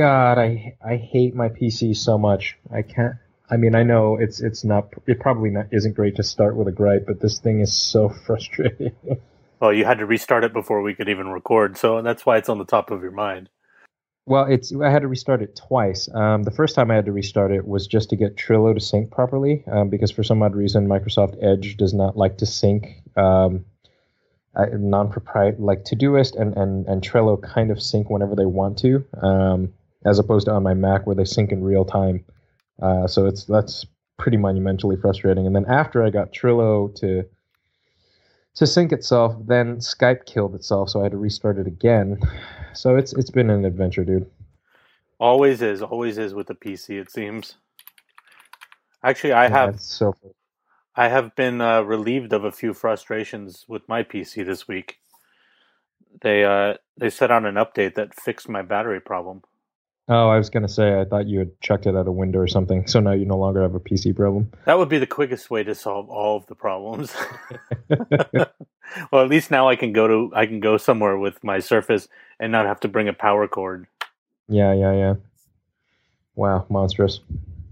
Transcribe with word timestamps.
God, 0.00 0.38
I 0.38 0.78
I 0.82 0.96
hate 0.96 1.34
my 1.34 1.50
PC 1.50 1.94
so 1.94 2.16
much. 2.16 2.56
I 2.72 2.80
can't. 2.80 3.16
I 3.50 3.58
mean, 3.58 3.74
I 3.74 3.82
know 3.82 4.16
it's 4.16 4.40
it's 4.40 4.64
not. 4.64 4.88
It 5.06 5.20
probably 5.20 5.50
not 5.50 5.66
isn't 5.72 5.94
great 5.94 6.16
to 6.16 6.22
start 6.22 6.56
with 6.56 6.68
a 6.68 6.72
gripe, 6.72 7.04
but 7.06 7.20
this 7.20 7.38
thing 7.38 7.60
is 7.60 7.76
so 7.76 8.08
frustrating. 8.26 8.92
Well, 9.60 9.74
you 9.74 9.84
had 9.84 9.98
to 9.98 10.06
restart 10.06 10.42
it 10.42 10.54
before 10.54 10.80
we 10.80 10.94
could 10.94 11.10
even 11.10 11.28
record, 11.28 11.76
so 11.76 12.00
that's 12.00 12.24
why 12.24 12.38
it's 12.38 12.48
on 12.48 12.56
the 12.56 12.64
top 12.64 12.90
of 12.90 13.02
your 13.02 13.10
mind. 13.10 13.50
Well, 14.24 14.46
it's 14.46 14.72
I 14.74 14.88
had 14.88 15.02
to 15.02 15.08
restart 15.08 15.42
it 15.42 15.54
twice. 15.54 16.08
Um, 16.14 16.44
the 16.44 16.50
first 16.50 16.74
time 16.74 16.90
I 16.90 16.94
had 16.94 17.04
to 17.04 17.12
restart 17.12 17.52
it 17.52 17.68
was 17.68 17.86
just 17.86 18.08
to 18.08 18.16
get 18.16 18.38
Trello 18.38 18.72
to 18.72 18.80
sync 18.80 19.10
properly, 19.10 19.64
um, 19.70 19.90
because 19.90 20.10
for 20.10 20.22
some 20.22 20.42
odd 20.42 20.56
reason 20.56 20.88
Microsoft 20.88 21.36
Edge 21.42 21.76
does 21.76 21.92
not 21.92 22.16
like 22.16 22.38
to 22.38 22.46
sync 22.46 23.02
um, 23.18 23.66
non-proprietary 24.56 25.62
like 25.62 25.84
Todoist 25.84 26.40
and, 26.40 26.56
and 26.56 26.86
and 26.86 27.02
Trello 27.02 27.36
kind 27.42 27.70
of 27.70 27.82
sync 27.82 28.08
whenever 28.08 28.34
they 28.34 28.46
want 28.46 28.78
to. 28.78 29.04
Um, 29.20 29.74
as 30.04 30.18
opposed 30.18 30.46
to 30.46 30.52
on 30.52 30.62
my 30.62 30.74
Mac 30.74 31.06
where 31.06 31.16
they 31.16 31.24
sync 31.24 31.52
in 31.52 31.62
real 31.62 31.84
time. 31.84 32.24
Uh, 32.80 33.06
so 33.06 33.26
it's 33.26 33.44
that's 33.44 33.86
pretty 34.18 34.36
monumentally 34.36 34.96
frustrating. 34.96 35.46
And 35.46 35.54
then 35.54 35.66
after 35.66 36.04
I 36.04 36.10
got 36.10 36.32
Trello 36.32 36.94
to 36.96 37.24
to 38.54 38.66
sync 38.66 38.92
itself, 38.92 39.36
then 39.46 39.76
Skype 39.76 40.26
killed 40.26 40.54
itself, 40.54 40.90
so 40.90 41.00
I 41.00 41.04
had 41.04 41.12
to 41.12 41.18
restart 41.18 41.58
it 41.58 41.66
again. 41.66 42.18
So 42.72 42.96
it's 42.96 43.12
it's 43.12 43.30
been 43.30 43.50
an 43.50 43.64
adventure, 43.64 44.04
dude. 44.04 44.30
Always 45.18 45.60
is, 45.60 45.82
always 45.82 46.18
is 46.18 46.34
with 46.34 46.46
the 46.46 46.54
PC. 46.54 47.00
It 47.00 47.10
seems. 47.10 47.56
Actually, 49.02 49.34
I 49.34 49.44
yeah, 49.44 49.50
have 49.50 49.80
so. 49.80 50.14
I 50.96 51.08
have 51.08 51.34
been 51.36 51.60
uh, 51.60 51.82
relieved 51.82 52.32
of 52.32 52.44
a 52.44 52.52
few 52.52 52.74
frustrations 52.74 53.64
with 53.68 53.88
my 53.88 54.02
PC 54.02 54.44
this 54.44 54.66
week. 54.66 54.98
They 56.20 56.44
uh, 56.44 56.74
they 56.96 57.10
set 57.10 57.30
out 57.30 57.44
an 57.44 57.54
update 57.54 57.94
that 57.94 58.14
fixed 58.14 58.48
my 58.48 58.62
battery 58.62 59.00
problem. 59.00 59.42
Oh, 60.12 60.28
I 60.28 60.38
was 60.38 60.50
going 60.50 60.64
to 60.64 60.68
say, 60.68 61.00
I 61.00 61.04
thought 61.04 61.28
you 61.28 61.38
had 61.38 61.60
chucked 61.60 61.86
it 61.86 61.94
out 61.94 62.08
a 62.08 62.12
window 62.12 62.40
or 62.40 62.48
something. 62.48 62.84
So 62.88 62.98
now 62.98 63.12
you 63.12 63.24
no 63.24 63.38
longer 63.38 63.62
have 63.62 63.76
a 63.76 63.80
PC 63.80 64.14
problem. 64.14 64.50
That 64.64 64.76
would 64.76 64.88
be 64.88 64.98
the 64.98 65.06
quickest 65.06 65.50
way 65.50 65.62
to 65.62 65.72
solve 65.72 66.10
all 66.10 66.36
of 66.36 66.46
the 66.46 66.56
problems. 66.56 67.14
well, 67.88 69.22
at 69.22 69.28
least 69.28 69.52
now 69.52 69.68
I 69.68 69.76
can 69.76 69.92
go 69.92 70.08
to 70.08 70.32
I 70.34 70.46
can 70.46 70.58
go 70.58 70.78
somewhere 70.78 71.16
with 71.16 71.44
my 71.44 71.60
Surface 71.60 72.08
and 72.40 72.50
not 72.50 72.66
have 72.66 72.80
to 72.80 72.88
bring 72.88 73.06
a 73.06 73.12
power 73.12 73.46
cord. 73.46 73.86
Yeah, 74.48 74.74
yeah, 74.74 74.92
yeah. 74.94 75.14
Wow, 76.34 76.66
monstrous. 76.68 77.20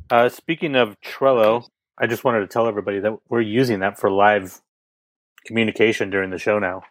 Uh, 0.09 0.29
speaking 0.29 0.77
of 0.77 0.97
Trello, 1.01 1.67
I 1.99 2.07
just 2.07 2.23
wanted 2.23 2.41
to 2.41 2.47
tell 2.47 2.69
everybody 2.69 3.01
that 3.01 3.19
we're 3.29 3.41
using 3.41 3.81
that 3.81 3.99
for 3.99 4.13
live 4.13 4.61
communication 5.45 6.09
during 6.09 6.31
the 6.31 6.39
show 6.39 6.61
now. 6.61 6.83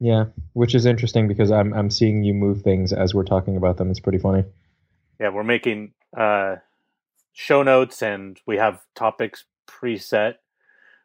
Yeah, 0.00 0.26
which 0.52 0.74
is 0.74 0.84
interesting 0.84 1.28
because 1.28 1.50
I'm 1.50 1.72
I'm 1.72 1.88
seeing 1.88 2.24
you 2.24 2.34
move 2.34 2.60
things 2.60 2.92
as 2.92 3.14
we're 3.14 3.24
talking 3.24 3.56
about 3.56 3.78
them. 3.78 3.90
It's 3.90 3.98
pretty 3.98 4.18
funny 4.18 4.44
yeah, 5.20 5.28
we're 5.28 5.44
making 5.44 5.92
uh, 6.16 6.56
show 7.32 7.62
notes 7.62 8.02
and 8.02 8.40
we 8.46 8.56
have 8.56 8.82
topics 8.94 9.44
preset 9.66 10.34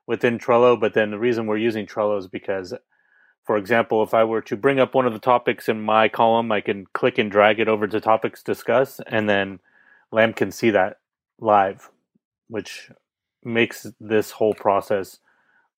within 0.06 0.40
Trello. 0.40 0.80
But 0.80 0.94
then 0.94 1.12
the 1.12 1.20
reason 1.20 1.46
we're 1.46 1.58
using 1.58 1.86
Trello 1.86 2.18
is 2.18 2.28
because, 2.28 2.74
for 3.46 3.58
example, 3.58 4.04
if 4.04 4.14
I 4.14 4.24
were 4.24 4.42
to 4.44 4.58
bring 4.58 4.80
up 4.80 4.96
one 4.96 5.06
of 5.06 5.14
the 5.14 5.20
topics 5.20 5.70
in 5.70 5.82
my 5.82 6.10
column, 6.10 6.52
I 6.52 6.62
can 6.62 6.86
click 6.94 7.18
and 7.18 7.32
drag 7.32 7.60
it 7.60 7.68
over 7.68 7.88
to 7.88 8.00
topics 8.00 8.44
discuss, 8.44 9.00
and 9.08 9.30
then 9.30 9.60
Lam 10.12 10.34
can 10.34 10.52
see 10.52 10.70
that 10.72 11.00
live, 11.40 11.90
which 12.48 12.90
makes 13.44 13.88
this 14.00 14.32
whole 14.32 14.54
process 14.54 15.20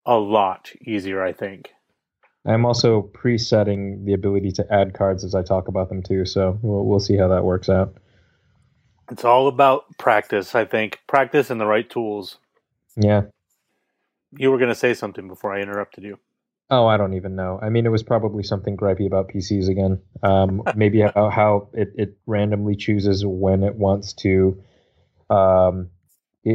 a 0.06 0.16
lot 0.16 0.72
easier, 0.82 1.24
I 1.24 1.34
think. 1.34 1.72
I'm 2.46 2.66
also 2.66 3.02
presetting 3.02 4.06
the 4.06 4.14
ability 4.14 4.52
to 4.54 4.74
add 4.74 4.94
cards 4.94 5.24
as 5.24 5.36
I 5.36 5.44
talk 5.44 5.68
about 5.68 5.90
them 5.90 6.02
too, 6.02 6.26
so 6.26 6.58
we'll, 6.62 6.86
we'll 6.86 7.00
see 7.00 7.18
how 7.18 7.28
that 7.28 7.44
works 7.44 7.70
out. 7.70 7.96
It's 9.10 9.26
all 9.26 9.48
about 9.48 9.86
practice, 9.98 10.56
I 10.56 10.66
think. 10.66 11.00
Practice 11.08 11.50
and 11.50 11.60
the 11.60 11.66
right 11.66 11.90
tools. 11.90 12.38
Yeah. 12.96 13.24
You 14.38 14.52
were 14.52 14.58
going 14.58 14.70
to 14.70 14.76
say 14.76 14.94
something 14.94 15.28
before 15.28 15.54
I 15.54 15.62
interrupted 15.62 16.04
you. 16.04 16.20
Oh, 16.72 16.86
I 16.86 16.98
don't 16.98 17.14
even 17.14 17.36
know. 17.36 17.60
I 17.62 17.70
mean, 17.70 17.88
it 17.88 17.90
was 17.90 18.04
probably 18.04 18.44
something 18.44 18.78
gripey 18.78 19.08
about 19.08 19.30
PCs 19.30 19.70
again. 19.70 20.00
Um, 20.22 20.62
maybe 20.76 21.02
how, 21.16 21.30
how 21.30 21.70
it, 21.74 21.94
it 21.96 22.18
randomly 22.28 22.76
chooses 22.76 23.26
when 23.26 23.64
it 23.64 23.76
wants 23.76 24.14
to. 24.14 24.62
Um, 25.30 25.90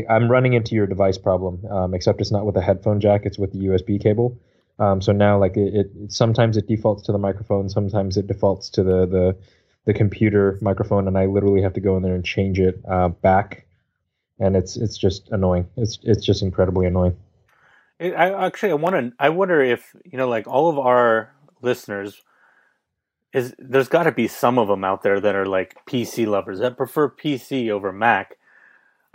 I'm 0.08 0.30
running 0.30 0.54
into 0.54 0.74
your 0.74 0.86
device 0.86 1.18
problem, 1.18 1.64
um, 1.66 1.94
except 1.94 2.20
it's 2.20 2.30
not 2.30 2.46
with 2.46 2.56
a 2.56 2.62
headphone 2.62 3.00
jack; 3.00 3.22
it's 3.24 3.38
with 3.38 3.52
the 3.52 3.66
USB 3.66 4.02
cable. 4.02 4.40
Um, 4.78 5.00
so 5.00 5.12
now, 5.12 5.38
like 5.38 5.56
it, 5.56 5.74
it, 5.74 6.12
sometimes 6.12 6.56
it 6.56 6.66
defaults 6.66 7.02
to 7.04 7.12
the 7.12 7.18
microphone, 7.18 7.68
sometimes 7.68 8.16
it 8.16 8.26
defaults 8.26 8.70
to 8.70 8.82
the 8.82 9.06
the 9.06 9.36
the 9.84 9.94
computer 9.94 10.58
microphone, 10.60 11.06
and 11.06 11.18
I 11.18 11.26
literally 11.26 11.62
have 11.62 11.74
to 11.74 11.80
go 11.80 11.96
in 11.96 12.02
there 12.02 12.14
and 12.14 12.24
change 12.24 12.58
it 12.58 12.80
uh, 12.88 13.08
back, 13.08 13.66
and 14.38 14.56
it's 14.56 14.76
it's 14.76 14.96
just 14.96 15.28
annoying. 15.30 15.68
It's 15.76 15.98
it's 16.02 16.24
just 16.24 16.42
incredibly 16.42 16.86
annoying. 16.86 17.16
It, 17.98 18.14
I 18.14 18.46
actually 18.46 18.72
I 18.72 18.74
want 18.74 18.96
to 18.96 19.12
I 19.18 19.28
wonder 19.28 19.60
if 19.60 19.94
you 20.04 20.18
know 20.18 20.28
like 20.28 20.46
all 20.46 20.68
of 20.68 20.78
our 20.78 21.32
listeners 21.60 22.22
is 23.32 23.54
there's 23.58 23.88
got 23.88 24.04
to 24.04 24.12
be 24.12 24.28
some 24.28 24.58
of 24.58 24.68
them 24.68 24.84
out 24.84 25.02
there 25.02 25.20
that 25.20 25.34
are 25.34 25.46
like 25.46 25.76
PC 25.86 26.26
lovers 26.26 26.60
that 26.60 26.76
prefer 26.76 27.10
PC 27.10 27.68
over 27.70 27.92
Mac. 27.92 28.36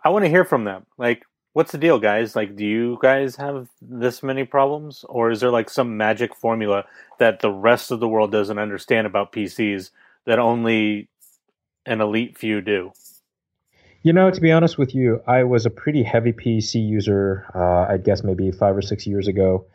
I 0.03 0.09
want 0.09 0.25
to 0.25 0.29
hear 0.29 0.45
from 0.45 0.65
them. 0.65 0.85
Like, 0.97 1.25
what's 1.53 1.71
the 1.71 1.77
deal, 1.77 1.99
guys? 1.99 2.35
Like, 2.35 2.55
do 2.55 2.65
you 2.65 2.97
guys 3.01 3.35
have 3.37 3.67
this 3.81 4.21
many 4.21 4.43
problems, 4.43 5.03
or 5.09 5.31
is 5.31 5.39
there 5.39 5.49
like 5.49 5.69
some 5.69 5.97
magic 5.97 6.35
formula 6.35 6.85
that 7.17 7.39
the 7.39 7.51
rest 7.51 7.91
of 7.91 7.99
the 7.99 8.07
world 8.07 8.31
doesn't 8.31 8.59
understand 8.59 9.07
about 9.07 9.31
PCs 9.31 9.89
that 10.29 10.39
only 10.39 11.09
an 11.85 12.01
elite 12.01 12.37
few 12.37 12.61
do? 12.61 12.91
You 14.03 14.13
know, 14.13 14.29
to 14.29 14.39
be 14.39 14.51
honest 14.51 14.77
with 14.77 14.93
you, 14.95 15.21
I 15.27 15.43
was 15.43 15.65
a 15.65 15.69
pretty 15.69 16.03
heavy 16.03 16.31
PC 16.31 16.75
user, 16.87 17.45
uh, 17.53 17.91
I 17.91 17.97
guess 17.97 18.23
maybe 18.23 18.51
five 18.51 18.77
or 18.77 18.81
six 18.81 19.05
years 19.05 19.27
ago. 19.27 19.65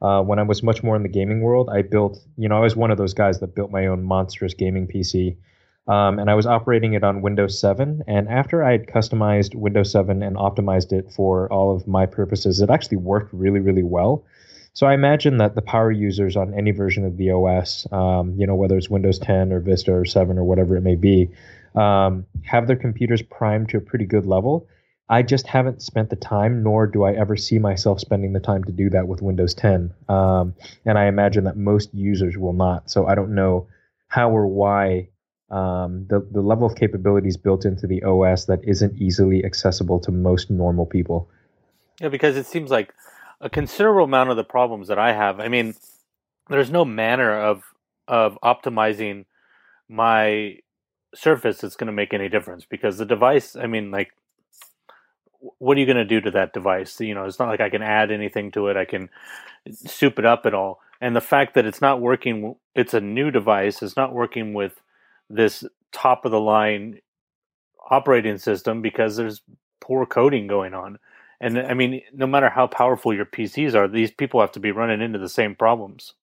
Uh, 0.00 0.22
when 0.22 0.38
I 0.38 0.42
was 0.42 0.62
much 0.62 0.82
more 0.82 0.96
in 0.96 1.02
the 1.02 1.08
gaming 1.08 1.42
world, 1.42 1.68
I 1.70 1.82
built, 1.82 2.18
you 2.36 2.48
know, 2.48 2.56
I 2.56 2.60
was 2.60 2.74
one 2.74 2.90
of 2.90 2.96
those 2.96 3.12
guys 3.12 3.40
that 3.40 3.54
built 3.54 3.70
my 3.70 3.86
own 3.86 4.02
monstrous 4.02 4.54
gaming 4.54 4.88
PC. 4.88 5.36
Um, 5.86 6.18
and 6.18 6.30
I 6.30 6.34
was 6.34 6.46
operating 6.46 6.94
it 6.94 7.04
on 7.04 7.20
Windows 7.20 7.60
7. 7.60 8.02
And 8.06 8.28
after 8.28 8.64
I 8.64 8.72
had 8.72 8.86
customized 8.86 9.54
Windows 9.54 9.92
7 9.92 10.22
and 10.22 10.36
optimized 10.36 10.92
it 10.92 11.12
for 11.12 11.52
all 11.52 11.74
of 11.74 11.86
my 11.86 12.06
purposes, 12.06 12.60
it 12.60 12.70
actually 12.70 12.98
worked 12.98 13.32
really, 13.34 13.60
really 13.60 13.82
well. 13.82 14.24
So 14.78 14.86
I 14.86 14.94
imagine 14.94 15.38
that 15.38 15.56
the 15.56 15.60
power 15.60 15.90
users 15.90 16.36
on 16.36 16.54
any 16.54 16.70
version 16.70 17.04
of 17.04 17.16
the 17.16 17.32
OS, 17.32 17.84
um, 17.90 18.36
you 18.38 18.46
know, 18.46 18.54
whether 18.54 18.76
it's 18.76 18.88
Windows 18.88 19.18
10 19.18 19.52
or 19.52 19.58
Vista 19.58 19.92
or 19.92 20.04
7 20.04 20.38
or 20.38 20.44
whatever 20.44 20.76
it 20.76 20.82
may 20.82 20.94
be, 20.94 21.30
um, 21.74 22.24
have 22.44 22.68
their 22.68 22.76
computers 22.76 23.20
primed 23.20 23.70
to 23.70 23.78
a 23.78 23.80
pretty 23.80 24.04
good 24.04 24.24
level. 24.24 24.68
I 25.08 25.22
just 25.22 25.48
haven't 25.48 25.82
spent 25.82 26.10
the 26.10 26.14
time, 26.14 26.62
nor 26.62 26.86
do 26.86 27.02
I 27.02 27.12
ever 27.14 27.36
see 27.36 27.58
myself 27.58 27.98
spending 27.98 28.34
the 28.34 28.38
time 28.38 28.62
to 28.62 28.70
do 28.70 28.88
that 28.90 29.08
with 29.08 29.20
Windows 29.20 29.52
10. 29.52 29.92
Um, 30.08 30.54
and 30.84 30.96
I 30.96 31.06
imagine 31.06 31.42
that 31.42 31.56
most 31.56 31.92
users 31.92 32.38
will 32.38 32.52
not. 32.52 32.88
So 32.88 33.04
I 33.04 33.16
don't 33.16 33.34
know 33.34 33.66
how 34.06 34.30
or 34.30 34.46
why 34.46 35.08
um, 35.50 36.06
the 36.08 36.24
the 36.30 36.40
level 36.40 36.68
of 36.68 36.76
capabilities 36.76 37.36
built 37.36 37.64
into 37.64 37.88
the 37.88 38.04
OS 38.04 38.44
that 38.44 38.60
isn't 38.62 38.96
easily 39.02 39.44
accessible 39.44 39.98
to 40.02 40.12
most 40.12 40.52
normal 40.52 40.86
people. 40.86 41.28
Yeah, 42.00 42.10
because 42.10 42.36
it 42.36 42.46
seems 42.46 42.70
like 42.70 42.94
a 43.40 43.50
considerable 43.50 44.04
amount 44.04 44.30
of 44.30 44.36
the 44.36 44.44
problems 44.44 44.88
that 44.88 44.98
I 44.98 45.12
have. 45.12 45.40
I 45.40 45.48
mean, 45.48 45.74
there's 46.48 46.70
no 46.70 46.84
manner 46.84 47.38
of 47.38 47.62
of 48.06 48.38
optimizing 48.42 49.26
my 49.88 50.56
surface 51.14 51.58
that's 51.58 51.76
going 51.76 51.86
to 51.88 51.92
make 51.92 52.14
any 52.14 52.28
difference 52.28 52.64
because 52.64 52.98
the 52.98 53.04
device. 53.04 53.56
I 53.56 53.66
mean, 53.66 53.90
like, 53.90 54.10
what 55.58 55.76
are 55.76 55.80
you 55.80 55.86
going 55.86 55.96
to 55.96 56.04
do 56.04 56.20
to 56.20 56.30
that 56.32 56.52
device? 56.52 56.98
You 57.00 57.14
know, 57.14 57.24
it's 57.24 57.38
not 57.38 57.48
like 57.48 57.60
I 57.60 57.70
can 57.70 57.82
add 57.82 58.10
anything 58.10 58.50
to 58.52 58.68
it. 58.68 58.76
I 58.76 58.84
can 58.84 59.08
soup 59.72 60.18
it 60.18 60.24
up 60.24 60.46
at 60.46 60.54
all. 60.54 60.80
And 61.00 61.14
the 61.14 61.20
fact 61.20 61.54
that 61.54 61.66
it's 61.66 61.80
not 61.80 62.00
working, 62.00 62.56
it's 62.74 62.94
a 62.94 63.00
new 63.00 63.30
device. 63.30 63.82
It's 63.82 63.96
not 63.96 64.12
working 64.12 64.52
with 64.52 64.80
this 65.30 65.64
top 65.92 66.24
of 66.24 66.32
the 66.32 66.40
line 66.40 67.00
operating 67.90 68.38
system 68.38 68.82
because 68.82 69.16
there's 69.16 69.42
poor 69.80 70.06
coding 70.06 70.46
going 70.46 70.74
on. 70.74 70.98
And 71.40 71.58
I 71.58 71.74
mean, 71.74 72.02
no 72.12 72.26
matter 72.26 72.48
how 72.48 72.66
powerful 72.66 73.14
your 73.14 73.24
PCs 73.24 73.74
are, 73.74 73.86
these 73.86 74.10
people 74.10 74.40
have 74.40 74.52
to 74.52 74.60
be 74.60 74.72
running 74.72 75.00
into 75.00 75.18
the 75.18 75.28
same 75.28 75.54
problems. 75.54 76.14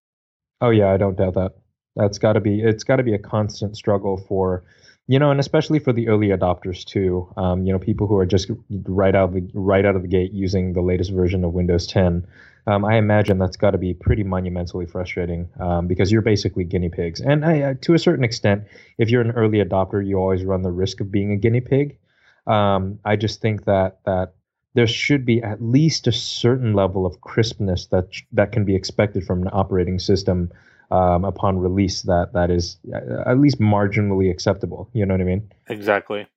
Oh 0.62 0.71
yeah, 0.71 0.91
I 0.91 0.97
don't 0.97 1.17
doubt 1.17 1.35
that. 1.35 1.53
That's 1.95 2.17
got 2.17 2.33
to 2.33 2.41
be 2.41 2.62
it's 2.62 2.83
got 2.83 2.97
to 2.97 3.03
be 3.03 3.13
a 3.13 3.19
constant 3.19 3.77
struggle 3.77 4.17
for 4.17 4.65
you 5.07 5.19
know, 5.19 5.29
and 5.29 5.39
especially 5.39 5.79
for 5.79 5.94
the 5.94 6.07
early 6.07 6.29
adopters 6.29 6.83
too. 6.83 7.31
Um, 7.38 7.63
you 7.63 7.71
know, 7.71 7.79
people 7.79 8.07
who 8.07 8.17
are 8.17 8.25
just 8.25 8.50
right 8.85 9.13
out 9.13 9.29
of 9.29 9.33
the 9.33 9.47
right 9.53 9.85
out 9.85 9.95
of 9.95 10.01
the 10.01 10.07
gate 10.07 10.31
using 10.33 10.73
the 10.73 10.81
latest 10.81 11.12
version 11.12 11.44
of 11.44 11.53
Windows 11.53 11.85
10. 11.88 12.25
Um, 12.68 12.83
I 12.83 12.97
imagine 12.97 13.38
that's 13.38 13.57
got 13.57 13.71
to 13.71 13.77
be 13.77 13.94
pretty 13.94 14.23
monumentally 14.23 14.88
frustrating 14.88 15.47
um, 15.59 15.88
because 15.88 16.11
you're 16.11 16.23
basically 16.23 16.63
guinea 16.63 16.89
pigs. 16.89 17.21
And 17.21 17.45
I, 17.45 17.61
uh, 17.61 17.73
to 17.81 17.94
a 17.94 18.00
certain 18.00 18.23
extent, 18.23 18.63
if 18.97 19.11
you're 19.11 19.21
an 19.21 19.31
early 19.31 19.63
adopter, 19.63 20.06
you 20.06 20.18
always 20.18 20.44
run 20.44 20.63
the 20.63 20.71
risk 20.71 21.00
of 21.00 21.11
being 21.11 21.31
a 21.31 21.38
guinea 21.38 21.61
pig. 21.61 22.00
Um, 22.47 23.00
I 23.06 23.18
just 23.18 23.39
think 23.41 23.65
that 23.65 24.00
that 24.06 24.33
there 24.75 24.88
should 24.88 25.25
be 25.25 25.42
at 25.42 25.63
least 25.63 26.06
a 26.06 26.12
certain 26.12 26.74
level 26.74 27.06
of 27.06 27.22
crispness 27.22 27.88
that 27.88 28.10
that 28.31 28.51
can 28.51 28.66
be 28.66 28.75
expected 28.75 29.25
from 29.25 29.42
an 29.42 29.50
operating 29.51 29.98
system 29.98 30.51
um, 30.92 31.25
upon 31.25 31.57
release 31.57 32.04
that 32.04 32.33
that 32.33 32.51
is 32.51 32.77
uh, 32.94 33.24
at 33.30 33.39
least 33.39 33.60
marginally 33.60 34.30
acceptable. 34.30 34.89
You 34.94 35.06
know 35.06 35.16
what 35.16 35.22
I 35.22 35.25
mean? 35.25 35.51
Exactly. 35.68 36.27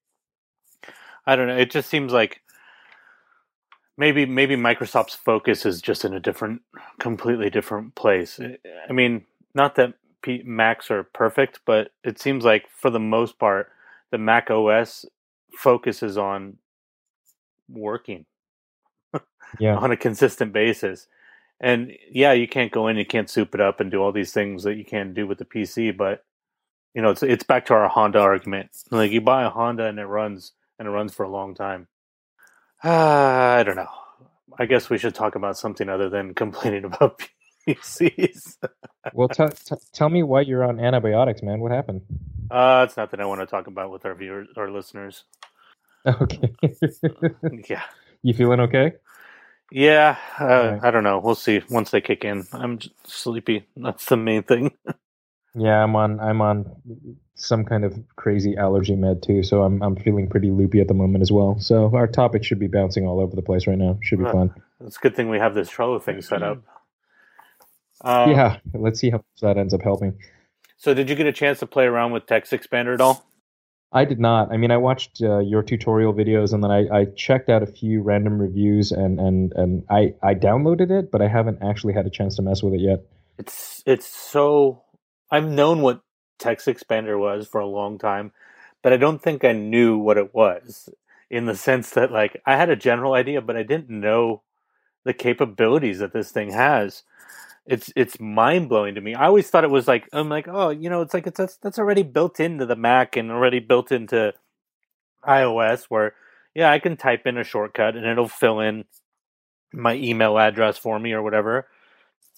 I 1.26 1.36
don't 1.36 1.48
know. 1.48 1.56
It 1.56 1.70
just 1.70 1.90
seems 1.90 2.12
like 2.12 2.40
maybe 3.98 4.24
maybe 4.24 4.56
Microsoft's 4.56 5.14
focus 5.14 5.66
is 5.66 5.82
just 5.82 6.04
in 6.04 6.14
a 6.14 6.20
different, 6.20 6.62
completely 6.98 7.50
different 7.50 7.94
place. 7.96 8.40
I 8.88 8.92
mean, 8.92 9.26
not 9.54 9.74
that 9.74 9.94
P- 10.22 10.42
Macs 10.44 10.90
are 10.90 11.02
perfect, 11.02 11.60
but 11.66 11.90
it 12.04 12.18
seems 12.18 12.44
like 12.44 12.66
for 12.70 12.88
the 12.88 13.00
most 13.00 13.38
part, 13.38 13.70
the 14.10 14.18
Mac 14.18 14.50
OS 14.50 15.04
focuses 15.52 16.16
on 16.16 16.56
working 17.68 18.26
yeah. 19.58 19.76
on 19.76 19.90
a 19.90 19.96
consistent 19.96 20.52
basis. 20.52 21.06
And 21.60 21.92
yeah, 22.10 22.32
you 22.32 22.46
can't 22.46 22.72
go 22.72 22.86
in, 22.88 22.96
you 22.96 23.06
can't 23.06 23.28
soup 23.28 23.54
it 23.54 23.60
up 23.60 23.80
and 23.80 23.90
do 23.90 24.00
all 24.02 24.12
these 24.12 24.32
things 24.32 24.62
that 24.62 24.76
you 24.76 24.84
can 24.84 25.12
do 25.12 25.26
with 25.26 25.38
the 25.38 25.44
PC, 25.44 25.96
but 25.96 26.24
you 26.94 27.02
know, 27.02 27.10
it's 27.10 27.22
it's 27.22 27.44
back 27.44 27.66
to 27.66 27.74
our 27.74 27.88
Honda 27.88 28.18
argument. 28.18 28.70
Like 28.90 29.12
you 29.12 29.20
buy 29.20 29.44
a 29.44 29.50
Honda 29.50 29.86
and 29.86 29.98
it 29.98 30.06
runs 30.06 30.52
and 30.78 30.88
it 30.88 30.90
runs 30.90 31.14
for 31.14 31.24
a 31.24 31.28
long 31.28 31.54
time. 31.54 31.88
Uh, 32.82 32.88
I 33.58 33.62
don't 33.64 33.76
know. 33.76 33.90
I 34.58 34.66
guess 34.66 34.90
we 34.90 34.98
should 34.98 35.14
talk 35.14 35.34
about 35.34 35.56
something 35.58 35.88
other 35.88 36.08
than 36.08 36.34
complaining 36.34 36.84
about 36.92 37.22
PCs. 37.66 38.56
well, 39.12 39.28
t- 39.28 39.44
t- 39.64 39.76
tell 39.92 40.08
me 40.08 40.22
why 40.22 40.40
you're 40.40 40.64
on 40.64 40.80
antibiotics, 40.80 41.42
man. 41.42 41.60
What 41.60 41.72
happened? 41.72 42.02
Uh, 42.50 42.84
it's 42.88 42.96
nothing 42.96 43.20
I 43.20 43.26
want 43.26 43.40
to 43.40 43.46
talk 43.46 43.66
about 43.66 43.90
with 43.90 44.04
our 44.04 44.14
viewers, 44.14 44.48
our 44.56 44.70
listeners. 44.70 45.24
Okay. 46.06 46.54
yeah. 47.68 47.82
You 48.22 48.34
feeling 48.34 48.60
okay? 48.60 48.92
Yeah, 49.70 50.16
uh, 50.40 50.44
right. 50.44 50.80
I 50.82 50.90
don't 50.90 51.04
know. 51.04 51.18
We'll 51.18 51.34
see 51.34 51.62
once 51.68 51.90
they 51.90 52.00
kick 52.00 52.24
in. 52.24 52.46
I'm 52.52 52.78
sleepy. 53.04 53.66
That's 53.76 54.06
the 54.06 54.16
main 54.16 54.42
thing. 54.42 54.72
yeah, 55.54 55.82
I'm 55.82 55.94
on. 55.94 56.18
I'm 56.20 56.40
on 56.40 56.74
some 57.34 57.64
kind 57.64 57.84
of 57.84 57.96
crazy 58.16 58.56
allergy 58.56 58.96
med 58.96 59.22
too, 59.22 59.42
so 59.42 59.62
I'm 59.62 59.82
I'm 59.82 59.94
feeling 59.96 60.28
pretty 60.28 60.50
loopy 60.50 60.80
at 60.80 60.88
the 60.88 60.94
moment 60.94 61.20
as 61.20 61.30
well. 61.30 61.58
So 61.60 61.94
our 61.94 62.06
topic 62.06 62.44
should 62.44 62.58
be 62.58 62.66
bouncing 62.66 63.06
all 63.06 63.20
over 63.20 63.36
the 63.36 63.42
place 63.42 63.66
right 63.66 63.76
now. 63.76 63.98
Should 64.02 64.20
be 64.20 64.24
uh, 64.24 64.32
fun. 64.32 64.54
It's 64.80 64.96
a 64.96 65.00
good 65.00 65.14
thing 65.14 65.28
we 65.28 65.38
have 65.38 65.54
this 65.54 65.70
Trello 65.70 66.02
thing 66.02 66.22
set 66.22 66.42
up. 66.42 66.62
Um, 68.02 68.30
yeah, 68.30 68.58
let's 68.72 69.00
see 69.00 69.10
how 69.10 69.22
that 69.42 69.58
ends 69.58 69.74
up 69.74 69.82
helping. 69.82 70.18
So, 70.78 70.94
did 70.94 71.10
you 71.10 71.16
get 71.16 71.26
a 71.26 71.32
chance 71.32 71.58
to 71.58 71.66
play 71.66 71.84
around 71.84 72.12
with 72.12 72.26
Text 72.26 72.52
Expander 72.52 72.94
at 72.94 73.00
all? 73.00 73.27
I 73.90 74.04
did 74.04 74.20
not. 74.20 74.52
I 74.52 74.58
mean, 74.58 74.70
I 74.70 74.76
watched 74.76 75.22
uh, 75.22 75.38
your 75.38 75.62
tutorial 75.62 76.12
videos 76.12 76.52
and 76.52 76.62
then 76.62 76.70
I, 76.70 76.88
I 76.88 77.04
checked 77.16 77.48
out 77.48 77.62
a 77.62 77.66
few 77.66 78.02
random 78.02 78.38
reviews 78.38 78.92
and, 78.92 79.18
and, 79.18 79.52
and 79.54 79.84
I, 79.88 80.14
I 80.22 80.34
downloaded 80.34 80.90
it, 80.90 81.10
but 81.10 81.22
I 81.22 81.28
haven't 81.28 81.62
actually 81.62 81.94
had 81.94 82.06
a 82.06 82.10
chance 82.10 82.36
to 82.36 82.42
mess 82.42 82.62
with 82.62 82.74
it 82.74 82.80
yet. 82.80 83.04
It's 83.38 83.82
it's 83.86 84.06
so 84.06 84.82
I've 85.30 85.48
known 85.48 85.80
what 85.80 86.00
text 86.38 86.66
expander 86.66 87.18
was 87.18 87.46
for 87.46 87.60
a 87.60 87.66
long 87.66 87.98
time, 87.98 88.32
but 88.82 88.92
I 88.92 88.96
don't 88.96 89.22
think 89.22 89.44
I 89.44 89.52
knew 89.52 89.96
what 89.96 90.18
it 90.18 90.34
was 90.34 90.88
in 91.30 91.46
the 91.46 91.54
sense 91.54 91.90
that 91.90 92.10
like 92.10 92.42
I 92.46 92.56
had 92.56 92.68
a 92.68 92.76
general 92.76 93.14
idea, 93.14 93.40
but 93.40 93.56
I 93.56 93.62
didn't 93.62 93.90
know 93.90 94.42
the 95.04 95.14
capabilities 95.14 96.00
that 96.00 96.12
this 96.12 96.30
thing 96.32 96.50
has 96.50 97.04
it's 97.68 97.92
it's 97.94 98.18
mind 98.18 98.70
blowing 98.70 98.94
to 98.94 99.00
me. 99.00 99.14
I 99.14 99.26
always 99.26 99.48
thought 99.48 99.62
it 99.62 99.70
was 99.70 99.86
like 99.86 100.08
I'm 100.12 100.30
like 100.30 100.48
oh 100.48 100.70
you 100.70 100.88
know 100.88 101.02
it's 101.02 101.12
like 101.12 101.26
it's 101.26 101.36
that's, 101.36 101.56
that's 101.58 101.78
already 101.78 102.02
built 102.02 102.40
into 102.40 102.64
the 102.64 102.74
Mac 102.74 103.16
and 103.16 103.30
already 103.30 103.60
built 103.60 103.92
into 103.92 104.32
iOS 105.26 105.84
where 105.84 106.14
yeah 106.54 106.70
I 106.70 106.78
can 106.78 106.96
type 106.96 107.26
in 107.26 107.36
a 107.36 107.44
shortcut 107.44 107.94
and 107.94 108.06
it'll 108.06 108.26
fill 108.26 108.60
in 108.60 108.86
my 109.72 109.94
email 109.94 110.38
address 110.38 110.78
for 110.78 110.98
me 110.98 111.12
or 111.12 111.22
whatever. 111.22 111.68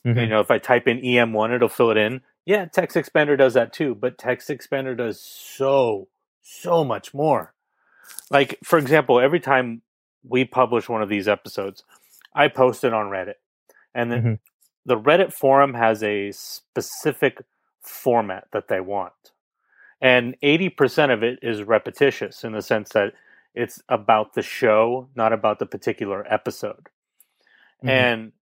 Mm-hmm. 0.05 0.19
You 0.19 0.27
know 0.27 0.41
if 0.41 0.51
I 0.51 0.59
type 0.59 0.89
in 0.89 1.01
EM1 1.01 1.55
it'll 1.55 1.69
fill 1.69 1.93
it 1.93 1.97
in. 1.97 2.23
Yeah, 2.45 2.65
Text 2.65 2.97
Expander 2.97 3.39
does 3.39 3.55
that 3.55 3.73
too, 3.73 3.95
but 3.95 4.19
Text 4.19 4.49
Expander 4.49 4.97
does 4.97 5.21
so 5.21 6.09
so 6.43 6.83
much 6.83 7.15
more. 7.15 7.55
Like 8.31 8.59
for 8.65 8.81
example, 8.81 9.21
every 9.21 9.41
time 9.41 9.83
we 10.25 10.45
publish 10.45 10.89
one 10.89 11.03
of 11.03 11.09
these 11.09 11.29
episodes, 11.29 11.85
I 12.35 12.49
post 12.49 12.83
it 12.83 12.93
on 12.93 13.07
Reddit. 13.07 13.35
And 13.95 14.11
then 14.11 14.19
mm-hmm 14.19 14.35
the 14.91 14.99
Reddit 14.99 15.33
forum 15.33 15.75
has 15.75 16.03
a 16.03 16.33
specific 16.33 17.45
format 17.81 18.49
that 18.51 18.67
they 18.67 18.81
want. 18.81 19.13
And 20.01 20.35
80% 20.43 21.13
of 21.13 21.23
it 21.23 21.39
is 21.43 21.63
repetitious 21.63 22.43
in 22.43 22.55
the 22.55 22.61
sense 22.61 22.89
that 22.89 23.13
it's 23.55 23.81
about 23.89 24.35
the 24.35 24.43
show, 24.43 25.07
not 25.15 25.33
about 25.33 25.61
the 25.61 25.67
particular 25.67 26.27
episode. 26.29 26.89
Mm-hmm. 27.79 27.89
And 27.89 28.33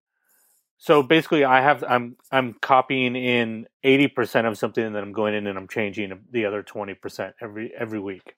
so 0.79 1.03
basically 1.03 1.45
I 1.45 1.61
have 1.61 1.85
I'm 1.87 2.17
I'm 2.33 2.55
copying 2.55 3.15
in 3.15 3.67
80% 3.85 4.49
of 4.49 4.57
something 4.57 4.83
and 4.83 4.97
then 4.97 5.03
I'm 5.03 5.13
going 5.13 5.35
in 5.35 5.47
and 5.47 5.59
I'm 5.59 5.69
changing 5.69 6.19
the 6.31 6.47
other 6.47 6.63
20% 6.63 7.35
every 7.43 7.75
every 7.79 8.01
week. 8.01 8.37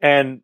And 0.00 0.42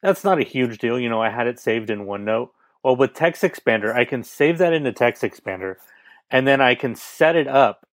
that's 0.00 0.22
not 0.22 0.38
a 0.38 0.44
huge 0.44 0.78
deal, 0.78 1.00
you 1.00 1.08
know, 1.08 1.20
I 1.20 1.30
had 1.30 1.48
it 1.48 1.58
saved 1.58 1.90
in 1.90 2.06
OneNote. 2.06 2.50
Well, 2.84 2.94
with 2.94 3.14
text 3.14 3.42
expander, 3.42 3.92
I 3.92 4.04
can 4.04 4.22
save 4.22 4.58
that 4.58 4.72
into 4.72 4.92
TextExpander 4.92 5.76
and 6.30 6.46
then 6.46 6.60
I 6.60 6.74
can 6.74 6.94
set 6.94 7.36
it 7.36 7.48
up 7.48 7.86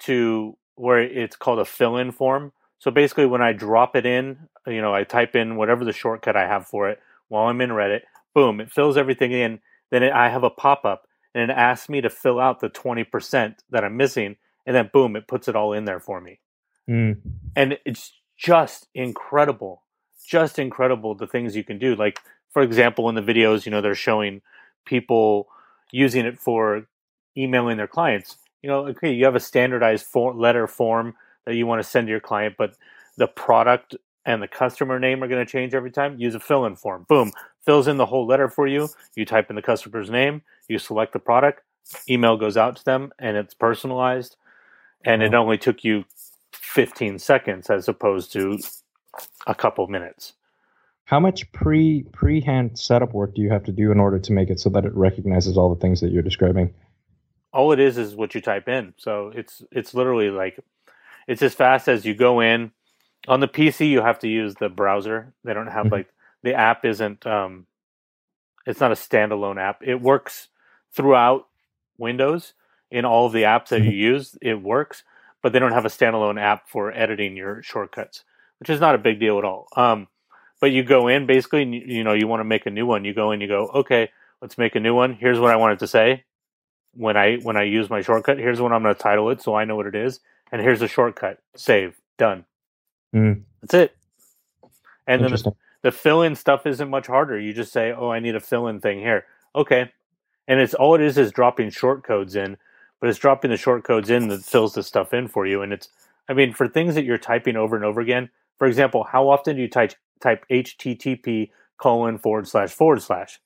to 0.00 0.56
where 0.74 1.00
it's 1.00 1.36
called 1.36 1.58
a 1.58 1.64
fill-in 1.64 2.12
form. 2.12 2.52
So 2.78 2.90
basically, 2.90 3.26
when 3.26 3.42
I 3.42 3.52
drop 3.52 3.96
it 3.96 4.06
in, 4.06 4.48
you 4.66 4.80
know, 4.80 4.94
I 4.94 5.04
type 5.04 5.34
in 5.34 5.56
whatever 5.56 5.84
the 5.84 5.92
shortcut 5.92 6.36
I 6.36 6.46
have 6.46 6.66
for 6.66 6.88
it 6.88 7.00
while 7.28 7.48
I'm 7.48 7.60
in 7.60 7.70
Reddit. 7.70 8.02
Boom! 8.34 8.60
It 8.60 8.70
fills 8.70 8.96
everything 8.96 9.32
in. 9.32 9.60
Then 9.90 10.02
it, 10.02 10.12
I 10.12 10.28
have 10.28 10.44
a 10.44 10.50
pop-up, 10.50 11.08
and 11.34 11.50
it 11.50 11.54
asks 11.54 11.88
me 11.88 12.00
to 12.00 12.10
fill 12.10 12.38
out 12.38 12.60
the 12.60 12.68
twenty 12.68 13.04
percent 13.04 13.62
that 13.70 13.84
I'm 13.84 13.96
missing, 13.96 14.36
and 14.66 14.76
then 14.76 14.90
boom! 14.92 15.16
It 15.16 15.26
puts 15.26 15.48
it 15.48 15.56
all 15.56 15.72
in 15.72 15.86
there 15.86 16.00
for 16.00 16.20
me. 16.20 16.40
Mm. 16.88 17.20
And 17.56 17.78
it's 17.84 18.12
just 18.36 18.86
incredible, 18.94 19.82
just 20.26 20.58
incredible 20.58 21.14
the 21.14 21.26
things 21.26 21.56
you 21.56 21.64
can 21.64 21.78
do. 21.78 21.96
Like 21.96 22.20
for 22.50 22.62
example, 22.62 23.08
in 23.08 23.14
the 23.14 23.22
videos, 23.22 23.66
you 23.66 23.72
know, 23.72 23.80
they're 23.80 23.94
showing 23.94 24.42
people 24.84 25.48
using 25.90 26.26
it 26.26 26.38
for 26.38 26.86
emailing 27.38 27.76
their 27.76 27.86
clients. 27.86 28.36
You 28.62 28.68
know, 28.68 28.86
okay, 28.88 29.12
you 29.12 29.24
have 29.24 29.36
a 29.36 29.40
standardized 29.40 30.06
letter 30.14 30.66
form 30.66 31.14
that 31.46 31.54
you 31.54 31.66
want 31.66 31.82
to 31.82 31.88
send 31.88 32.08
to 32.08 32.10
your 32.10 32.20
client, 32.20 32.56
but 32.58 32.74
the 33.16 33.28
product 33.28 33.94
and 34.26 34.42
the 34.42 34.48
customer 34.48 34.98
name 34.98 35.22
are 35.22 35.28
going 35.28 35.44
to 35.44 35.50
change 35.50 35.74
every 35.74 35.90
time. 35.90 36.18
Use 36.18 36.34
a 36.34 36.40
fill-in 36.40 36.76
form. 36.76 37.06
Boom, 37.08 37.32
fills 37.64 37.88
in 37.88 37.96
the 37.96 38.06
whole 38.06 38.26
letter 38.26 38.48
for 38.48 38.66
you. 38.66 38.88
You 39.14 39.24
type 39.24 39.48
in 39.48 39.56
the 39.56 39.62
customer's 39.62 40.10
name, 40.10 40.42
you 40.68 40.78
select 40.78 41.12
the 41.12 41.18
product, 41.18 41.62
email 42.10 42.36
goes 42.36 42.56
out 42.56 42.76
to 42.76 42.84
them, 42.84 43.12
and 43.18 43.36
it's 43.36 43.54
personalized. 43.54 44.36
And 45.04 45.22
it 45.22 45.26
mm-hmm. 45.26 45.36
only 45.36 45.58
took 45.58 45.84
you 45.84 46.04
15 46.52 47.18
seconds 47.18 47.70
as 47.70 47.88
opposed 47.88 48.32
to 48.32 48.58
a 49.46 49.54
couple 49.54 49.86
minutes. 49.86 50.34
How 51.04 51.18
much 51.18 51.50
pre 51.52 52.04
pre 52.12 52.42
hand 52.42 52.78
setup 52.78 53.14
work 53.14 53.34
do 53.34 53.40
you 53.40 53.48
have 53.48 53.64
to 53.64 53.72
do 53.72 53.90
in 53.90 53.98
order 53.98 54.18
to 54.18 54.32
make 54.32 54.50
it 54.50 54.60
so 54.60 54.68
that 54.70 54.84
it 54.84 54.94
recognizes 54.94 55.56
all 55.56 55.74
the 55.74 55.80
things 55.80 56.02
that 56.02 56.12
you're 56.12 56.22
describing? 56.22 56.74
All 57.52 57.72
it 57.72 57.80
is 57.80 57.98
is 57.98 58.14
what 58.14 58.34
you 58.34 58.40
type 58.40 58.68
in. 58.68 58.94
So 58.96 59.32
it's 59.34 59.62
it's 59.70 59.94
literally 59.94 60.30
like 60.30 60.58
it's 61.26 61.42
as 61.42 61.54
fast 61.54 61.88
as 61.88 62.04
you 62.04 62.14
go 62.14 62.40
in. 62.40 62.72
On 63.26 63.40
the 63.40 63.48
PC, 63.48 63.90
you 63.90 64.00
have 64.00 64.20
to 64.20 64.28
use 64.28 64.54
the 64.54 64.68
browser. 64.68 65.34
They 65.44 65.52
don't 65.52 65.66
have 65.66 65.86
mm-hmm. 65.86 65.94
like 65.94 66.08
the 66.42 66.54
app 66.54 66.84
isn't 66.84 67.26
um, 67.26 67.66
it's 68.66 68.80
not 68.80 68.92
a 68.92 68.94
standalone 68.94 69.60
app. 69.60 69.82
It 69.82 70.00
works 70.00 70.48
throughout 70.92 71.46
Windows 71.96 72.54
in 72.90 73.04
all 73.04 73.26
of 73.26 73.32
the 73.32 73.42
apps 73.42 73.68
that 73.68 73.80
you 73.80 73.90
mm-hmm. 73.90 74.14
use. 74.14 74.36
It 74.40 74.62
works, 74.62 75.04
but 75.42 75.52
they 75.52 75.58
don't 75.58 75.72
have 75.72 75.84
a 75.84 75.90
standalone 75.90 76.40
app 76.40 76.68
for 76.68 76.92
editing 76.92 77.36
your 77.36 77.62
shortcuts, 77.62 78.24
which 78.60 78.70
is 78.70 78.80
not 78.80 78.94
a 78.94 78.98
big 78.98 79.18
deal 79.18 79.38
at 79.38 79.44
all. 79.44 79.68
Um, 79.76 80.06
but 80.60 80.70
you 80.70 80.82
go 80.82 81.08
in 81.08 81.26
basically, 81.26 81.64
you 81.64 82.04
know, 82.04 82.12
you 82.12 82.26
want 82.26 82.40
to 82.40 82.44
make 82.44 82.66
a 82.66 82.70
new 82.70 82.86
one. 82.86 83.04
You 83.04 83.14
go 83.14 83.32
in, 83.32 83.40
you 83.40 83.48
go, 83.48 83.68
okay, 83.68 84.10
let's 84.42 84.58
make 84.58 84.74
a 84.76 84.80
new 84.80 84.94
one. 84.94 85.14
Here's 85.14 85.38
what 85.38 85.50
I 85.50 85.56
wanted 85.56 85.78
to 85.80 85.86
say 85.86 86.24
when 86.94 87.16
I 87.16 87.36
when 87.42 87.56
I 87.56 87.64
use 87.64 87.90
my 87.90 88.00
shortcut. 88.02 88.38
Here's 88.38 88.60
what 88.60 88.72
I'm 88.72 88.82
going 88.82 88.94
to 88.94 89.00
title 89.00 89.30
it, 89.30 89.42
so 89.42 89.54
I 89.54 89.64
know 89.64 89.76
what 89.76 89.86
it 89.86 89.94
is. 89.94 90.20
And 90.52 90.60
here's 90.62 90.82
a 90.82 90.88
shortcut. 90.88 91.38
Save. 91.56 92.00
Done. 92.18 92.44
Mm. 93.14 93.42
That's 93.62 93.74
it. 93.74 93.96
And 95.06 95.22
then 95.24 95.30
the, 95.32 95.52
the 95.82 95.92
fill 95.92 96.22
in 96.22 96.34
stuff 96.34 96.66
isn't 96.66 96.90
much 96.90 97.06
harder. 97.06 97.38
You 97.38 97.52
just 97.52 97.72
say, 97.72 97.92
"Oh, 97.92 98.10
I 98.10 98.20
need 98.20 98.34
a 98.36 98.40
fill 98.40 98.68
in 98.68 98.80
thing 98.80 98.98
here." 99.00 99.24
Okay, 99.54 99.90
and 100.46 100.60
it's 100.60 100.74
all 100.74 100.94
it 100.94 101.00
is 101.00 101.18
is 101.18 101.32
dropping 101.32 101.70
short 101.70 102.04
codes 102.04 102.36
in, 102.36 102.56
but 103.00 103.08
it's 103.08 103.18
dropping 103.18 103.50
the 103.50 103.56
short 103.56 103.84
codes 103.84 104.10
in 104.10 104.28
that 104.28 104.42
fills 104.44 104.74
the 104.74 104.82
stuff 104.82 105.14
in 105.14 105.28
for 105.28 105.46
you. 105.46 105.62
And 105.62 105.72
it's, 105.72 105.88
I 106.28 106.34
mean, 106.34 106.52
for 106.52 106.68
things 106.68 106.94
that 106.94 107.04
you're 107.04 107.18
typing 107.18 107.56
over 107.56 107.76
and 107.76 107.84
over 107.84 108.00
again, 108.00 108.30
For 108.58 108.66
example, 108.66 109.04
how 109.04 109.28
often 109.30 109.56
do 109.56 109.62
you 109.62 109.68
type 109.68 109.94
type 110.20 110.44
HTTP 110.50 111.50
colon 111.78 112.18
forward 112.18 112.48
slash 112.48 112.70
forward 112.70 113.00
slash? 113.02 113.40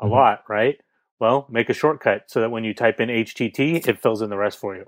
A 0.00 0.06
Mhm. 0.06 0.10
lot, 0.10 0.44
right? 0.48 0.80
Well, 1.20 1.46
make 1.50 1.68
a 1.68 1.74
shortcut 1.74 2.24
so 2.28 2.40
that 2.40 2.50
when 2.50 2.64
you 2.64 2.74
type 2.74 3.00
in 3.00 3.08
HTT, 3.08 3.86
it 3.88 4.00
fills 4.00 4.22
in 4.22 4.30
the 4.30 4.36
rest 4.36 4.58
for 4.58 4.76
you. 4.76 4.86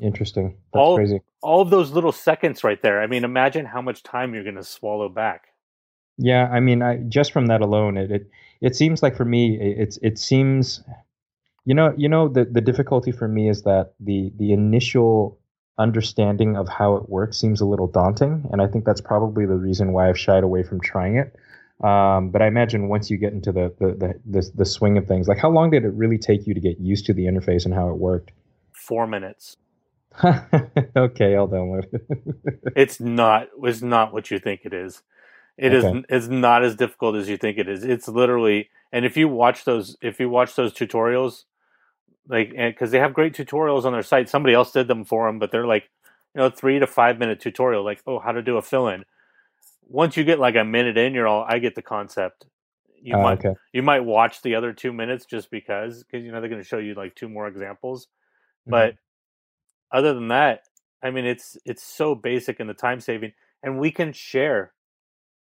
Interesting. 0.00 0.56
That's 0.72 0.80
All- 0.80 0.96
crazy. 0.96 1.20
All 1.42 1.60
of 1.60 1.70
those 1.70 1.90
little 1.90 2.12
seconds 2.12 2.64
right 2.64 2.80
there. 2.82 3.02
I 3.02 3.06
mean, 3.06 3.24
imagine 3.24 3.66
how 3.66 3.82
much 3.82 4.02
time 4.02 4.32
you're 4.32 4.44
going 4.44 4.56
to 4.56 4.64
swallow 4.64 5.08
back. 5.08 5.48
Yeah, 6.18 6.48
I 6.52 6.60
mean, 6.60 6.82
I 6.82 6.98
just 7.08 7.32
from 7.32 7.46
that 7.46 7.62
alone, 7.62 7.96
it 7.96 8.10
it, 8.10 8.30
it 8.60 8.76
seems 8.76 9.02
like 9.02 9.16
for 9.16 9.24
me, 9.24 9.58
it, 9.58 9.80
it's 9.80 9.96
it 10.02 10.18
seems, 10.18 10.82
you 11.64 11.74
know, 11.74 11.94
you 11.96 12.08
know, 12.08 12.28
the 12.28 12.44
the 12.44 12.60
difficulty 12.60 13.12
for 13.12 13.26
me 13.26 13.48
is 13.48 13.62
that 13.62 13.94
the 13.98 14.30
the 14.36 14.52
initial 14.52 15.40
understanding 15.78 16.56
of 16.56 16.68
how 16.68 16.96
it 16.96 17.08
works 17.08 17.38
seems 17.38 17.60
a 17.60 17.64
little 17.64 17.86
daunting, 17.86 18.46
and 18.52 18.60
I 18.60 18.66
think 18.66 18.84
that's 18.84 19.00
probably 19.00 19.46
the 19.46 19.56
reason 19.56 19.92
why 19.92 20.08
I've 20.08 20.18
shied 20.18 20.44
away 20.44 20.62
from 20.62 20.80
trying 20.80 21.16
it. 21.16 21.34
Um, 21.82 22.30
but 22.30 22.42
I 22.42 22.46
imagine 22.46 22.88
once 22.88 23.10
you 23.10 23.16
get 23.16 23.32
into 23.32 23.52
the 23.52 23.74
the, 23.78 23.86
the 23.94 24.20
the 24.40 24.50
the 24.54 24.64
swing 24.64 24.96
of 24.98 25.06
things, 25.06 25.28
like 25.28 25.38
how 25.38 25.50
long 25.50 25.70
did 25.70 25.84
it 25.84 25.92
really 25.94 26.18
take 26.18 26.46
you 26.46 26.54
to 26.54 26.60
get 26.60 26.78
used 26.78 27.06
to 27.06 27.12
the 27.12 27.24
interface 27.24 27.64
and 27.64 27.74
how 27.74 27.88
it 27.88 27.96
worked? 27.96 28.32
Four 28.72 29.06
minutes. 29.06 29.56
okay, 30.24 31.34
I'll 31.36 31.48
download 31.48 31.84
it. 31.92 32.72
It's 32.76 33.00
not. 33.00 33.48
It's 33.62 33.82
not 33.82 34.12
what 34.12 34.30
you 34.30 34.38
think 34.38 34.60
it 34.64 34.72
is. 34.72 35.02
It 35.58 35.74
is. 35.74 35.84
Okay. 35.84 36.04
It's 36.08 36.28
not 36.28 36.64
as 36.64 36.76
difficult 36.76 37.16
as 37.16 37.28
you 37.28 37.36
think 37.36 37.58
it 37.58 37.68
is. 37.68 37.84
It's 37.84 38.08
literally. 38.08 38.70
And 38.92 39.04
if 39.04 39.16
you 39.16 39.28
watch 39.28 39.64
those, 39.64 39.96
if 40.02 40.20
you 40.20 40.28
watch 40.28 40.54
those 40.54 40.72
tutorials, 40.72 41.44
like 42.28 42.50
because 42.50 42.90
they 42.90 42.98
have 42.98 43.14
great 43.14 43.34
tutorials 43.34 43.84
on 43.84 43.92
their 43.92 44.02
site. 44.02 44.28
Somebody 44.28 44.54
else 44.54 44.72
did 44.72 44.88
them 44.88 45.04
for 45.04 45.26
them, 45.26 45.38
but 45.38 45.50
they're 45.50 45.66
like, 45.66 45.88
you 46.34 46.40
know, 46.40 46.50
three 46.50 46.78
to 46.78 46.86
five 46.86 47.18
minute 47.18 47.40
tutorial. 47.40 47.84
Like, 47.84 48.02
oh, 48.06 48.18
how 48.18 48.32
to 48.32 48.42
do 48.42 48.56
a 48.56 48.62
fill 48.62 48.88
in. 48.88 49.04
Once 49.88 50.16
you 50.16 50.24
get 50.24 50.38
like 50.38 50.56
a 50.56 50.64
minute 50.64 50.96
in, 50.96 51.14
you're 51.14 51.26
all. 51.28 51.44
I 51.48 51.58
get 51.58 51.74
the 51.74 51.82
concept. 51.82 52.46
You 53.02 53.16
Ah, 53.16 53.22
might 53.22 53.44
okay. 53.44 53.54
you 53.72 53.82
might 53.82 54.04
watch 54.04 54.42
the 54.42 54.54
other 54.54 54.72
two 54.72 54.92
minutes 54.92 55.24
just 55.26 55.50
because 55.50 56.04
because 56.04 56.24
you 56.24 56.30
know 56.32 56.40
they're 56.40 56.48
going 56.48 56.62
to 56.62 56.66
show 56.68 56.78
you 56.78 56.94
like 56.94 57.14
two 57.14 57.28
more 57.28 57.48
examples 57.48 58.06
Mm-hmm. 58.62 58.70
but 58.70 58.94
other 59.90 60.14
than 60.14 60.28
that 60.28 60.60
i 61.02 61.10
mean 61.10 61.24
it's 61.24 61.56
it's 61.64 61.82
so 61.82 62.14
basic 62.14 62.60
in 62.60 62.68
the 62.68 62.74
time 62.74 63.00
saving 63.00 63.32
and 63.64 63.76
we 63.80 63.90
can 63.90 64.12
share 64.12 64.72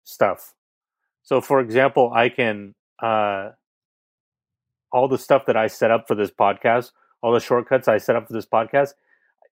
stuff 0.06 0.54
so 1.22 1.42
for 1.42 1.60
example 1.60 2.14
i 2.16 2.30
can 2.30 2.76
uh 3.04 3.50
all 4.94 5.10
the 5.10 5.18
stuff 5.18 5.46
that 5.48 5.58
i 5.58 5.68
set 5.68 5.92
up 5.92 6.08
for 6.08 6.16
this 6.16 6.32
podcast 6.32 6.92
all 7.22 7.34
the 7.34 7.42
shortcuts 7.42 7.90
i 7.90 7.98
set 7.98 8.16
up 8.16 8.26
for 8.26 8.32
this 8.34 8.46
podcast 8.46 8.94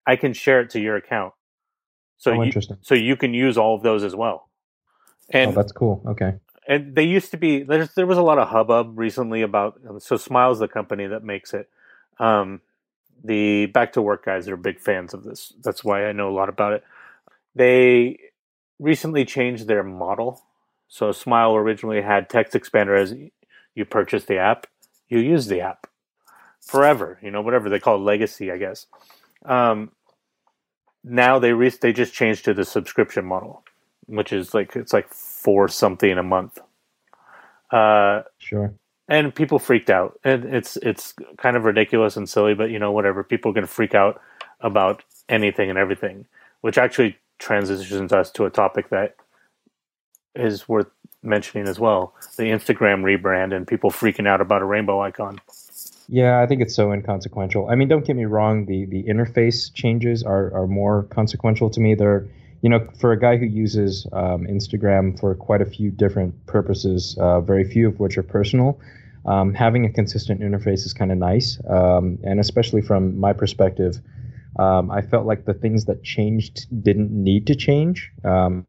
i 0.06 0.15
can 0.15 0.32
share 0.32 0.62
it 0.62 0.70
to 0.70 0.79
your 0.79 0.96
account 0.96 1.34
so 2.17 2.32
oh, 2.32 2.36
you 2.36 2.44
interesting. 2.44 2.77
so 2.82 2.96
you 2.96 3.17
can 3.17 3.34
use 3.34 3.58
all 3.58 3.75
of 3.75 3.84
those 3.84 4.01
as 4.01 4.15
well 4.15 4.47
and 5.29 5.51
oh, 5.51 5.53
that's 5.53 5.72
cool. 5.72 6.01
Okay. 6.07 6.36
and 6.67 6.96
they 6.96 7.03
used 7.03 7.31
to 7.31 7.38
be 7.38 7.63
there's 7.63 7.93
there 7.96 8.07
was 8.07 8.17
a 8.17 8.24
lot 8.24 8.39
of 8.39 8.50
hubbub 8.50 8.98
recently 8.98 9.41
about 9.41 9.79
so 10.00 10.17
smiles 10.17 10.60
the 10.60 10.67
company 10.67 11.07
that 11.07 11.24
makes 11.24 11.53
it. 11.53 11.69
Um 12.19 12.62
the 13.24 13.65
back 13.67 13.93
to 13.93 14.01
work 14.01 14.25
guys 14.25 14.48
are 14.48 14.57
big 14.57 14.79
fans 14.79 15.13
of 15.13 15.24
this. 15.24 15.53
That's 15.63 15.84
why 15.84 16.05
i 16.07 16.12
know 16.12 16.29
a 16.29 16.38
lot 16.38 16.50
about 16.50 16.74
it. 16.74 16.84
They 17.55 18.19
recently 18.79 19.25
changed 19.25 19.67
their 19.67 19.84
model. 19.84 20.43
So 20.88 21.12
smile 21.12 21.55
originally 21.55 22.01
had 22.01 22.29
text 22.29 22.53
expander 22.53 23.00
as 23.00 23.13
you 23.75 23.86
purchase 23.86 24.25
the 24.25 24.38
app 24.38 24.67
you 25.10 25.19
use 25.19 25.48
the 25.48 25.62
app 25.62 25.88
forever 26.62 27.19
you 27.22 27.31
know 27.31 27.41
whatever 27.41 27.69
they 27.69 27.79
call 27.79 27.96
it, 27.96 28.00
legacy 28.00 28.51
i 28.51 28.57
guess. 28.57 28.88
Um 29.46 29.91
now 31.03 31.39
they 31.39 31.53
re- 31.53 31.69
they 31.81 31.93
just 31.93 32.13
changed 32.13 32.46
to 32.46 32.53
the 32.53 32.65
subscription 32.65 33.25
model 33.25 33.63
which 34.07 34.33
is 34.33 34.53
like 34.53 34.75
it's 34.75 34.93
like 34.93 35.07
four 35.13 35.67
something 35.67 36.17
a 36.17 36.23
month 36.23 36.59
uh 37.71 38.23
Sure. 38.39 38.73
and 39.09 39.33
people 39.35 39.59
freaked 39.59 39.89
out 39.89 40.19
and 40.23 40.45
it's 40.45 40.77
it's 40.77 41.13
kind 41.37 41.57
of 41.57 41.65
ridiculous 41.65 42.17
and 42.17 42.29
silly 42.29 42.53
but 42.55 42.69
you 42.71 42.79
know 42.79 42.91
whatever 42.91 43.23
people 43.23 43.51
are 43.51 43.53
going 43.53 43.67
to 43.67 43.71
freak 43.73 43.95
out 43.95 44.21
about 44.61 45.03
anything 45.29 45.69
and 45.69 45.77
everything 45.79 46.25
which 46.61 46.77
actually 46.77 47.17
transitions 47.39 48.13
us 48.13 48.31
to 48.31 48.45
a 48.45 48.49
topic 48.49 48.89
that 48.89 49.15
is 50.35 50.67
worth 50.69 50.87
mentioning 51.23 51.67
as 51.67 51.79
well 51.79 52.13
the 52.37 52.43
instagram 52.45 53.01
rebrand 53.03 53.55
and 53.55 53.67
people 53.67 53.91
freaking 53.91 54.27
out 54.27 54.41
about 54.41 54.61
a 54.61 54.65
rainbow 54.65 55.01
icon 55.01 55.39
Yeah, 56.09 56.39
I 56.41 56.47
think 56.47 56.61
it's 56.61 56.73
so 56.75 56.93
inconsequential. 56.93 57.69
I 57.69 57.75
mean, 57.75 57.89
don't 57.89 58.05
get 58.05 58.15
me 58.15 58.25
wrong. 58.25 58.65
The 58.65 58.85
the 58.85 59.03
interface 59.03 59.73
changes 59.73 60.23
are 60.23 60.53
are 60.53 60.67
more 60.67 61.03
consequential 61.11 61.69
to 61.71 61.81
me. 61.81 61.95
They're 61.95 62.25
you 62.67 62.71
know, 62.71 62.86
for 63.00 63.13
a 63.13 63.17
guy 63.17 63.38
who 63.38 63.45
uses 63.45 64.05
um, 64.12 64.45
Instagram 64.45 65.17
for 65.17 65.33
quite 65.36 65.62
a 65.62 65.65
few 65.65 65.89
different 65.89 66.45
purposes, 66.47 67.17
uh, 67.17 67.39
very 67.39 67.63
few 67.63 67.88
of 67.88 67.97
which 67.97 68.17
are 68.17 68.24
personal, 68.24 68.77
um, 69.25 69.53
having 69.53 69.86
a 69.86 69.89
consistent 69.89 70.41
interface 70.41 70.86
is 70.86 70.91
kind 70.91 71.09
of 71.09 71.17
nice. 71.17 71.62
Um, 71.65 72.19
and 72.25 72.41
especially 72.41 72.81
from 72.81 73.21
my 73.21 73.31
perspective, 73.31 74.01
um, 74.59 74.91
I 74.91 75.01
felt 75.01 75.25
like 75.25 75.45
the 75.45 75.53
things 75.53 75.86
that 75.86 76.03
changed 76.03 76.67
didn't 76.83 77.09
need 77.09 77.47
to 77.47 77.55
change. 77.55 78.12
Um, 78.25 78.67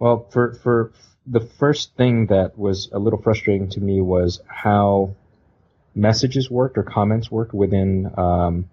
well, 0.00 0.28
for 0.32 0.54
for 0.54 0.92
the 1.24 1.38
first 1.38 1.94
thing 1.96 2.26
that 2.26 2.58
was 2.58 2.90
a 2.92 2.98
little 2.98 3.22
frustrating 3.22 3.68
to 3.70 3.80
me 3.80 4.00
was 4.00 4.40
how 4.48 5.14
messages 5.94 6.50
worked 6.50 6.78
or 6.78 6.82
comments 6.82 7.30
worked 7.30 7.54
within 7.54 8.10
um, 8.18 8.68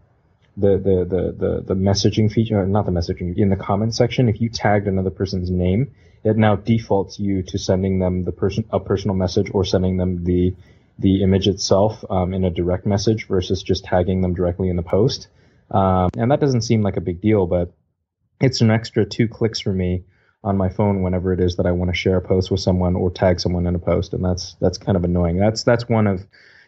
the, 0.55 0.77
the, 0.77 1.05
the, 1.05 1.31
the, 1.31 1.63
the 1.67 1.75
messaging 1.75 2.31
feature, 2.31 2.61
uh, 2.61 2.65
not 2.65 2.85
the 2.85 2.91
messaging, 2.91 3.37
in 3.37 3.49
the 3.49 3.55
comment 3.55 3.95
section. 3.95 4.29
If 4.29 4.39
you 4.39 4.49
tagged 4.49 4.87
another 4.87 5.09
person's 5.09 5.49
name, 5.49 5.93
it 6.23 6.37
now 6.37 6.55
defaults 6.55 7.19
you 7.19 7.43
to 7.43 7.57
sending 7.57 7.99
them 7.99 8.23
the 8.23 8.31
person 8.31 8.65
a 8.69 8.79
personal 8.79 9.15
message 9.15 9.49
or 9.53 9.65
sending 9.65 9.97
them 9.97 10.23
the 10.23 10.55
the 10.99 11.23
image 11.23 11.47
itself 11.47 12.05
um, 12.09 12.33
in 12.33 12.43
a 12.43 12.51
direct 12.51 12.85
message 12.85 13.27
versus 13.27 13.63
just 13.63 13.83
tagging 13.83 14.21
them 14.21 14.35
directly 14.35 14.69
in 14.69 14.75
the 14.75 14.83
post. 14.83 15.27
Um, 15.71 16.09
and 16.15 16.29
that 16.31 16.39
doesn't 16.39 16.61
seem 16.61 16.83
like 16.83 16.97
a 16.97 17.01
big 17.01 17.19
deal, 17.19 17.47
but 17.47 17.73
it's 18.39 18.61
an 18.61 18.69
extra 18.69 19.03
two 19.03 19.27
clicks 19.27 19.59
for 19.59 19.73
me 19.73 20.03
on 20.43 20.57
my 20.57 20.69
phone 20.69 21.01
whenever 21.01 21.33
it 21.33 21.39
is 21.39 21.55
that 21.55 21.65
I 21.65 21.71
want 21.71 21.89
to 21.89 21.97
share 21.97 22.17
a 22.17 22.21
post 22.21 22.51
with 22.51 22.59
someone 22.59 22.95
or 22.95 23.09
tag 23.09 23.39
someone 23.39 23.65
in 23.65 23.75
a 23.75 23.79
post, 23.79 24.13
and 24.13 24.23
that's 24.23 24.55
that's 24.59 24.77
kind 24.77 24.95
of 24.95 25.03
annoying. 25.03 25.37
That's 25.37 25.63
that's 25.63 25.89
one 25.89 26.05
of 26.05 26.25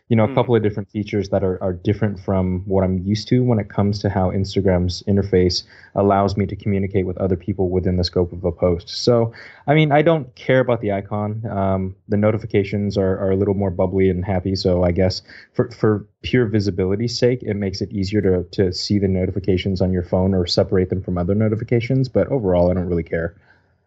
you 0.09 0.15
know 0.15 0.24
a 0.25 0.27
Hmm. 0.27 0.33
couple 0.33 0.55
of 0.55 0.62
different 0.62 0.89
features 0.89 1.29
that 1.29 1.43
are, 1.43 1.62
are 1.63 1.74
different 1.74 2.19
from 2.19 2.62
what 2.65 2.83
I'm 2.83 3.00
used 3.00 3.27
to 3.29 3.43
when 3.43 3.59
it 3.59 3.69
comes 3.69 4.00
to 4.00 4.09
how 4.09 4.29
Instagram's 4.29 5.01
interface 5.07 5.63
allows 5.95 6.38
me 6.38 6.45
to 6.45 6.55
communicate 6.55 7.05
with 7.05 7.17
other 7.17 7.35
people 7.35 7.69
within 7.69 7.97
the 7.97 8.03
scope 8.03 8.31
of 8.31 8.43
a 8.43 8.51
post. 8.51 8.89
So, 8.89 9.33
I 9.67 9.74
mean, 9.74 9.91
I 9.91 10.01
don't 10.03 10.33
care 10.35 10.59
about 10.59 10.81
the 10.81 10.91
icon. 10.91 11.45
Um, 11.50 11.95
the 12.07 12.17
notifications 12.17 12.97
are, 12.97 13.17
are 13.17 13.31
a 13.31 13.35
little 13.35 13.55
more 13.55 13.71
bubbly 13.71 14.09
and 14.09 14.24
happy. 14.24 14.55
So, 14.55 14.83
I 14.83 14.91
guess 14.91 15.21
for, 15.53 15.71
for 15.71 16.05
pure 16.21 16.45
visibility's 16.45 17.17
sake, 17.17 17.41
it 17.43 17.55
makes 17.55 17.81
it 17.81 17.91
easier 17.91 18.21
to, 18.21 18.43
to 18.51 18.74
see 18.74 19.00
the 19.00 19.07
notifications 19.07 19.81
on 19.81 19.91
your 19.91 20.03
phone 20.03 20.33
or 20.35 20.45
separate 20.45 20.89
them 20.89 21.01
from 21.01 21.17
other 21.17 21.35
notifications. 21.35 22.09
But 22.09 22.27
overall, 22.27 22.69
I 22.69 22.74
don't 22.75 22.88
really 22.88 23.03
care. 23.03 23.35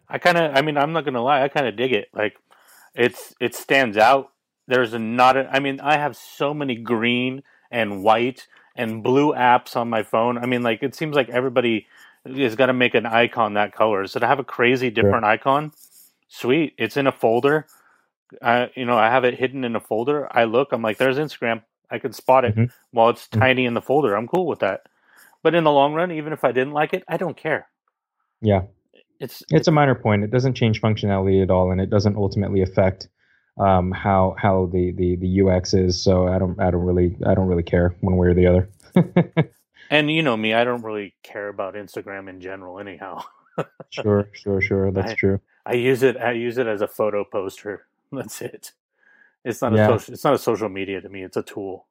I 0.08 0.18
kind 0.18 0.38
of, 0.38 0.54
I 0.56 0.62
mean, 0.62 0.76
I'm 0.76 0.92
not 0.92 1.04
gonna 1.04 1.22
lie, 1.22 1.42
I 1.42 1.48
kind 1.48 1.66
of 1.66 1.76
dig 1.76 1.92
it. 1.92 2.08
Like, 2.12 2.37
it's 2.94 3.34
it 3.40 3.54
stands 3.54 3.96
out. 3.96 4.32
There's 4.68 4.92
a 4.92 4.98
not. 4.98 5.37
A, 5.37 5.48
I 5.50 5.58
mean, 5.58 5.80
I 5.80 5.96
have 5.96 6.16
so 6.16 6.54
many 6.54 6.76
green 6.76 7.42
and 7.70 8.04
white 8.04 8.46
and 8.76 9.02
blue 9.02 9.32
apps 9.34 9.75
on 9.75 9.90
my 9.90 10.04
phone. 10.04 10.38
I 10.38 10.46
mean, 10.46 10.62
like, 10.62 10.82
it 10.82 10.94
seems 10.94 11.16
like 11.16 11.28
everybody 11.30 11.87
has 12.25 12.54
got 12.54 12.66
to 12.66 12.72
make 12.72 12.94
an 12.94 13.06
icon 13.06 13.54
that 13.54 13.72
color. 13.72 14.06
So 14.06 14.20
to 14.20 14.26
have 14.26 14.38
a 14.38 14.44
crazy 14.44 14.90
different 14.90 15.25
icon, 15.25 15.72
sweet. 16.28 16.75
It's 16.78 16.96
in 16.96 17.06
a 17.06 17.12
folder. 17.12 17.66
I, 18.42 18.70
you 18.76 18.84
know, 18.84 18.96
I 18.98 19.08
have 19.08 19.25
it 19.25 19.38
hidden 19.38 19.64
in 19.64 19.75
a 19.75 19.80
folder. 19.80 20.28
I 20.30 20.44
look, 20.44 20.72
I'm 20.72 20.82
like, 20.82 20.98
there's 20.98 21.16
Instagram. 21.16 21.62
I 21.90 21.98
can 21.98 22.12
spot 22.12 22.44
it 22.44 22.54
Mhm. 22.54 22.70
while 22.90 23.08
it's 23.08 23.26
Mhm. 23.28 23.40
tiny 23.40 23.64
in 23.64 23.72
the 23.72 23.80
folder. 23.80 24.14
I'm 24.14 24.28
cool 24.28 24.46
with 24.46 24.58
that. 24.58 24.82
But 25.42 25.54
in 25.54 25.64
the 25.64 25.72
long 25.72 25.94
run, 25.94 26.12
even 26.12 26.34
if 26.34 26.44
I 26.44 26.52
didn't 26.52 26.75
like 26.75 26.92
it, 26.92 27.04
I 27.08 27.16
don't 27.16 27.37
care. 27.37 27.68
Yeah. 28.42 28.62
It's 29.18 29.42
It's 29.50 29.66
a 29.68 29.72
minor 29.72 29.94
point. 29.94 30.22
It 30.25 30.30
doesn't 30.30 30.54
change 30.54 30.82
functionality 30.82 31.42
at 31.42 31.50
all, 31.50 31.72
and 31.72 31.80
it 31.80 31.88
doesn't 31.90 32.16
ultimately 32.16 32.60
affect 32.60 33.08
um, 33.58 33.90
how 33.92 34.34
how 34.38 34.66
the, 34.72 34.92
the, 34.92 35.16
the 35.16 35.42
UX 35.42 35.74
is. 35.74 36.02
So 36.02 36.28
I 36.28 36.38
don't 36.38 36.58
I 36.60 36.70
don't 36.70 36.84
really 36.84 37.16
I 37.26 37.34
don't 37.34 37.48
really 37.48 37.62
care 37.62 37.94
one 38.00 38.16
way 38.16 38.28
or 38.28 38.34
the 38.34 38.46
other. 38.46 38.68
And 39.90 40.10
you 40.10 40.22
know 40.22 40.36
me, 40.36 40.54
I 40.54 40.64
don't 40.64 40.82
really 40.82 41.14
care 41.22 41.48
about 41.48 41.74
Instagram 41.74 42.28
in 42.28 42.40
general 42.40 42.78
anyhow. 42.78 43.22
sure, 43.90 44.28
sure, 44.32 44.60
sure. 44.60 44.90
That's 44.90 45.12
I- 45.12 45.14
true. 45.14 45.40
I 45.64 45.74
use 45.74 46.02
it 46.02 46.16
I 46.16 46.32
use 46.32 46.56
it 46.56 46.66
as 46.66 46.80
a 46.80 46.88
photo 46.88 47.24
poster. 47.24 47.86
That's 48.12 48.40
it. 48.40 48.72
It's 49.44 49.60
not 49.62 49.72
Yeah. 49.74 49.86
a 49.86 49.98
social 49.98 50.14
it's 50.14 50.24
not 50.24 50.34
a 50.34 50.38
social 50.38 50.68
media 50.68 51.00
to 51.00 51.08
me, 51.08 51.22
it's 51.22 51.36
a 51.36 51.42
tool. 51.42 51.86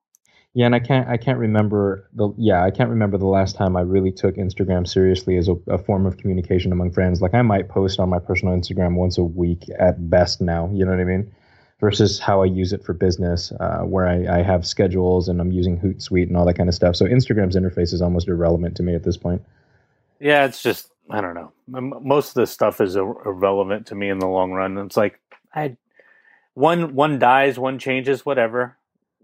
Yeah, 0.54 0.66
and 0.66 0.74
I 0.76 0.80
can't 0.80 1.08
I 1.08 1.18
can't 1.18 1.38
remember 1.38 2.08
the 2.14 2.30
yeah 2.38 2.64
I 2.64 2.72
can't 2.72 2.90
remember 2.90 3.18
the 3.18 3.28
last 3.28 3.56
time 3.56 3.76
I 3.76 3.82
really 3.82 4.12
took 4.12 4.36
Instagram 4.36 4.88
seriously 4.88 5.38
as 5.38 5.48
a, 5.48 5.56
a 5.68 5.78
form 5.78 6.06
of 6.06 6.18
communication 6.18 6.72
among 6.72 6.92
friends. 6.92 7.22
Like 7.22 7.34
I 7.36 7.42
might 7.44 7.70
post 7.70 8.00
on 8.00 8.10
my 8.10 8.20
personal 8.20 8.56
Instagram 8.56 8.96
once 8.96 9.18
a 9.18 9.24
week 9.24 9.66
at 9.78 10.10
best 10.10 10.42
now. 10.42 10.70
You 10.74 10.86
know 10.86 10.92
what 10.92 11.00
I 11.00 11.04
mean? 11.04 11.32
Versus 11.80 12.18
how 12.18 12.42
I 12.42 12.46
use 12.46 12.74
it 12.74 12.84
for 12.84 12.94
business, 12.94 13.52
uh, 13.60 13.82
where 13.82 14.08
I, 14.08 14.40
I 14.40 14.42
have 14.42 14.66
schedules 14.66 15.30
and 15.30 15.40
I'm 15.40 15.52
using 15.52 15.78
Hootsuite 15.80 16.28
and 16.28 16.36
all 16.36 16.44
that 16.46 16.56
kind 16.56 16.70
of 16.70 16.74
stuff. 16.74 16.96
So 16.96 17.06
Instagram's 17.06 17.56
interface 17.56 17.94
is 17.94 18.02
almost 18.02 18.28
irrelevant 18.28 18.76
to 18.78 18.84
me 18.84 18.96
at 18.96 19.04
this 19.04 19.16
point. 19.16 19.44
Yeah, 20.20 20.46
it's 20.46 20.64
just 20.64 20.90
I 21.10 21.22
don't 21.22 21.36
know. 21.36 21.52
Most 21.68 22.30
of 22.30 22.34
this 22.34 22.52
stuff 22.52 22.82
is 22.82 22.96
irrelevant 22.96 23.86
to 23.88 23.96
me 23.96 24.10
in 24.10 24.20
the 24.20 24.28
long 24.28 24.52
run. 24.52 24.78
It's 24.80 24.98
like 24.98 25.20
I 25.54 25.78
one 26.56 26.96
one 26.96 27.20
dies, 27.20 27.60
one 27.60 27.78
changes, 27.78 28.26
whatever. 28.26 28.76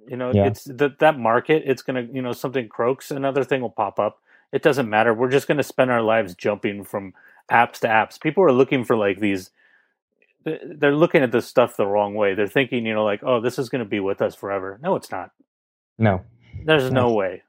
You 0.07 0.17
know, 0.17 0.31
yeah. 0.31 0.45
it's 0.45 0.65
that 0.65 1.00
that 1.00 1.17
market. 1.17 1.63
It's 1.65 1.81
gonna, 1.81 2.07
you 2.12 2.22
know, 2.22 2.33
something 2.33 2.69
croaks, 2.69 3.10
another 3.10 3.43
thing 3.43 3.62
will 3.62 3.72
pop 3.72 4.00
up. 4.00 4.22
It 4.51 4.62
doesn't 4.62 4.89
matter. 4.89 5.13
We're 5.13 5.31
just 5.31 5.48
gonna 5.48 5.63
spend 5.63 5.89
our 5.89 6.03
lives 6.03 6.36
jumping 6.36 6.83
from 6.83 7.15
apps 7.50 7.79
to 7.79 7.88
apps. 7.88 8.22
People 8.22 8.43
are 8.43 8.51
looking 8.51 8.83
for 8.83 8.95
like 8.95 9.19
these. 9.19 9.50
They're 10.45 10.95
looking 10.95 11.23
at 11.23 11.31
this 11.31 11.47
stuff 11.47 11.77
the 11.77 11.88
wrong 11.88 12.15
way. 12.15 12.33
They're 12.33 12.47
thinking, 12.47 12.85
you 12.85 12.93
know, 12.93 13.03
like, 13.03 13.21
oh, 13.23 13.39
this 13.41 13.57
is 13.57 13.69
going 13.69 13.83
to 13.83 13.89
be 13.89 14.00
with 14.00 14.21
us 14.21 14.35
forever. 14.35 14.79
No, 14.81 14.95
it's 14.95 15.12
not. 15.12 15.31
No, 15.97 16.21
there's 16.65 16.91
no, 16.91 17.07
no 17.07 17.13
way. 17.13 17.43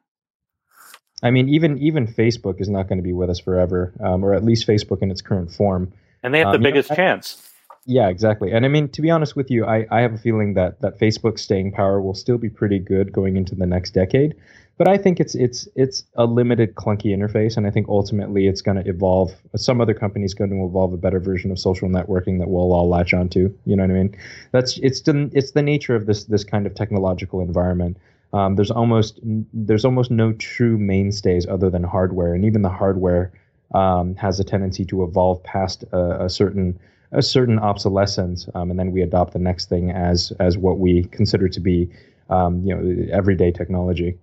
I 1.22 1.30
mean, 1.30 1.48
even 1.48 1.78
even 1.78 2.06
Facebook 2.06 2.60
is 2.60 2.68
not 2.68 2.88
going 2.88 2.98
to 2.98 3.02
be 3.02 3.12
with 3.12 3.30
us 3.30 3.40
forever, 3.40 3.94
um, 4.04 4.24
or 4.24 4.34
at 4.34 4.44
least 4.44 4.66
Facebook 4.66 5.02
in 5.02 5.10
its 5.10 5.22
current 5.22 5.50
form. 5.50 5.92
And 6.22 6.32
they 6.32 6.38
have 6.40 6.52
the 6.52 6.58
um, 6.58 6.62
biggest 6.62 6.90
know, 6.90 6.96
chance. 6.96 7.50
Yeah, 7.86 8.08
exactly. 8.08 8.52
And 8.52 8.64
I 8.64 8.68
mean, 8.68 8.88
to 8.90 9.02
be 9.02 9.10
honest 9.10 9.36
with 9.36 9.50
you, 9.50 9.64
I, 9.66 9.86
I 9.90 10.00
have 10.00 10.14
a 10.14 10.18
feeling 10.18 10.54
that 10.54 10.80
that 10.80 10.98
Facebook's 10.98 11.42
staying 11.42 11.72
power 11.72 12.00
will 12.00 12.14
still 12.14 12.38
be 12.38 12.48
pretty 12.48 12.78
good 12.78 13.12
going 13.12 13.36
into 13.36 13.54
the 13.54 13.66
next 13.66 13.90
decade. 13.90 14.34
But 14.76 14.88
I 14.88 14.98
think 14.98 15.20
it's 15.20 15.36
it's 15.36 15.68
it's 15.76 16.04
a 16.14 16.26
limited, 16.26 16.74
clunky 16.74 17.16
interface, 17.16 17.56
and 17.56 17.66
I 17.66 17.70
think 17.70 17.88
ultimately 17.88 18.48
it's 18.48 18.60
going 18.60 18.82
to 18.82 18.88
evolve. 18.88 19.32
Some 19.54 19.80
other 19.80 19.94
company 19.94 20.24
is 20.24 20.34
going 20.34 20.50
to 20.50 20.64
evolve 20.64 20.92
a 20.92 20.96
better 20.96 21.20
version 21.20 21.52
of 21.52 21.60
social 21.60 21.88
networking 21.88 22.40
that 22.40 22.48
we'll 22.48 22.72
all 22.72 22.88
latch 22.88 23.14
onto. 23.14 23.54
You 23.66 23.76
know 23.76 23.84
what 23.84 23.90
I 23.90 23.94
mean? 23.94 24.16
That's 24.50 24.78
it's 24.78 25.00
the 25.02 25.30
it's 25.32 25.52
the 25.52 25.62
nature 25.62 25.94
of 25.94 26.06
this 26.06 26.24
this 26.24 26.42
kind 26.42 26.66
of 26.66 26.74
technological 26.74 27.40
environment. 27.40 27.98
Um, 28.32 28.56
there's 28.56 28.72
almost 28.72 29.20
there's 29.22 29.84
almost 29.84 30.10
no 30.10 30.32
true 30.32 30.76
mainstays 30.76 31.46
other 31.46 31.70
than 31.70 31.84
hardware, 31.84 32.34
and 32.34 32.44
even 32.44 32.62
the 32.62 32.68
hardware 32.68 33.32
um, 33.74 34.16
has 34.16 34.40
a 34.40 34.44
tendency 34.44 34.84
to 34.86 35.04
evolve 35.04 35.40
past 35.44 35.84
a, 35.92 36.24
a 36.24 36.28
certain 36.28 36.80
a 37.12 37.22
certain 37.22 37.60
obsolescence, 37.60 38.48
um, 38.56 38.70
and 38.70 38.78
then 38.78 38.90
we 38.90 39.02
adopt 39.02 39.34
the 39.34 39.38
next 39.38 39.68
thing 39.68 39.92
as 39.92 40.32
as 40.40 40.58
what 40.58 40.80
we 40.80 41.04
consider 41.04 41.48
to 41.48 41.60
be, 41.60 41.88
um, 42.28 42.60
you 42.64 42.74
know, 42.74 43.06
everyday 43.12 43.52
technology. 43.52 44.18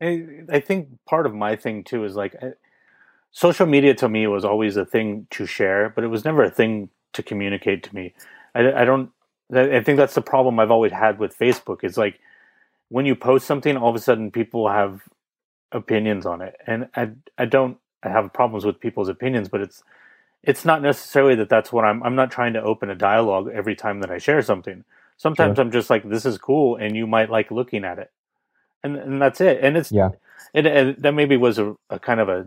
I, 0.00 0.26
I 0.50 0.60
think 0.60 0.88
part 1.06 1.26
of 1.26 1.34
my 1.34 1.56
thing 1.56 1.84
too 1.84 2.04
is 2.04 2.16
like, 2.16 2.36
uh, 2.42 2.50
social 3.32 3.66
media 3.66 3.94
to 3.94 4.08
me 4.08 4.26
was 4.26 4.44
always 4.44 4.76
a 4.76 4.84
thing 4.84 5.26
to 5.30 5.46
share, 5.46 5.90
but 5.90 6.04
it 6.04 6.08
was 6.08 6.24
never 6.24 6.44
a 6.44 6.50
thing 6.50 6.90
to 7.12 7.22
communicate 7.22 7.82
to 7.84 7.94
me. 7.94 8.14
I, 8.54 8.82
I 8.82 8.84
don't. 8.84 9.10
I 9.52 9.82
think 9.82 9.98
that's 9.98 10.14
the 10.14 10.22
problem 10.22 10.60
I've 10.60 10.70
always 10.70 10.92
had 10.92 11.18
with 11.18 11.36
Facebook. 11.36 11.82
Is 11.82 11.98
like 11.98 12.20
when 12.88 13.06
you 13.06 13.16
post 13.16 13.46
something, 13.46 13.76
all 13.76 13.90
of 13.90 13.96
a 13.96 14.00
sudden 14.00 14.30
people 14.30 14.68
have 14.68 15.02
opinions 15.72 16.26
on 16.26 16.40
it, 16.42 16.56
and 16.66 16.88
I 16.94 17.10
I 17.38 17.46
don't 17.46 17.78
have 18.02 18.32
problems 18.32 18.64
with 18.64 18.80
people's 18.80 19.08
opinions, 19.08 19.48
but 19.48 19.60
it's 19.60 19.82
it's 20.42 20.64
not 20.64 20.82
necessarily 20.82 21.34
that 21.36 21.48
that's 21.48 21.72
what 21.72 21.84
I'm. 21.84 22.02
I'm 22.02 22.16
not 22.16 22.30
trying 22.30 22.54
to 22.54 22.62
open 22.62 22.90
a 22.90 22.94
dialogue 22.94 23.50
every 23.52 23.76
time 23.76 24.00
that 24.00 24.10
I 24.10 24.18
share 24.18 24.42
something. 24.42 24.84
Sometimes 25.16 25.56
sure. 25.56 25.64
I'm 25.64 25.70
just 25.70 25.90
like, 25.90 26.08
this 26.08 26.24
is 26.24 26.38
cool, 26.38 26.76
and 26.76 26.96
you 26.96 27.06
might 27.06 27.30
like 27.30 27.50
looking 27.50 27.84
at 27.84 27.98
it, 27.98 28.10
and 28.82 28.96
and 28.96 29.22
that's 29.22 29.40
it. 29.40 29.60
And 29.62 29.76
it's 29.76 29.92
yeah. 29.92 30.10
It, 30.52 30.66
it 30.66 31.02
that 31.02 31.12
maybe 31.12 31.36
was 31.36 31.58
a, 31.58 31.76
a 31.90 31.98
kind 31.98 32.20
of 32.20 32.28
a 32.28 32.46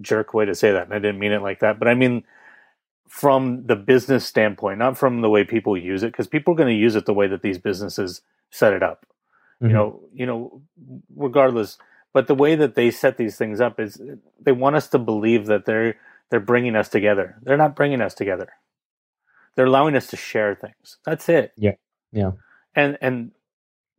jerk 0.00 0.34
way 0.34 0.44
to 0.44 0.54
say 0.54 0.72
that, 0.72 0.84
and 0.84 0.94
I 0.94 0.98
didn't 0.98 1.18
mean 1.18 1.32
it 1.32 1.42
like 1.42 1.60
that. 1.60 1.78
But 1.78 1.88
I 1.88 1.94
mean 1.94 2.24
from 3.08 3.64
the 3.66 3.76
business 3.76 4.26
standpoint, 4.26 4.78
not 4.78 4.98
from 4.98 5.20
the 5.20 5.30
way 5.30 5.44
people 5.44 5.76
use 5.76 6.02
it, 6.02 6.10
because 6.10 6.26
people 6.26 6.52
are 6.52 6.56
going 6.56 6.74
to 6.74 6.74
use 6.74 6.96
it 6.96 7.06
the 7.06 7.14
way 7.14 7.28
that 7.28 7.42
these 7.42 7.58
businesses 7.58 8.22
set 8.50 8.72
it 8.72 8.82
up. 8.82 9.06
Mm-hmm. 9.62 9.68
You 9.68 9.72
know, 9.72 10.00
you 10.12 10.26
know, 10.26 10.62
regardless. 11.14 11.78
But 12.12 12.26
the 12.26 12.34
way 12.34 12.54
that 12.56 12.74
they 12.74 12.90
set 12.90 13.16
these 13.16 13.36
things 13.36 13.60
up 13.60 13.78
is 13.78 14.00
they 14.40 14.52
want 14.52 14.76
us 14.76 14.88
to 14.88 14.98
believe 14.98 15.46
that 15.46 15.64
they're 15.64 15.96
they're 16.30 16.40
bringing 16.40 16.74
us 16.74 16.88
together. 16.88 17.36
They're 17.42 17.56
not 17.56 17.76
bringing 17.76 18.00
us 18.00 18.14
together. 18.14 18.48
They're 19.54 19.66
allowing 19.66 19.94
us 19.94 20.08
to 20.08 20.16
share 20.16 20.54
things. 20.54 20.98
That's 21.04 21.28
it. 21.28 21.52
Yeah. 21.56 21.74
Yeah. 22.12 22.32
And 22.74 22.98
and 23.00 23.30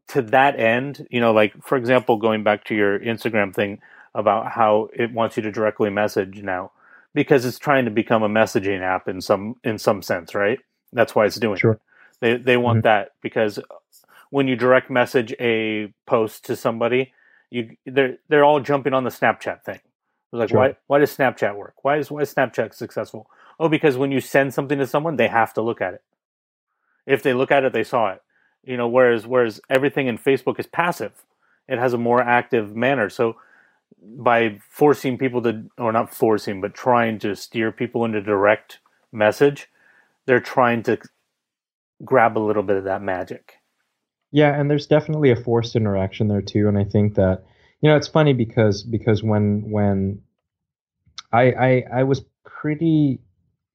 to 0.10 0.22
that 0.22 0.60
end, 0.60 1.08
you 1.10 1.20
know, 1.20 1.34
like 1.34 1.54
for 1.64 1.78
example, 1.78 2.18
going 2.18 2.44
back 2.44 2.66
to 2.66 2.76
your 2.76 3.00
Instagram 3.00 3.54
thing 3.54 3.80
about 4.14 4.52
how 4.52 4.90
it 4.94 5.12
wants 5.12 5.38
you 5.38 5.44
to 5.44 5.52
directly 5.52 5.90
message 5.90 6.42
now 6.42 6.72
because 7.14 7.46
it's 7.46 7.60
trying 7.60 7.86
to 7.86 7.92
become 7.92 8.24
a 8.24 8.30
messaging 8.30 8.82
app 8.82 9.08
in 9.08 9.22
some 9.22 9.56
in 9.64 9.78
some 9.78 10.02
sense, 10.02 10.36
right? 10.36 10.60
That's 10.94 11.16
why 11.16 11.26
it's 11.26 11.38
doing 11.38 11.58
sure. 11.58 11.74
it. 11.74 11.82
They 12.20 12.38
they 12.38 12.58
want 12.58 12.80
mm-hmm. 12.80 12.88
that 12.88 13.12
because 13.22 13.60
when 14.30 14.48
you 14.48 14.56
direct 14.56 14.90
message 14.90 15.34
a 15.40 15.94
post 16.06 16.46
to 16.46 16.56
somebody, 16.56 17.14
you 17.50 17.76
they're 17.86 18.18
they're 18.30 18.46
all 18.46 18.60
jumping 18.60 18.94
on 18.94 19.04
the 19.04 19.10
Snapchat 19.10 19.64
thing. 19.64 19.80
Like, 20.32 20.50
sure. 20.50 20.60
why 20.60 20.76
why 20.88 21.00
does 21.00 21.16
Snapchat 21.16 21.56
work? 21.56 21.76
Why 21.84 21.98
is 21.98 22.12
why 22.12 22.22
is 22.22 22.34
Snapchat 22.34 22.74
successful? 22.74 23.30
Oh, 23.60 23.70
because 23.70 23.98
when 23.98 24.12
you 24.12 24.20
send 24.20 24.54
something 24.54 24.78
to 24.80 24.88
someone, 24.88 25.16
they 25.16 25.30
have 25.30 25.54
to 25.54 25.62
look 25.62 25.82
at 25.82 25.94
it. 25.94 26.04
If 27.06 27.24
they 27.24 27.34
look 27.34 27.52
at 27.52 27.64
it, 27.64 27.74
they 27.74 27.84
saw 27.84 28.12
it. 28.12 28.22
You 28.66 28.78
know, 28.78 28.88
whereas 28.88 29.28
whereas 29.28 29.62
everything 29.70 30.08
in 30.08 30.18
Facebook 30.18 30.60
is 30.60 30.66
passive. 30.66 31.12
It 31.68 31.80
has 31.80 31.94
a 31.94 31.98
more 31.98 32.22
active 32.22 32.76
manner. 32.76 33.10
So 33.10 33.38
by 34.02 34.60
forcing 34.70 35.18
people 35.18 35.42
to 35.44 35.66
or 35.78 35.92
not 35.92 36.14
forcing, 36.14 36.62
but 36.62 36.74
trying 36.74 37.20
to 37.20 37.36
steer 37.36 37.72
people 37.72 38.06
into 38.06 38.22
direct 38.22 38.80
message, 39.12 39.70
they're 40.26 40.40
trying 40.40 40.84
to 40.84 40.98
grab 42.04 42.38
a 42.38 42.40
little 42.40 42.64
bit 42.64 42.78
of 42.78 42.84
that 42.86 43.02
magic. 43.02 43.56
Yeah, 44.32 44.60
and 44.60 44.70
there's 44.70 44.88
definitely 44.88 45.32
a 45.32 45.36
forced 45.36 45.76
interaction 45.76 46.28
there 46.28 46.42
too. 46.42 46.68
And 46.68 46.78
I 46.78 46.84
think 46.84 47.16
that 47.16 47.46
you 47.82 47.90
know 47.90 47.96
it's 47.96 48.08
funny 48.08 48.34
because 48.34 48.84
because 48.84 49.24
when 49.24 49.70
when 49.70 50.22
I, 51.32 51.52
I, 51.52 51.84
I 51.94 52.04
was 52.04 52.24
pretty 52.44 53.20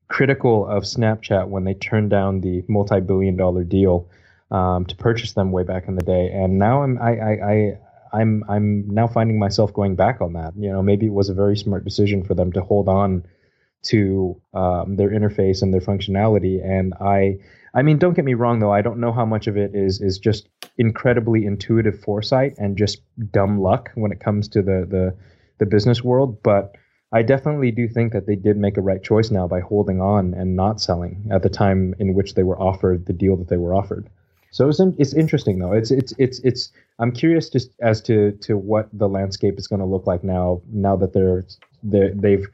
critical 0.08 0.66
of 0.66 0.82
Snapchat 0.82 1.48
when 1.48 1.64
they 1.64 1.74
turned 1.74 2.10
down 2.10 2.40
the 2.40 2.64
multi-billion 2.68 3.36
dollar 3.36 3.64
deal 3.64 4.08
um, 4.50 4.84
to 4.86 4.96
purchase 4.96 5.32
them 5.32 5.52
way 5.52 5.62
back 5.62 5.88
in 5.88 5.94
the 5.94 6.02
day, 6.04 6.30
and 6.32 6.58
now 6.58 6.82
I'm 6.82 6.98
I, 6.98 7.10
I, 7.10 7.52
I 7.52 7.78
I'm 8.12 8.44
I'm 8.48 8.88
now 8.88 9.06
finding 9.06 9.38
myself 9.38 9.72
going 9.72 9.96
back 9.96 10.20
on 10.20 10.32
that. 10.34 10.54
You 10.56 10.70
know, 10.70 10.82
maybe 10.82 11.06
it 11.06 11.12
was 11.12 11.28
a 11.28 11.34
very 11.34 11.56
smart 11.56 11.84
decision 11.84 12.24
for 12.24 12.34
them 12.34 12.52
to 12.52 12.62
hold 12.62 12.88
on 12.88 13.24
to 13.82 14.40
um, 14.52 14.96
their 14.96 15.10
interface 15.10 15.62
and 15.62 15.72
their 15.72 15.80
functionality. 15.80 16.62
And 16.62 16.92
I, 17.00 17.38
I 17.72 17.82
mean, 17.82 17.98
don't 17.98 18.14
get 18.14 18.24
me 18.24 18.34
wrong 18.34 18.58
though. 18.58 18.72
I 18.72 18.82
don't 18.82 19.00
know 19.00 19.12
how 19.12 19.24
much 19.24 19.46
of 19.46 19.56
it 19.56 19.74
is 19.74 20.00
is 20.00 20.18
just 20.18 20.48
incredibly 20.76 21.46
intuitive 21.46 22.00
foresight 22.00 22.54
and 22.58 22.76
just 22.76 23.00
dumb 23.32 23.60
luck 23.60 23.90
when 23.94 24.12
it 24.12 24.20
comes 24.20 24.48
to 24.48 24.62
the 24.62 24.86
the 24.88 25.16
the 25.58 25.66
business 25.66 26.02
world, 26.02 26.42
but 26.42 26.74
I 27.12 27.22
definitely 27.22 27.70
do 27.70 27.88
think 27.88 28.12
that 28.12 28.26
they 28.26 28.36
did 28.36 28.56
make 28.56 28.76
a 28.76 28.82
right 28.82 29.02
choice 29.02 29.30
now 29.30 29.46
by 29.46 29.60
holding 29.60 30.00
on 30.00 30.32
and 30.32 30.56
not 30.56 30.80
selling 30.80 31.28
at 31.30 31.42
the 31.42 31.50
time 31.50 31.94
in 31.98 32.14
which 32.14 32.34
they 32.34 32.44
were 32.44 32.58
offered 32.58 33.06
the 33.06 33.12
deal 33.12 33.36
that 33.36 33.48
they 33.48 33.56
were 33.56 33.74
offered. 33.74 34.08
So 34.50 34.68
it's 34.68 34.80
it's 34.98 35.14
interesting 35.14 35.58
though. 35.58 35.72
It's 35.72 35.90
it's 35.90 36.12
it's 36.18 36.40
it's. 36.40 36.72
I'm 36.98 37.12
curious 37.12 37.48
just 37.48 37.70
as 37.80 38.00
to 38.02 38.32
to 38.42 38.56
what 38.56 38.88
the 38.92 39.08
landscape 39.08 39.58
is 39.58 39.66
going 39.66 39.80
to 39.80 39.86
look 39.86 40.06
like 40.06 40.24
now. 40.24 40.60
Now 40.72 40.96
that 40.96 41.12
they're 41.12 41.46
they 41.82 42.10
they've 42.14 42.46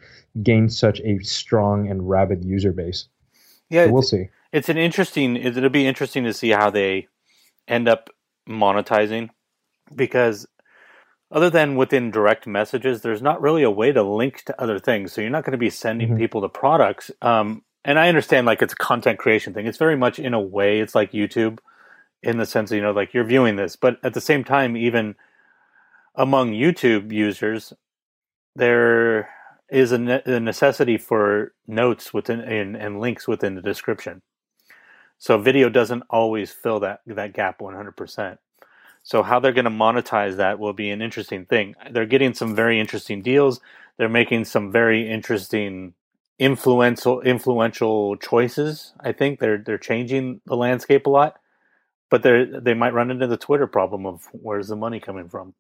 gained 0.43 0.73
such 0.73 1.01
a 1.01 1.19
strong 1.21 1.91
and 1.91 2.09
rabid 2.09 2.45
user 2.45 2.73
base. 2.73 3.09
Yeah, 3.71 3.87
so 3.87 3.93
we'll 3.93 4.03
see. 4.03 4.29
It's 4.53 4.69
an 4.69 4.77
interesting. 4.77 5.37
It'll 5.37 5.71
be 5.71 5.87
interesting 5.87 6.25
to 6.25 6.35
see 6.35 6.51
how 6.51 6.71
they 6.71 7.09
end 7.67 7.89
up 7.89 8.11
monetizing 8.49 9.31
because 9.95 10.47
other 11.31 11.51
than 11.51 11.77
within 11.77 12.11
direct 12.11 12.47
messages, 12.47 13.01
there's 13.01 13.23
not 13.23 13.41
really 13.41 13.63
a 13.63 13.71
way 13.71 13.91
to 13.91 14.03
link 14.03 14.43
to 14.45 14.61
other 14.61 14.79
things. 14.79 15.13
So 15.13 15.21
you're 15.21 15.31
not 15.31 15.45
going 15.45 15.53
to 15.53 15.59
be 15.59 15.71
sending 15.71 16.09
mm-hmm. 16.09 16.19
people 16.19 16.43
to 16.43 16.49
products. 16.49 17.11
Um, 17.23 17.65
and 17.85 17.99
I 17.99 18.09
understand 18.09 18.47
like 18.47 18.63
it's 18.63 18.75
a 18.75 18.77
content 18.77 19.19
creation 19.19 19.53
thing. 19.53 19.67
It's 19.67 19.79
very 19.79 19.97
much 19.97 20.19
in 20.19 20.35
a 20.35 20.41
way, 20.41 20.81
it's 20.81 20.95
like 20.95 21.13
YouTube 21.13 21.59
in 22.27 22.39
the 22.39 22.47
sense 22.47 22.71
that, 22.71 22.77
you 22.77 22.83
know, 22.83 22.93
like 22.93 23.15
you're 23.15 23.25
viewing 23.25 23.57
this, 23.57 23.77
but 23.77 23.99
at 24.05 24.15
the 24.15 24.21
same 24.21 24.45
time, 24.45 24.77
even 24.77 25.15
among 26.17 26.53
YouTube 26.53 27.13
users, 27.13 27.73
there 28.57 29.31
is 29.71 29.93
a, 29.93 29.99
ne- 29.99 30.23
a 30.27 30.41
necessity 30.41 30.99
for 30.99 31.55
notes 31.67 32.13
within 32.15 32.41
and, 32.41 32.77
and 32.77 33.01
links 33.01 33.29
within 33.29 33.55
the 33.55 33.63
description. 33.63 34.23
So 35.19 35.39
video 35.39 35.69
doesn't 35.69 36.05
always 36.11 36.53
fill 36.53 36.81
that 36.81 37.01
that 37.07 37.33
gap 37.33 37.61
100%. 37.61 38.39
So 39.03 39.23
how 39.23 39.41
they're 39.41 39.53
going 39.53 39.67
to 39.67 39.71
monetize 39.71 40.37
that 40.37 40.59
will 40.59 40.73
be 40.73 40.91
an 40.91 41.01
interesting 41.01 41.47
thing. 41.47 41.77
They're 41.91 42.07
getting 42.07 42.35
some 42.35 42.57
very 42.57 42.81
interesting 42.81 43.23
deals. 43.23 43.61
They're 43.99 44.09
making 44.09 44.47
some 44.47 44.73
very 44.73 45.09
interesting 45.09 45.95
influential 46.39 47.21
influential 47.23 48.17
choices. 48.17 48.93
I 49.01 49.13
think 49.13 49.39
they're 49.41 49.59
they're 49.59 49.79
changing 49.79 50.41
the 50.47 50.57
landscape 50.57 51.07
a 51.07 51.11
lot, 51.11 51.39
but 52.11 52.23
they 52.23 52.45
they 52.45 52.75
might 52.75 52.95
run 52.95 53.11
into 53.11 53.27
the 53.27 53.37
Twitter 53.37 53.67
problem 53.67 54.07
of 54.07 54.27
where's 54.33 54.69
the 54.69 54.77
money 54.77 55.01
coming 55.01 55.29
from. 55.29 55.55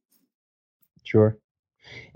Sure. 1.04 1.37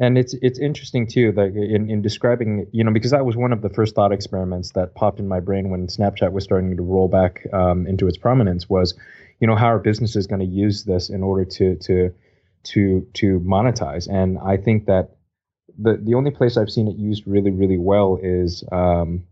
And 0.00 0.18
it's 0.18 0.34
it's 0.42 0.58
interesting 0.58 1.06
too, 1.06 1.32
like 1.32 1.54
in, 1.54 1.88
in 1.88 2.02
describing, 2.02 2.66
you 2.72 2.82
know, 2.82 2.90
because 2.92 3.12
that 3.12 3.24
was 3.24 3.36
one 3.36 3.52
of 3.52 3.62
the 3.62 3.68
first 3.68 3.94
thought 3.94 4.12
experiments 4.12 4.72
that 4.72 4.94
popped 4.96 5.20
in 5.20 5.28
my 5.28 5.38
brain 5.38 5.70
when 5.70 5.86
Snapchat 5.86 6.32
was 6.32 6.42
starting 6.42 6.76
to 6.76 6.82
roll 6.82 7.06
back 7.06 7.46
um, 7.52 7.86
into 7.86 8.08
its 8.08 8.18
prominence 8.18 8.68
was, 8.68 8.94
you 9.38 9.46
know 9.46 9.54
how 9.56 9.66
are 9.66 9.78
businesses 9.78 10.26
going 10.26 10.40
to 10.40 10.46
use 10.46 10.84
this 10.84 11.08
in 11.08 11.22
order 11.22 11.44
to 11.44 11.76
to 11.76 12.12
to 12.62 13.06
to 13.14 13.40
monetize 13.40 14.06
and 14.06 14.36
i 14.44 14.54
think 14.54 14.84
that 14.84 15.16
the 15.78 15.96
the 15.96 16.14
only 16.14 16.30
place 16.30 16.56
I've 16.56 16.70
seen 16.70 16.88
it 16.88 16.96
used 16.96 17.26
really 17.26 17.50
really 17.50 17.78
well 17.78 18.18
is 18.22 18.64
um, 18.70 19.24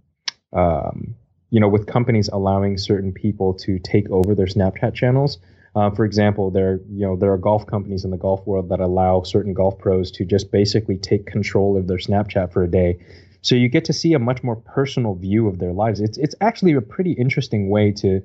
um, 0.52 1.14
you 1.50 1.60
know 1.60 1.68
with 1.68 1.86
companies 1.86 2.28
allowing 2.28 2.78
certain 2.78 3.12
people 3.12 3.54
to 3.54 3.78
take 3.78 4.08
over 4.10 4.34
their 4.34 4.46
Snapchat 4.46 4.94
channels. 4.94 5.38
Uh, 5.76 5.90
for 5.90 6.04
example, 6.04 6.50
there 6.50 6.80
you 6.90 7.06
know 7.06 7.16
there 7.16 7.32
are 7.32 7.38
golf 7.38 7.66
companies 7.66 8.04
in 8.04 8.10
the 8.10 8.16
golf 8.16 8.46
world 8.46 8.68
that 8.70 8.80
allow 8.80 9.22
certain 9.22 9.54
golf 9.54 9.78
pros 9.78 10.10
to 10.12 10.24
just 10.24 10.50
basically 10.50 10.96
take 10.96 11.26
control 11.26 11.76
of 11.76 11.86
their 11.86 11.98
Snapchat 11.98 12.52
for 12.52 12.62
a 12.62 12.70
day. 12.70 12.98
So 13.42 13.54
you 13.54 13.68
get 13.68 13.84
to 13.86 13.92
see 13.92 14.14
a 14.14 14.18
much 14.18 14.42
more 14.42 14.56
personal 14.56 15.14
view 15.14 15.46
of 15.48 15.58
their 15.58 15.72
lives. 15.72 16.00
It's 16.00 16.18
it's 16.18 16.34
actually 16.40 16.72
a 16.72 16.80
pretty 16.80 17.12
interesting 17.12 17.70
way 17.70 17.92
to 17.92 18.22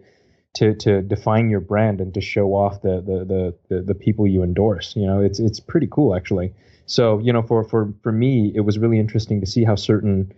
to 0.55 0.75
to 0.75 1.01
define 1.01 1.49
your 1.49 1.59
brand 1.59 2.01
and 2.01 2.13
to 2.13 2.21
show 2.21 2.53
off 2.55 2.81
the 2.81 3.01
the 3.01 3.25
the 3.25 3.75
the, 3.75 3.81
the 3.83 3.95
people 3.95 4.27
you 4.27 4.43
endorse. 4.43 4.95
You 4.95 5.05
know, 5.05 5.21
it's 5.21 5.39
it's 5.39 5.59
pretty 5.59 5.87
cool 5.91 6.15
actually. 6.15 6.53
So 6.85 7.19
you 7.19 7.33
know, 7.33 7.41
for 7.41 7.63
for 7.63 7.93
for 8.01 8.11
me, 8.11 8.51
it 8.55 8.61
was 8.61 8.77
really 8.79 8.99
interesting 8.99 9.39
to 9.41 9.47
see 9.47 9.63
how 9.63 9.75
certain 9.75 10.33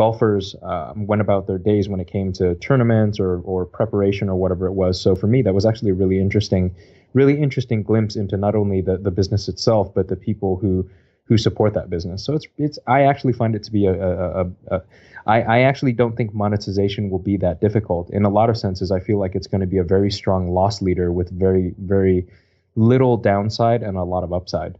golfers 0.00 0.56
um, 0.62 1.06
went 1.06 1.20
about 1.20 1.46
their 1.46 1.58
days 1.58 1.86
when 1.86 2.00
it 2.00 2.10
came 2.10 2.32
to 2.32 2.54
tournaments 2.54 3.20
or 3.20 3.40
or 3.40 3.66
preparation 3.66 4.30
or 4.30 4.36
whatever 4.42 4.66
it 4.66 4.72
was. 4.72 4.98
So 4.98 5.14
for 5.14 5.26
me, 5.26 5.42
that 5.42 5.52
was 5.52 5.66
actually 5.66 5.90
a 5.90 5.98
really 6.02 6.18
interesting, 6.18 6.74
really 7.12 7.36
interesting 7.46 7.82
glimpse 7.82 8.16
into 8.16 8.38
not 8.38 8.54
only 8.54 8.80
the 8.80 8.96
the 8.96 9.10
business 9.10 9.46
itself, 9.46 9.92
but 9.94 10.08
the 10.08 10.16
people 10.16 10.56
who 10.56 10.88
who 11.24 11.36
support 11.36 11.74
that 11.74 11.90
business. 11.90 12.24
So 12.24 12.32
it's 12.34 12.46
it's 12.56 12.78
I 12.86 13.02
actually 13.02 13.34
find 13.34 13.54
it 13.54 13.62
to 13.64 13.70
be 13.70 13.84
a, 13.84 13.92
a, 13.92 14.40
a, 14.40 14.46
a 14.70 14.82
I, 15.26 15.42
I 15.56 15.58
actually 15.70 15.92
don't 15.92 16.16
think 16.16 16.32
monetization 16.32 17.10
will 17.10 17.24
be 17.32 17.36
that 17.36 17.60
difficult. 17.60 18.08
In 18.08 18.24
a 18.24 18.30
lot 18.30 18.48
of 18.48 18.56
senses, 18.56 18.90
I 18.90 19.00
feel 19.00 19.18
like 19.18 19.34
it's 19.34 19.46
going 19.46 19.60
to 19.60 19.66
be 19.66 19.76
a 19.76 19.84
very 19.84 20.10
strong 20.10 20.50
loss 20.58 20.80
leader 20.80 21.12
with 21.12 21.28
very 21.46 21.74
very 21.76 22.26
little 22.74 23.18
downside 23.18 23.82
and 23.82 23.98
a 23.98 24.04
lot 24.14 24.24
of 24.24 24.32
upside. 24.32 24.78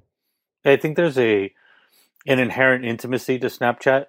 I 0.65 0.77
think 0.77 0.97
there's 0.97 1.19
a 1.19 1.53
an 2.27 2.39
inherent 2.39 2.87
intimacy 2.87 3.39
to 3.39 3.49
Snapchat 3.49 4.07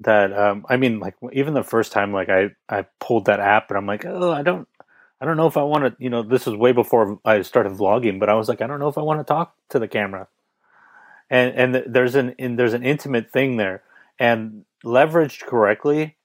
that 0.00 0.32
um, 0.32 0.66
I 0.68 0.76
mean, 0.76 1.00
like 1.00 1.14
even 1.32 1.54
the 1.54 1.62
first 1.62 1.92
time, 1.92 2.12
like 2.12 2.28
I 2.28 2.50
I 2.68 2.86
pulled 3.00 3.26
that 3.26 3.40
app, 3.40 3.70
and 3.70 3.78
I'm 3.78 3.86
like, 3.86 4.04
oh, 4.04 4.32
I 4.32 4.42
don't. 4.42 4.68
I 5.20 5.24
don't 5.24 5.36
know 5.36 5.48
if 5.48 5.56
I 5.56 5.62
want 5.62 5.84
to, 5.84 5.96
you 5.98 6.10
know, 6.10 6.22
this 6.22 6.46
was 6.46 6.54
way 6.54 6.70
before 6.70 7.18
I 7.24 7.42
started 7.42 7.72
vlogging, 7.72 8.20
but 8.20 8.28
I 8.28 8.34
was 8.34 8.48
like, 8.48 8.62
I 8.62 8.68
don't 8.68 8.78
know 8.78 8.86
if 8.86 8.96
I 8.96 9.02
want 9.02 9.18
to 9.18 9.24
talk 9.24 9.56
to 9.70 9.80
the 9.80 9.88
camera. 9.88 10.28
And 11.28 11.74
and 11.74 11.92
there's 11.92 12.14
an 12.14 12.34
and 12.38 12.56
there's 12.56 12.72
an 12.72 12.84
intimate 12.84 13.30
thing 13.30 13.56
there, 13.56 13.82
and 14.18 14.64
leveraged 14.84 15.44
correctly, 15.44 16.16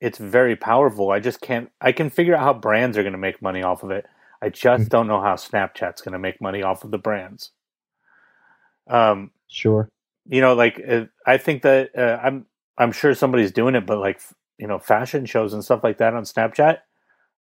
it's 0.00 0.18
very 0.18 0.56
powerful. 0.56 1.10
I 1.10 1.18
just 1.18 1.40
can't. 1.40 1.70
I 1.80 1.92
can 1.92 2.08
figure 2.08 2.36
out 2.36 2.42
how 2.42 2.54
brands 2.54 2.96
are 2.96 3.02
going 3.02 3.12
to 3.12 3.18
make 3.18 3.42
money 3.42 3.62
off 3.62 3.82
of 3.82 3.90
it. 3.90 4.06
I 4.40 4.48
just 4.48 4.82
mm-hmm. 4.82 4.88
don't 4.88 5.06
know 5.08 5.20
how 5.20 5.34
Snapchat's 5.34 6.02
going 6.02 6.12
to 6.12 6.18
make 6.18 6.40
money 6.40 6.62
off 6.62 6.84
of 6.84 6.90
the 6.90 6.98
brands. 6.98 7.50
Um, 8.86 9.30
sure. 9.48 9.88
You 10.26 10.40
know, 10.40 10.54
like 10.54 10.80
uh, 10.86 11.06
I 11.26 11.38
think 11.38 11.62
that 11.62 11.96
uh, 11.98 12.18
I'm 12.22 12.46
I'm 12.78 12.92
sure 12.92 13.14
somebody's 13.14 13.52
doing 13.52 13.74
it, 13.74 13.86
but 13.86 13.98
like 13.98 14.20
you 14.58 14.66
know, 14.66 14.78
fashion 14.78 15.26
shows 15.26 15.52
and 15.52 15.64
stuff 15.64 15.82
like 15.82 15.98
that 15.98 16.14
on 16.14 16.22
Snapchat, 16.22 16.78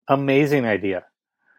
amazing 0.09 0.65
idea. 0.65 1.05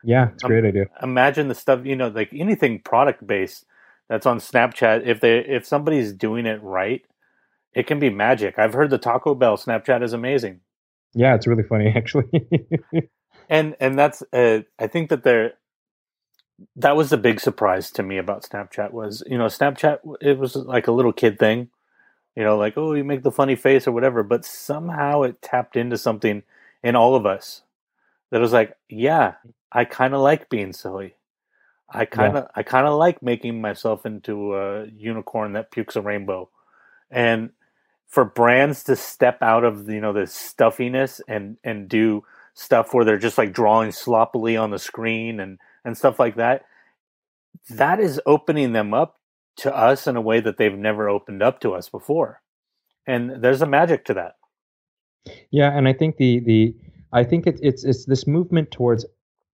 Yeah, 0.03 0.29
it's 0.33 0.43
a 0.43 0.47
great 0.47 0.63
um, 0.63 0.69
idea. 0.69 0.85
Imagine 1.01 1.47
the 1.47 1.55
stuff 1.55 1.85
you 1.85 1.95
know, 1.95 2.07
like 2.07 2.29
anything 2.33 2.79
product 2.79 3.25
based 3.25 3.65
that's 4.09 4.25
on 4.25 4.39
Snapchat. 4.39 5.05
If 5.05 5.19
they 5.21 5.39
if 5.39 5.65
somebody's 5.65 6.13
doing 6.13 6.45
it 6.45 6.61
right, 6.63 7.03
it 7.73 7.87
can 7.87 7.99
be 7.99 8.09
magic. 8.09 8.57
I've 8.57 8.73
heard 8.73 8.89
the 8.89 8.97
Taco 8.97 9.35
Bell 9.35 9.57
Snapchat 9.57 10.03
is 10.03 10.13
amazing. 10.13 10.61
Yeah, 11.13 11.35
it's 11.35 11.47
really 11.47 11.63
funny 11.63 11.87
actually. 11.95 12.29
and 13.49 13.75
and 13.79 13.97
that's 13.97 14.23
uh, 14.33 14.61
I 14.79 14.87
think 14.87 15.09
that 15.09 15.23
they're 15.23 15.53
that 16.75 16.95
was 16.95 17.09
the 17.09 17.17
big 17.17 17.39
surprise 17.39 17.91
to 17.91 18.03
me 18.03 18.17
about 18.17 18.43
Snapchat 18.43 18.91
was 18.91 19.23
you 19.27 19.37
know 19.37 19.45
Snapchat 19.45 19.99
it 20.21 20.37
was 20.37 20.55
like 20.55 20.87
a 20.87 20.91
little 20.91 21.13
kid 21.13 21.37
thing, 21.37 21.69
you 22.35 22.43
know 22.43 22.57
like 22.57 22.77
oh 22.77 22.93
you 22.93 23.03
make 23.03 23.23
the 23.23 23.31
funny 23.31 23.55
face 23.55 23.87
or 23.87 23.91
whatever, 23.91 24.23
but 24.23 24.45
somehow 24.45 25.23
it 25.23 25.41
tapped 25.41 25.75
into 25.75 25.97
something 25.97 26.43
in 26.83 26.95
all 26.95 27.15
of 27.15 27.25
us 27.25 27.63
that 28.31 28.41
was 28.41 28.53
like 28.53 28.75
yeah 28.89 29.35
I 29.71 29.85
kind 29.85 30.13
of 30.13 30.21
like 30.21 30.49
being 30.49 30.73
silly. 30.73 31.15
I 31.89 32.05
kind 32.05 32.37
of 32.37 32.43
yeah. 32.43 32.51
I 32.55 32.63
kind 32.63 32.87
of 32.87 32.97
like 32.97 33.21
making 33.21 33.61
myself 33.61 34.05
into 34.05 34.55
a 34.55 34.87
unicorn 34.87 35.53
that 35.53 35.71
pukes 35.71 35.95
a 35.95 36.01
rainbow, 36.01 36.49
and 37.09 37.51
for 38.07 38.25
brands 38.25 38.83
to 38.85 38.95
step 38.95 39.41
out 39.41 39.63
of 39.63 39.89
you 39.89 40.01
know 40.01 40.13
the 40.13 40.27
stuffiness 40.27 41.21
and 41.27 41.57
and 41.63 41.89
do 41.89 42.23
stuff 42.53 42.93
where 42.93 43.05
they're 43.05 43.17
just 43.17 43.37
like 43.37 43.53
drawing 43.53 43.91
sloppily 43.91 44.57
on 44.57 44.71
the 44.71 44.79
screen 44.79 45.39
and 45.39 45.59
and 45.85 45.97
stuff 45.97 46.19
like 46.19 46.35
that 46.35 46.65
that 47.69 47.99
is 47.99 48.19
opening 48.25 48.73
them 48.73 48.93
up 48.93 49.20
to 49.57 49.75
us 49.75 50.07
in 50.07 50.15
a 50.15 50.21
way 50.21 50.39
that 50.39 50.57
they've 50.57 50.77
never 50.77 51.09
opened 51.09 51.43
up 51.43 51.59
to 51.61 51.73
us 51.73 51.89
before. 51.89 52.41
And 53.07 53.43
there's 53.43 53.61
a 53.61 53.67
magic 53.67 54.05
to 54.05 54.13
that. 54.15 54.35
Yeah 55.51 55.69
and 55.77 55.87
i 55.87 55.93
think 55.93 56.17
the 56.17 56.39
the 56.39 56.75
i 57.13 57.23
think 57.23 57.45
it, 57.45 57.59
it's 57.61 57.83
it's 57.83 58.05
this 58.05 58.25
movement 58.25 58.71
towards 58.71 59.05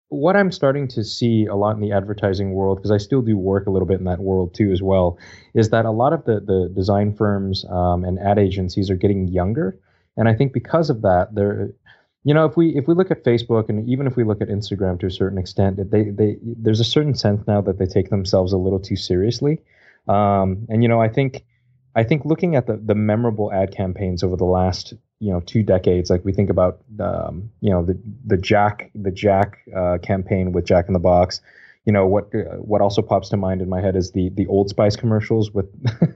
what 0.10 0.38
I'm 0.38 0.52
starting 0.52 0.88
to 0.90 1.04
see 1.04 1.46
a 1.46 1.56
lot 1.56 1.76
in 1.76 1.82
the 1.82 1.92
advertising 1.92 2.54
world, 2.54 2.78
because 2.78 2.92
I 2.92 2.98
still 2.98 3.22
do 3.22 3.38
work 3.38 3.68
a 3.68 3.72
little 3.72 3.88
bit 3.88 4.00
in 4.00 4.06
that 4.06 4.20
world 4.20 4.54
too 4.54 4.72
as 4.72 4.82
well, 4.82 5.18
is 5.54 5.70
that 5.72 5.86
a 5.86 5.92
lot 5.92 6.14
of 6.14 6.24
the 6.24 6.40
the 6.40 6.72
design 6.74 7.14
firms 7.14 7.66
um, 7.66 8.06
and 8.06 8.18
ad 8.20 8.40
agencies 8.40 8.90
are 8.90 8.96
getting 8.96 9.28
younger, 9.28 9.78
and 10.16 10.30
I 10.30 10.34
think 10.34 10.54
because 10.54 10.90
of 10.90 11.02
that, 11.02 11.36
they're 11.36 11.74
you 12.24 12.34
know, 12.34 12.46
if 12.46 12.58
we 12.58 12.76
if 12.76 12.88
we 12.88 12.94
look 12.94 13.12
at 13.12 13.24
Facebook 13.24 13.70
and 13.70 13.88
even 13.88 14.08
if 14.08 14.16
we 14.16 14.24
look 14.24 14.42
at 14.42 14.50
Instagram 14.50 15.00
to 15.00 15.08
a 15.08 15.12
certain 15.12 15.38
extent, 15.38 15.78
they 15.92 16.10
they 16.10 16.38
there's 16.42 16.80
a 16.80 16.86
certain 16.86 17.16
sense 17.16 17.46
now 17.48 17.62
that 17.62 17.78
they 17.78 17.86
take 17.86 18.10
themselves 18.10 18.54
a 18.54 18.58
little 18.58 18.80
too 18.80 18.96
seriously, 18.98 19.62
um, 20.08 20.66
and 20.70 20.84
you 20.84 20.90
know, 20.90 21.02
I 21.02 21.10
think 21.10 21.44
I 21.96 22.04
think 22.04 22.26
looking 22.26 22.56
at 22.56 22.68
the 22.68 22.78
the 22.78 22.96
memorable 22.96 23.52
ad 23.52 23.76
campaigns 23.76 24.24
over 24.24 24.36
the 24.36 24.46
last 24.46 24.94
you 25.20 25.32
know 25.32 25.42
two 25.42 25.64
decades, 25.64 26.10
like 26.10 26.24
we 26.24 26.32
think 26.32 26.50
about 26.50 26.80
um, 27.00 27.50
you 27.62 27.70
know 27.70 27.84
the 27.84 28.00
the 28.26 28.38
Jack 28.38 28.92
the 28.96 29.12
Jack 29.12 29.60
uh, 29.76 29.98
campaign 30.02 30.52
with 30.52 30.66
Jack 30.66 30.88
in 30.88 30.94
the 30.94 31.00
Box, 31.00 31.42
you 31.86 31.94
know 31.94 32.06
what 32.06 32.34
uh, 32.36 32.58
what 32.58 32.82
also 32.82 33.02
pops 33.02 33.30
to 33.30 33.38
mind 33.38 33.62
in 33.62 33.70
my 33.70 33.82
head 33.82 33.96
is 33.96 34.12
the 34.12 34.30
the 34.30 34.48
Old 34.48 34.70
Spice 34.70 34.96
commercials 34.96 35.52
with 35.52 35.66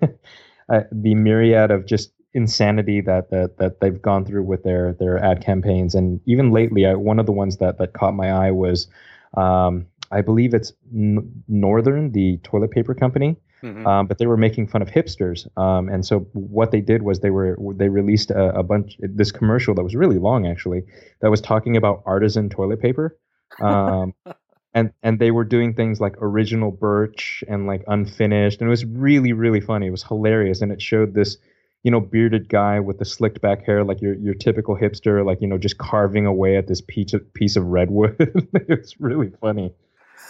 uh, 0.70 0.82
the 0.92 1.16
myriad 1.16 1.72
of 1.72 1.86
just 1.86 2.12
insanity 2.34 3.02
that 3.02 3.30
that 3.32 3.58
that 3.58 3.82
they've 3.82 4.02
gone 4.02 4.26
through 4.26 4.44
with 4.44 4.64
their 4.64 4.94
their 4.94 5.18
ad 5.18 5.44
campaigns. 5.44 5.96
And 5.96 6.22
even 6.26 6.52
lately 6.52 6.86
I, 6.86 6.94
one 6.94 7.20
of 7.20 7.26
the 7.26 7.32
ones 7.32 7.58
that 7.58 7.78
that 7.78 7.94
caught 7.94 8.14
my 8.14 8.32
eye 8.32 8.52
was 8.52 8.88
um, 9.36 9.88
I 10.12 10.22
believe 10.22 10.54
it's 10.54 10.74
Northern 10.92 12.12
the 12.12 12.38
toilet 12.44 12.72
paper 12.72 12.94
company 12.94 13.38
mm-hmm. 13.64 13.86
um, 13.86 14.08
but 14.08 14.18
they 14.18 14.28
were 14.28 14.38
making 14.38 14.68
fun 14.68 14.82
of 14.82 14.90
hipsters 14.90 15.48
um, 15.58 15.90
and 15.90 16.06
so 16.06 16.20
what 16.34 16.72
they 16.72 16.82
did 16.82 17.04
was 17.04 17.20
they 17.20 17.30
were 17.30 17.58
they 17.76 17.90
released 17.90 18.32
a, 18.32 18.56
a, 18.56 18.64
bunch 18.64 18.98
this 19.02 19.32
commercial 19.32 19.74
that 19.74 19.84
was 19.84 19.96
really 19.96 20.18
long 20.18 20.48
actually 20.48 20.84
that 21.22 21.30
was 21.30 21.42
talking 21.42 21.78
about 21.78 22.04
artisan 22.06 22.50
toilet 22.50 22.82
paper 22.82 23.18
um, 23.62 24.14
and 24.74 24.92
and 25.04 25.20
they 25.20 25.32
were 25.32 25.44
doing 25.44 25.74
things 25.74 26.00
like 26.00 26.16
original 26.20 26.72
birch 26.72 27.44
and 27.48 27.68
like 27.68 27.84
unfinished 27.88 28.62
and 28.62 28.68
it 28.68 28.72
was 28.72 28.86
really 28.86 29.34
really 29.34 29.62
funny 29.62 29.88
it 29.88 29.92
was 29.92 30.04
hilarious 30.04 30.62
and 30.62 30.72
it 30.72 30.82
showed 30.82 31.14
this 31.14 31.38
you 31.84 31.90
know, 31.90 32.00
bearded 32.00 32.48
guy 32.48 32.80
with 32.80 33.00
the 33.00 33.06
slicked 33.06 33.42
back 33.42 33.66
hair, 33.66 33.84
like 33.84 34.02
your 34.02 34.14
your 34.16 34.36
typical 34.36 34.78
hipster, 34.78 35.26
like 35.26 35.42
you 35.42 35.48
know, 35.48 35.58
just 35.58 35.78
carving 35.78 36.26
away 36.26 36.56
at 36.58 36.68
this 36.68 36.82
piece 36.82 37.14
of 37.14 37.34
piece 37.34 37.56
of 37.56 37.66
redwood. 37.66 38.16
it's 38.54 39.00
really 39.00 39.32
funny. 39.42 39.74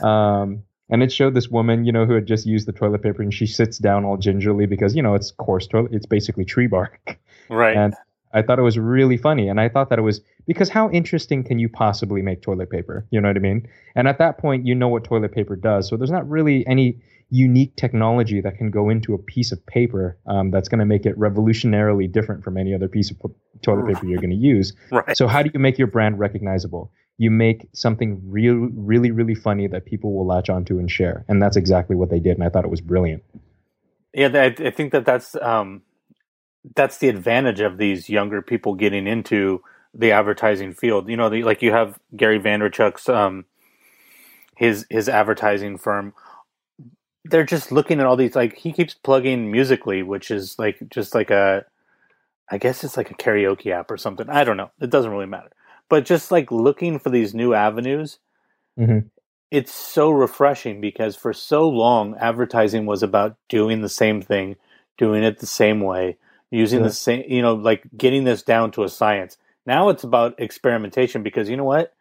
Um, 0.01 0.63
and 0.91 1.01
it 1.01 1.11
showed 1.11 1.33
this 1.33 1.49
woman, 1.49 1.85
you 1.85 1.91
know, 1.91 2.05
who 2.05 2.13
had 2.13 2.27
just 2.27 2.45
used 2.45 2.67
the 2.67 2.73
toilet 2.73 3.01
paper, 3.01 3.21
and 3.21 3.33
she 3.33 3.47
sits 3.47 3.77
down 3.77 4.05
all 4.05 4.17
gingerly 4.17 4.65
because 4.65 4.95
you 4.95 5.01
know 5.01 5.15
it's 5.15 5.31
coarse 5.31 5.65
toilet, 5.65 5.93
it's 5.93 6.05
basically 6.05 6.45
tree 6.45 6.67
bark. 6.67 7.17
Right. 7.49 7.75
And 7.75 7.93
I 8.33 8.43
thought 8.43 8.59
it 8.59 8.61
was 8.61 8.79
really 8.79 9.17
funny, 9.17 9.49
and 9.49 9.59
I 9.59 9.67
thought 9.67 9.89
that 9.89 9.99
it 9.99 10.03
was 10.03 10.21
because 10.47 10.69
how 10.69 10.89
interesting 10.91 11.43
can 11.43 11.59
you 11.59 11.67
possibly 11.67 12.21
make 12.21 12.41
toilet 12.41 12.69
paper? 12.69 13.05
You 13.11 13.19
know 13.19 13.27
what 13.27 13.35
I 13.35 13.41
mean? 13.41 13.67
And 13.93 14.07
at 14.07 14.19
that 14.19 14.37
point, 14.37 14.65
you 14.65 14.73
know 14.73 14.87
what 14.87 15.03
toilet 15.03 15.33
paper 15.33 15.57
does, 15.57 15.89
so 15.89 15.97
there's 15.97 16.11
not 16.11 16.29
really 16.29 16.65
any 16.65 17.01
unique 17.31 17.75
technology 17.77 18.41
that 18.41 18.57
can 18.57 18.69
go 18.69 18.89
into 18.89 19.13
a 19.13 19.17
piece 19.17 19.51
of 19.51 19.65
paper 19.65 20.17
um, 20.27 20.51
that's 20.51 20.67
going 20.67 20.79
to 20.79 20.85
make 20.85 21.05
it 21.05 21.17
revolutionarily 21.17 22.11
different 22.11 22.43
from 22.43 22.57
any 22.57 22.73
other 22.73 22.89
piece 22.89 23.09
of 23.09 23.17
toilet 23.61 23.87
paper 23.87 24.05
you're 24.05 24.19
going 24.19 24.29
to 24.29 24.35
use. 24.35 24.73
Right. 24.91 25.15
So 25.15 25.27
how 25.27 25.41
do 25.41 25.49
you 25.53 25.59
make 25.59 25.77
your 25.77 25.87
brand 25.87 26.19
recognizable? 26.19 26.91
You 27.21 27.29
make 27.29 27.67
something 27.73 28.19
real, 28.25 28.69
really, 28.73 29.11
really 29.11 29.35
funny 29.35 29.67
that 29.67 29.85
people 29.85 30.11
will 30.11 30.25
latch 30.25 30.49
onto 30.49 30.79
and 30.79 30.89
share, 30.89 31.23
and 31.27 31.39
that's 31.39 31.55
exactly 31.55 31.95
what 31.95 32.09
they 32.09 32.19
did, 32.19 32.31
and 32.31 32.43
I 32.43 32.49
thought 32.49 32.65
it 32.65 32.71
was 32.71 32.81
brilliant. 32.81 33.23
Yeah, 34.11 34.29
I, 34.33 34.55
I 34.65 34.71
think 34.71 34.91
that 34.91 35.05
that's 35.05 35.35
um, 35.35 35.83
that's 36.75 36.97
the 36.97 37.09
advantage 37.09 37.59
of 37.59 37.77
these 37.77 38.09
younger 38.09 38.41
people 38.41 38.73
getting 38.73 39.05
into 39.05 39.61
the 39.93 40.11
advertising 40.11 40.73
field. 40.73 41.09
You 41.09 41.15
know, 41.15 41.29
the, 41.29 41.43
like 41.43 41.61
you 41.61 41.71
have 41.71 41.99
Gary 42.15 42.39
Vaynerchuk's 42.39 43.07
um, 43.07 43.45
his 44.57 44.87
his 44.89 45.07
advertising 45.07 45.77
firm. 45.77 46.15
They're 47.25 47.43
just 47.43 47.71
looking 47.71 47.99
at 47.99 48.07
all 48.07 48.15
these 48.15 48.35
like 48.35 48.57
he 48.57 48.73
keeps 48.73 48.95
plugging 48.95 49.51
Musical.ly 49.51 50.01
which 50.01 50.31
is 50.31 50.57
like 50.57 50.79
just 50.89 51.13
like 51.13 51.29
a 51.29 51.63
i 52.49 52.57
guess 52.57 52.83
it's 52.83 52.97
like 52.97 53.11
a 53.11 53.13
karaoke 53.13 53.67
app 53.71 53.91
or 53.91 53.97
something. 53.97 54.27
I 54.27 54.43
don't 54.43 54.57
know. 54.57 54.71
It 54.81 54.89
doesn't 54.89 55.11
really 55.11 55.27
matter 55.27 55.51
but 55.91 56.05
just 56.05 56.31
like 56.31 56.51
looking 56.51 56.97
for 56.97 57.11
these 57.11 57.35
new 57.35 57.53
avenues 57.53 58.17
mm-hmm. 58.79 59.07
it's 59.51 59.73
so 59.73 60.09
refreshing 60.09 60.81
because 60.81 61.15
for 61.15 61.33
so 61.33 61.69
long 61.69 62.15
advertising 62.17 62.87
was 62.87 63.03
about 63.03 63.37
doing 63.47 63.81
the 63.81 63.89
same 63.89 64.21
thing 64.21 64.55
doing 65.01 65.23
it 65.23 65.39
the 65.39 65.47
same 65.47 65.81
way, 65.81 66.15
using 66.51 66.81
Yeah. 66.81 66.87
the 66.87 66.93
same, 66.93 67.23
you 67.27 67.41
know, 67.41 67.55
like 67.55 67.83
getting 67.97 68.23
this 68.23 68.43
down 68.43 68.69
to 68.73 68.83
a 68.83 68.89
science. 68.89 69.35
Now 69.65 69.89
it's 69.89 70.03
about 70.03 70.39
experimentation 70.39 71.23
because 71.23 71.49
you 71.49 71.57
know 71.57 71.63
what? 71.63 71.95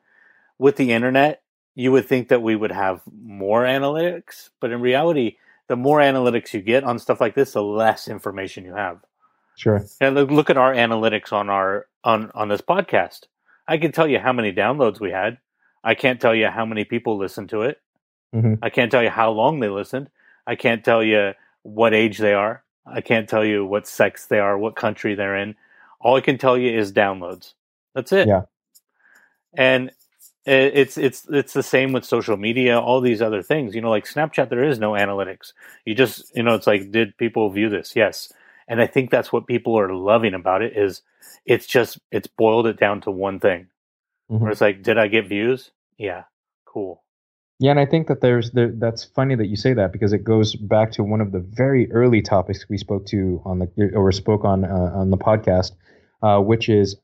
With 0.58 0.76
the 0.76 0.92
internet, 0.92 1.42
you 1.74 1.92
would 1.92 2.06
think 2.06 2.28
that 2.28 2.42
we 2.42 2.56
would 2.56 2.72
have 2.72 3.00
more 3.10 3.62
analytics, 3.62 4.50
but 4.60 4.70
in 4.70 4.82
reality, 4.82 5.38
the 5.68 5.76
more 5.76 5.98
analytics 6.00 6.52
you 6.52 6.60
get 6.60 6.84
on 6.84 6.98
stuff 6.98 7.22
like 7.22 7.34
this, 7.34 7.54
the 7.54 7.62
less 7.62 8.06
information 8.06 8.66
you 8.66 8.74
have. 8.74 8.98
Sure. 9.56 9.82
And 9.98 10.14
look, 10.14 10.30
look 10.30 10.50
at 10.50 10.58
our 10.58 10.74
analytics 10.74 11.32
on 11.32 11.48
our 11.48 11.86
on 12.04 12.30
on 12.34 12.48
this 12.48 12.60
podcast. 12.60 13.28
I 13.70 13.78
can 13.78 13.92
tell 13.92 14.08
you 14.08 14.18
how 14.18 14.32
many 14.32 14.52
downloads 14.52 14.98
we 14.98 15.12
had. 15.12 15.38
I 15.84 15.94
can't 15.94 16.20
tell 16.20 16.34
you 16.34 16.48
how 16.48 16.66
many 16.66 16.84
people 16.84 17.16
listened 17.16 17.50
to 17.50 17.62
it. 17.62 17.80
Mhm. 18.34 18.58
I 18.60 18.68
can't 18.68 18.90
tell 18.90 19.02
you 19.02 19.10
how 19.10 19.30
long 19.30 19.60
they 19.60 19.68
listened. 19.68 20.10
I 20.46 20.56
can't 20.56 20.84
tell 20.84 21.02
you 21.04 21.34
what 21.62 21.94
age 21.94 22.18
they 22.18 22.34
are. 22.34 22.64
I 22.84 23.00
can't 23.00 23.28
tell 23.28 23.44
you 23.44 23.64
what 23.64 23.86
sex 23.86 24.26
they 24.26 24.40
are, 24.40 24.58
what 24.58 24.74
country 24.74 25.14
they're 25.14 25.36
in. 25.36 25.54
All 26.00 26.16
I 26.16 26.20
can 26.20 26.36
tell 26.36 26.58
you 26.58 26.76
is 26.76 26.92
downloads. 26.92 27.54
That's 27.94 28.12
it. 28.12 28.26
Yeah. 28.26 28.42
And 29.54 29.92
it's 30.46 30.98
it's 30.98 31.28
it's 31.28 31.52
the 31.52 31.62
same 31.62 31.92
with 31.92 32.04
social 32.04 32.36
media, 32.36 32.80
all 32.80 33.00
these 33.00 33.22
other 33.22 33.42
things. 33.42 33.74
You 33.74 33.82
know, 33.82 33.90
like 33.90 34.06
Snapchat, 34.06 34.48
there 34.48 34.64
is 34.64 34.80
no 34.80 34.92
analytics. 34.92 35.52
You 35.84 35.94
just 35.94 36.34
you 36.36 36.42
know, 36.42 36.54
it's 36.54 36.66
like, 36.66 36.90
did 36.90 37.16
people 37.18 37.50
view 37.50 37.68
this? 37.68 37.94
Yes. 37.94 38.32
And 38.68 38.80
I 38.80 38.86
think 38.86 39.10
that's 39.10 39.32
what 39.32 39.46
people 39.46 39.78
are 39.78 39.92
loving 39.94 40.34
about 40.34 40.62
it 40.62 40.76
is 40.76 41.02
it's 41.44 41.66
just 41.66 41.98
it's 42.10 42.28
boiled 42.28 42.66
it 42.66 42.78
down 42.78 43.00
to 43.02 43.10
one 43.10 43.40
thing. 43.40 43.68
Mhm. 44.30 44.40
Where 44.40 44.50
it's 44.50 44.60
like, 44.60 44.82
did 44.82 44.98
I 44.98 45.08
get 45.08 45.28
views? 45.28 45.70
Yeah. 45.98 46.24
Cool. 46.64 47.02
Yeah, 47.58 47.72
and 47.72 47.80
I 47.80 47.84
think 47.84 48.06
that 48.06 48.22
there's 48.22 48.52
there, 48.52 48.72
that's 48.72 49.04
funny 49.04 49.34
that 49.34 49.48
you 49.48 49.56
say 49.56 49.74
that 49.74 49.92
because 49.92 50.14
it 50.14 50.24
goes 50.24 50.54
back 50.56 50.92
to 50.92 51.04
one 51.04 51.20
of 51.20 51.32
the 51.32 51.40
very 51.40 51.92
early 51.92 52.22
topics 52.22 52.66
we 52.70 52.78
spoke 52.78 53.04
to 53.06 53.42
on 53.44 53.58
the 53.58 53.90
or 53.94 54.10
spoke 54.12 54.46
on 54.46 54.64
uh, 54.64 54.92
on 54.94 55.10
the 55.10 55.18
podcast, 55.18 55.72
uh, 56.22 56.40
which 56.40 56.70
is 56.70 56.96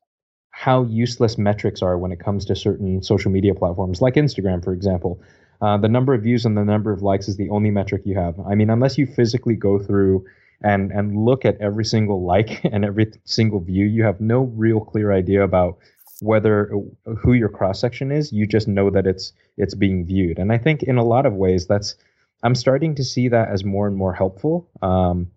how 0.51 0.85
useless 0.85 1.37
metrics 1.37 1.83
are 1.83 1.99
when 1.99 2.11
it 2.11 2.21
comes 2.21 2.47
to 2.47 2.57
certain 2.57 3.03
social 3.03 3.31
media 3.31 3.55
platforms, 3.55 4.01
like 4.01 4.14
Instagram, 4.14 4.64
for 4.64 4.73
example. 4.73 5.21
Uh, 5.61 5.77
the 5.77 5.88
number 5.88 6.14
of 6.14 6.23
views 6.23 6.47
and 6.47 6.57
the 6.57 6.64
number 6.64 6.90
of 6.90 7.03
likes 7.03 7.29
is 7.29 7.37
the 7.37 7.51
only 7.51 7.71
metric 7.71 8.01
you 8.07 8.16
have. 8.16 8.40
I 8.40 8.55
mean, 8.55 8.71
unless 8.71 8.97
you 8.97 9.07
physically 9.07 9.57
go 9.57 9.79
through 9.79 10.25
and 10.62 10.90
and 10.90 11.25
look 11.25 11.45
at 11.45 11.61
every 11.61 11.85
single 11.85 12.25
like 12.25 12.64
and 12.73 12.85
every 12.85 13.12
single 13.25 13.61
view, 13.61 13.87
you 13.87 14.05
have 14.05 14.21
no 14.21 14.42
real 14.42 14.81
clear 14.81 15.12
idea 15.12 15.42
about 15.42 15.79
whether 16.21 16.73
who 17.19 17.35
your 17.35 17.49
cross 17.49 17.81
section 17.81 18.11
is. 18.11 18.33
You 18.33 18.47
just 18.47 18.69
know 18.69 18.90
that 18.90 19.07
it's 19.07 19.33
it's 19.57 19.75
being 19.75 20.07
viewed, 20.07 20.38
and 20.38 20.53
I 20.53 20.59
think 20.59 20.83
in 20.83 20.97
a 20.97 21.05
lot 21.05 21.27
of 21.27 21.35
ways 21.35 21.66
that's 21.66 21.95
I'm 22.42 22.55
starting 22.55 22.95
to 22.97 23.05
see 23.05 23.29
that 23.29 23.49
as 23.49 23.64
more 23.64 23.87
and 23.87 23.97
more 23.97 24.14
helpful. 24.14 24.69
Um, 24.83 25.31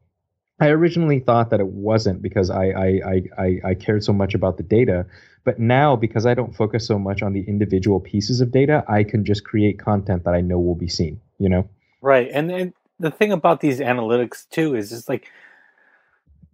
I 0.60 0.68
originally 0.70 1.20
thought 1.20 1.52
that 1.52 1.62
it 1.62 1.68
wasn't 1.68 2.22
because 2.22 2.50
I, 2.50 2.66
I 2.66 2.88
I 2.88 3.24
I 3.38 3.60
I 3.66 3.74
cared 3.76 4.04
so 4.04 4.14
much 4.14 4.36
about 4.36 4.58
the 4.58 4.64
data, 4.64 5.06
but 5.46 5.60
now 5.60 5.96
because 5.96 6.26
I 6.26 6.34
don't 6.34 6.56
focus 6.56 6.86
so 6.86 7.00
much 7.00 7.22
on 7.22 7.34
the 7.34 7.42
individual 7.42 8.00
pieces 8.00 8.42
of 8.42 8.52
data, 8.52 8.84
I 8.88 9.04
can 9.04 9.24
just 9.24 9.46
create 9.46 9.80
content 9.80 10.26
that 10.26 10.34
I 10.34 10.42
know 10.42 10.60
will 10.60 10.76
be 10.76 10.90
seen. 10.90 11.22
You 11.38 11.50
know. 11.50 11.70
Right. 12.02 12.30
And 12.32 12.52
and 12.52 12.74
the 13.00 13.12
thing 13.12 13.32
about 13.32 13.62
these 13.62 13.80
analytics 13.80 14.48
too 14.50 14.76
is 14.76 14.90
just 14.90 15.10
like 15.10 15.28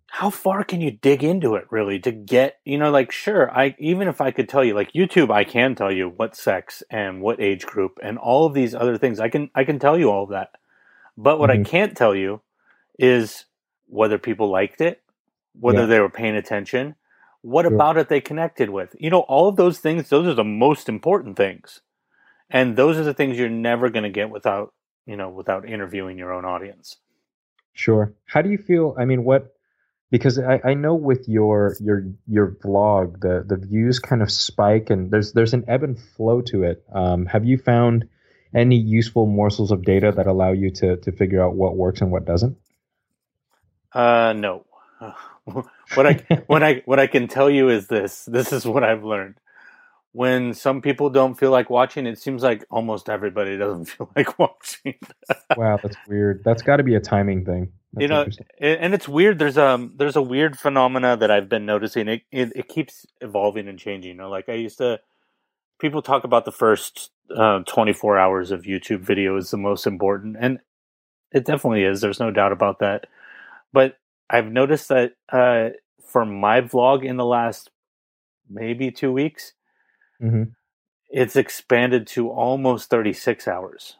how 0.08 0.29
far 0.29 0.63
can 0.63 0.81
you 0.81 0.91
dig 0.91 1.23
into 1.23 1.55
it 1.55 1.65
really 1.71 1.99
to 1.99 2.12
get 2.12 2.60
you 2.65 2.77
know 2.77 2.91
like 2.91 3.12
sure 3.12 3.51
i 3.51 3.75
even 3.79 4.08
if 4.08 4.21
i 4.21 4.31
could 4.31 4.49
tell 4.49 4.63
you 4.63 4.73
like 4.73 4.93
youtube 4.93 5.31
i 5.31 5.43
can 5.43 5.75
tell 5.75 5.91
you 5.91 6.10
what 6.10 6.36
sex 6.36 6.84
and 6.89 7.21
what 7.21 7.41
age 7.41 7.65
group 7.65 7.99
and 8.03 8.17
all 8.19 8.45
of 8.45 8.53
these 8.55 8.75
other 8.75 8.97
things. 8.97 9.19
I 9.19 9.29
can 9.29 9.49
i 9.55 9.63
can 9.65 9.79
tell 9.79 9.97
you 9.99 10.12
all 10.12 10.23
of 10.25 10.31
that. 10.31 10.51
But 11.17 11.39
what 11.39 11.51
i 11.51 11.58
Mhm. 11.58 11.65
can't 11.65 11.97
tell 11.97 12.15
you 12.15 12.41
is 12.99 13.45
whether 13.88 14.17
people 14.19 14.49
liked 14.49 14.81
it 14.81 15.01
whether 15.60 15.81
Yeah. 15.81 15.88
they 15.88 16.01
were 16.01 16.10
paying 16.12 16.36
attention 16.38 16.95
what 17.43 17.65
about 17.67 17.97
it 17.97 18.10
they 18.10 18.21
connected 18.21 18.69
with. 18.71 18.95
You 18.99 19.10
know 19.12 19.21
all 19.21 19.47
of 19.49 19.58
those 19.58 19.79
things 19.79 20.10
those 20.10 20.27
are 20.27 20.36
the 20.36 20.43
most 20.45 20.89
important 20.89 21.38
things. 21.38 21.81
And 22.51 22.77
those 22.77 22.97
are 22.99 23.03
the 23.05 23.15
things 23.15 23.39
you're 23.39 23.49
never 23.49 23.89
going 23.89 24.03
to 24.03 24.12
get 24.12 24.29
without 24.31 24.74
you 25.06 25.15
know 25.15 25.30
without 25.30 25.68
interviewing 25.68 26.18
your 26.18 26.34
own 26.34 26.46
audience 26.46 26.98
Sure. 27.76 28.15
How 28.26 28.41
do 28.41 28.50
you 28.50 28.58
feel? 28.58 28.96
I 28.98 29.04
mean, 29.04 29.26
what? 29.26 29.54
Because 30.10 30.39
I, 30.39 30.62
I 30.63 30.74
know 30.76 30.96
with 30.96 31.28
your 31.28 31.76
your 31.82 32.06
your 32.26 32.52
vlog, 32.63 33.20
the 33.20 33.44
the 33.46 33.58
views 33.58 34.00
kind 34.00 34.22
of 34.22 34.32
spike, 34.32 34.89
and 34.89 35.12
there's 35.12 35.34
there's 35.34 35.54
an 35.54 35.65
ebb 35.68 35.84
and 35.84 36.00
flow 36.00 36.41
to 36.44 36.63
it. 36.63 36.84
Um, 36.94 37.26
have 37.26 37.44
you 37.44 37.58
found 37.58 38.08
any 38.54 38.78
useful 38.78 39.26
morsels 39.26 39.72
of 39.72 39.84
data 39.84 40.13
that 40.15 40.26
allow 40.26 40.54
you 40.54 40.72
to 40.72 40.96
to 40.98 41.12
figure 41.12 41.44
out 41.44 41.56
what 41.56 41.76
works 41.76 42.00
and 42.00 42.12
what 42.12 42.26
doesn't? 42.26 42.58
Uh, 43.91 44.34
no. 44.38 44.65
what 45.96 46.08
I 46.08 46.26
what 46.48 46.63
I 46.63 46.82
what 46.86 47.00
I 47.00 47.08
can 47.08 47.28
tell 47.28 47.50
you 47.50 47.68
is 47.68 47.88
this. 47.88 48.24
This 48.24 48.54
is 48.54 48.65
what 48.65 48.86
I've 48.86 49.04
learned. 49.04 49.36
When 50.15 50.54
some 50.54 50.82
people 50.82 51.10
don't 51.10 51.36
feel 51.36 51.51
like 51.51 51.69
watching, 51.69 52.08
it 52.08 52.17
seems 52.17 52.41
like 52.41 52.63
almost 52.69 53.10
everybody 53.10 53.58
doesn't 53.63 53.84
feel 53.86 54.10
like 54.15 54.39
watching. 54.39 54.95
wow, 55.58 55.78
that's 55.84 55.97
weird. 56.08 56.41
That's 56.45 56.62
got 56.62 56.78
to 56.78 56.84
be 56.84 56.95
a 56.95 57.01
timing 57.01 57.43
thing. 57.43 57.73
That's 57.91 58.01
you 58.01 58.08
know, 58.08 58.25
and 58.62 58.93
it's 58.93 59.10
weird. 59.10 59.39
There's 59.39 59.58
um 59.58 59.91
there's 59.97 60.15
a 60.15 60.21
weird 60.21 60.58
phenomena 60.58 61.17
that 61.17 61.30
I've 61.30 61.49
been 61.49 61.65
noticing. 61.65 62.08
It 62.08 62.21
it, 62.32 62.54
it 62.56 62.67
keeps 62.69 63.06
evolving 63.19 63.67
and 63.67 63.78
changing. 63.78 64.12
You 64.12 64.17
know, 64.17 64.30
like 64.30 64.47
I 64.47 64.54
used 64.54 64.78
to. 64.78 65.01
People 65.82 66.01
talk 66.01 66.23
about 66.23 66.45
the 66.45 66.54
first 66.54 67.12
uh, 67.36 67.60
24 67.67 68.17
hours 68.17 68.51
of 68.51 68.62
YouTube 68.62 69.01
video 69.01 69.36
is 69.36 69.51
the 69.51 69.58
most 69.58 69.86
important, 69.86 70.38
and 70.39 70.60
it 71.34 71.43
definitely 71.43 71.84
is. 71.84 71.99
There's 71.99 72.21
no 72.21 72.32
doubt 72.32 72.54
about 72.54 72.80
that. 72.80 73.08
But 73.73 73.97
I've 74.30 74.49
noticed 74.49 74.88
that 74.88 75.15
uh, 75.30 75.71
for 76.08 76.25
my 76.25 76.62
vlog 76.62 77.04
in 77.04 77.17
the 77.17 77.25
last 77.25 77.71
maybe 78.49 78.89
two 78.89 79.12
weeks, 79.12 79.51
hmm 80.19 80.43
it's 81.10 81.36
expanded 81.36 82.08
to 82.08 82.30
almost 82.30 82.89
36 82.89 83.47
hours. 83.47 83.97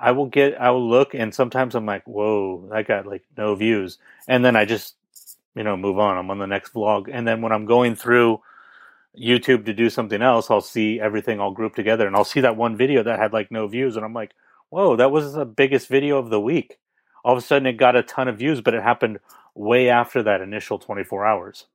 I 0.00 0.12
will 0.12 0.26
get, 0.26 0.60
I 0.60 0.70
will 0.70 0.88
look, 0.88 1.14
and 1.14 1.34
sometimes 1.34 1.74
I'm 1.74 1.86
like, 1.86 2.04
whoa, 2.06 2.68
that 2.72 2.88
got 2.88 3.06
like 3.06 3.24
no 3.36 3.54
views. 3.54 3.98
And 4.28 4.44
then 4.44 4.56
I 4.56 4.64
just, 4.64 4.96
you 5.54 5.64
know, 5.64 5.76
move 5.76 5.98
on. 5.98 6.18
I'm 6.18 6.30
on 6.30 6.38
the 6.38 6.46
next 6.46 6.74
vlog. 6.74 7.08
And 7.12 7.28
then 7.28 7.42
when 7.42 7.52
I'm 7.52 7.66
going 7.66 7.96
through 7.96 8.40
YouTube 9.20 9.66
to 9.66 9.74
do 9.74 9.90
something 9.90 10.22
else, 10.22 10.50
I'll 10.50 10.60
see 10.60 11.00
everything 11.00 11.40
all 11.40 11.52
grouped 11.52 11.76
together 11.76 12.06
and 12.06 12.16
I'll 12.16 12.24
see 12.24 12.40
that 12.42 12.56
one 12.56 12.76
video 12.76 13.02
that 13.02 13.18
had 13.18 13.32
like 13.32 13.50
no 13.50 13.66
views. 13.66 13.96
And 13.96 14.04
I'm 14.04 14.14
like, 14.14 14.32
whoa, 14.70 14.96
that 14.96 15.10
was 15.10 15.34
the 15.34 15.44
biggest 15.46 15.88
video 15.88 16.18
of 16.18 16.30
the 16.30 16.40
week. 16.40 16.78
All 17.24 17.32
of 17.32 17.38
a 17.38 17.46
sudden 17.46 17.66
it 17.66 17.74
got 17.74 17.96
a 17.96 18.02
ton 18.02 18.28
of 18.28 18.38
views, 18.38 18.60
but 18.60 18.74
it 18.74 18.82
happened 18.82 19.18
way 19.54 19.88
after 19.90 20.22
that 20.22 20.40
initial 20.40 20.78
24 20.78 21.26
hours. 21.26 21.66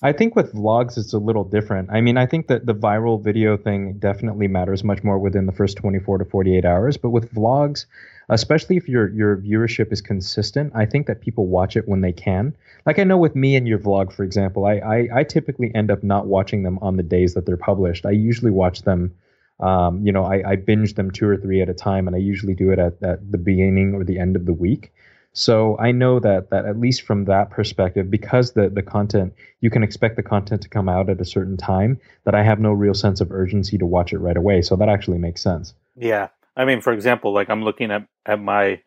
I 0.00 0.12
think 0.12 0.36
with 0.36 0.52
vlogs, 0.52 0.96
it's 0.96 1.12
a 1.12 1.18
little 1.18 1.42
different. 1.42 1.90
I 1.90 2.00
mean, 2.00 2.16
I 2.16 2.26
think 2.26 2.46
that 2.46 2.66
the 2.66 2.74
viral 2.74 3.20
video 3.20 3.56
thing 3.56 3.98
definitely 3.98 4.46
matters 4.46 4.84
much 4.84 5.02
more 5.02 5.18
within 5.18 5.46
the 5.46 5.52
first 5.52 5.76
24 5.76 6.18
to 6.18 6.24
48 6.24 6.64
hours. 6.64 6.96
But 6.96 7.10
with 7.10 7.32
vlogs, 7.34 7.86
especially 8.28 8.76
if 8.76 8.88
your 8.88 9.08
your 9.08 9.38
viewership 9.38 9.90
is 9.90 10.00
consistent, 10.00 10.72
I 10.74 10.86
think 10.86 11.06
that 11.08 11.20
people 11.20 11.46
watch 11.46 11.76
it 11.76 11.88
when 11.88 12.00
they 12.00 12.12
can. 12.12 12.54
Like 12.86 13.00
I 13.00 13.04
know 13.04 13.16
with 13.16 13.34
me 13.34 13.56
and 13.56 13.66
your 13.66 13.80
vlog, 13.80 14.12
for 14.12 14.22
example, 14.22 14.66
I 14.66 14.74
I, 14.74 15.08
I 15.16 15.24
typically 15.24 15.74
end 15.74 15.90
up 15.90 16.04
not 16.04 16.26
watching 16.26 16.62
them 16.62 16.78
on 16.80 16.96
the 16.96 17.02
days 17.02 17.34
that 17.34 17.44
they're 17.44 17.56
published. 17.56 18.06
I 18.06 18.12
usually 18.12 18.52
watch 18.52 18.82
them. 18.82 19.14
Um, 19.58 20.06
you 20.06 20.12
know, 20.12 20.22
I, 20.24 20.50
I 20.50 20.54
binge 20.54 20.94
them 20.94 21.10
two 21.10 21.26
or 21.26 21.36
three 21.36 21.60
at 21.60 21.68
a 21.68 21.74
time, 21.74 22.06
and 22.06 22.14
I 22.14 22.20
usually 22.20 22.54
do 22.54 22.70
it 22.70 22.78
at, 22.78 23.02
at 23.02 23.32
the 23.32 23.38
beginning 23.38 23.92
or 23.92 24.04
the 24.04 24.20
end 24.20 24.36
of 24.36 24.46
the 24.46 24.52
week. 24.52 24.92
So 25.32 25.78
I 25.78 25.92
know 25.92 26.18
that 26.20 26.50
that 26.50 26.64
at 26.64 26.80
least 26.80 27.02
from 27.02 27.26
that 27.26 27.50
perspective, 27.50 28.10
because 28.10 28.52
the 28.52 28.68
the 28.68 28.82
content 28.82 29.34
you 29.60 29.70
can 29.70 29.82
expect 29.82 30.16
the 30.16 30.22
content 30.22 30.62
to 30.62 30.68
come 30.68 30.88
out 30.88 31.08
at 31.10 31.20
a 31.20 31.24
certain 31.24 31.56
time, 31.56 32.00
that 32.24 32.34
I 32.34 32.42
have 32.42 32.58
no 32.60 32.72
real 32.72 32.94
sense 32.94 33.20
of 33.20 33.30
urgency 33.30 33.78
to 33.78 33.86
watch 33.86 34.12
it 34.12 34.18
right 34.18 34.36
away. 34.36 34.62
So 34.62 34.76
that 34.76 34.88
actually 34.88 35.18
makes 35.18 35.42
sense. 35.42 35.74
Yeah. 35.96 36.28
I 36.56 36.64
mean, 36.64 36.80
for 36.80 36.92
example, 36.92 37.32
like 37.32 37.50
I'm 37.50 37.62
looking 37.62 37.90
at, 37.92 38.06
at 38.26 38.40
my 38.40 38.82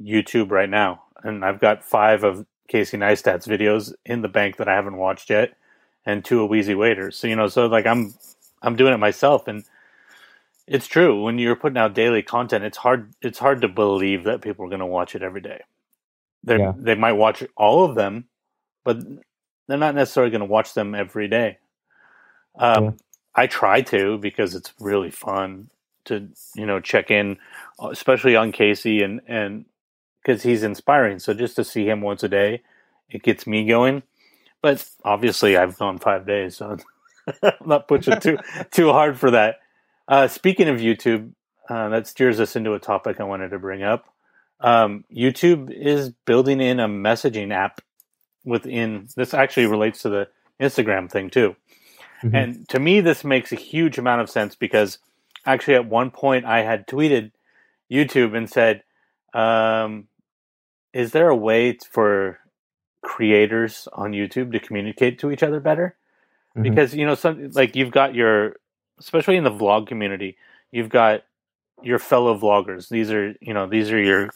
YouTube 0.00 0.50
right 0.50 0.70
now, 0.70 1.02
and 1.24 1.44
I've 1.44 1.60
got 1.60 1.82
five 1.82 2.22
of 2.22 2.46
Casey 2.68 2.96
Neistat's 2.96 3.46
videos 3.46 3.92
in 4.04 4.22
the 4.22 4.28
bank 4.28 4.56
that 4.56 4.68
I 4.68 4.74
haven't 4.74 4.96
watched 4.96 5.30
yet, 5.30 5.56
and 6.04 6.24
two 6.24 6.44
of 6.44 6.50
Wheezy 6.50 6.74
Waiter's. 6.74 7.16
So 7.16 7.26
you 7.26 7.36
know, 7.36 7.48
so 7.48 7.66
like 7.66 7.86
I'm 7.86 8.14
I'm 8.62 8.76
doing 8.76 8.92
it 8.92 8.98
myself, 8.98 9.48
and 9.48 9.64
it's 10.66 10.86
true 10.86 11.22
when 11.22 11.38
you're 11.38 11.56
putting 11.56 11.78
out 11.78 11.94
daily 11.94 12.22
content. 12.22 12.64
It's 12.64 12.78
hard 12.78 13.12
it's 13.22 13.38
hard 13.38 13.62
to 13.62 13.68
believe 13.68 14.24
that 14.24 14.42
people 14.42 14.64
are 14.66 14.68
going 14.70 14.80
to 14.80 14.86
watch 14.86 15.14
it 15.14 15.22
every 15.22 15.40
day. 15.40 15.62
They 16.44 16.58
Yeah. 16.58 16.72
they 16.76 16.94
might 16.94 17.12
watch 17.12 17.44
all 17.56 17.84
of 17.84 17.94
them, 17.94 18.26
but 18.84 18.98
they're 19.68 19.78
not 19.78 19.94
necessarily 19.94 20.30
going 20.30 20.40
to 20.40 20.46
watch 20.46 20.74
them 20.74 20.94
every 20.94 21.28
day. 21.28 21.58
Um, 22.58 22.84
Yeah. 22.84 22.90
I 23.34 23.46
try 23.46 23.82
to 23.82 24.18
because 24.18 24.54
it's 24.54 24.72
really 24.80 25.10
fun 25.10 25.70
to 26.06 26.28
you 26.54 26.66
know 26.66 26.80
check 26.80 27.10
in, 27.10 27.38
especially 27.80 28.36
on 28.36 28.52
Casey 28.52 29.02
and 29.02 29.20
and 29.28 29.66
because 30.22 30.42
he's 30.42 30.62
inspiring. 30.62 31.18
So 31.20 31.34
just 31.34 31.56
to 31.56 31.64
see 31.64 31.86
him 31.88 32.00
once 32.00 32.22
a 32.24 32.28
day, 32.28 32.62
it 33.10 33.22
gets 33.22 33.46
me 33.46 33.66
going. 33.66 34.02
But 34.62 34.88
obviously, 35.04 35.56
I've 35.56 35.78
gone 35.78 35.98
five 35.98 36.26
days, 36.26 36.56
so 36.56 36.78
I'm 37.42 37.52
not 37.66 37.88
pushing 37.88 38.18
too 38.20 38.38
too 38.72 38.92
hard 38.92 39.18
for 39.18 39.30
that. 39.32 39.56
Uh, 40.08 40.28
speaking 40.28 40.68
of 40.68 40.78
YouTube, 40.78 41.32
uh, 41.68 41.88
that 41.88 42.06
steers 42.06 42.38
us 42.40 42.56
into 42.56 42.74
a 42.74 42.78
topic 42.78 43.20
I 43.20 43.24
wanted 43.24 43.50
to 43.50 43.58
bring 43.58 43.82
up. 43.82 44.06
um, 44.60 45.04
YouTube 45.14 45.70
is 45.70 46.10
building 46.24 46.60
in 46.60 46.80
a 46.80 46.88
messaging 46.88 47.52
app 47.52 47.80
within. 48.44 49.08
This 49.16 49.34
actually 49.34 49.66
relates 49.66 50.02
to 50.02 50.08
the 50.08 50.28
Instagram 50.60 51.10
thing 51.10 51.30
too. 51.30 51.56
Mm-hmm. 52.22 52.34
And 52.34 52.68
to 52.70 52.78
me, 52.78 53.00
this 53.00 53.24
makes 53.24 53.52
a 53.52 53.56
huge 53.56 53.98
amount 53.98 54.22
of 54.22 54.30
sense 54.30 54.54
because 54.56 54.98
actually, 55.44 55.74
at 55.74 55.86
one 55.86 56.10
point, 56.10 56.46
I 56.46 56.62
had 56.62 56.86
tweeted 56.86 57.32
YouTube 57.90 58.34
and 58.36 58.48
said, 58.48 58.82
um, 59.34 60.08
"Is 60.94 61.12
there 61.12 61.28
a 61.28 61.36
way 61.36 61.76
for 61.90 62.38
creators 63.02 63.86
on 63.92 64.12
YouTube 64.12 64.52
to 64.52 64.60
communicate 64.60 65.18
to 65.18 65.30
each 65.30 65.42
other 65.42 65.60
better?" 65.60 65.96
Mm-hmm. 66.56 66.62
Because 66.62 66.94
you 66.94 67.04
know, 67.04 67.14
some 67.14 67.50
like 67.50 67.76
you've 67.76 67.92
got 67.92 68.14
your, 68.14 68.56
especially 68.98 69.36
in 69.36 69.44
the 69.44 69.50
vlog 69.50 69.86
community, 69.86 70.36
you've 70.70 70.88
got 70.88 71.24
your 71.82 71.98
fellow 71.98 72.38
vloggers. 72.38 72.88
These 72.88 73.10
are 73.10 73.34
you 73.40 73.54
know 73.54 73.66
these 73.66 73.90
are 73.90 74.00
your, 74.00 74.30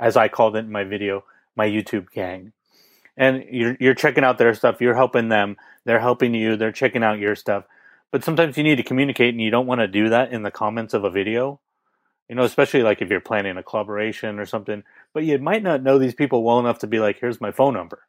as 0.00 0.16
I 0.16 0.28
called 0.28 0.56
it 0.56 0.60
in 0.60 0.72
my 0.72 0.84
video, 0.84 1.24
my 1.56 1.66
YouTube 1.66 2.10
gang 2.12 2.52
and 3.18 3.44
you're 3.50 3.76
you're 3.78 3.94
checking 3.94 4.24
out 4.24 4.38
their 4.38 4.54
stuff, 4.54 4.80
you're 4.80 4.94
helping 4.94 5.28
them, 5.28 5.56
they're 5.84 6.00
helping 6.00 6.32
you, 6.32 6.56
they're 6.56 6.72
checking 6.72 7.02
out 7.02 7.18
your 7.18 7.34
stuff. 7.34 7.64
But 8.10 8.24
sometimes 8.24 8.56
you 8.56 8.64
need 8.64 8.76
to 8.76 8.82
communicate 8.82 9.34
and 9.34 9.42
you 9.42 9.50
don't 9.50 9.66
want 9.66 9.80
to 9.80 9.88
do 9.88 10.08
that 10.08 10.32
in 10.32 10.42
the 10.42 10.50
comments 10.50 10.94
of 10.94 11.04
a 11.04 11.10
video. 11.10 11.60
You 12.30 12.36
know, 12.36 12.44
especially 12.44 12.82
like 12.82 13.02
if 13.02 13.10
you're 13.10 13.20
planning 13.20 13.56
a 13.56 13.62
collaboration 13.62 14.38
or 14.38 14.46
something, 14.46 14.84
but 15.12 15.24
you 15.24 15.38
might 15.38 15.62
not 15.62 15.82
know 15.82 15.98
these 15.98 16.14
people 16.14 16.42
well 16.42 16.58
enough 16.58 16.78
to 16.80 16.86
be 16.86 17.00
like, 17.00 17.18
here's 17.18 17.40
my 17.40 17.50
phone 17.50 17.74
number. 17.74 18.06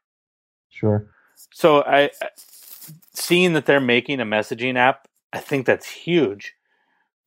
Sure. 0.70 1.08
So 1.52 1.84
I 1.84 2.12
seeing 3.14 3.54
that 3.54 3.66
they're 3.66 3.82
making 3.82 4.20
a 4.20 4.26
messaging 4.26 4.78
app, 4.78 5.08
I 5.34 5.40
think 5.40 5.66
that's 5.66 5.88
huge. 5.88 6.56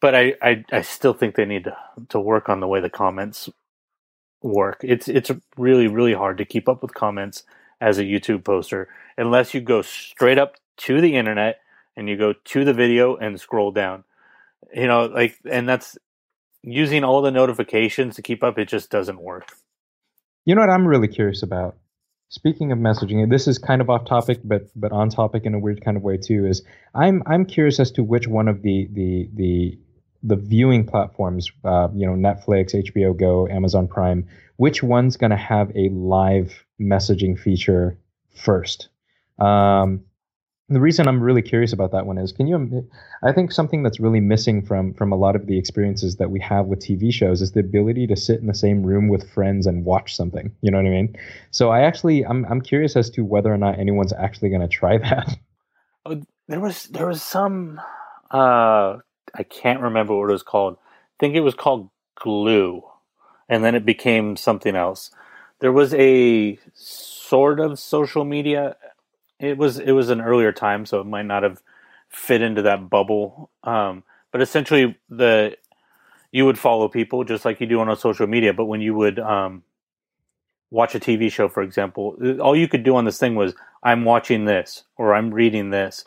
But 0.00 0.14
I, 0.14 0.34
I, 0.42 0.64
I 0.72 0.82
still 0.82 1.12
think 1.12 1.36
they 1.36 1.44
need 1.44 1.64
to, 1.64 1.76
to 2.08 2.18
work 2.18 2.48
on 2.48 2.60
the 2.60 2.66
way 2.66 2.80
the 2.80 2.90
comments 2.90 3.48
work. 4.42 4.80
It's 4.82 5.08
it's 5.08 5.30
really, 5.56 5.86
really 5.86 6.14
hard 6.14 6.38
to 6.38 6.44
keep 6.44 6.68
up 6.68 6.82
with 6.82 6.94
comments 6.94 7.44
as 7.80 7.98
a 7.98 8.04
YouTube 8.04 8.44
poster 8.44 8.88
unless 9.16 9.54
you 9.54 9.60
go 9.60 9.82
straight 9.82 10.38
up 10.38 10.56
to 10.78 11.00
the 11.00 11.14
internet 11.16 11.60
and 11.96 12.08
you 12.08 12.16
go 12.16 12.32
to 12.32 12.64
the 12.64 12.74
video 12.74 13.16
and 13.16 13.40
scroll 13.40 13.70
down. 13.70 14.04
You 14.74 14.86
know, 14.86 15.06
like, 15.06 15.38
and 15.48 15.68
that's 15.68 15.96
using 16.62 17.04
all 17.04 17.22
the 17.22 17.30
notifications 17.30 18.16
to 18.16 18.22
keep 18.22 18.42
up. 18.42 18.58
It 18.58 18.68
just 18.68 18.90
doesn't 18.90 19.20
work. 19.20 19.52
You 20.44 20.54
know 20.54 20.62
what 20.62 20.70
I'm 20.70 20.86
really 20.86 21.08
curious 21.08 21.42
about? 21.42 21.76
Speaking 22.32 22.72
of 22.72 22.78
messaging, 22.78 23.28
this 23.28 23.46
is 23.46 23.58
kind 23.58 23.82
of 23.82 23.90
off 23.90 24.06
topic, 24.06 24.40
but 24.42 24.62
but 24.74 24.90
on 24.90 25.10
topic 25.10 25.44
in 25.44 25.52
a 25.52 25.58
weird 25.58 25.84
kind 25.84 25.98
of 25.98 26.02
way 26.02 26.16
too. 26.16 26.46
Is 26.46 26.62
I'm 26.94 27.22
I'm 27.26 27.44
curious 27.44 27.78
as 27.78 27.90
to 27.92 28.02
which 28.02 28.26
one 28.26 28.48
of 28.48 28.62
the 28.62 28.88
the 28.90 29.28
the 29.34 29.78
the 30.22 30.36
viewing 30.36 30.86
platforms, 30.86 31.52
uh, 31.62 31.88
you 31.94 32.06
know, 32.06 32.14
Netflix, 32.14 32.74
HBO 32.74 33.14
Go, 33.14 33.46
Amazon 33.48 33.86
Prime, 33.86 34.26
which 34.56 34.82
one's 34.82 35.18
going 35.18 35.30
to 35.30 35.36
have 35.36 35.76
a 35.76 35.90
live 35.90 36.64
messaging 36.80 37.38
feature 37.38 37.98
first? 38.34 38.88
Um, 39.38 40.02
the 40.72 40.80
reason 40.80 41.08
I'm 41.08 41.22
really 41.22 41.42
curious 41.42 41.72
about 41.72 41.92
that 41.92 42.06
one 42.06 42.18
is, 42.18 42.32
can 42.32 42.46
you? 42.46 42.88
I 43.22 43.32
think 43.32 43.52
something 43.52 43.82
that's 43.82 44.00
really 44.00 44.20
missing 44.20 44.64
from 44.64 44.94
from 44.94 45.12
a 45.12 45.16
lot 45.16 45.36
of 45.36 45.46
the 45.46 45.58
experiences 45.58 46.16
that 46.16 46.30
we 46.30 46.40
have 46.40 46.66
with 46.66 46.80
TV 46.80 47.12
shows 47.12 47.42
is 47.42 47.52
the 47.52 47.60
ability 47.60 48.06
to 48.08 48.16
sit 48.16 48.40
in 48.40 48.46
the 48.46 48.54
same 48.54 48.82
room 48.82 49.08
with 49.08 49.30
friends 49.30 49.66
and 49.66 49.84
watch 49.84 50.16
something. 50.16 50.54
You 50.60 50.70
know 50.70 50.78
what 50.78 50.86
I 50.86 50.90
mean? 50.90 51.16
So 51.50 51.70
I 51.70 51.82
actually, 51.82 52.24
I'm 52.24 52.44
I'm 52.46 52.60
curious 52.60 52.96
as 52.96 53.10
to 53.10 53.24
whether 53.24 53.52
or 53.52 53.58
not 53.58 53.78
anyone's 53.78 54.12
actually 54.12 54.50
going 54.50 54.62
to 54.62 54.68
try 54.68 54.98
that. 55.08 55.36
Oh, 56.04 56.22
there 56.48 56.60
was 56.60 56.84
there 56.84 57.06
was 57.06 57.22
some. 57.22 57.80
Uh, 58.30 58.98
I 59.34 59.42
can't 59.48 59.80
remember 59.80 60.16
what 60.16 60.30
it 60.30 60.32
was 60.32 60.42
called. 60.42 60.76
I 60.82 61.16
think 61.20 61.34
it 61.34 61.40
was 61.40 61.54
called 61.54 61.90
Glue, 62.16 62.82
and 63.48 63.64
then 63.64 63.74
it 63.74 63.84
became 63.84 64.36
something 64.36 64.76
else. 64.76 65.10
There 65.60 65.72
was 65.72 65.94
a 65.94 66.58
sort 66.74 67.60
of 67.60 67.78
social 67.78 68.24
media. 68.24 68.76
It 69.42 69.58
was 69.58 69.78
it 69.78 69.92
was 69.92 70.08
an 70.10 70.20
earlier 70.20 70.52
time, 70.52 70.86
so 70.86 71.00
it 71.00 71.06
might 71.06 71.26
not 71.26 71.42
have 71.42 71.62
fit 72.08 72.42
into 72.42 72.62
that 72.62 72.88
bubble. 72.88 73.50
Um, 73.64 74.04
but 74.30 74.40
essentially, 74.40 74.96
the 75.10 75.56
you 76.30 76.46
would 76.46 76.58
follow 76.58 76.88
people 76.88 77.24
just 77.24 77.44
like 77.44 77.60
you 77.60 77.66
do 77.66 77.80
on 77.80 77.90
a 77.90 77.96
social 77.96 78.26
media. 78.26 78.52
But 78.52 78.66
when 78.66 78.80
you 78.80 78.94
would 78.94 79.18
um, 79.18 79.64
watch 80.70 80.94
a 80.94 81.00
TV 81.00 81.30
show, 81.30 81.48
for 81.48 81.62
example, 81.62 82.16
all 82.40 82.56
you 82.56 82.68
could 82.68 82.84
do 82.84 82.96
on 82.96 83.04
this 83.04 83.18
thing 83.18 83.34
was 83.34 83.52
I'm 83.82 84.04
watching 84.04 84.44
this 84.44 84.84
or 84.96 85.12
I'm 85.12 85.34
reading 85.34 85.70
this, 85.70 86.04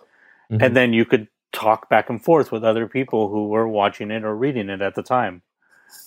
mm-hmm. 0.50 0.64
and 0.64 0.76
then 0.76 0.94
you 0.94 1.06
could 1.06 1.28
talk 1.52 1.90
back 1.90 2.10
and 2.10 2.24
forth 2.24 2.52
with 2.52 2.64
other 2.64 2.88
people 2.88 3.30
who 3.30 3.50
were 3.50 3.68
watching 3.68 4.12
it 4.12 4.24
or 4.24 4.36
reading 4.36 4.70
it 4.70 4.82
at 4.82 4.96
the 4.96 5.04
time. 5.04 5.42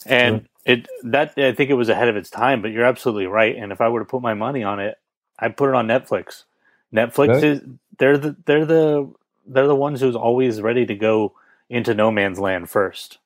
And 0.07 0.49
it 0.65 0.89
that 1.05 1.35
I 1.37 1.53
think 1.53 1.71
it 1.71 1.75
was 1.75 1.89
ahead 1.89 2.09
of 2.09 2.17
its 2.17 2.31
time, 2.31 2.63
but 2.63 2.71
you're 2.71 2.85
absolutely 2.85 3.27
right. 3.27 3.57
And 3.57 3.73
if 3.73 3.81
I 3.81 3.89
were 3.89 4.01
to 4.01 4.05
put 4.05 4.23
my 4.23 4.35
money 4.35 4.63
on 4.63 4.81
it, 4.81 4.97
I'd 5.39 5.57
put 5.57 5.69
it 5.69 5.75
on 5.75 5.87
Netflix. 5.87 6.45
Netflix 6.95 7.43
is 7.43 7.61
they're 7.99 8.19
the 8.19 8.37
they're 8.47 8.67
the 8.67 9.13
they're 9.47 9.67
the 9.67 9.75
ones 9.75 10.01
who's 10.01 10.17
always 10.17 10.61
ready 10.61 10.87
to 10.87 10.95
go 10.95 11.35
into 11.69 11.95
no 11.95 12.11
man's 12.11 12.39
land 12.39 12.71
first. 12.71 13.19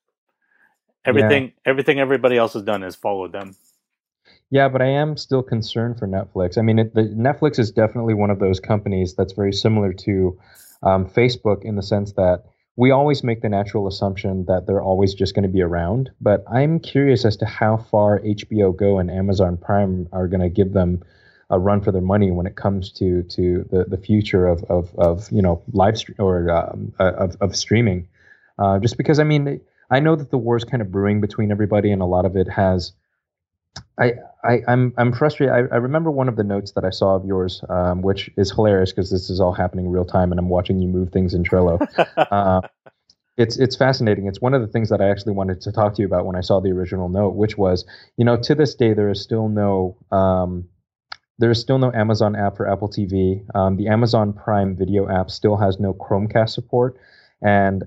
Everything 1.04 1.44
yeah. 1.44 1.50
everything 1.70 2.00
everybody 2.00 2.36
else 2.36 2.54
has 2.54 2.62
done 2.62 2.82
is 2.82 2.94
followed 2.94 3.32
them. 3.32 3.56
Yeah, 4.50 4.68
but 4.68 4.82
I 4.82 4.86
am 4.88 5.16
still 5.16 5.42
concerned 5.42 5.98
for 5.98 6.06
Netflix. 6.06 6.58
I 6.58 6.62
mean, 6.62 6.78
it, 6.78 6.94
the, 6.94 7.04
Netflix 7.04 7.58
is 7.58 7.70
definitely 7.70 8.12
one 8.12 8.28
of 8.28 8.38
those 8.38 8.60
companies 8.60 9.14
that's 9.14 9.32
very 9.32 9.52
similar 9.52 9.94
to 9.94 10.38
um, 10.82 11.08
Facebook 11.08 11.64
in 11.64 11.76
the 11.76 11.82
sense 11.82 12.12
that 12.12 12.44
we 12.76 12.90
always 12.90 13.24
make 13.24 13.40
the 13.40 13.48
natural 13.48 13.86
assumption 13.86 14.44
that 14.46 14.66
they're 14.66 14.82
always 14.82 15.14
just 15.14 15.34
going 15.34 15.44
to 15.44 15.48
be 15.48 15.62
around. 15.62 16.10
But 16.20 16.44
I'm 16.52 16.80
curious 16.80 17.24
as 17.24 17.36
to 17.38 17.46
how 17.46 17.78
far 17.78 18.20
HBO 18.20 18.76
Go 18.76 18.98
and 18.98 19.10
Amazon 19.10 19.56
Prime 19.56 20.06
are 20.12 20.28
going 20.28 20.40
to 20.40 20.50
give 20.50 20.72
them 20.72 21.02
a 21.52 21.58
run 21.58 21.80
for 21.80 21.92
their 21.92 22.02
money 22.02 22.30
when 22.30 22.46
it 22.46 22.56
comes 22.56 22.90
to 22.90 23.22
to 23.24 23.68
the, 23.70 23.84
the 23.84 23.98
future 23.98 24.46
of, 24.46 24.64
of, 24.64 24.92
of 24.96 25.30
you 25.30 25.42
know 25.42 25.62
live 25.72 25.96
stream 25.96 26.16
or 26.18 26.50
um, 26.50 26.92
uh, 26.98 27.12
of, 27.12 27.36
of 27.40 27.54
streaming. 27.54 28.08
Uh, 28.58 28.78
just 28.78 28.96
because 28.96 29.20
I 29.20 29.24
mean 29.24 29.60
I 29.90 30.00
know 30.00 30.16
that 30.16 30.30
the 30.30 30.38
war 30.38 30.56
is 30.56 30.64
kind 30.64 30.80
of 30.80 30.90
brewing 30.90 31.20
between 31.20 31.52
everybody, 31.52 31.92
and 31.92 32.02
a 32.02 32.06
lot 32.06 32.24
of 32.24 32.36
it 32.36 32.48
has 32.48 32.92
I, 33.98 34.14
I 34.42 34.54
am 34.54 34.64
I'm, 34.66 34.94
I'm 34.98 35.12
frustrated. 35.12 35.54
I, 35.54 35.74
I 35.74 35.78
remember 35.78 36.10
one 36.10 36.28
of 36.28 36.36
the 36.36 36.44
notes 36.44 36.72
that 36.72 36.84
I 36.84 36.90
saw 36.90 37.14
of 37.14 37.24
yours, 37.24 37.62
um, 37.68 38.02
which 38.02 38.30
is 38.36 38.50
hilarious 38.50 38.92
because 38.92 39.10
this 39.10 39.30
is 39.30 39.40
all 39.40 39.52
happening 39.52 39.88
real 39.90 40.04
time, 40.04 40.32
and 40.32 40.38
I'm 40.38 40.48
watching 40.48 40.80
you 40.80 40.88
move 40.88 41.10
things 41.10 41.34
in 41.34 41.44
Trello. 41.44 41.86
uh, 42.16 42.62
it's 43.36 43.58
it's 43.58 43.76
fascinating. 43.76 44.26
It's 44.26 44.40
one 44.40 44.54
of 44.54 44.60
the 44.60 44.66
things 44.66 44.88
that 44.90 45.00
I 45.00 45.10
actually 45.10 45.32
wanted 45.32 45.60
to 45.62 45.72
talk 45.72 45.94
to 45.94 46.02
you 46.02 46.06
about 46.06 46.26
when 46.26 46.36
I 46.36 46.40
saw 46.40 46.60
the 46.60 46.70
original 46.70 47.08
note, 47.08 47.34
which 47.34 47.56
was, 47.56 47.84
you 48.16 48.24
know, 48.24 48.36
to 48.36 48.54
this 48.54 48.74
day 48.74 48.92
there 48.94 49.10
is 49.10 49.20
still 49.20 49.48
no 49.48 49.96
um, 50.10 50.68
there 51.42 51.50
is 51.50 51.58
still 51.58 51.78
no 51.78 51.90
Amazon 51.92 52.36
app 52.36 52.56
for 52.56 52.70
Apple 52.70 52.88
TV. 52.88 53.44
Um, 53.52 53.76
the 53.76 53.88
Amazon 53.88 54.32
Prime 54.32 54.76
Video 54.76 55.08
app 55.08 55.28
still 55.28 55.56
has 55.56 55.80
no 55.80 55.92
Chromecast 55.92 56.50
support, 56.50 56.96
and 57.42 57.82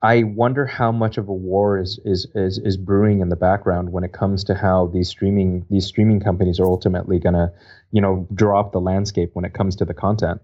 I 0.00 0.22
wonder 0.22 0.64
how 0.64 0.90
much 0.90 1.18
of 1.18 1.28
a 1.28 1.34
war 1.34 1.78
is, 1.78 2.00
is 2.06 2.26
is 2.34 2.56
is 2.56 2.78
brewing 2.78 3.20
in 3.20 3.28
the 3.28 3.36
background 3.36 3.92
when 3.92 4.02
it 4.02 4.14
comes 4.14 4.44
to 4.44 4.54
how 4.54 4.86
these 4.86 5.10
streaming 5.10 5.66
these 5.68 5.84
streaming 5.84 6.20
companies 6.20 6.58
are 6.58 6.64
ultimately 6.64 7.18
going 7.18 7.34
to, 7.34 7.52
you 7.90 8.00
know, 8.00 8.26
draw 8.32 8.58
up 8.58 8.72
the 8.72 8.80
landscape 8.80 9.28
when 9.34 9.44
it 9.44 9.52
comes 9.52 9.76
to 9.76 9.84
the 9.84 9.92
content. 9.92 10.40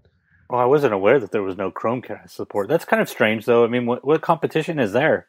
Well, 0.51 0.61
I 0.61 0.65
wasn't 0.65 0.93
aware 0.93 1.19
that 1.19 1.31
there 1.31 1.41
was 1.41 1.57
no 1.57 1.71
Chromecast 1.71 2.29
support. 2.29 2.69
That's 2.69 2.85
kind 2.85 3.01
of 3.01 3.09
strange, 3.09 3.45
though. 3.45 3.63
I 3.63 3.67
mean, 3.67 3.87
what, 3.87 4.05
what 4.05 4.21
competition 4.21 4.77
is 4.77 4.91
there? 4.91 5.25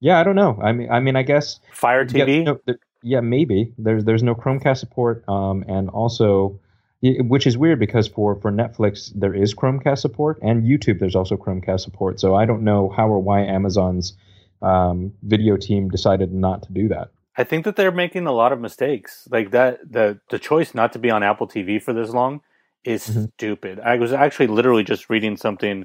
Yeah, 0.00 0.18
I 0.18 0.24
don't 0.24 0.34
know. 0.34 0.58
I 0.60 0.72
mean, 0.72 0.90
I 0.90 0.98
mean, 0.98 1.14
I 1.14 1.22
guess 1.22 1.60
Fire 1.72 2.04
TV. 2.04 2.58
Yeah 3.04 3.20
maybe 3.20 3.72
there's 3.78 4.04
there's 4.04 4.22
no 4.22 4.34
Chromecast 4.34 4.78
support, 4.78 5.24
um, 5.28 5.64
and 5.68 5.88
also 5.90 6.58
which 7.02 7.46
is 7.46 7.58
weird 7.58 7.78
because 7.78 8.08
for 8.08 8.34
for 8.36 8.50
Netflix 8.50 9.12
there 9.14 9.34
is 9.34 9.54
Chromecast 9.54 9.98
support 9.98 10.38
and 10.42 10.64
YouTube 10.64 10.98
there's 10.98 11.14
also 11.14 11.36
Chromecast 11.36 11.80
support. 11.80 12.18
So 12.18 12.34
I 12.34 12.46
don't 12.46 12.62
know 12.62 12.88
how 12.88 13.08
or 13.08 13.20
why 13.20 13.42
Amazon's 13.42 14.14
um, 14.62 15.12
video 15.22 15.56
team 15.56 15.90
decided 15.90 16.32
not 16.32 16.62
to 16.62 16.72
do 16.72 16.88
that. 16.88 17.10
I 17.36 17.44
think 17.44 17.64
that 17.66 17.76
they're 17.76 17.92
making 17.92 18.26
a 18.26 18.32
lot 18.32 18.52
of 18.52 18.60
mistakes. 18.60 19.28
Like 19.30 19.50
that 19.50 19.80
the 19.88 20.18
the 20.30 20.38
choice 20.38 20.74
not 20.74 20.92
to 20.94 20.98
be 20.98 21.10
on 21.10 21.22
Apple 21.22 21.46
TV 21.46 21.80
for 21.80 21.92
this 21.92 22.10
long 22.10 22.40
is 22.84 23.06
mm-hmm. 23.08 23.24
stupid. 23.36 23.80
I 23.80 23.96
was 23.96 24.12
actually 24.12 24.46
literally 24.46 24.84
just 24.84 25.10
reading 25.10 25.36
something 25.36 25.84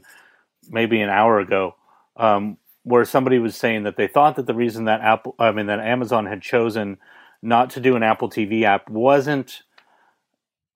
maybe 0.70 1.01
an 1.01 1.09
hour 1.09 1.39
ago 1.39 1.76
um, 2.15 2.57
where 2.90 3.06
somebody 3.06 3.38
was 3.38 3.56
saying 3.56 3.84
that 3.84 3.98
they 3.98 4.08
thought 4.08 4.36
that 4.36 4.48
the 4.48 4.54
reason 4.54 4.86
that 4.86 5.02
Apple 5.02 5.36
I 5.38 5.52
mean 5.52 5.68
that 5.68 5.80
Amazon 5.80 6.26
had 6.26 6.42
chosen 6.42 6.98
not 7.42 7.70
to 7.72 7.80
do 7.80 7.96
an 7.96 8.04
Apple 8.04 8.30
TV 8.30 8.64
app 8.64 8.90
wasn't 8.90 9.62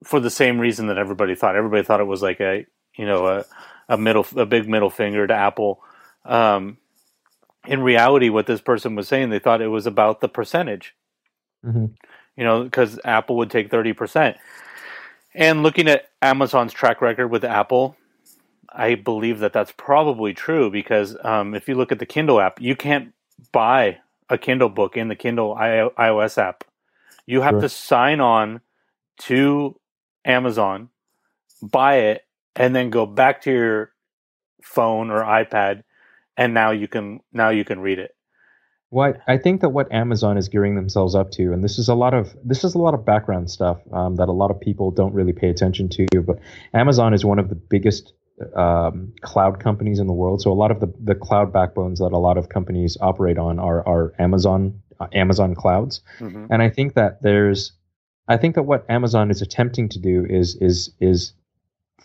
for 0.03 0.19
the 0.19 0.29
same 0.29 0.59
reason 0.59 0.87
that 0.87 0.97
everybody 0.99 1.33
thought. 1.33 1.55
Everybody 1.55 1.81
thought 1.81 1.99
it 1.99 2.05
was 2.05 2.21
like 2.21 2.39
a 2.39 2.67
you 2.95 3.05
know 3.05 3.25
a 3.25 3.45
a 3.89 3.97
middle 3.97 4.25
a 4.35 4.45
big 4.45 4.69
middle 4.69 4.91
finger 4.91 5.25
to 5.25 5.33
Apple. 5.33 5.81
Um, 6.23 6.77
in 7.65 7.81
reality, 7.81 8.29
what 8.29 8.45
this 8.45 8.61
person 8.61 8.95
was 8.95 9.07
saying, 9.07 9.29
they 9.29 9.39
thought 9.39 9.61
it 9.61 9.67
was 9.67 9.87
about 9.87 10.21
the 10.21 10.29
percentage. 10.29 10.95
Mm-hmm. 11.65 11.85
You 12.37 12.43
know, 12.43 12.63
because 12.63 12.99
Apple 13.03 13.37
would 13.37 13.49
take 13.49 13.71
thirty 13.71 13.93
percent. 13.93 14.37
And 15.33 15.63
looking 15.63 15.87
at 15.87 16.09
Amazon's 16.21 16.73
track 16.73 17.01
record 17.01 17.29
with 17.29 17.43
Apple, 17.43 17.97
I 18.73 18.95
believe 18.95 19.39
that 19.39 19.53
that's 19.53 19.71
probably 19.73 20.33
true 20.33 20.71
because 20.71 21.15
um, 21.23 21.53
if 21.55 21.67
you 21.69 21.75
look 21.75 21.91
at 21.91 21.99
the 21.99 22.05
Kindle 22.05 22.41
app, 22.41 22.61
you 22.61 22.75
can't 22.75 23.13
buy 23.51 23.99
a 24.29 24.37
Kindle 24.37 24.69
book 24.69 24.97
in 24.97 25.09
the 25.09 25.15
Kindle 25.15 25.55
iOS 25.55 26.37
app 26.37 26.63
You 27.27 27.41
have 27.41 27.53
Sure. 27.53 27.61
to 27.61 27.69
sign 27.69 28.19
on 28.19 28.61
to 29.19 29.79
Amazon, 30.25 30.89
buy 31.61 31.95
it, 31.97 32.25
and 32.55 32.75
then 32.75 32.89
go 32.89 33.05
back 33.05 33.41
to 33.43 33.51
your 33.51 33.91
phone 34.61 35.11
or 35.11 35.21
iPad, 35.21 35.83
and 36.37 36.53
now 36.53 36.71
you 36.71 36.87
can 36.87 37.21
now 37.33 37.49
you 37.49 37.65
can 37.65 37.79
read 37.79 37.99
it. 37.99 38.15
What 38.89 39.21
I 39.27 39.37
think 39.37 39.61
that 39.61 39.69
what 39.69 39.91
Amazon 39.91 40.37
is 40.37 40.49
gearing 40.49 40.75
themselves 40.75 41.15
up 41.15 41.31
to, 41.31 41.53
and 41.53 41.63
this 41.63 41.79
is 41.79 41.89
a 41.89 41.95
lot 41.95 42.13
of 42.13 42.35
this 42.43 42.63
is 42.63 42.75
a 42.75 42.79
lot 42.79 42.93
of 42.93 43.05
background 43.05 43.49
stuff 43.51 43.79
um, 43.91 44.15
that 44.17 44.29
a 44.29 44.33
lot 44.33 44.51
of 44.51 44.59
people 44.59 44.91
don't 44.91 45.13
really 45.13 45.33
pay 45.33 45.49
attention 45.49 45.89
to. 45.89 46.07
But 46.25 46.39
Amazon 46.73 47.13
is 47.13 47.25
one 47.25 47.39
of 47.39 47.49
the 47.49 47.55
biggest 47.55 48.13
um, 48.55 49.13
cloud 49.21 49.59
companies 49.59 49.99
in 49.99 50.07
the 50.07 50.13
world. 50.13 50.41
So 50.41 50.51
a 50.51 50.53
lot 50.53 50.71
of 50.71 50.79
the, 50.79 50.93
the 51.03 51.15
cloud 51.15 51.51
backbones 51.53 51.99
that 51.99 52.11
a 52.11 52.17
lot 52.17 52.37
of 52.37 52.49
companies 52.49 52.97
operate 53.01 53.37
on 53.37 53.59
are 53.59 53.87
are 53.87 54.13
Amazon 54.19 54.81
uh, 54.99 55.07
Amazon 55.13 55.55
clouds. 55.55 56.01
Mhm. 56.19 56.47
And 56.49 56.61
I 56.61 56.69
think 56.69 56.93
that 56.95 57.21
there's, 57.21 57.73
I 58.27 58.37
think 58.37 58.55
that 58.55 58.63
what 58.63 58.85
Amazon 58.89 59.31
is 59.31 59.41
attempting 59.41 59.89
to 59.89 59.99
do 59.99 60.25
is 60.29 60.55
is 60.55 60.91
is 60.99 61.33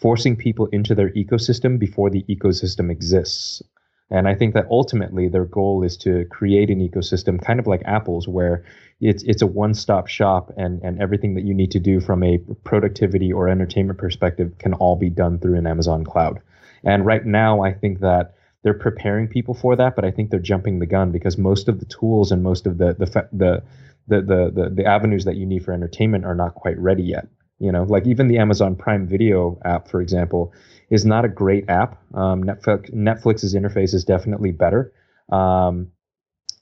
forcing 0.01 0.37
people 0.37 0.67
into 0.67 0.95
their 0.95 1.11
ecosystem 1.11 1.79
before 1.79 2.11
the 2.11 2.25
ecosystem 2.29 2.91
exists. 2.91 3.63
And 4.11 4.27
I 4.27 4.35
think 4.35 4.55
that 4.55 4.67
ultimately 4.71 5.29
their 5.29 5.45
goal 5.45 5.83
is 5.83 5.97
to 5.99 6.25
create 6.31 6.71
an 6.71 6.81
ecosystem, 6.81 7.43
kind 7.43 7.61
of 7.61 7.67
like 7.67 7.83
Apple's, 7.85 8.27
where 8.27 8.65
it's 9.01 9.23
it's 9.25 9.43
a 9.43 9.47
one-stop 9.47 10.07
shop, 10.09 10.51
and 10.57 10.83
and 10.83 11.01
everything 11.01 11.35
that 11.35 11.45
you 11.45 11.55
need 11.55 11.71
to 11.73 11.79
do 11.79 12.01
from 12.01 12.23
a 12.23 12.39
productivity 12.65 13.33
or 13.33 13.49
entertainment 13.49 13.99
perspective 13.99 14.57
can 14.59 14.73
all 14.75 14.97
be 14.97 15.11
done 15.11 15.39
through 15.39 15.57
an 15.57 15.67
Amazon 15.67 16.05
cloud. 16.05 16.41
And 16.85 17.05
right 17.05 17.25
now, 17.25 17.61
I 17.61 17.73
think 17.75 18.01
that 18.01 18.35
they're 18.63 18.75
preparing 18.75 19.29
people 19.29 19.55
for 19.55 19.77
that, 19.77 19.95
but 19.95 20.05
I 20.05 20.11
think 20.11 20.31
they're 20.31 20.41
jumping 20.41 20.79
the 20.79 20.87
gun 20.87 21.13
because 21.13 21.39
most 21.39 21.69
of 21.69 21.79
the 21.79 21.87
tools 21.87 22.33
and 22.33 22.43
most 22.43 22.67
of 22.67 22.79
the 22.79 22.95
the 22.95 23.07
the 23.33 23.63
the 24.07 24.21
the 24.23 24.51
the, 24.55 24.71
the 24.71 24.85
avenues 24.87 25.27
that 25.27 25.37
you 25.37 25.47
need 25.47 25.65
for 25.65 25.73
entertainment 25.73 26.25
are 26.25 26.35
not 26.35 26.55
quite 26.55 26.79
ready 26.79 27.03
yet. 27.03 27.29
You 27.59 27.73
know, 27.73 27.83
like 27.83 28.07
even 28.07 28.29
the 28.29 28.39
Amazon 28.39 28.77
Prime 28.77 29.07
Video 29.07 29.59
app, 29.65 29.89
for 29.89 30.01
example, 30.01 30.53
is 30.91 31.05
not 31.05 31.25
a 31.25 31.29
great 31.29 31.69
app. 31.69 32.01
Um, 32.15 32.45
Netflix 32.45 32.93
Netflix's 32.95 33.55
interface 33.55 33.95
is 33.95 34.05
definitely 34.05 34.53
better. 34.53 34.93
Um, 35.31 35.93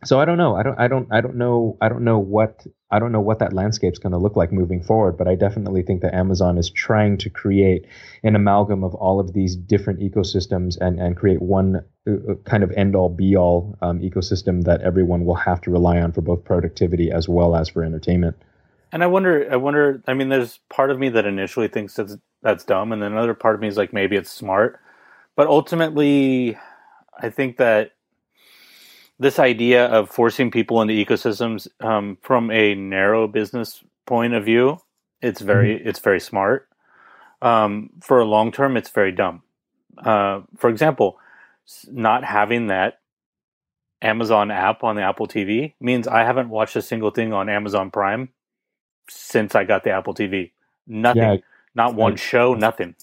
so 0.05 0.21
I 0.21 0.25
don't 0.25 0.39
know. 0.39 0.55
I 0.55 0.63
don't. 0.63 0.79
I 0.79 0.89
don't. 0.89 1.09
I 1.11 1.21
don't 1.21 1.37
know. 1.37 1.77
I 1.81 1.89
don't 1.89 2.05
know 2.05 2.19
what. 2.19 2.67
I 2.91 2.99
don't 2.99 3.13
know 3.13 3.21
what 3.21 3.41
that 3.41 3.53
landscape's 3.53 3.99
going 3.99 4.13
to 4.13 4.19
look 4.19 4.37
like 4.37 4.53
moving 4.53 4.83
forward. 4.83 5.17
But 5.17 5.27
I 5.27 5.35
definitely 5.35 5.83
think 5.83 6.03
that 6.03 6.15
Amazon 6.15 6.59
is 6.59 6.71
trying 6.71 7.19
to 7.19 7.31
create 7.31 7.87
an 8.23 8.37
amalgam 8.37 8.85
of 8.85 8.95
all 8.95 9.21
of 9.21 9.33
these 9.33 9.57
different 9.57 10.01
ecosystems 10.01 10.77
and 10.81 11.01
and 11.01 11.17
create 11.17 11.41
one 11.41 11.83
uh, 12.07 12.13
uh, 12.13 12.35
kind 12.45 12.63
of 12.63 12.71
end 12.73 12.95
all 12.95 13.09
be 13.09 13.37
all 13.37 13.77
um, 13.81 14.01
ecosystem 14.01 14.65
that 14.65 14.83
everyone 14.83 15.25
will 15.25 15.35
have 15.35 15.61
to 15.63 15.71
rely 15.71 15.99
on 15.99 16.13
for 16.13 16.21
both 16.21 16.45
productivity 16.45 17.11
as 17.11 17.29
well 17.29 17.57
as 17.57 17.69
for 17.69 17.83
entertainment. 17.83 18.37
And 18.93 19.03
I 19.03 19.07
wonder, 19.07 19.49
I 19.51 19.57
wonder. 19.57 20.03
I 20.07 20.15
mean, 20.15 20.29
there's 20.29 20.61
part 20.69 20.91
of 20.91 20.99
me 20.99 21.09
that 21.11 21.27
initially 21.27 21.69
thinks 21.69 21.95
that's 21.95 22.17
that's 22.43 22.65
dumb, 22.65 22.93
and 22.93 23.03
then 23.03 23.13
another 23.13 23.35
part 23.35 23.55
of 23.55 23.61
me 23.61 23.69
is 23.69 23.77
like, 23.77 23.93
maybe 23.93 24.17
it's 24.17 24.31
smart. 24.31 24.81
But 25.35 25.49
ultimately, 25.49 26.57
I 27.19 27.31
think 27.31 27.57
that 27.57 27.93
this 29.19 29.39
idea 29.39 29.87
of 29.87 30.11
forcing 30.11 30.51
people 30.51 30.81
into 30.81 30.95
ecosystems 30.95 31.69
um, 31.81 32.19
from 32.23 32.51
a 32.51 32.75
narrow 32.75 33.27
business 33.27 33.83
point 34.07 34.35
of 34.35 34.45
view, 34.45 34.79
it's 35.21 35.41
very 35.41 35.83
it's 35.85 35.99
very 35.99 36.21
smart. 36.21 36.69
Um, 37.43 37.91
for 38.01 38.21
a 38.21 38.25
long 38.25 38.53
term, 38.53 38.77
it's 38.77 38.91
very 38.91 39.13
dumb. 39.13 39.43
Uh, 39.99 40.43
for 40.57 40.71
example, 40.71 41.19
not 41.91 42.25
having 42.25 42.69
that 42.69 43.01
Amazon 44.03 44.51
app 44.51 44.85
on 44.85 44.97
the 44.97 45.03
Apple 45.03 45.27
TV 45.27 45.75
means 45.81 46.07
I 46.07 46.25
haven't 46.25 46.49
watched 46.49 46.77
a 46.77 46.83
single 46.83 47.11
thing 47.11 47.33
on 47.33 47.49
Amazon 47.49 47.91
Prime 47.91 48.29
since 49.09 49.55
I 49.55 49.65
got 49.65 49.85
the 49.85 49.91
Apple 49.91 50.15
TV. 50.15 50.53
Nothing. 50.87 51.23
Yeah, 51.23 51.37
Not 51.75 51.95
one 51.95 52.13
I- 52.15 52.17
show, 52.17 52.55
nothing. 52.55 52.95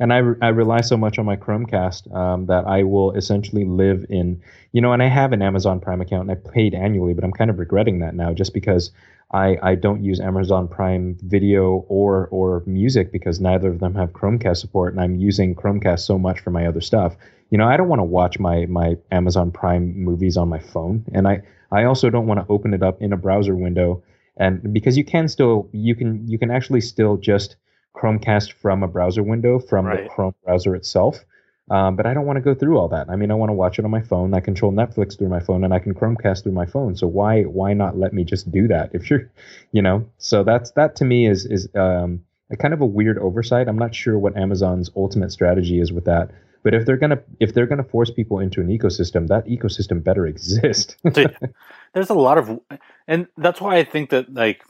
and 0.00 0.12
I, 0.12 0.18
re- 0.18 0.36
I 0.40 0.48
rely 0.48 0.80
so 0.82 0.96
much 0.96 1.18
on 1.18 1.24
my 1.26 1.36
Chromecast 1.36 2.14
um, 2.14 2.46
that 2.46 2.64
I 2.66 2.84
will 2.84 3.12
essentially 3.12 3.64
live 3.64 4.04
in, 4.08 4.40
you 4.72 4.80
know, 4.80 4.92
and 4.92 5.02
I 5.02 5.08
have 5.08 5.32
an 5.32 5.42
Amazon 5.42 5.80
Prime 5.80 6.00
account 6.00 6.30
and 6.30 6.30
I 6.30 6.50
paid 6.50 6.74
annually, 6.74 7.14
but 7.14 7.24
I'm 7.24 7.32
kind 7.32 7.50
of 7.50 7.58
regretting 7.58 7.98
that 8.00 8.14
now 8.14 8.32
just 8.32 8.54
because 8.54 8.92
I, 9.32 9.58
I 9.62 9.74
don't 9.74 10.04
use 10.04 10.20
Amazon 10.20 10.68
Prime 10.68 11.18
video 11.22 11.84
or 11.88 12.28
or 12.28 12.62
music 12.66 13.12
because 13.12 13.40
neither 13.40 13.68
of 13.68 13.80
them 13.80 13.94
have 13.94 14.12
Chromecast 14.12 14.56
support 14.58 14.92
and 14.94 15.02
I'm 15.02 15.16
using 15.16 15.54
Chromecast 15.54 16.00
so 16.00 16.18
much 16.18 16.40
for 16.40 16.50
my 16.50 16.66
other 16.66 16.80
stuff. 16.80 17.16
You 17.50 17.58
know, 17.58 17.66
I 17.66 17.76
don't 17.76 17.88
want 17.88 18.00
to 18.00 18.04
watch 18.04 18.38
my 18.38 18.64
my 18.66 18.96
Amazon 19.10 19.50
Prime 19.50 19.98
movies 20.02 20.36
on 20.38 20.48
my 20.48 20.58
phone 20.60 21.04
and 21.12 21.26
I 21.28 21.42
I 21.70 21.84
also 21.84 22.08
don't 22.08 22.26
want 22.26 22.40
to 22.40 22.50
open 22.52 22.72
it 22.72 22.82
up 22.82 23.02
in 23.02 23.12
a 23.12 23.16
browser 23.18 23.54
window 23.54 24.02
and 24.38 24.72
because 24.72 24.96
you 24.96 25.04
can 25.04 25.28
still 25.28 25.68
you 25.72 25.94
can 25.94 26.26
you 26.26 26.38
can 26.38 26.50
actually 26.50 26.80
still 26.80 27.16
just 27.16 27.56
Chromecast 27.96 28.52
from 28.52 28.82
a 28.82 28.88
browser 28.88 29.22
window 29.22 29.58
from 29.58 29.86
Right. 29.86 30.04
the 30.04 30.08
Chrome 30.08 30.34
browser 30.44 30.74
itself. 30.74 31.24
Um, 31.70 31.96
but 31.96 32.06
I 32.06 32.14
don't 32.14 32.24
want 32.24 32.38
to 32.38 32.40
go 32.40 32.54
through 32.54 32.78
all 32.78 32.88
that. 32.88 33.10
I 33.10 33.16
mean, 33.16 33.30
I 33.30 33.34
want 33.34 33.50
to 33.50 33.54
watch 33.54 33.78
it 33.78 33.84
on 33.84 33.90
my 33.90 34.00
phone. 34.00 34.32
I 34.32 34.40
control 34.40 34.72
Netflix 34.72 35.18
through 35.18 35.28
my 35.28 35.40
phone, 35.40 35.64
and 35.64 35.74
I 35.74 35.78
can 35.78 35.92
Chromecast 35.92 36.42
through 36.42 36.52
my 36.52 36.64
phone. 36.64 36.96
So 36.96 37.06
why 37.06 37.42
why 37.42 37.74
not 37.74 37.98
let 37.98 38.14
me 38.14 38.24
just 38.24 38.50
do 38.50 38.68
that? 38.68 38.90
If 38.94 39.10
you're, 39.10 39.30
you 39.72 39.82
know, 39.82 40.08
so 40.16 40.44
that's 40.44 40.70
that 40.72 40.96
to 40.96 41.04
me 41.04 41.26
is 41.26 41.44
is 41.44 41.68
um, 41.74 42.24
a 42.50 42.56
kind 42.56 42.72
of 42.72 42.80
a 42.80 42.86
weird 42.86 43.18
oversight. 43.18 43.68
I'm 43.68 43.78
not 43.78 43.94
sure 43.94 44.18
what 44.18 44.36
Amazon's 44.36 44.90
ultimate 44.96 45.30
strategy 45.30 45.78
is 45.78 45.92
with 45.92 46.06
that. 46.06 46.30
But 46.62 46.74
if 46.74 46.86
they're 46.86 46.96
gonna 46.96 47.20
if 47.40 47.54
they're 47.54 47.66
gonna 47.66 47.84
force 47.84 48.10
people 48.10 48.40
into 48.40 48.60
an 48.60 48.68
ecosystem, 48.68 49.28
that 49.28 49.46
ecosystem 49.46 50.02
better 50.02 50.26
exist. 50.26 50.96
There's 51.04 52.10
a 52.10 52.14
lot 52.14 52.38
of, 52.38 52.60
and 53.06 53.26
that's 53.36 53.60
why 53.60 53.76
I 53.76 53.84
think 53.84 54.10
that 54.10 54.32
like 54.32 54.62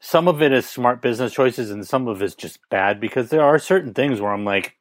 some 0.00 0.28
of 0.28 0.40
it 0.40 0.52
is 0.52 0.68
smart 0.68 1.02
business 1.02 1.32
choices 1.32 1.70
and 1.70 1.86
some 1.86 2.08
of 2.08 2.22
it's 2.22 2.34
just 2.34 2.58
bad 2.70 3.00
because 3.00 3.28
there 3.28 3.42
are 3.42 3.58
certain 3.58 3.92
things 3.92 4.20
where 4.20 4.32
I'm 4.32 4.44
like, 4.44 4.76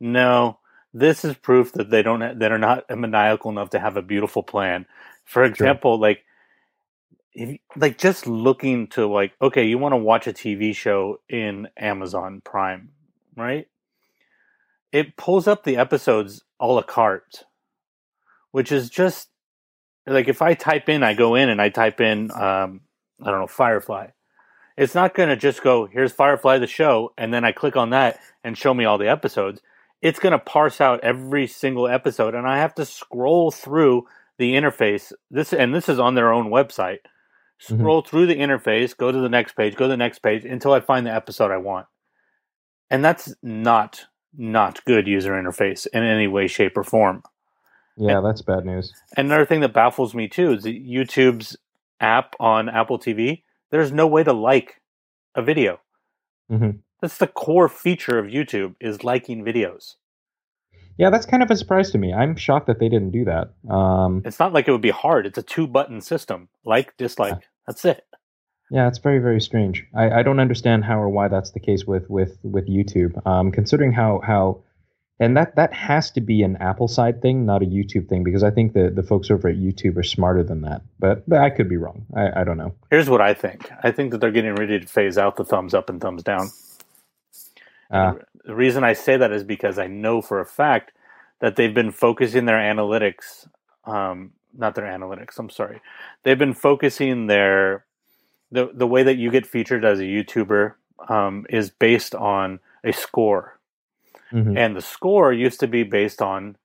no, 0.00 0.58
this 0.92 1.24
is 1.24 1.34
proof 1.36 1.72
that 1.72 1.90
they 1.90 2.02
don't 2.02 2.38
that 2.38 2.52
are 2.52 2.58
not 2.58 2.84
maniacal 2.90 3.50
enough 3.50 3.70
to 3.70 3.78
have 3.78 3.96
a 3.96 4.02
beautiful 4.02 4.42
plan. 4.42 4.86
For 5.24 5.44
example, 5.44 5.98
like 5.98 6.24
if, 7.32 7.58
like 7.76 7.98
just 7.98 8.26
looking 8.26 8.88
to 8.88 9.06
like 9.06 9.32
okay, 9.40 9.66
you 9.66 9.78
want 9.78 9.92
to 9.92 9.98
watch 9.98 10.26
a 10.26 10.32
TV 10.32 10.74
show 10.74 11.20
in 11.28 11.68
Amazon 11.76 12.42
Prime, 12.44 12.90
right? 13.36 13.68
It 14.92 15.16
pulls 15.16 15.46
up 15.46 15.64
the 15.64 15.76
episodes 15.76 16.42
a 16.60 16.66
la 16.66 16.82
carte, 16.82 17.44
which 18.52 18.72
is 18.72 18.90
just 18.90 19.28
like 20.06 20.28
if 20.28 20.42
I 20.42 20.54
type 20.54 20.88
in, 20.88 21.02
I 21.02 21.14
go 21.14 21.34
in 21.34 21.48
and 21.48 21.60
I 21.60 21.68
type 21.68 22.00
in, 22.00 22.30
um, 22.30 22.80
I 23.22 23.30
don't 23.30 23.40
know, 23.40 23.46
Firefly. 23.46 24.08
It's 24.76 24.94
not 24.94 25.14
going 25.14 25.28
to 25.28 25.36
just 25.36 25.62
go, 25.62 25.86
here's 25.86 26.12
Firefly 26.12 26.58
the 26.58 26.66
show, 26.66 27.12
and 27.18 27.34
then 27.34 27.44
I 27.44 27.52
click 27.52 27.76
on 27.76 27.90
that 27.90 28.20
and 28.44 28.56
show 28.56 28.72
me 28.72 28.84
all 28.84 28.96
the 28.96 29.08
episodes. 29.08 29.60
It's 30.00 30.20
going 30.20 30.32
to 30.32 30.38
parse 30.38 30.80
out 30.80 31.00
every 31.02 31.48
single 31.48 31.88
episode, 31.88 32.34
and 32.34 32.46
I 32.46 32.58
have 32.58 32.74
to 32.76 32.84
scroll 32.84 33.50
through 33.50 34.06
the 34.38 34.54
interface. 34.54 35.12
This 35.30 35.52
and 35.52 35.74
this 35.74 35.88
is 35.88 35.98
on 35.98 36.14
their 36.14 36.32
own 36.32 36.48
website. 36.48 36.98
Scroll 37.58 38.02
through 38.02 38.26
the 38.26 38.36
interface, 38.36 38.96
go 38.96 39.10
to 39.10 39.18
the 39.18 39.28
next 39.28 39.56
page, 39.56 39.74
go 39.74 39.86
to 39.86 39.90
the 39.90 39.96
next 39.96 40.20
page 40.20 40.44
until 40.44 40.72
I 40.72 40.78
find 40.78 41.04
the 41.04 41.12
episode 41.12 41.50
I 41.50 41.56
want. 41.56 41.86
And 42.88 43.04
that's 43.04 43.34
not 43.42 44.06
not 44.38 44.82
good 44.86 45.06
user 45.06 45.32
interface 45.32 45.86
in 45.92 46.02
any 46.02 46.26
way, 46.28 46.46
shape, 46.46 46.76
or 46.76 46.84
form. 46.84 47.22
yeah, 47.96 48.20
that's 48.20 48.40
bad 48.42 48.64
news. 48.64 48.92
And 49.16 49.26
another 49.26 49.44
thing 49.44 49.60
that 49.60 49.72
baffles 49.74 50.14
me 50.14 50.28
too 50.28 50.52
is 50.52 50.62
that 50.62 50.86
YouTube's 50.86 51.56
app 52.00 52.34
on 52.38 52.68
Apple 52.68 52.98
TV. 52.98 53.42
There's 53.70 53.90
no 53.92 54.06
way 54.06 54.22
to 54.22 54.32
like 54.32 54.80
a 55.34 55.42
video. 55.42 55.80
Mhm. 56.50 56.78
That's 57.00 57.18
the 57.18 57.26
core 57.26 57.68
feature 57.68 58.18
of 58.18 58.26
YouTube 58.26 58.76
is 58.80 59.02
liking 59.04 59.44
videos. 59.44 59.96
Yeah, 60.96 61.10
that's 61.10 61.26
kind 61.26 61.42
of 61.42 61.50
a 61.50 61.56
surprise 61.56 61.90
to 61.92 61.98
me. 61.98 62.12
I'm 62.12 62.34
shocked 62.34 62.66
that 62.68 62.78
they 62.80 62.88
didn't 62.88 63.10
do 63.12 63.24
that. 63.24 63.52
Um, 63.72 64.22
It's 64.24 64.40
not 64.40 64.52
like 64.52 64.66
it 64.66 64.72
would 64.72 64.80
be 64.80 64.90
hard. 64.90 65.26
It's 65.26 65.38
a 65.38 65.42
two 65.42 65.66
button 65.68 66.00
system. 66.00 66.48
Like, 66.64 66.96
dislike. 66.96 67.48
That's 67.66 67.84
it. 67.84 68.04
Yeah, 68.70 68.88
it's 68.88 68.98
very 68.98 69.18
very 69.18 69.40
strange. 69.40 69.84
I, 69.94 70.10
I 70.10 70.22
don't 70.22 70.40
understand 70.40 70.84
how 70.84 70.98
or 70.98 71.08
why 71.08 71.28
that's 71.28 71.50
the 71.52 71.60
case 71.60 71.84
with 71.86 72.08
with 72.10 72.38
with 72.42 72.68
YouTube. 72.68 73.26
Um, 73.26 73.50
considering 73.50 73.92
how 73.92 74.20
how, 74.22 74.62
and 75.18 75.36
that 75.36 75.56
that 75.56 75.72
has 75.72 76.10
to 76.12 76.20
be 76.20 76.42
an 76.42 76.56
Apple 76.56 76.88
side 76.88 77.22
thing, 77.22 77.46
not 77.46 77.62
a 77.62 77.66
YouTube 77.66 78.08
thing, 78.08 78.24
because 78.24 78.42
I 78.42 78.50
think 78.50 78.74
the 78.74 78.90
the 78.90 79.02
folks 79.02 79.30
over 79.30 79.48
at 79.48 79.56
YouTube 79.56 79.96
are 79.96 80.02
smarter 80.02 80.42
than 80.42 80.62
that. 80.62 80.82
But 80.98 81.28
but 81.28 81.40
I 81.40 81.48
could 81.50 81.68
be 81.68 81.78
wrong. 81.78 82.04
I, 82.14 82.42
I 82.42 82.44
don't 82.44 82.58
know. 82.58 82.74
Here's 82.90 83.08
what 83.08 83.22
I 83.22 83.32
think. 83.32 83.70
I 83.82 83.90
think 83.90 84.10
that 84.10 84.20
they're 84.20 84.30
getting 84.30 84.54
ready 84.54 84.78
to 84.78 84.86
phase 84.86 85.16
out 85.16 85.36
the 85.36 85.44
thumbs 85.44 85.72
up 85.72 85.88
and 85.88 86.00
thumbs 86.00 86.22
down. 86.22 86.50
Uh, 87.90 88.14
the 88.44 88.54
reason 88.54 88.84
I 88.84 88.92
say 88.92 89.16
that 89.16 89.32
is 89.32 89.44
because 89.44 89.78
I 89.78 89.86
know 89.86 90.20
for 90.20 90.40
a 90.40 90.46
fact 90.46 90.92
that 91.40 91.56
they've 91.56 91.72
been 91.72 91.90
focusing 91.90 92.44
their 92.44 92.58
analytics, 92.58 93.48
um, 93.86 94.32
not 94.54 94.74
their 94.74 94.84
analytics. 94.84 95.38
I'm 95.38 95.48
sorry, 95.48 95.80
they've 96.22 96.38
been 96.38 96.52
focusing 96.52 97.28
their 97.28 97.86
the 98.50 98.70
the 98.72 98.86
way 98.86 99.02
that 99.02 99.16
you 99.16 99.30
get 99.30 99.46
featured 99.46 99.84
as 99.84 100.00
a 100.00 100.04
YouTuber 100.04 100.74
um, 101.08 101.46
is 101.50 101.70
based 101.70 102.14
on 102.14 102.60
a 102.84 102.92
score, 102.92 103.58
mhm. 104.32 104.56
and 104.56 104.76
the 104.76 104.82
score 104.82 105.32
used 105.32 105.60
to 105.60 105.68
be 105.68 105.82
based 105.82 106.22
on 106.22 106.56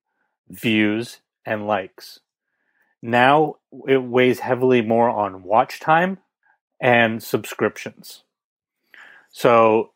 views 0.49 1.19
and 1.45 1.67
likes. 1.67 2.19
now 3.01 3.57
it 3.87 4.01
weighs 4.03 4.39
heavily 4.39 4.81
more 4.81 5.09
on 5.09 5.43
watch 5.43 5.79
time 5.79 6.19
and 6.79 7.21
subscriptions. 7.23 8.23
So 9.31 9.91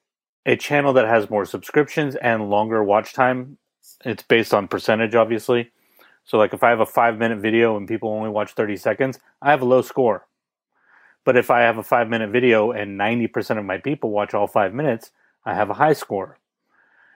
a 0.45 0.55
channel 0.55 0.93
that 0.93 1.07
has 1.07 1.29
more 1.29 1.45
subscriptions 1.45 2.15
and 2.15 2.49
longer 2.49 2.83
watch 2.83 3.13
time, 3.13 3.57
it's 4.03 4.23
based 4.23 4.53
on 4.53 4.67
percentage, 4.67 5.15
obviously. 5.15 5.71
So, 6.25 6.38
like 6.38 6.53
if 6.53 6.63
I 6.63 6.69
have 6.69 6.81
a 6.81 6.85
five 6.85 7.17
minute 7.17 7.39
video 7.39 7.77
and 7.77 7.88
people 7.88 8.09
only 8.09 8.29
watch 8.29 8.53
30 8.53 8.75
seconds, 8.77 9.19
I 9.41 9.51
have 9.51 9.61
a 9.61 9.65
low 9.65 9.81
score. 9.81 10.26
But 11.28 11.36
if 11.36 11.51
I 11.51 11.59
have 11.63 11.78
a 11.78 11.84
five 11.84 12.07
minute 12.07 12.30
video 12.30 12.71
and 12.71 12.97
90% 12.97 13.59
of 13.59 13.65
my 13.65 13.80
people 13.80 14.11
watch 14.11 14.34
all 14.34 14.47
five 14.47 14.73
minutes, 14.73 15.11
I 15.43 15.55
have 15.55 15.69
a 15.69 15.73
high 15.73 15.91
score. 15.91 16.38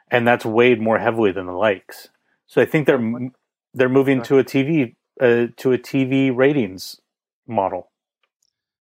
And 0.09 0.28
that's 0.28 0.45
weighed 0.45 0.82
more 0.82 0.99
heavily 0.99 1.32
than 1.32 1.45
the 1.45 1.53
likes. 1.53 2.09
So 2.45 2.62
I 2.62 2.66
think 2.66 2.88
they're 2.88 3.32
they're 3.74 3.88
moving 3.88 4.22
to 4.24 4.38
a 4.38 4.43
TV 4.43 4.95
uh, 5.22 5.47
to 5.55 5.72
a 5.72 5.78
TV 5.78 6.36
ratings 6.36 6.99
model, 7.47 7.89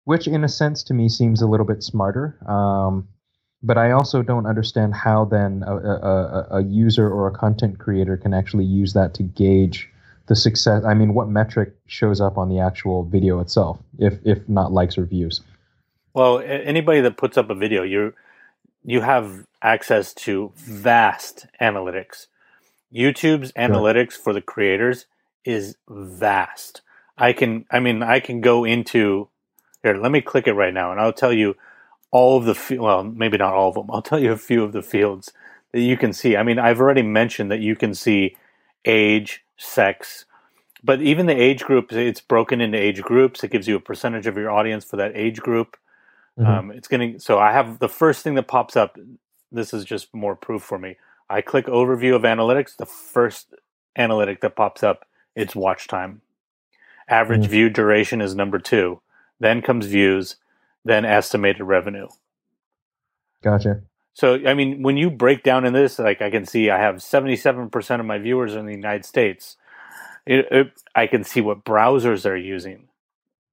which 0.04 0.28
in 0.28 0.44
a 0.44 0.48
sense 0.48 0.82
to 0.82 0.92
me 0.92 1.08
seems 1.08 1.40
a 1.40 1.46
little 1.46 1.64
bit 1.64 1.82
smarter. 1.82 2.36
Um, 2.46 3.08
but 3.62 3.78
I 3.78 3.92
also 3.92 4.20
don't 4.20 4.44
understand 4.44 4.94
how 4.94 5.24
then 5.24 5.64
a, 5.66 5.74
a, 5.74 6.46
a, 6.58 6.62
user 6.64 7.08
or 7.08 7.28
a 7.28 7.32
content 7.32 7.78
creator 7.78 8.18
can 8.18 8.34
actually 8.34 8.66
use 8.66 8.92
that 8.92 9.14
to 9.14 9.22
gauge 9.22 9.88
the 10.26 10.36
success. 10.36 10.84
I 10.84 10.94
mean, 10.94 11.14
what 11.14 11.28
metric 11.28 11.74
shows 11.86 12.20
up 12.20 12.38
on 12.38 12.48
the 12.48 12.58
actual 12.60 13.04
video 13.04 13.40
itself, 13.40 13.78
if 13.98 14.14
if 14.24 14.48
not 14.48 14.72
likes 14.72 14.96
or 14.98 15.04
views? 15.04 15.40
Well, 16.14 16.40
anybody 16.40 17.00
that 17.00 17.16
puts 17.16 17.36
up 17.36 17.50
a 17.50 17.54
video, 17.54 17.82
you 17.82 18.14
you 18.84 19.00
have 19.00 19.46
access 19.62 20.14
to 20.14 20.52
vast 20.56 21.46
analytics. 21.60 22.26
YouTube's 22.94 23.52
analytics 23.52 24.12
for 24.12 24.32
the 24.32 24.40
creators 24.40 25.06
is 25.44 25.76
vast. 25.88 26.82
I 27.18 27.32
can, 27.32 27.64
I 27.70 27.80
mean, 27.80 28.02
I 28.02 28.20
can 28.20 28.40
go 28.40 28.64
into 28.64 29.28
here. 29.82 29.96
Let 29.96 30.12
me 30.12 30.20
click 30.20 30.46
it 30.46 30.54
right 30.54 30.74
now, 30.74 30.90
and 30.90 31.00
I'll 31.00 31.12
tell 31.12 31.32
you 31.32 31.56
all 32.10 32.36
of 32.38 32.44
the 32.44 32.78
well, 32.78 33.04
maybe 33.04 33.36
not 33.36 33.54
all 33.54 33.68
of 33.68 33.74
them. 33.74 33.86
I'll 33.92 34.02
tell 34.02 34.18
you 34.18 34.32
a 34.32 34.38
few 34.38 34.62
of 34.62 34.72
the 34.72 34.82
fields 34.82 35.32
that 35.72 35.80
you 35.80 35.96
can 35.96 36.12
see. 36.12 36.36
I 36.36 36.42
mean, 36.42 36.58
I've 36.58 36.80
already 36.80 37.02
mentioned 37.02 37.50
that 37.50 37.60
you 37.60 37.76
can 37.76 37.94
see 37.94 38.36
age, 38.84 39.43
sex, 39.56 40.24
but 40.82 41.00
even 41.00 41.26
the 41.26 41.40
age 41.40 41.64
group, 41.64 41.92
it's 41.92 42.20
broken 42.20 42.60
into 42.60 42.78
age 42.78 43.02
groups. 43.02 43.42
It 43.42 43.50
gives 43.50 43.68
you 43.68 43.76
a 43.76 43.80
percentage 43.80 44.26
of 44.26 44.36
your 44.36 44.50
audience 44.50 44.84
for 44.84 44.96
that 44.96 45.12
age 45.14 45.40
group. 45.40 45.76
Mm-hmm. 46.38 46.50
Um, 46.50 46.70
it's 46.70 46.88
going 46.88 47.14
to, 47.14 47.20
so 47.20 47.38
I 47.38 47.52
have 47.52 47.78
the 47.78 47.88
first 47.88 48.22
thing 48.22 48.34
that 48.34 48.48
pops 48.48 48.76
up. 48.76 48.98
This 49.52 49.72
is 49.72 49.84
just 49.84 50.12
more 50.14 50.34
proof 50.34 50.62
for 50.62 50.78
me. 50.78 50.96
I 51.30 51.40
click 51.40 51.66
overview 51.66 52.14
of 52.14 52.22
analytics. 52.22 52.76
The 52.76 52.86
first 52.86 53.54
analytic 53.96 54.40
that 54.40 54.56
pops 54.56 54.82
up, 54.82 55.06
it's 55.34 55.54
watch 55.54 55.86
time. 55.88 56.20
Average 57.08 57.42
mm-hmm. 57.42 57.50
view 57.50 57.70
duration 57.70 58.20
is 58.20 58.34
number 58.34 58.58
two. 58.58 59.00
Then 59.40 59.62
comes 59.62 59.86
views 59.86 60.36
then 60.84 61.04
estimated 61.04 61.62
revenue. 61.62 62.08
Gotcha. 63.42 63.82
So, 64.14 64.38
I 64.46 64.54
mean, 64.54 64.82
when 64.82 64.96
you 64.96 65.10
break 65.10 65.42
down 65.42 65.64
in 65.64 65.72
this, 65.72 65.98
like 65.98 66.22
I 66.22 66.30
can 66.30 66.46
see 66.46 66.70
I 66.70 66.80
have 66.80 66.96
77% 66.96 68.00
of 68.00 68.06
my 68.06 68.18
viewers 68.18 68.54
in 68.54 68.64
the 68.64 68.72
United 68.72 69.04
States. 69.04 69.56
It, 70.24 70.46
it, 70.50 70.72
I 70.94 71.06
can 71.08 71.24
see 71.24 71.40
what 71.40 71.64
browsers 71.64 72.22
they're 72.22 72.36
using. 72.36 72.88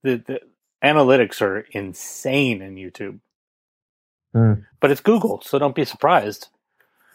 The, 0.03 0.23
the 0.25 0.39
analytics 0.83 1.41
are 1.41 1.65
insane 1.71 2.61
in 2.61 2.75
YouTube. 2.75 3.19
Mm. 4.35 4.63
But 4.79 4.91
it's 4.91 5.01
Google, 5.01 5.41
so 5.41 5.59
don't 5.59 5.75
be 5.75 5.83
surprised. 5.83 6.47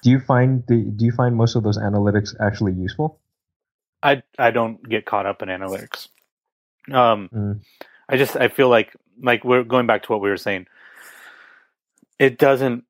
Do 0.02 0.10
you 0.10 0.20
find 0.20 0.64
the, 0.66 0.82
do 0.82 1.04
you 1.04 1.12
find 1.12 1.36
most 1.36 1.54
of 1.54 1.62
those 1.62 1.78
analytics 1.78 2.34
actually 2.40 2.72
useful? 2.72 3.18
I 4.02 4.22
I 4.38 4.50
don't 4.50 4.86
get 4.88 5.06
caught 5.06 5.26
up 5.26 5.42
in 5.42 5.48
analytics. 5.48 6.08
Um, 6.92 7.30
mm. 7.32 7.60
I 8.08 8.16
just 8.16 8.36
I 8.36 8.48
feel 8.48 8.68
like 8.68 8.94
like 9.22 9.44
we're 9.44 9.64
going 9.64 9.86
back 9.86 10.04
to 10.04 10.12
what 10.12 10.20
we 10.20 10.28
were 10.28 10.36
saying. 10.36 10.66
It 12.18 12.38
doesn't 12.38 12.84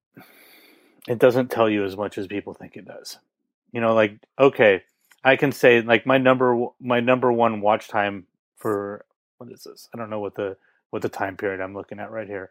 it 1.09 1.19
doesn't 1.19 1.51
tell 1.51 1.69
you 1.69 1.85
as 1.85 1.97
much 1.97 2.19
as 2.19 2.27
people 2.27 2.55
think 2.55 2.77
it 2.77 2.87
does. 2.87 3.19
You 3.73 3.81
know, 3.81 3.95
like 3.95 4.19
okay, 4.39 4.83
I 5.25 5.37
can 5.37 5.53
say 5.53 5.81
like 5.83 6.07
my 6.07 6.19
number 6.19 6.67
my 6.81 7.01
number 7.01 7.33
one 7.33 7.61
watch 7.61 7.89
time 7.89 8.27
for 8.57 9.05
what 9.39 9.51
is 9.51 9.65
this? 9.65 9.89
I 9.95 9.99
don't 9.99 10.11
know 10.11 10.21
what 10.21 10.35
the 10.35 10.57
what 10.91 11.03
the 11.03 11.09
time 11.09 11.37
period 11.37 11.61
I'm 11.61 11.75
looking 11.75 11.99
at 11.99 12.11
right 12.11 12.29
here 12.29 12.51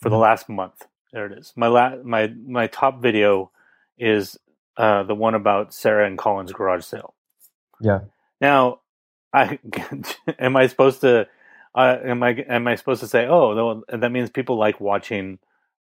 for 0.00 0.08
the 0.08 0.14
mm-hmm. 0.14 0.22
last 0.22 0.48
month. 0.48 0.86
There 1.12 1.26
it 1.26 1.38
is. 1.38 1.52
My 1.56 1.66
la- 1.66 1.96
my 2.02 2.28
my 2.46 2.66
top 2.68 3.02
video 3.02 3.50
is 3.98 4.38
uh, 4.76 5.02
the 5.02 5.14
one 5.14 5.34
about 5.34 5.74
Sarah 5.74 6.06
and 6.06 6.16
Colin's 6.16 6.52
garage 6.52 6.84
sale. 6.84 7.14
Yeah. 7.80 8.00
Now, 8.40 8.80
I 9.32 9.58
am 10.38 10.56
I 10.56 10.66
supposed 10.68 11.02
to 11.02 11.28
uh, 11.74 11.96
am 12.02 12.22
I 12.22 12.30
am 12.48 12.66
I 12.66 12.74
supposed 12.74 13.00
to 13.00 13.08
say, 13.08 13.26
oh, 13.28 13.82
that 13.88 14.10
means 14.10 14.30
people 14.30 14.56
like 14.56 14.80
watching 14.80 15.38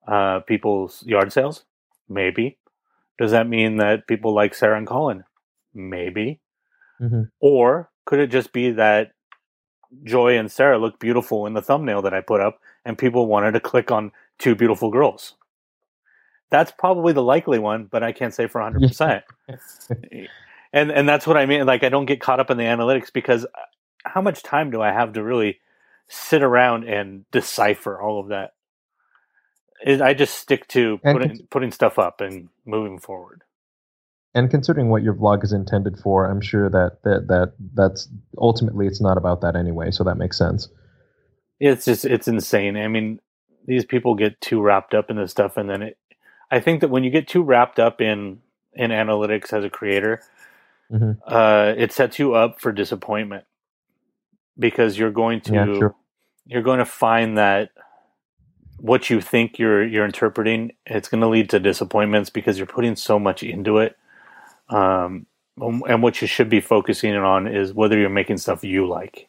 uh, 0.07 0.41
people's 0.41 1.05
yard 1.05 1.33
sales? 1.33 1.65
Maybe. 2.09 2.59
Does 3.19 3.31
that 3.31 3.49
mean 3.49 3.79
that 3.79 4.07
people 4.07 4.35
like 4.35 4.55
Sarah 4.55 4.77
and 4.77 4.87
Colin? 4.87 5.25
Maybe. 5.75 6.41
Mm-hmm. 7.01 7.23
Or 7.41 7.91
could 8.05 8.21
it 8.21 8.29
just 8.29 8.53
be 8.53 8.71
that 8.73 9.13
Joy 10.05 10.39
and 10.39 10.51
Sarah 10.51 10.79
look 10.79 10.99
beautiful 10.99 11.47
in 11.47 11.55
the 11.55 11.63
thumbnail 11.63 12.03
that 12.03 12.15
I 12.15 12.21
put 12.21 12.41
up, 12.41 12.61
and 12.85 12.99
people 12.99 13.27
wanted 13.27 13.53
to 13.53 13.61
click 13.61 13.91
on 13.91 14.13
two 14.39 14.55
beautiful 14.55 14.91
girls? 14.91 15.35
That's 16.51 16.73
probably 16.73 17.13
the 17.13 17.23
likely 17.23 17.59
one, 17.59 17.87
but 17.91 18.03
I 18.03 18.13
can't 18.13 18.35
say 18.35 18.47
for 18.47 18.61
100%. 18.61 19.23
and 20.73 20.91
and 20.91 21.09
that's 21.09 21.27
what 21.27 21.37
I 21.37 21.47
mean. 21.47 21.67
Like 21.67 21.83
I 21.83 21.89
don't 21.89 22.07
get 22.07 22.21
caught 22.21 22.41
up 22.41 22.51
in 22.51 22.57
the 22.57 22.65
analytics 22.65 23.13
because 23.13 23.45
uh, 23.45 23.49
how 24.05 24.21
much 24.21 24.43
time 24.43 24.71
do 24.71 24.81
I 24.81 24.93
have 24.93 25.15
to 25.15 25.25
really 25.25 25.59
sit 26.09 26.43
around 26.43 26.85
and 26.85 27.25
decipher 27.31 28.01
all 28.01 28.21
of 28.21 28.29
that. 28.29 28.53
I 29.85 30.15
just 30.15 30.37
stick 30.37 30.69
to 30.69 30.99
putting 30.99 31.29
cons- 31.29 31.43
putting 31.51 31.71
stuff 31.71 31.99
up 31.99 32.21
and 32.21 32.49
moving 32.65 32.99
forward. 32.99 33.43
And 34.35 34.51
considering 34.51 34.91
what 34.91 35.03
your 35.03 35.15
vlog 35.15 35.45
is 35.45 35.53
intended 35.53 35.99
for, 35.99 36.27
I'm 36.31 36.41
sure 36.41 36.69
that 36.69 37.03
that 37.05 37.29
that 37.29 37.53
that's 37.75 38.09
ultimately 38.37 38.87
it's 38.87 39.01
not 39.01 39.17
about 39.17 39.41
that 39.41 39.57
anyway. 39.57 39.91
So 39.91 40.05
that 40.05 40.17
makes 40.17 40.37
sense. 40.37 40.69
It's 41.59 41.87
just 41.87 42.05
it's 42.05 42.29
insane. 42.29 42.77
I 42.77 42.89
mean, 42.89 43.21
these 43.67 43.85
people 43.85 44.15
get 44.15 44.41
too 44.41 44.61
wrapped 44.61 44.95
up 44.95 45.11
in 45.11 45.17
this 45.17 45.31
stuff, 45.31 45.57
and 45.57 45.71
then 45.71 45.83
it. 45.83 45.99
I 46.51 46.61
think 46.61 46.81
that 46.83 46.89
when 46.89 47.03
you 47.03 47.11
get 47.11 47.29
too 47.29 47.43
wrapped 47.43 47.79
up 47.79 48.01
in 48.01 48.41
in 48.75 48.91
analytics 48.91 49.53
as 49.53 49.65
a 49.65 49.71
creator, 49.71 50.21
mm-hmm. 50.93 51.13
uh, 51.27 51.73
it 51.77 51.93
sets 51.93 52.19
you 52.19 52.35
up 52.35 52.61
for 52.61 52.73
disappointment 52.73 53.45
because 54.59 54.99
you're 54.99 55.11
going 55.11 55.41
to 55.43 55.55
yeah, 55.55 55.65
sure. 55.65 55.95
you're 56.47 56.63
going 56.63 56.79
to 56.79 56.85
find 56.85 57.39
that 57.39 57.71
what 58.87 59.11
you 59.11 59.21
think 59.21 59.59
you're 59.59 59.85
you're 59.85 60.05
interpreting 60.05 60.73
it's 60.87 61.09
going 61.09 61.21
to 61.21 61.29
lead 61.29 61.51
to 61.51 61.59
disappointments 61.59 62.31
because 62.31 62.57
you're 62.57 62.67
putting 62.67 62.97
so 62.97 63.19
much 63.19 63.43
into 63.43 63.79
it. 63.79 63.97
Um, 64.69 65.27
and 65.59 66.03
what 66.03 66.21
you 66.21 66.29
should 66.29 66.49
be 66.49 66.61
focusing 66.61 67.15
on 67.17 67.47
is 67.49 67.73
whether 67.73 67.99
you're 67.99 68.11
making 68.11 68.37
stuff 68.39 68.63
you 68.63 68.87
like. 68.87 69.29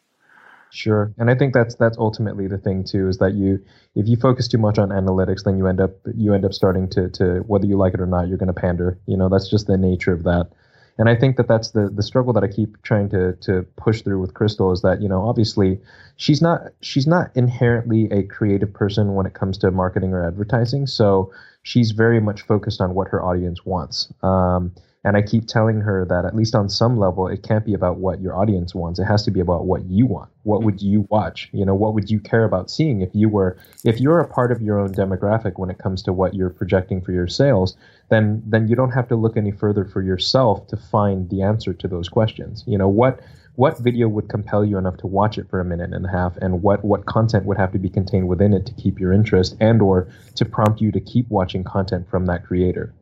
Sure. 0.70 1.14
And 1.18 1.32
i 1.32 1.36
think 1.36 1.54
that's 1.54 1.76
that's 1.76 1.98
ultimately 1.98 2.48
the 2.48 2.58
thing 2.58 2.84
too 2.84 3.08
is 3.08 3.18
that 3.18 3.34
you 3.34 3.64
if 3.96 4.08
you 4.08 4.18
focus 4.18 4.48
too 4.48 4.58
much 4.58 4.78
on 4.78 4.90
analytics 4.90 5.44
then 5.44 5.58
you 5.58 5.66
end 5.66 5.80
up 5.80 5.92
you 6.16 6.34
end 6.34 6.46
up 6.46 6.54
starting 6.54 6.90
to 6.90 7.10
to 7.12 7.40
whether 7.48 7.66
you 7.66 7.78
like 7.78 7.94
it 7.94 8.02
or 8.02 8.06
not 8.06 8.28
you're 8.28 8.38
going 8.38 8.54
to 8.54 8.62
pander. 8.62 9.00
You 9.08 9.18
know 9.18 9.30
that's 9.30 9.50
just 9.50 9.68
the 9.68 9.78
nature 9.78 10.14
of 10.14 10.24
that 10.24 10.52
and 10.98 11.10
I 11.10 11.16
think 11.16 11.38
that 11.38 11.48
that's 11.48 11.72
the 11.72 11.90
the 11.90 12.04
struggle 12.04 12.34
that 12.34 12.44
I 12.44 12.48
keep 12.48 12.82
trying 12.82 13.10
to 13.10 13.34
to 13.42 13.66
push 13.76 14.02
through 14.02 14.20
with 14.20 14.34
Crystal 14.34 14.72
is 14.72 14.82
that 14.82 15.02
you 15.02 15.08
know 15.08 15.28
obviously 15.28 15.80
she's 16.16 16.42
not 16.42 16.62
she's 16.82 17.08
not 17.08 17.32
inherently 17.36 18.10
a 18.12 18.24
creative 18.24 18.74
person 18.74 19.14
when 19.16 19.26
it 19.26 19.34
comes 19.34 19.58
to 19.60 19.72
marketing 19.72 20.14
or 20.14 20.26
advertising, 20.26 20.88
so 20.88 21.32
she's 21.64 21.92
very 21.92 22.20
much 22.20 22.42
focused 22.42 22.82
on 22.82 22.94
what 22.94 23.08
her 23.10 23.24
audience 23.24 23.66
wants. 23.66 24.12
Um, 24.24 24.74
and 25.04 25.16
I 25.16 25.22
keep 25.22 25.48
telling 25.48 25.80
her 25.82 26.06
that 26.06 26.26
at 26.26 26.36
least 26.36 26.56
on 26.56 26.70
some 26.70 26.98
level, 26.98 27.28
it 27.28 27.44
can't 27.44 27.66
be 27.66 27.74
about 27.74 27.98
what 27.98 28.20
your 28.20 28.36
audience 28.36 28.74
wants. 28.74 29.00
It 29.00 29.06
has 29.06 29.24
to 29.24 29.32
be 29.32 29.40
about 29.40 29.66
what 29.66 29.86
you 29.86 30.06
want. 30.06 30.30
What 30.44 30.64
would 30.64 30.78
mm-hmm. 30.78 30.88
you 30.88 31.08
watch? 31.10 31.50
You 31.54 31.66
know, 31.66 31.76
what 31.76 31.94
would 31.94 32.10
you 32.10 32.20
care 32.20 32.44
about 32.44 32.70
seeing 32.70 33.02
if 33.02 33.10
you 33.14 33.30
were 33.30 33.58
if 33.86 34.00
you're 34.00 34.20
a 34.20 34.28
part 34.28 34.52
of 34.52 34.62
your 34.62 34.80
own 34.80 34.94
demographic 34.94 35.54
when 35.58 35.70
it 35.70 35.78
comes 35.78 36.02
to 36.04 36.14
what 36.14 36.34
you're 36.34 36.50
projecting 36.50 37.02
for 37.02 37.12
your 37.12 37.28
sales, 37.28 37.78
then 38.10 38.42
then 38.46 38.68
you 38.68 38.76
don't 38.76 38.92
have 38.92 39.08
to 39.10 39.16
look 39.16 39.38
any 39.38 39.52
further 39.52 39.86
for 39.86 40.02
yourself 40.02 40.68
to 40.68 40.78
find 40.78 41.30
the 41.30 41.42
answer 41.42 41.74
to 41.74 41.88
those 41.88 42.10
questions. 42.10 42.64
You 42.68 42.78
know, 42.78 42.90
what 42.90 43.22
what 43.58 43.80
video 43.80 44.08
would 44.08 44.30
compel 44.30 44.64
you 44.64 44.78
enough 44.78 44.98
to 44.98 45.08
watch 45.08 45.38
it 45.38 45.50
for 45.50 45.60
a 45.60 45.66
minute 45.66 45.92
and 45.92 46.06
a 46.06 46.10
half 46.10 46.38
and 46.38 46.62
what 46.62 46.84
what 46.84 47.06
content 47.06 47.46
would 47.46 47.58
have 47.58 47.72
to 47.72 47.80
be 47.80 47.90
contained 47.90 48.28
within 48.28 48.54
it 48.54 48.66
to 48.66 48.74
keep 48.74 49.00
your 49.00 49.14
interest 49.14 49.56
and 49.60 49.82
or 49.82 50.08
to 50.36 50.46
prompt 50.46 50.80
you 50.80 50.92
to 50.92 51.00
keep 51.00 51.28
watching 51.30 51.64
content 51.64 52.08
from 52.10 52.26
that 52.26 52.46
creator 52.46 52.94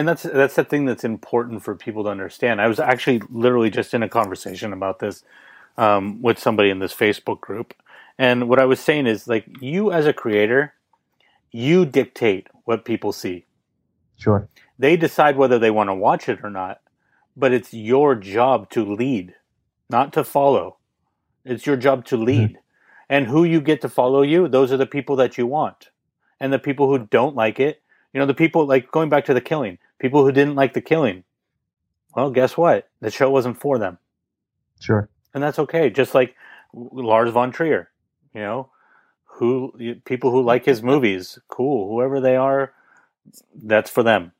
and 0.00 0.08
that's 0.08 0.22
that's 0.22 0.54
the 0.54 0.64
thing 0.64 0.86
that's 0.86 1.04
important 1.04 1.62
for 1.62 1.74
people 1.74 2.04
to 2.04 2.08
understand. 2.08 2.58
I 2.58 2.68
was 2.68 2.80
actually 2.80 3.20
literally 3.28 3.68
just 3.68 3.92
in 3.92 4.02
a 4.02 4.08
conversation 4.08 4.72
about 4.72 4.98
this 4.98 5.24
um, 5.76 6.22
with 6.22 6.38
somebody 6.38 6.70
in 6.70 6.78
this 6.78 6.94
Facebook 6.94 7.42
group, 7.42 7.74
and 8.16 8.48
what 8.48 8.58
I 8.58 8.64
was 8.64 8.80
saying 8.80 9.06
is 9.06 9.28
like 9.28 9.44
you 9.60 9.92
as 9.92 10.06
a 10.06 10.14
creator, 10.14 10.72
you 11.52 11.84
dictate 11.84 12.46
what 12.64 12.86
people 12.86 13.12
see. 13.12 13.44
Sure. 14.16 14.48
They 14.78 14.96
decide 14.96 15.36
whether 15.36 15.58
they 15.58 15.70
want 15.70 15.90
to 15.90 15.94
watch 15.94 16.30
it 16.30 16.38
or 16.42 16.48
not, 16.48 16.80
but 17.36 17.52
it's 17.52 17.74
your 17.74 18.14
job 18.14 18.70
to 18.70 18.82
lead, 18.82 19.34
not 19.90 20.14
to 20.14 20.24
follow. 20.24 20.78
It's 21.44 21.66
your 21.66 21.76
job 21.76 22.06
to 22.06 22.16
lead. 22.16 22.52
Mm-hmm. 22.52 22.56
And 23.10 23.26
who 23.26 23.44
you 23.44 23.60
get 23.60 23.82
to 23.82 23.88
follow 23.90 24.22
you, 24.22 24.48
those 24.48 24.72
are 24.72 24.78
the 24.78 24.86
people 24.86 25.16
that 25.16 25.36
you 25.36 25.46
want. 25.46 25.90
And 26.38 26.52
the 26.52 26.58
people 26.58 26.88
who 26.88 27.06
don't 27.06 27.36
like 27.36 27.60
it, 27.60 27.82
you 28.14 28.20
know, 28.20 28.26
the 28.26 28.34
people 28.34 28.64
like 28.66 28.90
going 28.90 29.10
back 29.10 29.26
to 29.26 29.34
the 29.34 29.40
killing, 29.40 29.78
people 30.00 30.24
who 30.24 30.32
didn't 30.32 30.56
like 30.56 30.72
the 30.72 30.80
killing. 30.80 31.22
Well, 32.16 32.30
guess 32.30 32.56
what? 32.56 32.88
The 33.00 33.10
show 33.10 33.30
wasn't 33.30 33.60
for 33.60 33.78
them. 33.78 33.98
Sure. 34.80 35.08
And 35.32 35.42
that's 35.42 35.60
okay. 35.60 35.90
Just 35.90 36.14
like 36.14 36.34
Lars 36.72 37.30
von 37.30 37.52
Trier, 37.52 37.88
you 38.34 38.40
know, 38.40 38.70
who 39.24 39.72
people 40.04 40.30
who 40.32 40.42
like 40.42 40.64
his 40.64 40.82
movies, 40.82 41.38
cool. 41.48 41.88
Whoever 41.88 42.20
they 42.20 42.36
are, 42.36 42.72
that's 43.54 43.90
for 43.90 44.02
them. 44.02 44.32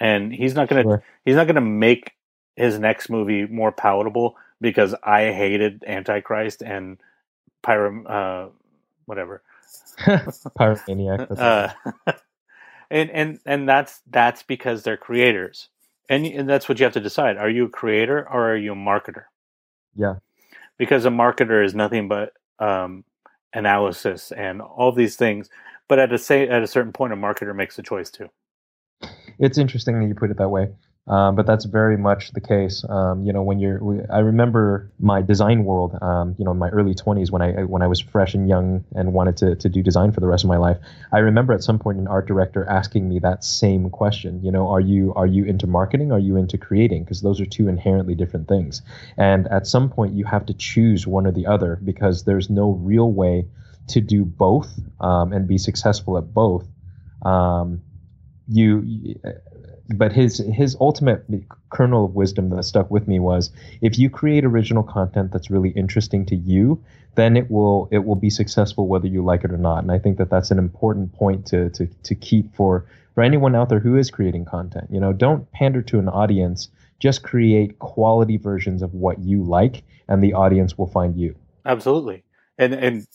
And 0.00 0.32
he's 0.32 0.54
not 0.54 0.68
gonna 0.68 0.82
sure. 0.82 1.04
he's 1.24 1.36
not 1.36 1.46
gonna 1.46 1.60
make 1.60 2.12
his 2.56 2.78
next 2.78 3.10
movie 3.10 3.46
more 3.46 3.70
palatable 3.72 4.36
because 4.60 4.94
I 5.02 5.32
hated 5.32 5.84
Antichrist 5.86 6.62
and 6.62 6.98
Pyro 7.62 8.04
uh, 8.06 8.48
whatever. 9.04 9.42
Pyromaniac. 9.98 11.38
uh, 11.38 11.72
and 12.90 13.10
and 13.10 13.38
and 13.46 13.68
that's 13.68 14.00
that's 14.10 14.42
because 14.42 14.82
they're 14.82 14.96
creators, 14.96 15.68
and 16.08 16.26
and 16.26 16.48
that's 16.48 16.68
what 16.68 16.78
you 16.78 16.84
have 16.84 16.94
to 16.94 17.00
decide: 17.00 17.36
are 17.36 17.50
you 17.50 17.66
a 17.66 17.70
creator 17.70 18.18
or 18.20 18.50
are 18.52 18.56
you 18.56 18.72
a 18.72 18.76
marketer? 18.76 19.24
Yeah, 19.94 20.16
because 20.78 21.04
a 21.04 21.10
marketer 21.10 21.64
is 21.64 21.74
nothing 21.74 22.08
but 22.08 22.32
um, 22.58 23.04
analysis 23.52 24.32
and 24.32 24.60
all 24.60 24.92
these 24.92 25.16
things. 25.16 25.48
But 25.88 25.98
at 25.98 26.12
a 26.12 26.18
say 26.18 26.48
at 26.48 26.62
a 26.62 26.66
certain 26.66 26.92
point, 26.92 27.12
a 27.12 27.16
marketer 27.16 27.54
makes 27.54 27.78
a 27.78 27.82
choice 27.82 28.10
too. 28.10 28.28
It's 29.38 29.58
interesting 29.58 29.98
that 30.00 30.06
you 30.06 30.14
put 30.14 30.30
it 30.30 30.38
that 30.38 30.48
way. 30.48 30.68
Um, 31.06 31.36
but 31.36 31.46
that's 31.46 31.66
very 31.66 31.98
much 31.98 32.32
the 32.32 32.40
case. 32.40 32.82
Um, 32.88 33.24
you 33.24 33.32
know, 33.32 33.42
when 33.42 33.58
you're, 33.58 34.06
I 34.10 34.20
remember 34.20 34.90
my 34.98 35.20
design 35.20 35.64
world. 35.64 35.98
Um, 36.00 36.34
you 36.38 36.46
know, 36.46 36.52
in 36.52 36.58
my 36.58 36.70
early 36.70 36.94
20s 36.94 37.30
when 37.30 37.42
I 37.42 37.64
when 37.64 37.82
I 37.82 37.86
was 37.86 38.00
fresh 38.00 38.34
and 38.34 38.48
young 38.48 38.84
and 38.94 39.12
wanted 39.12 39.36
to 39.38 39.56
to 39.56 39.68
do 39.68 39.82
design 39.82 40.12
for 40.12 40.20
the 40.20 40.26
rest 40.26 40.44
of 40.44 40.48
my 40.48 40.56
life. 40.56 40.78
I 41.12 41.18
remember 41.18 41.52
at 41.52 41.62
some 41.62 41.78
point 41.78 41.98
an 41.98 42.08
art 42.08 42.26
director 42.26 42.64
asking 42.64 43.06
me 43.06 43.18
that 43.18 43.44
same 43.44 43.90
question. 43.90 44.42
You 44.42 44.50
know, 44.50 44.68
are 44.70 44.80
you 44.80 45.12
are 45.14 45.26
you 45.26 45.44
into 45.44 45.66
marketing? 45.66 46.10
Are 46.10 46.18
you 46.18 46.36
into 46.36 46.56
creating? 46.56 47.04
Because 47.04 47.20
those 47.20 47.38
are 47.38 47.46
two 47.46 47.68
inherently 47.68 48.14
different 48.14 48.48
things. 48.48 48.80
And 49.18 49.46
at 49.48 49.66
some 49.66 49.90
point, 49.90 50.14
you 50.14 50.24
have 50.24 50.46
to 50.46 50.54
choose 50.54 51.06
one 51.06 51.26
or 51.26 51.32
the 51.32 51.46
other 51.46 51.78
because 51.84 52.24
there's 52.24 52.48
no 52.48 52.70
real 52.70 53.12
way 53.12 53.46
to 53.88 54.00
do 54.00 54.24
both 54.24 54.72
um, 55.00 55.34
and 55.34 55.46
be 55.46 55.58
successful 55.58 56.16
at 56.16 56.32
both. 56.32 56.66
Um, 57.26 57.82
you 58.48 59.16
but 59.90 60.12
his 60.12 60.38
his 60.38 60.76
ultimate 60.80 61.24
kernel 61.70 62.06
of 62.06 62.14
wisdom 62.14 62.50
that 62.50 62.62
stuck 62.64 62.90
with 62.90 63.06
me 63.06 63.20
was 63.20 63.50
if 63.82 63.98
you 63.98 64.08
create 64.08 64.44
original 64.44 64.82
content 64.82 65.30
that's 65.32 65.50
really 65.50 65.70
interesting 65.70 66.24
to 66.24 66.36
you 66.36 66.82
then 67.14 67.36
it 67.36 67.50
will 67.50 67.88
it 67.90 68.04
will 68.04 68.16
be 68.16 68.30
successful 68.30 68.88
whether 68.88 69.06
you 69.06 69.24
like 69.24 69.44
it 69.44 69.52
or 69.52 69.58
not. 69.58 69.82
And 69.82 69.92
i 69.92 69.98
think 69.98 70.18
that 70.18 70.30
that's 70.30 70.50
an 70.50 70.58
important 70.58 71.12
point 71.12 71.46
to 71.46 71.70
to 71.70 71.86
to 71.86 72.14
keep 72.14 72.54
for 72.54 72.86
for 73.14 73.22
anyone 73.22 73.54
out 73.54 73.68
there 73.68 73.78
who 73.78 73.96
is 73.96 74.10
creating 74.10 74.44
content. 74.44 74.88
You 74.90 75.00
know 75.00 75.12
don't 75.12 75.50
pander 75.52 75.82
to 75.82 75.98
an 75.98 76.08
audience. 76.08 76.68
Just 77.00 77.22
create 77.22 77.78
quality 77.80 78.36
versions 78.36 78.80
of 78.82 78.94
what 78.94 79.18
you 79.18 79.42
like 79.42 79.82
and 80.08 80.22
the 80.22 80.32
audience 80.32 80.78
will 80.78 80.86
find 80.86 81.16
you. 81.16 81.34
Absolutely. 81.66 82.24
And 82.58 82.72
and 82.72 83.06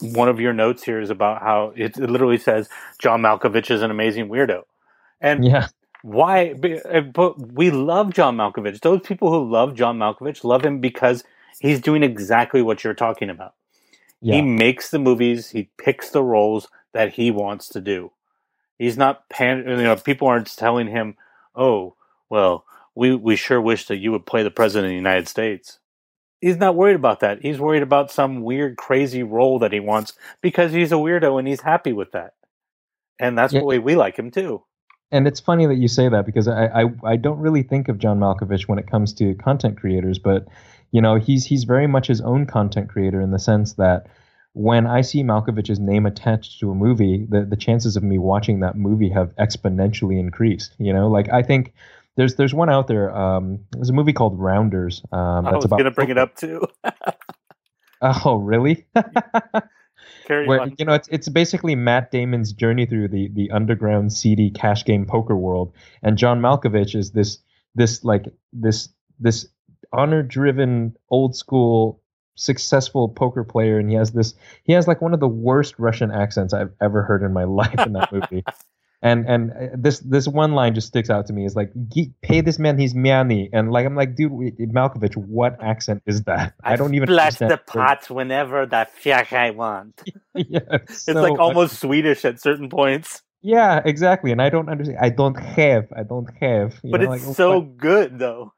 one 0.00 0.28
of 0.28 0.40
your 0.40 0.52
notes 0.52 0.82
here 0.82 1.00
is 1.00 1.10
about 1.10 1.42
how 1.42 1.72
it, 1.76 1.96
it 1.96 2.10
literally 2.10 2.36
says 2.36 2.68
john 2.98 3.22
malkovich 3.22 3.70
is 3.70 3.82
an 3.82 3.90
amazing 3.90 4.28
weirdo. 4.28 4.62
And 5.20 5.44
yeah 5.44 5.68
why? 6.06 6.54
Uh, 6.88 7.00
but 7.00 7.52
we 7.54 7.72
love 7.72 8.14
John 8.14 8.36
Malkovich. 8.36 8.80
Those 8.80 9.00
people 9.00 9.28
who 9.32 9.50
love 9.50 9.74
John 9.74 9.98
Malkovich 9.98 10.44
love 10.44 10.64
him 10.64 10.80
because 10.80 11.24
he's 11.58 11.80
doing 11.80 12.04
exactly 12.04 12.62
what 12.62 12.84
you're 12.84 12.94
talking 12.94 13.28
about. 13.28 13.54
Yeah. 14.20 14.36
He 14.36 14.42
makes 14.42 14.90
the 14.90 15.00
movies. 15.00 15.50
He 15.50 15.68
picks 15.78 16.10
the 16.10 16.22
roles 16.22 16.68
that 16.92 17.14
he 17.14 17.32
wants 17.32 17.68
to 17.70 17.80
do. 17.80 18.12
He's 18.78 18.96
not 18.96 19.28
pan. 19.30 19.64
You 19.66 19.76
know, 19.78 19.96
people 19.96 20.28
aren't 20.28 20.56
telling 20.56 20.86
him, 20.86 21.16
"Oh, 21.56 21.96
well, 22.30 22.64
we 22.94 23.16
we 23.16 23.34
sure 23.34 23.60
wish 23.60 23.86
that 23.86 23.96
you 23.96 24.12
would 24.12 24.26
play 24.26 24.44
the 24.44 24.50
president 24.52 24.86
of 24.86 24.90
the 24.90 24.96
United 24.96 25.26
States." 25.26 25.80
He's 26.40 26.56
not 26.56 26.76
worried 26.76 26.94
about 26.94 27.18
that. 27.18 27.42
He's 27.42 27.58
worried 27.58 27.82
about 27.82 28.12
some 28.12 28.42
weird, 28.42 28.76
crazy 28.76 29.24
role 29.24 29.58
that 29.58 29.72
he 29.72 29.80
wants 29.80 30.12
because 30.40 30.72
he's 30.72 30.92
a 30.92 30.96
weirdo 30.96 31.36
and 31.36 31.48
he's 31.48 31.62
happy 31.62 31.92
with 31.92 32.12
that. 32.12 32.34
And 33.18 33.36
that's 33.36 33.52
yeah. 33.52 33.60
the 33.60 33.66
way 33.66 33.80
we 33.80 33.96
like 33.96 34.16
him 34.16 34.30
too 34.30 34.62
and 35.12 35.26
it's 35.26 35.40
funny 35.40 35.66
that 35.66 35.76
you 35.76 35.88
say 35.88 36.08
that 36.08 36.26
because 36.26 36.48
I, 36.48 36.66
I, 36.66 36.84
I 37.04 37.16
don't 37.16 37.38
really 37.38 37.62
think 37.62 37.88
of 37.88 37.98
John 37.98 38.18
Malkovich 38.18 38.68
when 38.68 38.78
it 38.78 38.90
comes 38.90 39.12
to 39.14 39.34
content 39.34 39.78
creators, 39.78 40.18
but 40.18 40.46
you 40.90 41.00
know 41.00 41.16
he's 41.16 41.44
he's 41.44 41.64
very 41.64 41.86
much 41.86 42.06
his 42.06 42.20
own 42.20 42.46
content 42.46 42.88
creator 42.88 43.20
in 43.20 43.30
the 43.30 43.38
sense 43.38 43.74
that 43.74 44.06
when 44.52 44.86
I 44.86 45.02
see 45.02 45.22
Malkovich's 45.22 45.78
name 45.78 46.06
attached 46.06 46.60
to 46.60 46.70
a 46.70 46.74
movie, 46.74 47.26
the 47.28 47.44
the 47.44 47.56
chances 47.56 47.96
of 47.96 48.02
me 48.02 48.18
watching 48.18 48.60
that 48.60 48.76
movie 48.76 49.10
have 49.10 49.34
exponentially 49.36 50.18
increased. 50.18 50.74
You 50.78 50.92
know, 50.92 51.08
like 51.08 51.28
I 51.30 51.42
think 51.42 51.72
there's 52.16 52.34
there's 52.36 52.54
one 52.54 52.70
out 52.70 52.88
there. 52.88 53.14
Um, 53.14 53.60
there's 53.72 53.90
a 53.90 53.92
movie 53.92 54.12
called 54.12 54.38
Rounders. 54.38 55.02
Um, 55.12 55.46
I 55.46 55.54
was 55.54 55.66
going 55.66 55.84
to 55.84 55.90
bring 55.90 56.08
it 56.08 56.18
up 56.18 56.34
too. 56.36 56.66
oh, 58.00 58.36
really? 58.36 58.86
Carry 60.26 60.46
where, 60.46 60.60
on. 60.60 60.74
You 60.78 60.84
know, 60.84 60.94
it's 60.94 61.08
it's 61.08 61.28
basically 61.28 61.74
Matt 61.74 62.10
Damon's 62.10 62.52
journey 62.52 62.84
through 62.86 63.08
the 63.08 63.28
the 63.28 63.50
underground 63.50 64.12
seedy 64.12 64.50
cash 64.50 64.84
game 64.84 65.06
poker 65.06 65.36
world, 65.36 65.72
and 66.02 66.18
John 66.18 66.40
Malkovich 66.40 66.94
is 66.94 67.12
this 67.12 67.38
this 67.74 68.04
like 68.04 68.26
this 68.52 68.88
this 69.20 69.46
honor 69.92 70.22
driven 70.22 70.96
old 71.10 71.36
school 71.36 72.02
successful 72.34 73.08
poker 73.08 73.44
player. 73.44 73.78
And 73.78 73.88
he 73.88 73.96
has 73.96 74.12
this 74.12 74.34
he 74.64 74.72
has 74.72 74.86
like 74.86 75.00
one 75.00 75.14
of 75.14 75.20
the 75.20 75.28
worst 75.28 75.78
russian 75.78 76.10
accents 76.10 76.52
i've 76.52 76.72
ever 76.82 77.02
heard 77.02 77.22
in 77.22 77.32
my 77.32 77.44
life 77.60 77.78
in 77.78 77.94
that 77.94 78.12
movie 78.12 78.44
and 79.02 79.26
and 79.26 79.50
uh, 79.52 79.76
this 79.76 80.00
this 80.00 80.26
one 80.26 80.52
line 80.52 80.74
just 80.74 80.88
sticks 80.88 81.10
out 81.10 81.26
to 81.26 81.32
me. 81.32 81.44
Is 81.44 81.54
like 81.54 81.72
pay 82.22 82.40
this 82.40 82.58
man 82.58 82.78
his 82.78 82.94
money. 82.94 83.48
And 83.52 83.70
like 83.70 83.86
i'm 83.86 83.94
like 83.94 84.16
dude 84.16 84.32
malkovich 84.32 85.16
what 85.16 85.62
accent 85.62 86.02
is 86.06 86.22
that? 86.24 86.54
I, 86.62 86.72
I 86.72 86.76
don't 86.76 86.94
even 86.94 87.08
splash 87.08 87.36
the 87.36 87.60
pot 87.66 88.08
whenever 88.10 88.66
the 88.66 88.86
fuck 88.98 89.32
i 89.32 89.50
want. 89.50 90.02
Yeah 90.34 90.60
it's, 90.70 90.92
it's 90.92 91.04
so 91.04 91.22
like 91.22 91.38
almost 91.38 91.80
swedish 91.80 92.24
at 92.24 92.40
certain 92.40 92.68
points. 92.68 93.22
Yeah 93.42 93.80
exactly. 93.84 94.32
And 94.32 94.42
i 94.42 94.48
don't 94.48 94.68
understand 94.68 94.98
i 95.00 95.10
don't 95.10 95.38
have 95.38 95.86
i 95.96 96.02
don't 96.02 96.28
have 96.40 96.80
but 96.82 97.00
know, 97.00 97.12
it's 97.12 97.26
like, 97.26 97.36
so 97.36 97.58
what? 97.58 97.76
good 97.76 98.18
though 98.18 98.52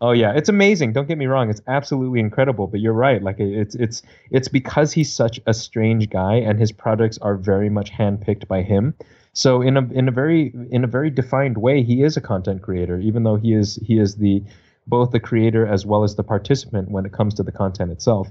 Oh 0.00 0.12
yeah, 0.12 0.32
it's 0.34 0.48
amazing. 0.48 0.92
Don't 0.92 1.08
get 1.08 1.18
me 1.18 1.26
wrong; 1.26 1.50
it's 1.50 1.60
absolutely 1.66 2.20
incredible. 2.20 2.68
But 2.68 2.80
you're 2.80 2.92
right; 2.92 3.22
like 3.22 3.40
it's 3.40 3.74
it's 3.74 4.02
it's 4.30 4.48
because 4.48 4.92
he's 4.92 5.12
such 5.12 5.40
a 5.46 5.54
strange 5.54 6.08
guy, 6.08 6.36
and 6.36 6.58
his 6.58 6.70
products 6.70 7.18
are 7.18 7.36
very 7.36 7.68
much 7.68 7.92
handpicked 7.92 8.46
by 8.46 8.62
him. 8.62 8.94
So 9.32 9.60
in 9.60 9.76
a 9.76 9.82
in 9.92 10.06
a 10.08 10.12
very 10.12 10.54
in 10.70 10.84
a 10.84 10.86
very 10.86 11.10
defined 11.10 11.58
way, 11.58 11.82
he 11.82 12.02
is 12.02 12.16
a 12.16 12.20
content 12.20 12.62
creator, 12.62 12.98
even 13.00 13.24
though 13.24 13.36
he 13.36 13.54
is 13.54 13.76
he 13.82 13.98
is 13.98 14.16
the 14.16 14.42
both 14.86 15.10
the 15.10 15.20
creator 15.20 15.66
as 15.66 15.84
well 15.84 16.04
as 16.04 16.16
the 16.16 16.24
participant 16.24 16.90
when 16.90 17.04
it 17.04 17.12
comes 17.12 17.34
to 17.34 17.42
the 17.42 17.52
content 17.52 17.90
itself. 17.90 18.28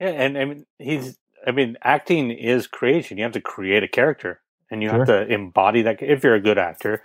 Yeah, 0.00 0.08
and 0.08 0.36
I 0.36 0.44
mean 0.44 0.66
he's 0.78 1.16
I 1.46 1.52
mean 1.52 1.76
acting 1.82 2.30
is 2.30 2.66
creation. 2.66 3.16
You 3.16 3.24
have 3.24 3.32
to 3.32 3.40
create 3.40 3.82
a 3.82 3.88
character, 3.88 4.40
and 4.70 4.82
you 4.82 4.88
sure. 4.88 4.98
have 4.98 5.06
to 5.06 5.32
embody 5.32 5.82
that. 5.82 6.02
If 6.02 6.24
you're 6.24 6.34
a 6.34 6.40
good 6.40 6.58
actor, 6.58 7.02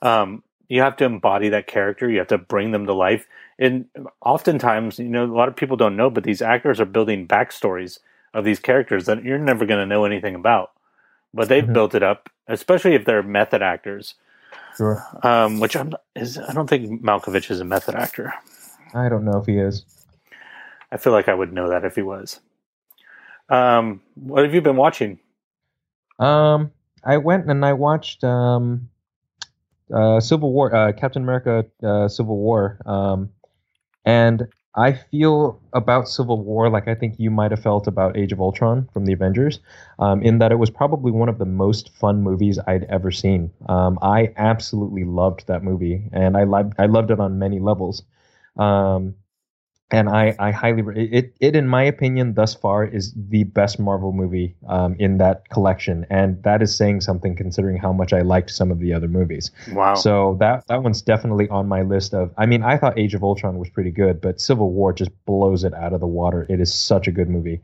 um, 0.00 0.42
you 0.68 0.80
have 0.80 0.96
to 0.96 1.04
embody 1.04 1.48
that 1.50 1.66
character. 1.66 2.10
You 2.10 2.18
have 2.18 2.28
to 2.28 2.38
bring 2.38 2.72
them 2.72 2.86
to 2.86 2.92
life. 2.92 3.26
And 3.58 3.86
oftentimes, 4.20 4.98
you 4.98 5.08
know, 5.08 5.24
a 5.24 5.26
lot 5.26 5.48
of 5.48 5.56
people 5.56 5.76
don't 5.76 5.96
know, 5.96 6.10
but 6.10 6.24
these 6.24 6.42
actors 6.42 6.80
are 6.80 6.84
building 6.86 7.26
backstories 7.26 7.98
of 8.34 8.44
these 8.44 8.58
characters 8.58 9.06
that 9.06 9.24
you're 9.24 9.38
never 9.38 9.64
going 9.64 9.80
to 9.80 9.86
know 9.86 10.04
anything 10.04 10.34
about 10.34 10.72
but 11.36 11.48
they've 11.48 11.62
mm-hmm. 11.62 11.72
built 11.74 11.94
it 11.94 12.02
up, 12.02 12.30
especially 12.48 12.94
if 12.94 13.04
they're 13.04 13.22
method 13.22 13.62
actors. 13.62 14.14
Sure. 14.76 15.02
Um, 15.22 15.60
which 15.60 15.76
I'm 15.76 15.94
is 16.14 16.38
I 16.38 16.52
don't 16.52 16.68
think 16.68 17.02
Malkovich 17.02 17.50
is 17.50 17.60
a 17.60 17.64
method 17.64 17.94
actor. 17.94 18.32
I 18.94 19.08
don't 19.08 19.24
know 19.24 19.38
if 19.38 19.46
he 19.46 19.58
is. 19.58 19.84
I 20.90 20.96
feel 20.96 21.12
like 21.12 21.28
I 21.28 21.34
would 21.34 21.52
know 21.52 21.68
that 21.68 21.84
if 21.84 21.94
he 21.94 22.02
was. 22.02 22.40
Um, 23.48 24.00
what 24.14 24.44
have 24.44 24.54
you 24.54 24.60
been 24.60 24.76
watching? 24.76 25.18
Um, 26.18 26.72
I 27.04 27.18
went 27.18 27.46
and 27.50 27.64
I 27.64 27.74
watched 27.74 28.24
um, 28.24 28.88
uh, 29.94 30.20
Civil 30.20 30.52
War, 30.52 30.74
uh, 30.74 30.92
Captain 30.92 31.22
America, 31.22 31.64
uh, 31.82 32.08
Civil 32.08 32.36
War, 32.36 32.78
um, 32.86 33.30
and 34.04 34.46
I 34.76 34.92
feel 34.92 35.58
about 35.72 36.08
Civil 36.08 36.42
War 36.42 36.68
like 36.68 36.86
I 36.86 36.94
think 36.94 37.14
you 37.18 37.30
might 37.30 37.50
have 37.50 37.62
felt 37.62 37.86
about 37.86 38.16
Age 38.16 38.32
of 38.32 38.40
Ultron 38.40 38.88
from 38.92 39.06
the 39.06 39.12
Avengers, 39.14 39.58
um, 39.98 40.22
in 40.22 40.38
that 40.38 40.52
it 40.52 40.56
was 40.56 40.70
probably 40.70 41.10
one 41.12 41.30
of 41.30 41.38
the 41.38 41.46
most 41.46 41.96
fun 41.96 42.22
movies 42.22 42.58
I'd 42.66 42.84
ever 42.84 43.10
seen. 43.10 43.50
Um, 43.68 43.98
I 44.02 44.32
absolutely 44.36 45.04
loved 45.04 45.46
that 45.46 45.62
movie, 45.62 46.08
and 46.12 46.36
I 46.36 46.44
loved 46.44 46.74
I 46.78 46.86
loved 46.86 47.10
it 47.10 47.20
on 47.20 47.38
many 47.38 47.58
levels. 47.58 48.02
Um, 48.58 49.14
and 49.90 50.08
I, 50.08 50.34
I 50.38 50.50
highly 50.50 50.82
it 50.96 51.32
it 51.38 51.54
in 51.54 51.68
my 51.68 51.84
opinion 51.84 52.34
thus 52.34 52.54
far 52.54 52.84
is 52.84 53.14
the 53.14 53.44
best 53.44 53.78
Marvel 53.78 54.12
movie 54.12 54.56
um, 54.68 54.96
in 54.98 55.18
that 55.18 55.48
collection, 55.48 56.04
and 56.10 56.42
that 56.42 56.60
is 56.60 56.74
saying 56.74 57.02
something 57.02 57.36
considering 57.36 57.76
how 57.76 57.92
much 57.92 58.12
I 58.12 58.22
liked 58.22 58.50
some 58.50 58.72
of 58.72 58.80
the 58.80 58.92
other 58.92 59.06
movies. 59.06 59.52
Wow! 59.72 59.94
So 59.94 60.36
that 60.40 60.66
that 60.66 60.82
one's 60.82 61.02
definitely 61.02 61.48
on 61.50 61.68
my 61.68 61.82
list 61.82 62.14
of. 62.14 62.32
I 62.36 62.46
mean, 62.46 62.64
I 62.64 62.76
thought 62.76 62.98
Age 62.98 63.14
of 63.14 63.22
Ultron 63.22 63.58
was 63.58 63.70
pretty 63.70 63.92
good, 63.92 64.20
but 64.20 64.40
Civil 64.40 64.72
War 64.72 64.92
just 64.92 65.12
blows 65.24 65.62
it 65.62 65.72
out 65.72 65.92
of 65.92 66.00
the 66.00 66.06
water. 66.06 66.46
It 66.48 66.60
is 66.60 66.74
such 66.74 67.06
a 67.06 67.12
good 67.12 67.28
movie. 67.28 67.62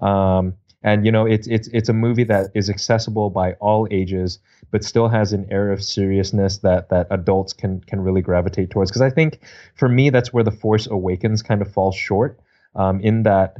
Um, 0.00 0.54
and 0.82 1.04
you 1.04 1.12
know 1.12 1.26
it's 1.26 1.46
it's 1.46 1.68
it's 1.68 1.88
a 1.88 1.92
movie 1.92 2.24
that 2.24 2.50
is 2.54 2.70
accessible 2.70 3.30
by 3.30 3.52
all 3.54 3.86
ages 3.90 4.38
but 4.70 4.84
still 4.84 5.08
has 5.08 5.32
an 5.32 5.46
air 5.50 5.72
of 5.72 5.82
seriousness 5.82 6.58
that 6.58 6.88
that 6.88 7.06
adults 7.10 7.52
can 7.52 7.80
can 7.80 8.00
really 8.00 8.22
gravitate 8.22 8.70
towards. 8.70 8.90
Because 8.90 9.02
i 9.02 9.10
think 9.10 9.40
for 9.74 9.88
me 9.88 10.10
that's 10.10 10.32
where 10.32 10.44
the 10.44 10.50
force 10.50 10.86
awakens 10.86 11.42
kind 11.42 11.60
of 11.62 11.72
falls 11.72 11.94
short 11.94 12.40
um, 12.74 13.00
in 13.00 13.24
that 13.24 13.56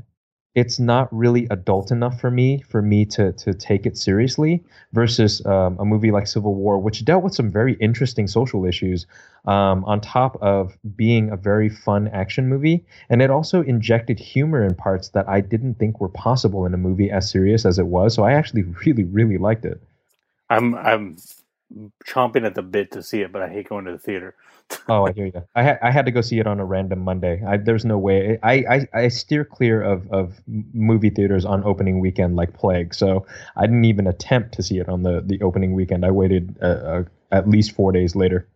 it's 0.54 0.80
not 0.80 1.08
really 1.12 1.46
adult 1.50 1.92
enough 1.92 2.20
for 2.20 2.30
me 2.30 2.60
for 2.62 2.82
me 2.82 3.04
to 3.04 3.32
to 3.32 3.54
take 3.54 3.86
it 3.86 3.96
seriously 3.96 4.62
versus 4.92 5.44
um, 5.46 5.78
a 5.78 5.84
movie 5.84 6.10
like 6.10 6.26
Civil 6.26 6.54
War, 6.54 6.78
which 6.78 7.04
dealt 7.04 7.22
with 7.22 7.34
some 7.34 7.50
very 7.50 7.74
interesting 7.74 8.26
social 8.26 8.64
issues, 8.64 9.06
um, 9.44 9.84
on 9.84 10.00
top 10.00 10.36
of 10.42 10.76
being 10.96 11.30
a 11.30 11.36
very 11.36 11.68
fun 11.68 12.08
action 12.08 12.48
movie, 12.48 12.84
and 13.08 13.22
it 13.22 13.30
also 13.30 13.62
injected 13.62 14.18
humor 14.18 14.64
in 14.64 14.74
parts 14.74 15.10
that 15.10 15.28
I 15.28 15.40
didn't 15.40 15.74
think 15.74 16.00
were 16.00 16.08
possible 16.08 16.66
in 16.66 16.74
a 16.74 16.78
movie 16.78 17.10
as 17.10 17.30
serious 17.30 17.64
as 17.64 17.78
it 17.78 17.86
was. 17.86 18.14
So 18.14 18.24
I 18.24 18.32
actually 18.32 18.62
really 18.84 19.04
really 19.04 19.38
liked 19.38 19.64
it. 19.64 19.80
I'm 20.48 20.74
I'm 20.74 21.16
chomping 22.04 22.44
at 22.44 22.56
the 22.56 22.62
bit 22.62 22.90
to 22.92 23.02
see 23.02 23.20
it, 23.20 23.30
but 23.30 23.42
I 23.42 23.48
hate 23.48 23.68
going 23.68 23.84
to 23.84 23.92
the 23.92 23.98
theater. 23.98 24.34
Oh, 24.88 25.06
I 25.06 25.12
hear 25.12 25.26
you. 25.26 25.42
I 25.54 25.62
had 25.62 25.78
I 25.82 25.90
had 25.90 26.06
to 26.06 26.12
go 26.12 26.20
see 26.20 26.38
it 26.38 26.46
on 26.46 26.60
a 26.60 26.64
random 26.64 27.00
Monday. 27.00 27.42
I, 27.46 27.56
there's 27.56 27.84
no 27.84 27.98
way. 27.98 28.38
I, 28.42 28.52
I, 28.52 28.88
I 28.94 29.08
steer 29.08 29.44
clear 29.44 29.82
of, 29.82 30.10
of 30.12 30.40
movie 30.74 31.10
theaters 31.10 31.44
on 31.44 31.64
opening 31.64 32.00
weekend 32.00 32.36
like 32.36 32.54
plague. 32.54 32.94
So 32.94 33.26
I 33.56 33.62
didn't 33.62 33.84
even 33.84 34.06
attempt 34.06 34.54
to 34.54 34.62
see 34.62 34.78
it 34.78 34.88
on 34.88 35.02
the, 35.02 35.22
the 35.24 35.40
opening 35.42 35.74
weekend. 35.74 36.04
I 36.04 36.10
waited 36.10 36.56
uh, 36.62 36.66
uh, 36.66 37.04
at 37.32 37.48
least 37.48 37.72
four 37.72 37.92
days 37.92 38.14
later. 38.14 38.46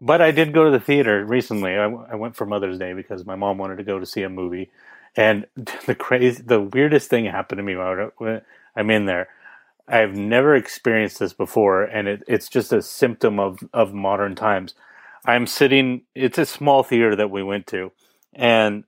but 0.00 0.20
I 0.20 0.30
did 0.30 0.52
go 0.52 0.64
to 0.64 0.70
the 0.70 0.80
theater 0.80 1.24
recently. 1.24 1.76
I, 1.76 1.84
I 1.84 2.14
went 2.14 2.36
for 2.36 2.46
Mother's 2.46 2.78
Day 2.78 2.92
because 2.92 3.24
my 3.24 3.34
mom 3.34 3.58
wanted 3.58 3.76
to 3.76 3.84
go 3.84 3.98
to 3.98 4.06
see 4.06 4.22
a 4.22 4.28
movie, 4.28 4.70
and 5.16 5.46
the 5.86 5.94
crazy, 5.94 6.42
the 6.42 6.60
weirdest 6.60 7.10
thing 7.10 7.26
happened 7.26 7.58
to 7.58 7.62
me 7.62 7.76
when 7.76 8.42
I'm 8.76 8.90
in 8.90 9.06
there. 9.06 9.28
I've 9.88 10.14
never 10.14 10.54
experienced 10.54 11.18
this 11.18 11.32
before, 11.32 11.82
and 11.82 12.06
it, 12.06 12.22
it's 12.28 12.48
just 12.48 12.72
a 12.72 12.80
symptom 12.80 13.40
of, 13.40 13.58
of 13.72 13.92
modern 13.92 14.36
times. 14.36 14.74
I'm 15.24 15.46
sitting, 15.46 16.02
it's 16.14 16.38
a 16.38 16.46
small 16.46 16.82
theater 16.82 17.16
that 17.16 17.30
we 17.30 17.42
went 17.42 17.66
to, 17.68 17.92
and 18.32 18.84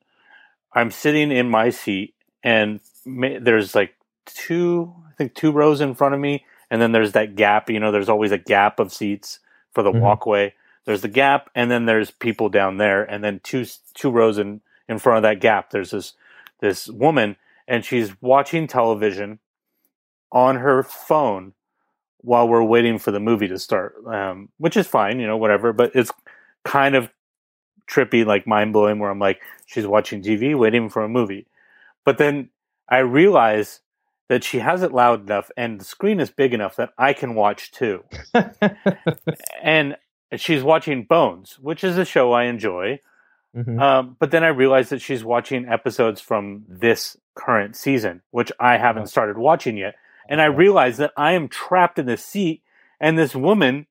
I'm 0.73 0.91
sitting 0.91 1.31
in 1.31 1.49
my 1.49 1.71
seat, 1.71 2.15
and 2.43 2.81
there's 3.05 3.75
like 3.75 3.95
two, 4.27 4.95
I 5.09 5.13
think 5.13 5.35
two 5.35 5.53
rows 5.53 5.81
in 5.81 5.95
front 5.95 6.15
of 6.15 6.21
me, 6.21 6.45
and 6.71 6.81
then 6.81 6.93
there's 6.93 7.13
that 7.13 7.37
gap. 7.37 7.69
You 7.69 7.81
know, 7.81 7.93
there's 7.93 8.09
always 8.09 8.33
a 8.33 8.39
gap 8.39 8.81
of 8.81 8.93
seats 8.93 9.41
for 9.73 9.83
the 9.83 9.91
mm-hmm. 9.91 10.01
walkway. 10.01 10.55
There's 10.85 11.03
the 11.03 11.09
gap, 11.09 11.51
and 11.55 11.71
then 11.71 11.87
there's 11.87 12.11
people 12.11 12.49
down 12.49 12.79
there, 12.79 13.05
and 13.05 13.23
then 13.23 13.41
two 13.43 13.67
two 13.95 14.11
rows 14.11 14.39
in 14.39 14.63
in 14.89 14.99
front 14.99 15.19
of 15.19 15.23
that 15.23 15.41
gap. 15.41 15.71
There's 15.71 15.91
this 15.91 16.15
this 16.61 16.89
woman, 16.89 17.37
and 17.69 17.85
she's 17.85 18.21
watching 18.21 18.67
television 18.67 19.39
on 20.31 20.57
her 20.57 20.83
phone 20.83 21.53
while 22.23 22.49
we're 22.49 22.63
waiting 22.63 22.99
for 22.99 23.11
the 23.11 23.21
movie 23.21 23.49
to 23.49 23.59
start, 23.59 23.97
um, 24.07 24.49
which 24.59 24.77
is 24.77 24.87
fine, 24.87 25.21
you 25.21 25.27
know, 25.27 25.37
whatever. 25.37 25.73
But 25.73 25.93
it's 25.95 26.11
kind 26.65 26.95
of 26.95 27.11
trippy, 27.91 28.25
like 28.25 28.47
mind 28.47 28.73
blowing, 28.73 28.99
where 28.99 29.11
I'm 29.11 29.19
like, 29.19 29.41
she's 29.67 29.87
watching 29.87 30.23
TV, 30.23 30.57
waiting 30.57 30.89
for 30.89 31.03
a 31.03 31.09
movie. 31.09 31.47
But 32.05 32.19
then 32.19 32.51
I 32.89 32.99
realize 32.99 33.81
that 34.29 34.45
she 34.45 34.61
has 34.61 34.83
it 34.83 34.93
loud 34.93 35.23
enough 35.23 35.51
and 35.57 35.81
the 35.81 35.85
screen 35.85 36.19
is 36.19 36.31
big 36.31 36.55
enough 36.55 36.77
that 36.77 36.91
I 36.97 37.13
can 37.13 37.35
watch 37.35 37.71
too. 37.71 38.05
and 39.63 39.97
she's 40.37 40.63
watching 40.63 41.05
Bones, 41.05 41.59
which 41.61 41.85
is 41.85 41.99
a 41.99 42.05
show 42.05 42.33
I 42.33 42.45
enjoy. 42.45 43.01
Mm-hmm. 43.55 43.79
Um, 43.79 44.17
but 44.19 44.31
then 44.31 44.43
I 44.43 44.49
realized 44.49 44.91
that 44.91 45.03
she's 45.03 45.23
watching 45.23 45.69
episodes 45.69 46.21
from 46.21 46.65
this 46.67 47.17
current 47.35 47.77
season, 47.77 48.23
which 48.31 48.51
I 48.59 48.79
haven't 48.79 49.09
started 49.09 49.37
watching 49.37 49.77
yet 49.77 49.97
and 50.29 50.41
I 50.41 50.47
realize 50.47 50.97
that 50.99 51.13
I 51.17 51.33
am 51.33 51.49
trapped 51.49 51.99
in 51.99 52.07
this 52.07 52.25
seat, 52.25 52.63
and 53.01 53.19
this 53.19 53.35
woman 53.35 53.87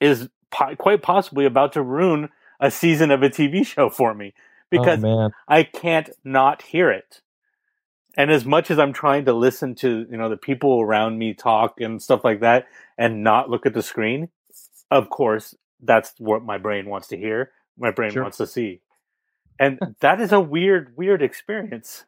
is 0.00 0.28
po- 0.52 0.76
quite 0.76 1.02
possibly 1.02 1.44
about 1.44 1.72
to 1.72 1.82
ruin 1.82 2.28
a 2.60 2.70
season 2.70 3.10
of 3.10 3.22
a 3.22 3.28
TV 3.28 3.66
show 3.66 3.90
for 3.90 4.14
me 4.14 4.34
oh, 4.36 4.40
because 4.70 5.04
oh, 5.04 5.30
I 5.48 5.64
can't 5.64 6.10
not 6.24 6.62
hear 6.62 6.90
it. 6.90 7.20
And 8.16 8.30
as 8.30 8.44
much 8.44 8.70
as 8.70 8.78
I'm 8.78 8.92
trying 8.92 9.24
to 9.24 9.32
listen 9.32 9.74
to 9.76 10.06
you 10.10 10.16
know 10.16 10.28
the 10.28 10.36
people 10.36 10.80
around 10.80 11.18
me 11.18 11.34
talk 11.34 11.80
and 11.80 12.00
stuff 12.00 12.22
like 12.24 12.40
that, 12.40 12.66
and 12.98 13.24
not 13.24 13.50
look 13.50 13.66
at 13.66 13.74
the 13.74 13.82
screen, 13.82 14.28
of 14.90 15.08
course 15.10 15.54
that's 15.82 16.12
what 16.18 16.44
my 16.44 16.58
brain 16.58 16.88
wants 16.88 17.08
to 17.08 17.16
hear. 17.16 17.50
My 17.78 17.90
brain 17.90 18.12
sure. 18.12 18.22
wants 18.22 18.36
to 18.36 18.46
see, 18.46 18.82
and 19.58 19.80
that 20.00 20.20
is 20.20 20.30
a 20.30 20.40
weird, 20.40 20.94
weird 20.96 21.22
experience. 21.22 22.04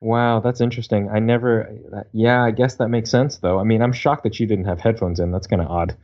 Wow, 0.00 0.40
that's 0.40 0.60
interesting. 0.60 1.08
I 1.10 1.18
never. 1.18 1.68
Uh, 1.94 2.00
yeah, 2.12 2.42
I 2.42 2.50
guess 2.50 2.76
that 2.76 2.88
makes 2.88 3.10
sense 3.10 3.38
though. 3.38 3.58
I 3.58 3.64
mean, 3.64 3.82
I'm 3.82 3.92
shocked 3.92 4.24
that 4.24 4.40
you 4.40 4.46
didn't 4.46 4.66
have 4.66 4.80
headphones 4.80 5.20
in. 5.20 5.30
That's 5.30 5.46
kind 5.46 5.62
of 5.62 5.68
odd. 5.68 5.96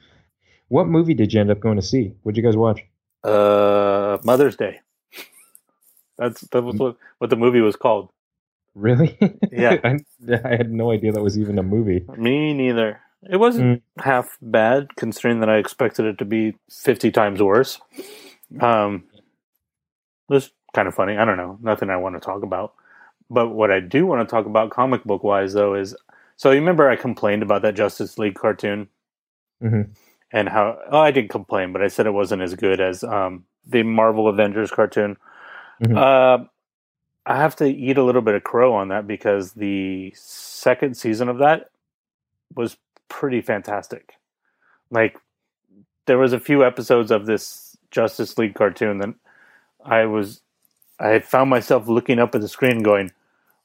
What 0.73 0.89
movie 0.89 1.13
did 1.13 1.35
you 1.35 1.41
end 1.43 1.51
up 1.51 1.61
going 1.61 1.77
to 1.77 1.83
see? 1.83 2.15
What'd 2.23 2.39
you 2.39 2.43
guys 2.43 2.57
watch? 2.57 2.81
Uh, 3.23 4.17
Mother's 4.25 4.57
Day. 4.57 4.81
That's 6.17 6.41
that 6.41 6.63
was 6.63 6.77
what, 6.77 6.97
what 7.19 7.29
the 7.29 7.37
movie 7.37 7.61
was 7.61 7.77
called. 7.77 8.09
Really? 8.75 9.19
Yeah. 9.53 9.77
I, 9.85 9.99
I, 10.33 10.57
had 10.57 10.73
no 10.73 10.91
idea 10.91 11.13
that 11.13 11.23
was 11.23 11.39
even 11.39 11.59
a 11.59 11.63
movie. 11.63 12.07
Me 12.17 12.55
neither. 12.55 13.03
It 13.31 13.37
wasn't 13.37 13.83
mm. 13.83 14.03
half 14.03 14.39
bad 14.41 14.97
considering 14.97 15.41
that 15.41 15.51
I 15.51 15.59
expected 15.59 16.07
it 16.07 16.17
to 16.17 16.25
be 16.25 16.57
50 16.71 17.11
times 17.11 17.43
worse. 17.43 17.79
Um, 18.59 19.05
it 20.31 20.33
was 20.33 20.53
kind 20.73 20.89
of 20.89 20.95
funny. 20.95 21.19
I 21.19 21.27
don't 21.27 21.37
know. 21.37 21.59
Nothing 21.61 21.91
I 21.91 21.99
want 21.99 22.17
to 22.17 22.21
talk 22.21 22.43
about. 22.43 22.73
But 23.29 23.51
what 23.51 23.71
I 23.71 23.81
do 23.81 24.07
want 24.07 24.27
to 24.27 24.31
talk 24.35 24.47
about 24.47 24.71
comic 24.71 25.05
book 25.05 25.23
wise 25.23 25.53
though 25.53 25.75
is 25.75 25.95
so 26.39 26.51
you 26.51 26.61
remember 26.61 26.89
I 26.89 26.97
complained 26.97 27.43
about 27.43 27.61
that 27.61 27.75
Justice 27.75 28.17
League 28.17 28.37
cartoon 28.37 28.89
mm-hmm. 29.63 29.93
And 30.33 30.49
how 30.49 30.79
oh 30.91 31.01
I 31.01 31.11
didn't 31.11 31.31
complain, 31.31 31.73
but 31.73 31.83
I 31.83 31.89
said 31.89 32.07
it 32.07 32.13
wasn't 32.13 32.43
as 32.43 32.55
good 32.55 32.81
as 32.81 33.05
um, 33.05 33.45
the 33.67 33.83
Marvel 33.83 34.29
Avengers 34.29 34.71
cartoon. 34.71 35.17
Mm-hmm. 35.83 35.97
Uh, 35.97 36.47
I 37.25 37.37
have 37.37 37.55
to 37.57 37.67
eat 37.67 37.99
a 37.99 38.03
little 38.03 38.23
bit 38.23 38.35
of 38.35 38.43
crow 38.43 38.75
on 38.75 38.89
that 38.89 39.07
because 39.07 39.53
the 39.53 40.13
second 40.17 40.97
season 40.97 41.29
of 41.29 41.39
that 41.39 41.71
was 42.55 42.77
pretty 43.09 43.41
fantastic. 43.41 44.15
Like 44.91 45.19
there 46.07 46.19
was 46.19 46.33
a 46.33 46.41
few 46.41 46.65
episodes 46.65 47.11
of 47.11 47.27
this 47.27 47.77
Justice 47.91 48.39
League 48.39 48.55
cartoon 48.55 48.99
that 48.99 49.15
I 49.85 50.07
was 50.07 50.41
I 50.99 51.19
found 51.19 51.51
myself 51.51 51.89
looking 51.89 52.19
up 52.19 52.35
at 52.35 52.41
the 52.41 52.49
screen 52.49 52.83
going, 52.83 53.13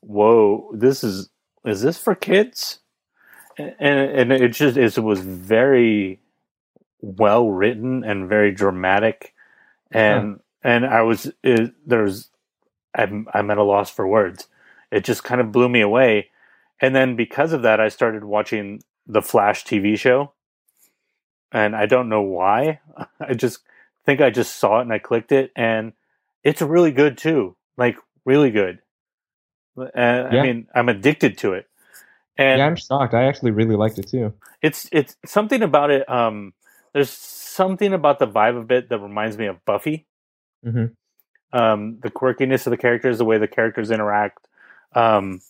whoa, 0.01 0.69
this 0.73 1.03
is 1.03 1.29
is 1.65 1.81
this 1.81 1.97
for 1.97 2.13
kids? 2.13 2.79
And 3.57 3.73
and 3.79 4.31
it 4.31 4.49
just 4.49 4.77
it 4.77 4.99
was 4.99 5.21
very 5.21 6.19
well 7.01 7.49
written 7.49 8.03
and 8.03 8.29
very 8.29 8.51
dramatic, 8.51 9.33
and 9.91 10.33
huh. 10.33 10.69
and 10.69 10.85
I 10.85 11.01
was 11.01 11.31
it, 11.43 11.73
there's 11.85 12.29
I'm 12.95 13.27
I'm 13.33 13.51
at 13.51 13.57
a 13.57 13.63
loss 13.63 13.89
for 13.89 14.07
words. 14.07 14.47
It 14.91 15.03
just 15.03 15.23
kind 15.23 15.41
of 15.41 15.51
blew 15.51 15.69
me 15.69 15.81
away, 15.81 16.29
and 16.81 16.95
then 16.95 17.15
because 17.15 17.53
of 17.53 17.61
that, 17.63 17.79
I 17.79 17.89
started 17.89 18.23
watching 18.23 18.83
the 19.05 19.21
Flash 19.21 19.63
TV 19.63 19.97
show, 19.97 20.31
and 21.51 21.75
I 21.75 21.85
don't 21.85 22.09
know 22.09 22.21
why. 22.21 22.79
I 23.19 23.33
just 23.33 23.59
think 24.05 24.21
I 24.21 24.29
just 24.29 24.55
saw 24.55 24.79
it 24.79 24.83
and 24.83 24.93
I 24.93 24.99
clicked 24.99 25.31
it, 25.31 25.51
and 25.55 25.93
it's 26.43 26.61
really 26.61 26.91
good 26.91 27.17
too. 27.17 27.55
Like 27.77 27.97
really 28.25 28.51
good. 28.51 28.79
And 29.77 30.33
yeah. 30.33 30.39
I 30.39 30.43
mean, 30.43 30.67
I'm 30.73 30.89
addicted 30.89 31.37
to 31.39 31.53
it. 31.53 31.67
And 32.37 32.59
yeah, 32.59 32.65
I'm 32.65 32.75
shocked. 32.75 33.13
I 33.13 33.25
actually 33.25 33.51
really 33.51 33.75
liked 33.75 33.97
it 33.97 34.07
too. 34.07 34.33
It's 34.61 34.87
it's 34.91 35.15
something 35.25 35.63
about 35.63 35.89
it. 35.91 36.07
Um, 36.09 36.53
there's 36.93 37.09
something 37.09 37.93
about 37.93 38.19
the 38.19 38.27
vibe 38.27 38.57
of 38.57 38.71
it 38.71 38.89
that 38.89 38.99
reminds 38.99 39.37
me 39.37 39.45
of 39.47 39.63
Buffy. 39.65 40.05
Mm-hmm. 40.65 40.85
Um, 41.57 41.99
the 42.01 42.11
quirkiness 42.11 42.67
of 42.67 42.71
the 42.71 42.77
characters, 42.77 43.17
the 43.17 43.25
way 43.25 43.37
the 43.37 43.47
characters 43.47 43.91
interact. 43.91 44.47
Um, 44.93 45.41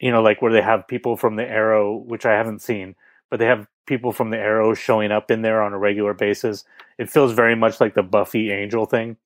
you 0.00 0.10
know, 0.10 0.22
like 0.22 0.40
where 0.42 0.52
they 0.52 0.62
have 0.62 0.88
people 0.88 1.16
from 1.16 1.36
the 1.36 1.48
Arrow, 1.48 1.96
which 1.96 2.24
I 2.24 2.32
haven't 2.32 2.62
seen, 2.62 2.96
but 3.28 3.38
they 3.38 3.46
have 3.46 3.66
people 3.86 4.12
from 4.12 4.30
the 4.30 4.38
Arrow 4.38 4.74
showing 4.74 5.12
up 5.12 5.30
in 5.30 5.42
there 5.42 5.62
on 5.62 5.72
a 5.72 5.78
regular 5.78 6.14
basis. 6.14 6.64
It 6.98 7.10
feels 7.10 7.32
very 7.32 7.54
much 7.54 7.80
like 7.80 7.94
the 7.94 8.02
Buffy 8.02 8.50
Angel 8.50 8.86
thing. 8.86 9.16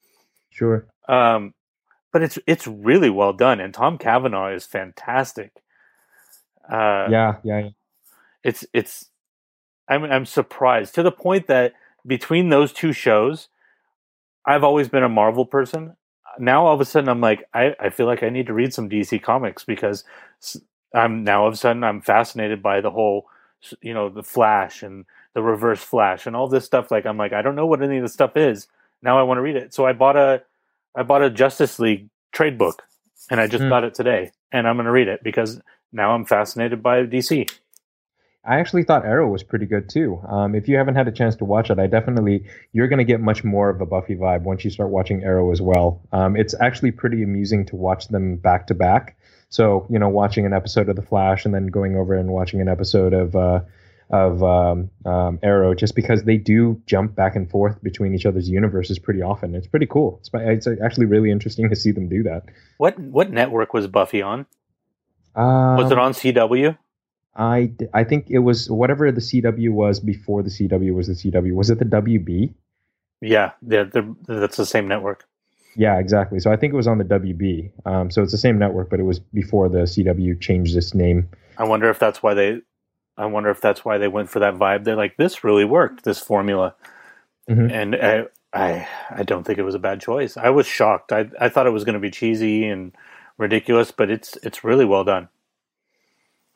Sure. 0.50 0.86
Um, 1.08 1.54
but 2.12 2.22
it's 2.22 2.38
it's 2.46 2.66
really 2.66 3.10
well 3.10 3.32
done, 3.32 3.60
and 3.60 3.74
Tom 3.74 3.98
Cavanagh 3.98 4.54
is 4.54 4.64
fantastic. 4.64 5.52
Uh, 6.70 7.08
yeah, 7.10 7.36
yeah, 7.42 7.68
It's 8.42 8.64
it's. 8.72 9.10
I'm 9.88 10.04
I'm 10.04 10.26
surprised 10.26 10.94
to 10.94 11.02
the 11.02 11.12
point 11.12 11.46
that 11.48 11.74
between 12.06 12.48
those 12.48 12.72
two 12.72 12.92
shows, 12.92 13.48
I've 14.46 14.64
always 14.64 14.88
been 14.88 15.02
a 15.02 15.08
Marvel 15.08 15.46
person. 15.46 15.96
now 16.38 16.66
all 16.66 16.74
of 16.74 16.80
a 16.80 16.84
sudden 16.84 17.08
I'm 17.08 17.20
like, 17.20 17.44
I, 17.54 17.74
I 17.80 17.90
feel 17.90 18.06
like 18.06 18.22
I 18.22 18.28
need 18.28 18.46
to 18.46 18.54
read 18.54 18.74
some 18.74 18.90
DC 18.90 19.22
comics 19.22 19.64
because 19.64 20.04
I'm 20.94 21.24
now 21.24 21.42
all 21.42 21.48
of 21.48 21.54
a 21.54 21.56
sudden 21.56 21.84
I'm 21.84 22.00
fascinated 22.00 22.62
by 22.62 22.80
the 22.80 22.90
whole, 22.90 23.26
you 23.80 23.94
know, 23.94 24.08
the 24.08 24.22
Flash 24.22 24.82
and 24.82 25.04
the 25.34 25.42
Reverse 25.42 25.82
Flash 25.82 26.26
and 26.26 26.36
all 26.36 26.48
this 26.48 26.64
stuff. 26.64 26.90
Like 26.90 27.06
I'm 27.06 27.16
like, 27.16 27.32
I 27.32 27.42
don't 27.42 27.56
know 27.56 27.66
what 27.66 27.82
any 27.82 27.98
of 27.98 28.02
this 28.02 28.12
stuff 28.12 28.36
is. 28.36 28.68
Now 29.02 29.18
I 29.18 29.22
want 29.22 29.38
to 29.38 29.42
read 29.42 29.56
it. 29.56 29.74
So 29.74 29.86
I 29.86 29.92
bought 29.92 30.16
a, 30.16 30.42
I 30.96 31.02
bought 31.02 31.22
a 31.22 31.30
Justice 31.30 31.78
League 31.78 32.08
trade 32.32 32.56
book, 32.56 32.82
and 33.30 33.40
I 33.40 33.46
just 33.46 33.64
mm. 33.64 33.68
got 33.68 33.84
it 33.84 33.94
today, 33.94 34.32
and 34.52 34.66
I'm 34.66 34.76
going 34.76 34.86
to 34.86 34.92
read 34.92 35.08
it 35.08 35.22
because 35.22 35.60
now 35.92 36.12
I'm 36.12 36.24
fascinated 36.24 36.82
by 36.82 37.04
DC. 37.04 37.50
I 38.46 38.60
actually 38.60 38.84
thought 38.84 39.04
Arrow 39.04 39.28
was 39.28 39.42
pretty 39.42 39.66
good 39.66 39.88
too. 39.88 40.20
Um, 40.28 40.54
if 40.54 40.68
you 40.68 40.76
haven't 40.76 40.96
had 40.96 41.08
a 41.08 41.12
chance 41.12 41.36
to 41.36 41.44
watch 41.44 41.70
it, 41.70 41.78
I 41.78 41.86
definitely 41.86 42.44
you're 42.72 42.88
going 42.88 42.98
to 42.98 43.04
get 43.04 43.20
much 43.20 43.42
more 43.42 43.70
of 43.70 43.80
a 43.80 43.86
Buffy 43.86 44.16
vibe 44.16 44.42
once 44.42 44.64
you 44.64 44.70
start 44.70 44.90
watching 44.90 45.22
Arrow 45.22 45.50
as 45.50 45.62
well. 45.62 46.02
Um, 46.12 46.36
it's 46.36 46.54
actually 46.60 46.90
pretty 46.90 47.22
amusing 47.22 47.64
to 47.66 47.76
watch 47.76 48.08
them 48.08 48.36
back 48.36 48.66
to 48.66 48.74
back. 48.74 49.16
So 49.48 49.86
you 49.88 49.98
know, 49.98 50.08
watching 50.08 50.44
an 50.46 50.52
episode 50.52 50.88
of 50.88 50.96
The 50.96 51.02
Flash 51.02 51.44
and 51.44 51.54
then 51.54 51.68
going 51.68 51.96
over 51.96 52.14
and 52.14 52.28
watching 52.30 52.60
an 52.60 52.68
episode 52.68 53.14
of 53.14 53.34
uh, 53.34 53.60
of 54.10 54.42
um, 54.42 54.90
um, 55.06 55.38
Arrow, 55.42 55.74
just 55.74 55.94
because 55.94 56.24
they 56.24 56.36
do 56.36 56.80
jump 56.86 57.14
back 57.14 57.36
and 57.36 57.50
forth 57.50 57.82
between 57.82 58.14
each 58.14 58.26
other's 58.26 58.48
universes 58.48 58.98
pretty 58.98 59.22
often. 59.22 59.54
It's 59.54 59.66
pretty 59.66 59.86
cool. 59.86 60.20
It's, 60.20 60.66
it's 60.66 60.82
actually 60.82 61.06
really 61.06 61.30
interesting 61.30 61.70
to 61.70 61.76
see 61.76 61.92
them 61.92 62.08
do 62.08 62.22
that. 62.24 62.44
What 62.76 62.98
what 62.98 63.30
network 63.30 63.72
was 63.72 63.86
Buffy 63.86 64.22
on? 64.22 64.46
was 65.34 65.90
it 65.90 65.98
um, 65.98 66.04
on 66.04 66.12
CW? 66.12 66.78
I, 67.36 67.72
I 67.92 68.04
think 68.04 68.26
it 68.28 68.40
was 68.40 68.70
whatever 68.70 69.10
the 69.10 69.20
CW 69.20 69.70
was 69.70 70.00
before 70.00 70.42
the 70.42 70.50
CW 70.50 70.94
was 70.94 71.08
the 71.08 71.14
CW. 71.14 71.54
Was 71.54 71.70
it 71.70 71.78
the 71.78 71.84
WB? 71.84 72.54
Yeah, 73.20 73.52
they're, 73.62 73.84
they're, 73.84 74.08
that's 74.26 74.56
the 74.56 74.66
same 74.66 74.86
network. 74.86 75.24
Yeah, 75.76 75.98
exactly. 75.98 76.38
So 76.38 76.52
I 76.52 76.56
think 76.56 76.72
it 76.72 76.76
was 76.76 76.86
on 76.86 76.98
the 76.98 77.04
WB. 77.04 77.72
Um, 77.86 78.10
so 78.10 78.22
it's 78.22 78.32
the 78.32 78.38
same 78.38 78.58
network, 78.58 78.90
but 78.90 79.00
it 79.00 79.04
was 79.04 79.18
before 79.18 79.68
the 79.68 79.78
CW 79.78 80.40
changed 80.40 80.76
its 80.76 80.94
name. 80.94 81.28
I 81.58 81.64
wonder 81.64 81.90
if 81.90 81.98
that's 81.98 82.22
why 82.22 82.34
they. 82.34 82.60
I 83.16 83.26
wonder 83.26 83.50
if 83.50 83.60
that's 83.60 83.84
why 83.84 83.98
they 83.98 84.08
went 84.08 84.28
for 84.28 84.40
that 84.40 84.54
vibe. 84.54 84.84
They're 84.84 84.96
like, 84.96 85.16
this 85.16 85.44
really 85.44 85.64
worked, 85.64 86.02
this 86.02 86.18
formula, 86.18 86.74
mm-hmm. 87.48 87.70
and 87.70 87.94
I, 87.94 88.24
I, 88.52 88.88
I 89.10 89.22
don't 89.22 89.44
think 89.44 89.58
it 89.58 89.62
was 89.62 89.76
a 89.76 89.80
bad 89.80 90.00
choice. 90.00 90.36
I 90.36 90.50
was 90.50 90.66
shocked. 90.66 91.12
I, 91.12 91.30
I 91.40 91.48
thought 91.48 91.68
it 91.68 91.70
was 91.70 91.84
going 91.84 91.94
to 91.94 92.00
be 92.00 92.10
cheesy 92.10 92.66
and 92.66 92.92
ridiculous, 93.38 93.92
but 93.92 94.10
it's, 94.10 94.36
it's 94.42 94.64
really 94.64 94.84
well 94.84 95.04
done. 95.04 95.28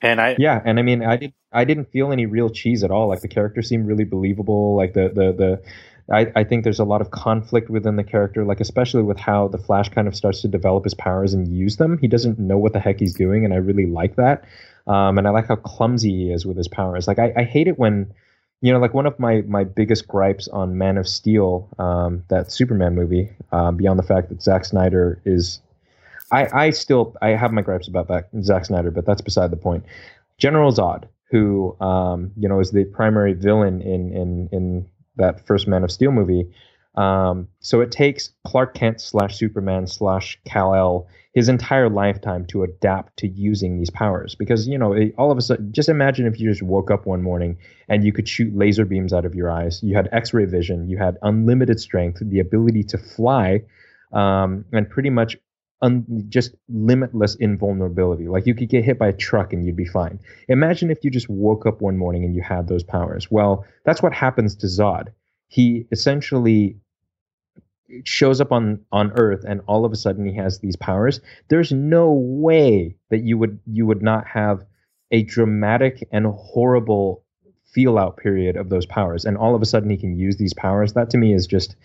And 0.01 0.21
I 0.21 0.37
yeah, 0.39 0.61
and 0.65 0.79
I 0.79 0.83
mean, 0.83 1.03
I 1.05 1.17
did 1.17 1.33
I 1.53 1.65
didn't 1.65 1.91
feel 1.91 2.13
any 2.13 2.27
real 2.27 2.51
cheese 2.51 2.85
at 2.85 2.91
all. 2.91 3.09
Like 3.09 3.21
the 3.21 3.29
character 3.29 3.63
seemed 3.63 3.87
really 3.87 4.05
believable. 4.05 4.77
Like 4.77 4.95
the 4.95 5.09
the 5.09 5.33
the. 5.33 5.63
I, 6.11 6.33
I 6.35 6.45
think 6.45 6.65
there's 6.65 6.79
a 6.79 6.85
lot 6.85 7.03
of 7.03 7.11
conflict 7.11 7.69
within 7.69 7.97
the 7.97 8.03
character, 8.03 8.43
like 8.47 8.61
especially 8.61 9.03
with 9.03 9.19
how 9.19 9.49
the 9.49 9.59
Flash 9.59 9.91
kind 9.91 10.09
of 10.09 10.17
starts 10.17 10.41
to 10.41 10.49
develop 10.49 10.85
his 10.85 10.95
powers 10.95 11.35
and 11.35 11.55
use 11.55 11.77
them. 11.77 11.99
He 11.99 12.09
doesn't 12.09 12.39
know 12.39 12.57
what 12.57 12.73
the 12.73 12.81
heck 12.81 12.99
he's 12.99 13.13
doing, 13.13 13.45
and 13.45 13.53
I 13.53 13.59
really 13.59 13.85
like 13.85 14.17
that. 14.17 14.45
Um, 14.87 15.19
and 15.19 15.29
I 15.29 15.31
like 15.33 15.49
how 15.49 15.57
clumsy 15.57 16.11
he 16.11 16.33
is 16.33 16.47
with 16.47 16.57
his 16.57 16.67
powers. 16.67 17.07
Like 17.07 17.19
I, 17.19 17.35
I 17.37 17.43
hate 17.45 17.69
it 17.69 17.79
when, 17.79 18.15
you 18.63 18.73
know, 18.73 18.79
like 18.79 18.95
one 18.95 19.05
of 19.05 19.19
my 19.19 19.43
my 19.43 19.65
biggest 19.65 20.09
gripes 20.09 20.49
on 20.49 20.79
Man 20.79 20.97
of 20.97 21.07
Steel, 21.07 21.69
um, 21.79 22.25
that 22.29 22.51
Superman 22.51 22.95
movie, 22.95 23.29
um, 23.53 23.77
beyond 23.77 23.99
the 23.99 24.03
fact 24.03 24.31
that 24.31 24.41
Zack 24.43 24.65
Snyder 24.65 25.21
is 25.27 25.61
I, 26.31 26.67
I 26.67 26.71
still 26.71 27.17
I 27.23 27.31
have 27.31 27.53
my 27.53 27.63
gripes 27.63 27.89
about 27.89 28.09
that 28.09 28.29
Zack 28.43 28.67
Snyder, 28.67 28.91
but 28.91 29.07
that's 29.07 29.21
beside 29.21 29.51
the 29.51 29.57
point. 29.57 29.85
General 30.39 30.73
Zod, 30.73 31.05
who 31.31 31.77
um, 31.81 32.33
you 32.37 32.49
know 32.49 32.61
is 32.61 32.71
the 32.71 32.85
primary 32.85 33.33
villain 33.33 33.81
in 33.83 34.13
in 34.13 34.49
in 34.53 34.87
that 35.17 35.47
first 35.47 35.67
Man 35.67 35.85
of 35.85 35.91
Steel 35.91 36.13
movie. 36.13 36.51
Um, 36.95 37.49
so 37.61 37.81
it 37.81 37.93
takes 37.93 38.31
Clark 38.45 38.75
Kent 38.75 39.01
slash 39.01 39.37
Superman 39.37 39.87
slash 39.87 40.39
Kal 40.45 40.75
El 40.75 41.09
his 41.35 41.49
entire 41.49 41.89
lifetime 41.89 42.45
to 42.47 42.65
adapt 42.65 43.17
to 43.19 43.29
using 43.29 43.79
these 43.79 43.91
powers 43.91 44.35
because 44.35 44.67
you 44.67 44.77
know 44.77 44.93
it, 44.93 45.15
all 45.17 45.31
of 45.31 45.39
a 45.39 45.41
sudden 45.41 45.71
just 45.73 45.89
imagine 45.89 46.27
if 46.27 46.41
you 46.41 46.51
just 46.51 46.63
woke 46.63 46.91
up 46.91 47.07
one 47.07 47.23
morning 47.23 47.57
and 47.89 48.05
you 48.05 48.13
could 48.13 48.29
shoot 48.29 48.53
laser 48.57 48.85
beams 48.85 49.13
out 49.13 49.25
of 49.25 49.37
your 49.37 49.49
eyes 49.49 49.81
you 49.83 49.95
had 49.95 50.09
x-ray 50.11 50.47
vision 50.47 50.89
you 50.89 50.99
had 50.99 51.17
unlimited 51.23 51.79
strength 51.79 52.21
the 52.23 52.41
ability 52.41 52.83
to 52.83 52.99
fly 52.99 53.63
um, 54.13 54.65
and 54.73 54.91
pretty 54.91 55.11
much 55.11 55.37
un, 55.83 56.05
just 56.29 56.55
limitless 56.69 57.35
invulnerability. 57.37 58.29
Like 58.29 58.47
you 58.47 58.55
could 58.55 58.69
get 58.69 58.85
hit 58.85 58.99
by 58.99 59.09
a 59.09 59.13
truck 59.13 59.53
and 59.53 59.65
you'd 59.65 59.77
be 59.77 59.85
fine. 59.85 60.19
Imagine 60.49 60.91
if 60.91 61.05
you 61.05 61.11
just 61.11 61.29
woke 61.29 61.67
up 61.67 61.81
one 61.81 61.97
morning 61.97 62.25
and 62.25 62.35
you 62.35 62.43
had 62.43 62.69
those 62.69 62.83
powers. 62.83 63.31
Well, 63.31 63.65
that's 63.85 64.03
what 64.03 64.13
happens 64.13 64.57
to 64.57 64.67
Zod. 64.67 65.09
He 65.49 65.87
essentially 65.93 66.77
shows 68.05 68.41
up 68.41 68.53
on 68.53 68.81
on 68.93 69.13
Earth 69.13 69.45
and 69.49 69.63
all 69.67 69.85
of 69.85 69.93
a 69.93 69.97
sudden 69.97 70.27
he 70.27 70.35
has 70.35 70.59
these 70.59 70.77
powers. 70.77 71.21
There's 71.49 71.73
no 71.73 72.13
way 72.13 72.97
that 73.11 73.23
you 73.23 73.39
would 73.39 73.59
you 73.67 73.87
would 73.87 74.03
not 74.03 74.27
have 74.27 74.65
a 75.11 75.23
dramatic 75.23 76.07
and 76.13 76.27
horrible 76.27 77.25
feel 77.65 77.99
out 77.99 78.17
period 78.17 78.57
of 78.57 78.69
those 78.69 78.87
powers 78.87 79.25
and 79.25 79.37
all 79.37 79.55
of 79.55 79.63
a 79.63 79.67
sudden 79.67 79.91
he 79.91 79.97
can 79.97 80.19
use 80.19 80.37
these 80.37 80.55
powers 80.55 80.95
that 80.95 81.11
to 81.11 81.19
me 81.19 81.35
is 81.35 81.47
just 81.47 81.77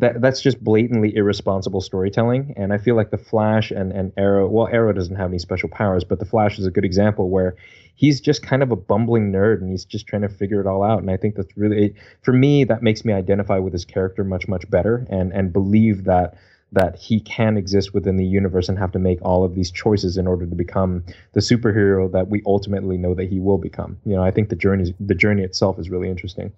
that 0.00 0.20
that's 0.20 0.40
just 0.40 0.62
blatantly 0.64 1.14
irresponsible 1.14 1.80
storytelling. 1.80 2.54
And 2.56 2.72
I 2.72 2.78
feel 2.78 2.96
like 2.96 3.10
the 3.10 3.18
Flash 3.18 3.70
and, 3.70 3.92
and 3.92 4.12
Arrow, 4.16 4.48
well, 4.48 4.66
Arrow 4.66 4.92
doesn't 4.92 5.16
have 5.16 5.28
any 5.28 5.38
special 5.38 5.68
powers, 5.68 6.04
but 6.04 6.18
the 6.18 6.24
Flash 6.24 6.58
is 6.58 6.66
a 6.66 6.70
good 6.70 6.86
example 6.86 7.28
where 7.28 7.54
he's 7.94 8.18
just 8.20 8.42
kind 8.42 8.62
of 8.62 8.70
a 8.70 8.76
bumbling 8.76 9.30
nerd 9.30 9.60
and 9.60 9.70
he's 9.70 9.84
just 9.84 10.06
trying 10.06 10.22
to 10.22 10.28
figure 10.28 10.60
it 10.60 10.66
all 10.66 10.82
out. 10.82 11.00
And 11.00 11.10
I 11.10 11.18
think 11.18 11.34
that's 11.34 11.54
really, 11.54 11.94
for 12.22 12.32
me, 12.32 12.64
that 12.64 12.82
makes 12.82 13.04
me 13.04 13.12
identify 13.12 13.58
with 13.58 13.74
his 13.74 13.84
character 13.84 14.24
much, 14.24 14.48
much 14.48 14.68
better 14.70 15.06
and, 15.10 15.32
and 15.32 15.52
believe 15.52 16.04
that 16.04 16.34
that 16.72 16.96
he 16.96 17.18
can 17.18 17.56
exist 17.56 17.92
within 17.92 18.16
the 18.16 18.24
universe 18.24 18.68
and 18.68 18.78
have 18.78 18.92
to 18.92 18.98
make 19.00 19.20
all 19.22 19.44
of 19.44 19.56
these 19.56 19.72
choices 19.72 20.16
in 20.16 20.28
order 20.28 20.46
to 20.46 20.54
become 20.54 21.04
the 21.32 21.40
superhero 21.40 22.10
that 22.12 22.28
we 22.28 22.40
ultimately 22.46 22.96
know 22.96 23.12
that 23.12 23.28
he 23.28 23.40
will 23.40 23.58
become. 23.58 23.98
You 24.04 24.14
know, 24.14 24.22
I 24.22 24.30
think 24.30 24.50
the 24.50 24.56
journey 24.56 24.94
the 25.00 25.16
journey 25.16 25.42
itself 25.42 25.80
is 25.80 25.90
really 25.90 26.08
interesting. 26.08 26.52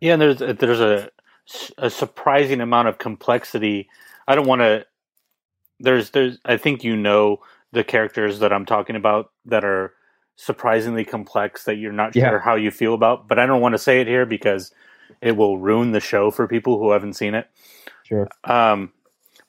Yeah, 0.00 0.14
and 0.14 0.22
there's 0.22 0.38
there's 0.38 0.80
a 0.80 1.10
a 1.76 1.90
surprising 1.90 2.60
amount 2.60 2.88
of 2.88 2.98
complexity. 2.98 3.88
I 4.26 4.34
don't 4.34 4.46
want 4.46 4.60
to. 4.60 4.86
There's 5.80 6.10
there's. 6.10 6.38
I 6.44 6.56
think 6.56 6.84
you 6.84 6.96
know 6.96 7.40
the 7.72 7.84
characters 7.84 8.38
that 8.40 8.52
I'm 8.52 8.66
talking 8.66 8.96
about 8.96 9.30
that 9.46 9.64
are 9.64 9.94
surprisingly 10.36 11.04
complex 11.04 11.64
that 11.64 11.76
you're 11.76 11.92
not 11.92 12.14
yeah. 12.14 12.30
sure 12.30 12.38
how 12.38 12.54
you 12.54 12.70
feel 12.70 12.94
about. 12.94 13.28
But 13.28 13.38
I 13.38 13.46
don't 13.46 13.60
want 13.60 13.74
to 13.74 13.78
say 13.78 14.00
it 14.00 14.06
here 14.06 14.26
because 14.26 14.72
it 15.20 15.36
will 15.36 15.58
ruin 15.58 15.92
the 15.92 16.00
show 16.00 16.30
for 16.30 16.46
people 16.46 16.78
who 16.78 16.92
haven't 16.92 17.14
seen 17.14 17.34
it. 17.34 17.48
Sure. 18.04 18.28
Um, 18.44 18.92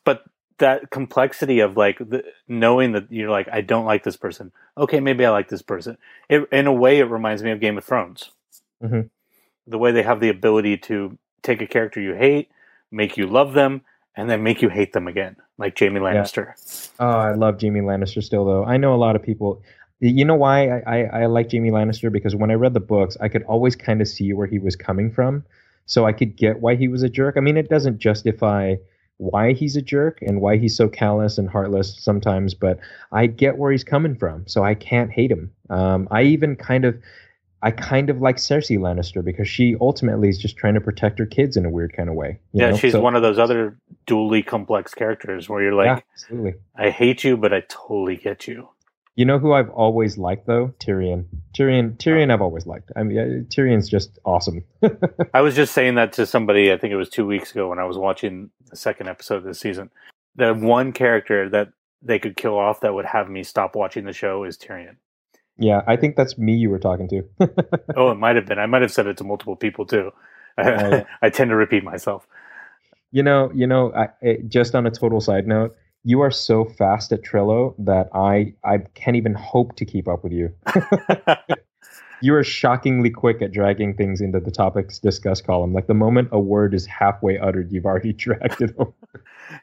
but 0.04 0.24
that 0.58 0.90
complexity 0.90 1.60
of 1.60 1.78
like 1.78 1.98
the, 2.00 2.24
knowing 2.48 2.94
that 2.94 3.12
you're 3.12 3.30
like 3.30 3.48
I 3.52 3.62
don't 3.62 3.86
like 3.86 4.04
this 4.04 4.18
person. 4.18 4.52
Okay, 4.78 5.00
maybe 5.00 5.26
I 5.26 5.30
like 5.30 5.50
this 5.50 5.62
person. 5.62 5.98
It, 6.30 6.48
in 6.52 6.68
a 6.68 6.74
way, 6.74 7.00
it 7.00 7.06
reminds 7.06 7.44
me 7.44 7.52
of 7.52 7.60
Game 7.60 7.78
of 7.78 7.86
Thrones. 7.86 8.32
Mm-hmm. 8.84 9.02
The 9.68 9.78
way 9.78 9.92
they 9.92 10.04
have 10.04 10.20
the 10.20 10.30
ability 10.30 10.78
to 10.78 11.18
take 11.50 11.62
a 11.62 11.68
character 11.68 12.00
you 12.00 12.14
hate, 12.14 12.50
make 12.92 13.18
you 13.18 13.26
love 13.26 13.54
them, 13.54 13.82
and 14.16 14.30
then 14.30 14.44
make 14.44 14.62
you 14.62 14.70
hate 14.70 14.94
them 14.94 15.08
again, 15.08 15.36
like 15.58 15.78
Jaime 15.80 16.00
Lannister. 16.00 16.54
Yeah. 17.00 17.06
Oh, 17.06 17.18
I 17.20 17.34
love 17.34 17.62
Jaime 17.62 17.82
Lannister 17.82 18.24
still, 18.24 18.46
though. 18.46 18.66
I 18.66 18.78
know 18.78 18.94
a 18.94 18.98
lot 18.98 19.16
of 19.16 19.24
people. 19.24 19.62
You 20.00 20.24
know 20.26 20.36
why 20.36 20.70
I, 20.70 20.82
I, 20.86 21.04
I 21.22 21.26
like 21.26 21.52
Jaime 21.52 21.72
Lannister? 21.72 22.12
Because 22.12 22.36
when 22.36 22.52
I 22.52 22.56
read 22.56 22.74
the 22.74 22.80
books, 22.80 23.18
I 23.20 23.28
could 23.28 23.44
always 23.44 23.76
kind 23.76 24.02
of 24.02 24.08
see 24.08 24.34
where 24.34 24.48
he 24.48 24.60
was 24.60 24.76
coming 24.76 25.12
from. 25.12 25.44
So 25.86 26.06
I 26.06 26.14
could 26.14 26.36
get 26.38 26.62
why 26.62 26.76
he 26.76 26.88
was 26.88 27.02
a 27.02 27.10
jerk. 27.10 27.36
I 27.36 27.40
mean, 27.40 27.58
it 27.58 27.70
doesn't 27.70 27.98
justify 27.98 28.76
why 29.18 29.54
he's 29.54 29.76
a 29.76 29.82
jerk 29.82 30.22
and 30.22 30.40
why 30.40 30.58
he's 30.58 30.78
so 30.78 30.88
callous 30.88 31.38
and 31.38 31.50
heartless 31.50 31.96
sometimes, 32.00 32.54
but 32.54 32.80
I 33.12 33.28
get 33.28 33.58
where 33.58 33.72
he's 33.72 33.84
coming 33.84 34.16
from. 34.16 34.48
So 34.48 34.64
I 34.64 34.76
can't 34.76 35.12
hate 35.12 35.32
him. 35.32 35.52
Um, 35.70 36.08
I 36.10 36.24
even 36.24 36.56
kind 36.56 36.86
of 36.86 36.96
I 37.62 37.72
kind 37.72 38.10
of 38.10 38.22
like 38.22 38.38
Cersei 38.38 38.78
Lannister 38.78 39.24
because 39.24 39.48
she 39.48 39.76
ultimately 39.82 40.30
is 40.30 40.38
just 40.38 40.56
trying 40.56 40.76
to 40.76 40.82
protect 40.82 41.20
her 41.20 41.26
kids 41.26 41.58
in 41.58 41.66
a 41.66 41.70
weird 41.70 41.94
kind 41.94 42.08
of 42.08 42.16
way. 42.16 42.40
yeah, 42.54 42.70
know? 42.70 42.78
she's 42.78 42.94
so, 42.94 43.02
one 43.02 43.16
of 43.16 43.22
those 43.22 43.38
other 43.38 43.78
dually 44.08 44.46
complex 44.46 44.94
characters 44.94 45.50
where 45.50 45.62
you're 45.62 45.74
like, 45.74 45.88
yeah, 45.88 46.00
absolutely. 46.14 46.54
I 46.78 46.90
hate 46.90 47.24
you, 47.24 47.36
but 47.36 47.54
I 47.54 47.62
totally 47.68 48.16
get 48.16 48.48
you. 48.48 48.70
You 49.16 49.26
know 49.26 49.38
who 49.38 49.52
I've 49.52 49.70
always 49.72 50.18
liked 50.18 50.48
though? 50.48 50.74
Tyrion. 50.80 51.26
Tyrion. 51.54 51.98
Tyrion. 51.98 52.32
I've 52.32 52.42
always 52.42 52.66
liked. 52.66 52.90
I 52.96 53.04
mean, 53.04 53.46
Tyrion's 53.50 53.90
just 53.90 54.18
awesome. 54.24 54.64
I 55.34 55.42
was 55.42 55.56
just 55.56 55.74
saying 55.74 55.96
that 55.96 56.14
to 56.14 56.26
somebody. 56.26 56.72
I 56.72 56.78
think 56.78 56.94
it 56.94 56.96
was 56.96 57.10
two 57.10 57.26
weeks 57.26 57.52
ago 57.52 57.68
when 57.68 57.80
I 57.80 57.84
was 57.84 57.98
watching 57.98 58.50
the 58.70 58.78
second 58.78 59.10
episode 59.10 59.36
of 59.36 59.44
this 59.44 59.60
season. 59.60 59.90
The 60.38 60.54
one 60.54 60.94
character 60.94 61.50
that 61.50 61.74
they 62.02 62.18
could 62.18 62.38
kill 62.38 62.58
off 62.58 62.80
that 62.80 62.94
would 62.94 63.06
have 63.06 63.30
me 63.30 63.44
stop 63.44 63.76
watching 63.76 64.06
the 64.06 64.14
show 64.14 64.46
is 64.46 64.58
Tyrion. 64.58 64.96
Yeah, 65.60 65.82
I 65.88 65.98
think 65.98 66.16
that's 66.16 66.38
me 66.38 66.56
you 66.56 66.70
were 66.70 66.80
talking 66.80 67.08
to. 67.10 67.24
oh, 67.96 68.12
it 68.12 68.16
might 68.16 68.36
have 68.36 68.46
been. 68.46 68.60
I 68.60 68.66
might 68.66 68.82
have 68.82 68.92
said 68.92 69.08
it 69.08 69.18
to 69.18 69.24
multiple 69.24 69.56
people 69.56 69.86
too. 69.86 70.12
Oh. 70.62 71.06
I 71.22 71.30
tend 71.30 71.52
to 71.52 71.56
repeat 71.56 71.86
myself. 71.86 72.28
You 73.14 73.24
know, 73.24 73.50
you 73.56 73.66
know. 73.66 73.94
I, 73.94 74.10
it, 74.20 74.50
just 74.50 74.76
on 74.76 74.86
a 74.86 74.92
total 74.92 75.22
side 75.22 75.48
note, 75.48 75.74
you 76.04 76.20
are 76.20 76.32
so 76.32 76.66
fast 76.66 77.14
at 77.14 77.22
Trello 77.22 77.76
that 77.80 78.10
I 78.14 78.56
I 78.62 78.80
can't 78.94 79.16
even 79.16 79.36
hope 79.36 79.78
to 79.78 79.86
keep 79.86 80.10
up 80.10 80.22
with 80.22 80.34
you. 80.34 80.54
you 82.22 82.36
are 82.36 82.44
shockingly 82.44 83.10
quick 83.10 83.42
at 83.42 83.52
dragging 83.52 83.94
things 83.96 84.22
into 84.22 84.40
the 84.40 84.52
topics 84.52 85.00
discussed 85.00 85.46
column. 85.46 85.74
Like 85.74 85.88
the 85.88 85.94
moment 85.94 86.30
a 86.32 86.40
word 86.40 86.74
is 86.74 86.86
halfway 86.86 87.38
uttered, 87.38 87.72
you've 87.72 87.86
already 87.86 88.14
dragged 88.14 88.62
it 88.62 88.76
over. 88.78 88.94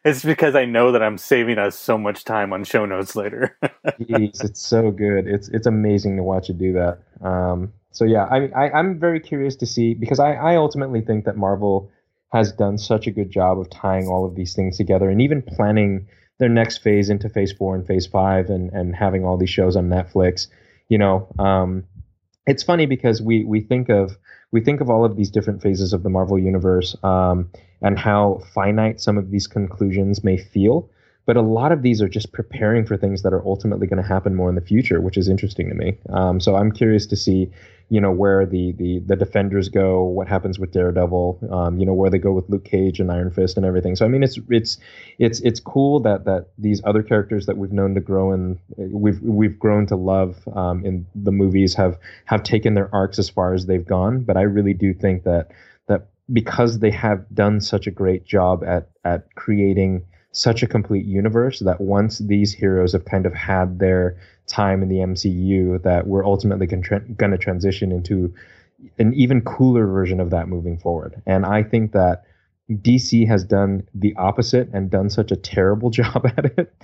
It's 0.05 0.25
because 0.25 0.55
I 0.55 0.65
know 0.65 0.93
that 0.93 1.03
I'm 1.03 1.19
saving 1.19 1.59
us 1.59 1.79
so 1.79 1.97
much 1.97 2.25
time 2.25 2.53
on 2.53 2.65
show 2.65 2.87
notes 2.87 3.15
later. 3.15 3.57
Jeez, 4.01 4.43
it's 4.45 4.61
so 4.61 4.91
good. 4.91 5.27
It's 5.27 5.49
it's 5.49 5.67
amazing 5.67 6.17
to 6.17 6.23
watch 6.23 6.49
you 6.49 6.55
do 6.55 6.73
that. 6.73 6.99
Um, 7.27 7.73
so 7.93 8.05
yeah, 8.05 8.25
I, 8.25 8.49
I 8.49 8.71
I'm 8.73 8.99
very 8.99 9.21
curious 9.21 9.57
to 9.57 9.67
see 9.67 9.95
because 9.95 10.19
I 10.19 10.33
I 10.35 10.57
ultimately 10.57 11.01
think 11.01 11.25
that 11.25 11.37
Marvel 11.37 11.91
has 12.33 12.53
done 12.53 12.79
such 12.79 13.07
a 13.07 13.11
good 13.11 13.31
job 13.31 13.59
of 13.59 13.71
tying 13.71 14.09
all 14.09 14.25
of 14.25 14.35
these 14.35 14.55
things 14.55 14.77
together 14.77 15.09
and 15.09 15.23
even 15.23 15.41
planning 15.41 16.07
their 16.39 16.49
next 16.49 16.79
phase 16.79 17.09
into 17.09 17.29
phase 17.29 17.53
four 17.53 17.75
and 17.75 17.87
phase 17.87 18.07
five 18.07 18.51
and 18.51 18.71
and 18.73 18.95
having 18.97 19.25
all 19.25 19.37
these 19.37 19.51
shows 19.51 19.77
on 19.77 19.89
Netflix. 19.89 20.49
You 20.89 20.99
know, 20.99 21.29
um, 21.39 21.85
it's 22.47 22.62
funny 22.62 22.86
because 22.86 23.20
we 23.20 23.44
we 23.44 23.61
think 23.61 23.88
of 23.88 24.16
we 24.53 24.61
think 24.61 24.80
of 24.80 24.88
all 24.88 25.05
of 25.05 25.16
these 25.16 25.30
different 25.30 25.62
phases 25.62 25.92
of 25.92 26.03
the 26.03 26.09
Marvel 26.11 26.38
universe 26.38 26.97
um, 27.03 27.51
and 27.82 27.99
how 27.99 28.42
finite 28.55 29.01
some 29.01 29.18
of 29.18 29.30
these 29.30 29.47
conclusions 29.47 30.22
may 30.22 30.36
feel. 30.36 30.88
But 31.27 31.37
a 31.37 31.43
lot 31.43 31.72
of 31.72 31.83
these 31.83 32.01
are 32.01 32.09
just 32.09 32.33
preparing 32.33 32.87
for 32.87 32.97
things 32.97 33.22
that 33.22 33.33
are 33.33 33.45
ultimately 33.45 33.89
going 33.89 34.01
to 34.01 34.09
happen 34.09 34.35
more 34.35 34.49
in 34.49 34.55
the 34.55 34.61
future, 34.61 35.01
which 35.01 35.16
is 35.16 35.29
interesting 35.29 35.68
to 35.68 35.74
me. 35.74 35.99
Um, 36.09 36.41
so 36.41 36.55
I'm 36.55 36.70
curious 36.70 37.05
to 37.07 37.16
see, 37.16 37.51
you 37.89 38.01
know, 38.01 38.12
where 38.12 38.47
the 38.47 38.72
the 38.72 39.01
the 39.01 39.16
defenders 39.16 39.68
go, 39.68 40.05
what 40.05 40.29
happens 40.29 40.61
with 40.61 40.70
Daredevil, 40.70 41.49
um, 41.51 41.81
you 41.81 41.87
know, 41.87 41.95
where 41.95 42.11
they 42.11 42.18
go 42.18 42.33
with 42.33 42.49
Luke 42.49 42.64
Cage 42.64 43.01
and 43.01 43.11
Iron 43.11 43.33
Fist 43.33 43.57
and 43.57 43.66
everything. 43.66 43.97
So 43.97 44.05
I 44.05 44.09
mean, 44.09 44.22
it's 44.22 44.39
it's 44.49 44.79
it's 45.18 45.41
it's 45.41 45.59
cool 45.59 45.99
that 46.01 46.27
that 46.27 46.47
these 46.59 46.81
other 46.85 47.03
characters 47.03 47.47
that 47.47 47.57
we've 47.57 47.72
known 47.72 47.95
to 47.95 48.01
grow 48.01 48.31
and 48.31 48.59
we've 48.77 49.20
we've 49.20 49.59
grown 49.59 49.87
to 49.89 49.97
love 49.97 50.37
um, 50.55 50.87
in 50.87 51.07
the 51.16 51.33
movies 51.33 51.74
have 51.74 51.99
have 52.27 52.45
taken 52.45 52.74
their 52.74 52.89
arcs 52.95 53.18
as 53.18 53.29
far 53.29 53.53
as 53.53 53.66
they've 53.66 53.87
gone. 53.87 54.22
But 54.22 54.37
I 54.37 54.43
really 54.43 54.74
do 54.74 54.95
think 54.95 55.24
that 55.24 55.51
that 55.89 56.07
because 56.33 56.79
they 56.79 56.93
have 56.93 57.27
done 57.35 57.61
such 57.61 57.89
a 57.89 57.91
great 57.91 58.24
job 58.24 58.62
at 58.62 58.91
at 59.05 59.35
creating 59.35 60.05
such 60.33 60.62
a 60.62 60.66
complete 60.66 61.07
universe 61.07 61.61
that 61.61 61.81
once 61.81 62.18
these 62.18 62.53
heroes 62.53 62.93
have 62.93 63.05
kind 63.05 63.27
of 63.27 63.35
had 63.35 63.79
their 63.79 64.16
time 64.47 64.83
in 64.83 64.89
the 64.89 64.97
MCU, 64.97 65.83
that 65.83 66.07
we're 66.07 66.24
ultimately 66.24 66.66
going 66.66 67.31
to 67.31 67.39
transition 67.39 67.91
into 67.91 68.33
an 68.99 69.14
even 69.14 69.41
cooler 69.41 69.87
version 69.87 70.20
of 70.20 70.31
that 70.31 70.49
moving 70.49 70.79
forward. 70.79 71.20
And 71.27 71.47
I 71.47 71.62
think 71.62 71.93
that 71.93 72.24
DC 72.70 73.27
has 73.27 73.45
done 73.45 73.87
the 73.95 74.14
opposite 74.16 74.68
and 74.72 74.91
done 74.91 75.11
such 75.11 75.31
a 75.31 75.37
terrible 75.37 75.91
job 75.99 76.27
at 76.37 76.59
it 76.59 76.74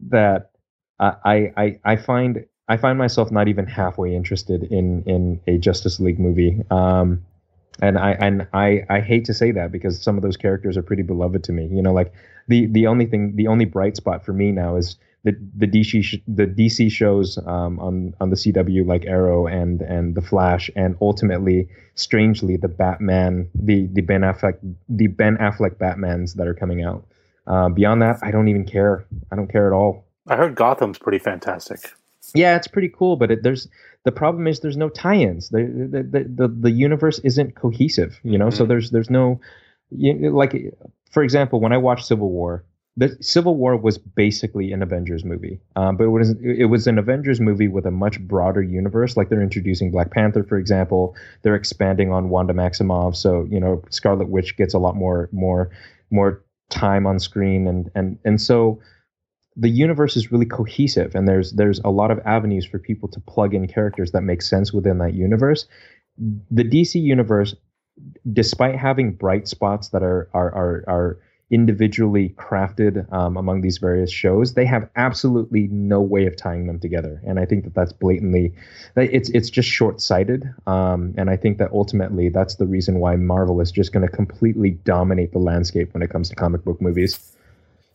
that 0.00 0.50
I 0.98 1.52
I 1.56 1.80
I 1.84 1.96
find 1.96 2.46
I 2.68 2.76
find 2.76 2.98
myself 2.98 3.30
not 3.30 3.48
even 3.48 3.66
halfway 3.66 4.14
interested 4.14 4.62
in 4.64 5.02
in 5.04 5.40
a 5.46 5.58
Justice 5.58 6.00
League 6.00 6.20
movie. 6.20 6.62
Um, 6.70 7.24
and 7.80 7.98
I 7.98 8.12
and 8.12 8.46
I 8.52 8.82
I 8.90 9.00
hate 9.00 9.24
to 9.26 9.34
say 9.34 9.52
that 9.52 9.72
because 9.72 10.02
some 10.02 10.16
of 10.16 10.22
those 10.22 10.36
characters 10.36 10.76
are 10.76 10.82
pretty 10.82 11.02
beloved 11.02 11.44
to 11.44 11.52
me. 11.52 11.68
You 11.70 11.82
know, 11.82 11.92
like 11.92 12.12
the 12.48 12.66
the 12.66 12.86
only 12.86 13.06
thing 13.06 13.36
the 13.36 13.46
only 13.46 13.64
bright 13.64 13.96
spot 13.96 14.24
for 14.24 14.32
me 14.32 14.52
now 14.52 14.76
is 14.76 14.96
the 15.24 15.36
the 15.56 15.66
DC 15.66 16.22
the 16.26 16.46
DC 16.46 16.90
shows 16.90 17.38
um, 17.46 17.78
on 17.78 18.14
on 18.20 18.30
the 18.30 18.36
CW 18.36 18.86
like 18.86 19.04
Arrow 19.06 19.46
and 19.46 19.80
and 19.82 20.14
the 20.14 20.22
Flash 20.22 20.70
and 20.76 20.96
ultimately 21.00 21.68
strangely 21.94 22.56
the 22.56 22.68
Batman 22.68 23.48
the 23.54 23.88
the 23.92 24.02
Ben 24.02 24.22
Affleck 24.22 24.58
the 24.88 25.06
Ben 25.06 25.36
Affleck 25.38 25.76
Batmans 25.76 26.34
that 26.34 26.46
are 26.46 26.54
coming 26.54 26.82
out. 26.82 27.06
Uh, 27.46 27.68
beyond 27.68 28.02
that, 28.02 28.18
I 28.22 28.30
don't 28.30 28.48
even 28.48 28.64
care. 28.64 29.04
I 29.32 29.36
don't 29.36 29.50
care 29.50 29.66
at 29.66 29.72
all. 29.72 30.04
I 30.28 30.36
heard 30.36 30.54
Gotham's 30.54 30.98
pretty 30.98 31.18
fantastic. 31.18 31.92
Yeah, 32.34 32.56
it's 32.56 32.68
pretty 32.68 32.88
cool, 32.88 33.16
but 33.16 33.30
it, 33.30 33.42
there's 33.42 33.68
the 34.04 34.12
problem 34.12 34.46
is 34.46 34.60
there's 34.60 34.76
no 34.76 34.88
tie-ins. 34.88 35.50
The 35.50 35.62
the 35.62 36.02
the 36.02 36.24
the, 36.28 36.48
the 36.48 36.70
universe 36.70 37.18
isn't 37.20 37.54
cohesive, 37.54 38.20
you 38.22 38.38
know. 38.38 38.46
Mm-hmm. 38.46 38.56
So 38.56 38.66
there's 38.66 38.90
there's 38.90 39.10
no 39.10 39.40
you, 39.90 40.30
like 40.30 40.74
for 41.10 41.22
example, 41.22 41.60
when 41.60 41.72
I 41.72 41.78
watched 41.78 42.06
Civil 42.06 42.30
War, 42.30 42.64
the 42.96 43.16
Civil 43.20 43.56
War 43.56 43.76
was 43.76 43.98
basically 43.98 44.72
an 44.72 44.82
Avengers 44.82 45.24
movie, 45.24 45.60
um, 45.76 45.96
but 45.96 46.04
it 46.04 46.08
was 46.08 46.30
it 46.42 46.66
was 46.66 46.86
an 46.86 46.98
Avengers 46.98 47.40
movie 47.40 47.68
with 47.68 47.86
a 47.86 47.90
much 47.90 48.20
broader 48.20 48.62
universe. 48.62 49.16
Like 49.16 49.28
they're 49.28 49.42
introducing 49.42 49.90
Black 49.90 50.10
Panther, 50.10 50.44
for 50.44 50.58
example. 50.58 51.16
They're 51.42 51.54
expanding 51.54 52.12
on 52.12 52.28
Wanda 52.28 52.52
Maximoff, 52.52 53.16
so 53.16 53.46
you 53.50 53.60
know 53.60 53.82
Scarlet 53.90 54.28
Witch 54.28 54.56
gets 54.56 54.74
a 54.74 54.78
lot 54.78 54.94
more 54.94 55.28
more 55.32 55.70
more 56.10 56.42
time 56.68 57.06
on 57.06 57.18
screen, 57.18 57.66
and 57.66 57.90
and 57.94 58.18
and 58.24 58.40
so 58.40 58.78
the 59.56 59.68
universe 59.68 60.16
is 60.16 60.32
really 60.32 60.46
cohesive 60.46 61.14
and 61.14 61.28
there's 61.28 61.52
there's 61.52 61.80
a 61.80 61.90
lot 61.90 62.10
of 62.10 62.18
avenues 62.24 62.64
for 62.64 62.78
people 62.78 63.08
to 63.08 63.20
plug 63.20 63.54
in 63.54 63.66
characters 63.66 64.12
that 64.12 64.22
make 64.22 64.42
sense 64.42 64.72
within 64.72 64.98
that 64.98 65.14
universe. 65.14 65.66
The 66.50 66.64
dc 66.64 66.94
universe 66.94 67.54
despite 68.32 68.76
having 68.76 69.12
bright 69.12 69.46
spots 69.48 69.90
that 69.90 70.02
are 70.02 70.28
are 70.32 70.54
are, 70.54 70.84
are 70.88 71.18
individually 71.50 72.34
crafted 72.38 73.12
um, 73.12 73.36
among 73.36 73.60
these 73.60 73.76
various 73.76 74.10
shows 74.10 74.54
they 74.54 74.64
have 74.64 74.88
absolutely 74.96 75.68
no 75.70 76.00
way 76.00 76.24
of 76.24 76.34
tying 76.34 76.66
them 76.66 76.80
together. 76.80 77.20
And 77.26 77.38
i 77.38 77.44
think 77.44 77.64
that 77.64 77.74
that's 77.74 77.92
blatantly 77.92 78.54
it's 78.96 79.28
it's 79.30 79.50
just 79.50 79.68
short-sighted. 79.68 80.50
Um, 80.66 81.14
and 81.18 81.28
i 81.28 81.36
think 81.36 81.58
that 81.58 81.70
ultimately 81.72 82.30
that's 82.30 82.56
the 82.56 82.66
reason 82.66 83.00
why 83.00 83.16
marvel 83.16 83.60
is 83.60 83.70
just 83.70 83.92
going 83.92 84.06
to 84.06 84.12
completely 84.12 84.70
dominate 84.70 85.32
the 85.32 85.38
landscape 85.40 85.92
when 85.92 86.02
it 86.02 86.08
comes 86.08 86.30
to 86.30 86.34
comic 86.34 86.64
book 86.64 86.80
movies. 86.80 87.36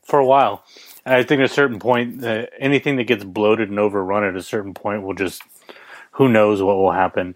For 0.04 0.20
a 0.20 0.26
while 0.26 0.64
I 1.08 1.24
think 1.24 1.40
at 1.40 1.50
a 1.50 1.54
certain 1.54 1.80
point, 1.80 2.24
uh, 2.24 2.48
anything 2.60 2.98
that 2.98 3.06
gets 3.06 3.24
bloated 3.24 3.70
and 3.70 3.80
overrun 3.80 4.26
at 4.26 4.36
a 4.36 4.44
certain 4.44 4.74
point 4.74 5.04
will 5.04 5.14
just, 5.14 5.42
who 6.12 6.28
knows 6.28 6.62
what 6.62 6.76
will 6.78 6.92
happen. 6.92 7.36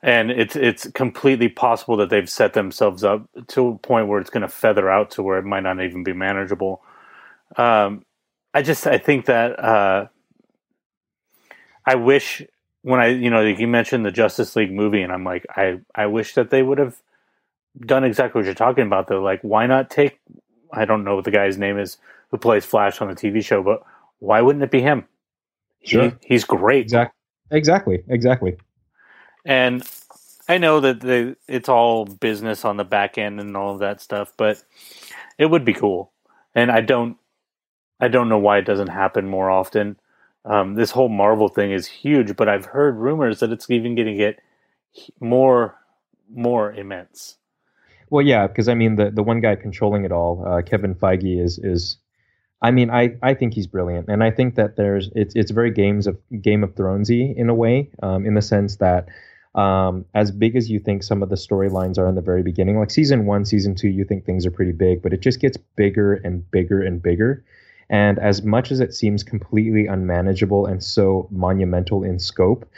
And 0.00 0.30
it's 0.30 0.54
it's 0.54 0.88
completely 0.92 1.48
possible 1.48 1.96
that 1.96 2.08
they've 2.08 2.30
set 2.30 2.52
themselves 2.52 3.02
up 3.02 3.28
to 3.48 3.68
a 3.68 3.78
point 3.78 4.06
where 4.06 4.20
it's 4.20 4.30
going 4.30 4.42
to 4.42 4.48
feather 4.48 4.88
out 4.88 5.10
to 5.12 5.24
where 5.24 5.38
it 5.38 5.44
might 5.44 5.64
not 5.64 5.82
even 5.82 6.04
be 6.04 6.12
manageable. 6.12 6.82
Um, 7.56 8.04
I 8.54 8.62
just 8.62 8.86
I 8.86 8.98
think 8.98 9.26
that 9.26 9.58
uh, 9.58 10.06
I 11.84 11.96
wish 11.96 12.42
when 12.82 13.00
I 13.00 13.08
you 13.08 13.28
know 13.28 13.40
you 13.40 13.66
mentioned 13.66 14.06
the 14.06 14.12
Justice 14.12 14.54
League 14.54 14.72
movie, 14.72 15.02
and 15.02 15.12
I'm 15.12 15.24
like 15.24 15.44
I 15.50 15.80
I 15.96 16.06
wish 16.06 16.34
that 16.34 16.50
they 16.50 16.62
would 16.62 16.78
have 16.78 16.96
done 17.80 18.04
exactly 18.04 18.38
what 18.38 18.44
you're 18.46 18.54
talking 18.54 18.86
about. 18.86 19.08
Though, 19.08 19.20
like 19.20 19.40
why 19.42 19.66
not 19.66 19.90
take 19.90 20.20
I 20.72 20.84
don't 20.84 21.02
know 21.02 21.16
what 21.16 21.24
the 21.24 21.32
guy's 21.32 21.58
name 21.58 21.76
is 21.76 21.98
who 22.30 22.38
plays 22.38 22.64
Flash 22.64 23.00
on 23.00 23.08
the 23.08 23.14
TV 23.14 23.44
show, 23.44 23.62
but 23.62 23.82
why 24.18 24.40
wouldn't 24.40 24.62
it 24.62 24.70
be 24.70 24.80
him? 24.80 25.04
Sure. 25.84 26.10
He, 26.22 26.34
he's 26.34 26.44
great. 26.44 26.82
Exactly. 26.82 27.14
Exactly. 27.50 28.04
Exactly. 28.08 28.56
And 29.44 29.88
I 30.48 30.58
know 30.58 30.80
that 30.80 31.00
they, 31.00 31.34
it's 31.46 31.68
all 31.68 32.04
business 32.04 32.64
on 32.64 32.76
the 32.76 32.84
back 32.84 33.18
end 33.18 33.40
and 33.40 33.56
all 33.56 33.72
of 33.72 33.80
that 33.80 34.00
stuff, 34.00 34.32
but 34.36 34.62
it 35.38 35.46
would 35.46 35.64
be 35.64 35.72
cool. 35.72 36.12
And 36.54 36.70
I 36.70 36.80
don't, 36.80 37.16
I 38.00 38.08
don't 38.08 38.28
know 38.28 38.38
why 38.38 38.58
it 38.58 38.64
doesn't 38.64 38.88
happen 38.88 39.28
more 39.28 39.50
often. 39.50 39.98
Um, 40.44 40.74
this 40.74 40.90
whole 40.90 41.08
Marvel 41.08 41.48
thing 41.48 41.72
is 41.72 41.86
huge, 41.86 42.36
but 42.36 42.48
I've 42.48 42.64
heard 42.64 42.96
rumors 42.96 43.40
that 43.40 43.52
it's 43.52 43.70
even 43.70 43.94
going 43.94 44.08
to 44.08 44.14
get 44.14 44.40
more, 45.20 45.76
more 46.30 46.72
immense. 46.72 47.36
Well, 48.10 48.24
yeah, 48.24 48.46
because 48.46 48.68
I 48.68 48.74
mean, 48.74 48.96
the 48.96 49.10
the 49.10 49.22
one 49.22 49.40
guy 49.40 49.54
controlling 49.56 50.04
it 50.04 50.12
all, 50.12 50.42
uh, 50.46 50.62
Kevin 50.62 50.94
Feige, 50.94 51.42
is 51.42 51.58
is 51.58 51.98
I 52.60 52.70
mean, 52.72 52.90
I, 52.90 53.14
I 53.22 53.34
think 53.34 53.54
he's 53.54 53.68
brilliant, 53.68 54.08
and 54.08 54.24
I 54.24 54.30
think 54.30 54.56
that 54.56 54.76
there's 54.76 55.10
it's 55.14 55.34
it's 55.36 55.52
very 55.52 55.70
games 55.70 56.06
of 56.06 56.18
Game 56.42 56.64
of 56.64 56.74
Thronesy 56.74 57.36
in 57.36 57.48
a 57.48 57.54
way, 57.54 57.90
um, 58.02 58.26
in 58.26 58.34
the 58.34 58.42
sense 58.42 58.76
that 58.76 59.08
um, 59.54 60.04
as 60.14 60.30
big 60.30 60.56
as 60.56 60.70
you 60.70 60.78
think 60.78 61.02
some 61.02 61.22
of 61.22 61.30
the 61.30 61.36
storylines 61.36 61.98
are 61.98 62.08
in 62.08 62.14
the 62.14 62.20
very 62.20 62.42
beginning, 62.42 62.78
like 62.78 62.90
season 62.90 63.26
one, 63.26 63.44
season 63.44 63.74
two, 63.74 63.88
you 63.88 64.04
think 64.04 64.24
things 64.24 64.44
are 64.44 64.50
pretty 64.50 64.72
big, 64.72 65.02
but 65.02 65.12
it 65.12 65.20
just 65.20 65.40
gets 65.40 65.56
bigger 65.76 66.14
and 66.14 66.48
bigger 66.50 66.82
and 66.82 67.02
bigger. 67.02 67.44
And 67.90 68.18
as 68.18 68.42
much 68.42 68.70
as 68.70 68.80
it 68.80 68.92
seems 68.92 69.22
completely 69.22 69.86
unmanageable 69.86 70.66
and 70.66 70.82
so 70.82 71.26
monumental 71.30 72.04
in 72.04 72.18
scope, 72.18 72.68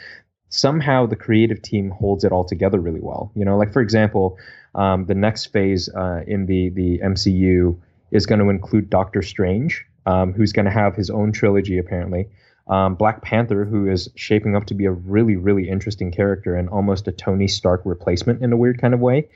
somehow 0.49 1.05
the 1.05 1.15
creative 1.15 1.61
team 1.61 1.89
holds 1.89 2.23
it 2.23 2.31
all 2.31 2.45
together 2.45 2.79
really 2.79 3.01
well. 3.01 3.31
You 3.35 3.45
know, 3.45 3.57
like 3.57 3.73
for 3.73 3.81
example, 3.81 4.37
um, 4.73 5.05
the 5.05 5.15
next 5.15 5.47
phase 5.47 5.89
uh, 5.89 6.21
in 6.27 6.45
the 6.45 6.69
the 6.69 6.99
MCU 6.99 7.77
is 8.11 8.25
going 8.25 8.39
to 8.39 8.49
include 8.49 8.89
Doctor 8.89 9.21
Strange, 9.21 9.85
um, 10.05 10.33
who's 10.33 10.51
going 10.51 10.65
to 10.65 10.71
have 10.71 10.95
his 10.95 11.09
own 11.09 11.31
trilogy 11.31 11.77
apparently. 11.77 12.27
Um, 12.67 12.95
Black 12.95 13.21
Panther, 13.21 13.65
who 13.65 13.89
is 13.89 14.09
shaping 14.15 14.55
up 14.55 14.65
to 14.67 14.73
be 14.73 14.85
a 14.85 14.91
really, 14.91 15.35
really 15.35 15.67
interesting 15.67 16.11
character 16.11 16.55
and 16.55 16.69
almost 16.69 17.07
a 17.07 17.11
Tony 17.11 17.47
Stark 17.47 17.81
replacement 17.85 18.41
in 18.43 18.53
a 18.53 18.57
weird 18.57 18.79
kind 18.79 18.93
of 18.93 18.99
way. 18.99 19.29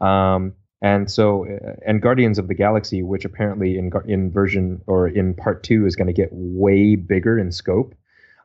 Um, 0.00 0.54
and 0.82 1.10
so, 1.10 1.46
uh, 1.46 1.74
and 1.86 2.00
Guardians 2.00 2.38
of 2.38 2.48
the 2.48 2.54
Galaxy, 2.54 3.02
which 3.02 3.24
apparently 3.24 3.76
in 3.76 3.92
in 4.06 4.32
version 4.32 4.80
or 4.86 5.08
in 5.08 5.34
part 5.34 5.62
two 5.62 5.86
is 5.86 5.94
going 5.94 6.06
to 6.06 6.12
get 6.12 6.30
way 6.32 6.96
bigger 6.96 7.38
in 7.38 7.52
scope. 7.52 7.94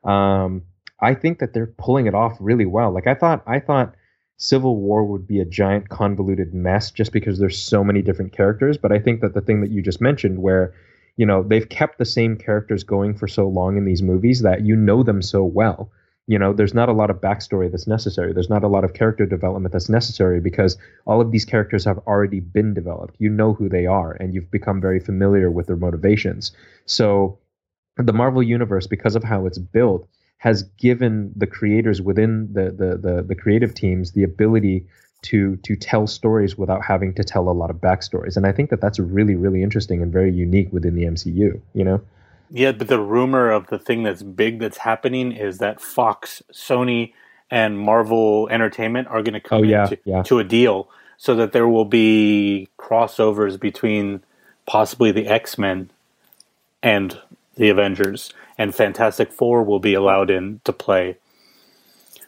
Um, 0.03 0.63
I 0.99 1.13
think 1.13 1.39
that 1.39 1.53
they're 1.53 1.73
pulling 1.77 2.07
it 2.07 2.13
off 2.13 2.38
really 2.39 2.65
well. 2.65 2.93
Like 2.93 3.07
I 3.07 3.15
thought, 3.15 3.43
I 3.47 3.59
thought 3.59 3.95
Civil 4.38 4.75
War 4.77 5.05
would 5.05 5.25
be 5.25 5.39
a 5.39 5.45
giant 5.45 5.89
convoluted 5.89 6.53
mess 6.53 6.91
just 6.91 7.11
because 7.11 7.39
there's 7.39 7.57
so 7.57 7.83
many 7.83 8.01
different 8.01 8.33
characters. 8.33 8.77
But 8.77 8.91
I 8.91 8.99
think 8.99 9.21
that 9.21 9.33
the 9.33 9.41
thing 9.41 9.61
that 9.61 9.71
you 9.71 9.81
just 9.81 10.01
mentioned, 10.01 10.41
where 10.41 10.73
you 11.15 11.25
know 11.25 11.43
they've 11.43 11.69
kept 11.69 11.97
the 11.97 12.05
same 12.05 12.38
characters 12.38 12.83
going 12.83 13.15
for 13.15 13.27
so 13.27 13.47
long 13.47 13.77
in 13.77 13.86
these 13.86 14.01
movies 14.01 14.41
that 14.41 14.65
you 14.65 14.75
know 14.75 15.03
them 15.03 15.21
so 15.21 15.43
well, 15.43 15.89
you 16.27 16.38
know 16.38 16.51
there's 16.51 16.73
not 16.73 16.89
a 16.89 16.93
lot 16.93 17.09
of 17.09 17.21
backstory 17.21 17.71
that's 17.71 17.88
necessary. 17.88 18.33
There's 18.33 18.49
not 18.49 18.63
a 18.63 18.67
lot 18.67 18.83
of 18.83 18.93
character 18.93 19.25
development 19.25 19.71
that's 19.71 19.89
necessary 19.89 20.41
because 20.41 20.77
all 21.05 21.21
of 21.21 21.31
these 21.31 21.45
characters 21.45 21.86
have 21.86 21.99
already 21.99 22.41
been 22.41 22.73
developed. 22.73 23.15
You 23.19 23.29
know 23.29 23.53
who 23.53 23.69
they 23.69 23.86
are 23.86 24.13
and 24.19 24.33
you've 24.33 24.51
become 24.51 24.81
very 24.81 24.99
familiar 24.99 25.49
with 25.49 25.67
their 25.67 25.77
motivations. 25.77 26.51
So 26.86 27.38
the 27.97 28.13
marvel 28.13 28.43
universe 28.43 28.88
because 28.88 29.15
of 29.15 29.23
how 29.23 29.45
it's 29.45 29.57
built 29.57 30.07
has 30.38 30.63
given 30.77 31.31
the 31.36 31.47
creators 31.47 32.01
within 32.01 32.51
the 32.53 32.65
the 32.71 32.97
the, 32.97 33.23
the 33.23 33.36
creative 33.36 33.73
teams 33.73 34.11
the 34.11 34.23
ability 34.23 34.86
to 35.23 35.55
to 35.57 35.75
tell 35.75 36.07
stories 36.07 36.57
without 36.57 36.83
having 36.83 37.13
to 37.13 37.23
tell 37.23 37.49
a 37.49 37.51
lot 37.51 37.69
of 37.69 37.77
backstories. 37.77 38.38
And 38.38 38.45
i 38.45 38.51
think 38.51 38.69
that 38.69 38.81
that's 38.81 38.99
really 38.99 39.36
really 39.36 39.63
interesting 39.63 40.01
and 40.01 40.11
very 40.11 40.31
unique 40.31 40.71
within 40.71 40.95
the 40.95 41.03
mcu 41.03 41.61
you 41.73 41.83
know? 41.83 42.01
Yeah, 42.49 42.73
but 42.73 42.88
the 42.88 42.99
rumor 42.99 43.49
of 43.49 43.67
the 43.67 43.79
thing 43.79 44.03
that's 44.03 44.21
big 44.21 44.59
that's 44.59 44.77
happening 44.77 45.31
is 45.31 45.57
that 45.57 45.81
Fox, 45.81 46.43
Sony, 46.53 47.13
and 47.49 47.79
Marvel 47.79 48.47
Entertainment 48.49 49.07
are 49.07 49.21
going 49.21 49.33
to 49.33 49.39
come 49.39 49.61
oh, 49.61 49.63
yeah, 49.63 49.83
into, 49.83 49.97
yeah. 50.05 50.23
to 50.23 50.39
a 50.39 50.43
deal 50.43 50.89
so 51.17 51.36
that 51.36 51.53
there 51.53 51.67
will 51.67 51.86
be 51.86 52.67
crossovers 52.77 53.59
between 53.59 54.21
possibly 54.65 55.11
the 55.11 55.27
X 55.27 55.57
Men 55.57 55.89
and 56.83 57.19
the 57.55 57.69
Avengers, 57.69 58.31
and 58.57 58.73
Fantastic 58.73 59.31
Four 59.31 59.63
will 59.63 59.79
be 59.79 59.93
allowed 59.93 60.29
in 60.29 60.61
to 60.63 60.73
play. 60.73 61.17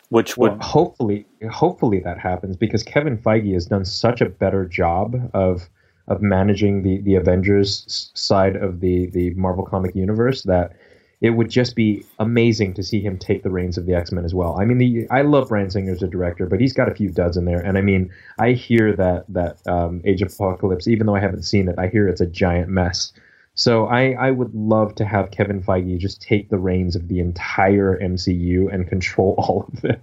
Which 0.09 0.37
would 0.37 0.51
well, 0.51 0.61
hopefully, 0.61 1.25
hopefully 1.51 1.99
that 1.99 2.17
happens 2.17 2.55
because 2.55 2.81
Kevin 2.81 3.17
Feige 3.17 3.53
has 3.53 3.65
done 3.65 3.83
such 3.83 4.21
a 4.21 4.29
better 4.29 4.65
job 4.65 5.29
of 5.33 5.67
of 6.07 6.21
managing 6.21 6.83
the 6.83 7.01
the 7.01 7.15
Avengers 7.15 8.09
side 8.13 8.55
of 8.55 8.79
the 8.79 9.07
the 9.07 9.31
Marvel 9.31 9.65
comic 9.65 9.95
universe 9.95 10.43
that 10.43 10.73
it 11.19 11.31
would 11.31 11.49
just 11.49 11.75
be 11.75 12.05
amazing 12.19 12.73
to 12.75 12.83
see 12.83 13.01
him 13.01 13.17
take 13.17 13.41
the 13.41 13.49
reins 13.49 13.77
of 13.77 13.85
the 13.85 13.95
X 13.95 14.11
Men 14.11 14.23
as 14.23 14.35
well. 14.35 14.59
I 14.59 14.65
mean, 14.65 14.77
the 14.77 15.07
I 15.09 15.23
love 15.23 15.49
Bryan 15.49 15.69
Singer 15.69 15.91
as 15.91 16.03
a 16.03 16.07
director, 16.07 16.45
but 16.45 16.61
he's 16.61 16.73
got 16.73 16.89
a 16.89 16.95
few 16.95 17.09
duds 17.09 17.37
in 17.37 17.45
there. 17.45 17.59
And 17.59 17.77
I 17.77 17.81
mean, 17.81 18.11
I 18.39 18.51
hear 18.51 18.95
that 18.95 19.25
that 19.29 19.57
um, 19.67 20.01
Age 20.05 20.21
of 20.21 20.31
Apocalypse, 20.31 20.87
even 20.87 21.07
though 21.07 21.15
I 21.15 21.19
haven't 21.19 21.43
seen 21.43 21.67
it, 21.67 21.75
I 21.79 21.87
hear 21.87 22.07
it's 22.07 22.21
a 22.21 22.27
giant 22.27 22.69
mess. 22.69 23.11
So 23.57 23.87
I 23.87 24.11
I 24.11 24.31
would 24.31 24.53
love 24.53 24.93
to 24.95 25.05
have 25.05 25.31
Kevin 25.31 25.63
Feige 25.63 25.97
just 25.97 26.21
take 26.21 26.49
the 26.49 26.59
reins 26.59 26.95
of 26.95 27.07
the 27.07 27.19
entire 27.19 27.99
MCU 27.99 28.71
and 28.71 28.87
control 28.87 29.33
all 29.39 29.67
of 29.73 29.83
it. 29.83 29.99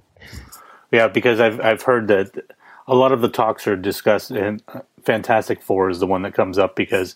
Yeah, 0.91 1.07
because 1.07 1.41
I've 1.41 1.61
I've 1.61 1.83
heard 1.83 2.09
that 2.09 2.33
a 2.89 2.97
lot 2.97 3.13
of 3.13 3.21
the 3.21 3.29
talks 3.29 3.67
are 3.69 3.77
discussed, 3.77 4.33
and 4.33 4.61
uh, 4.69 4.81
Fantastic 5.05 5.63
Four 5.63 5.89
is 5.89 6.01
the 6.01 6.07
one 6.07 6.23
that 6.23 6.35
comes 6.35 6.59
up 6.59 6.75
because 6.75 7.15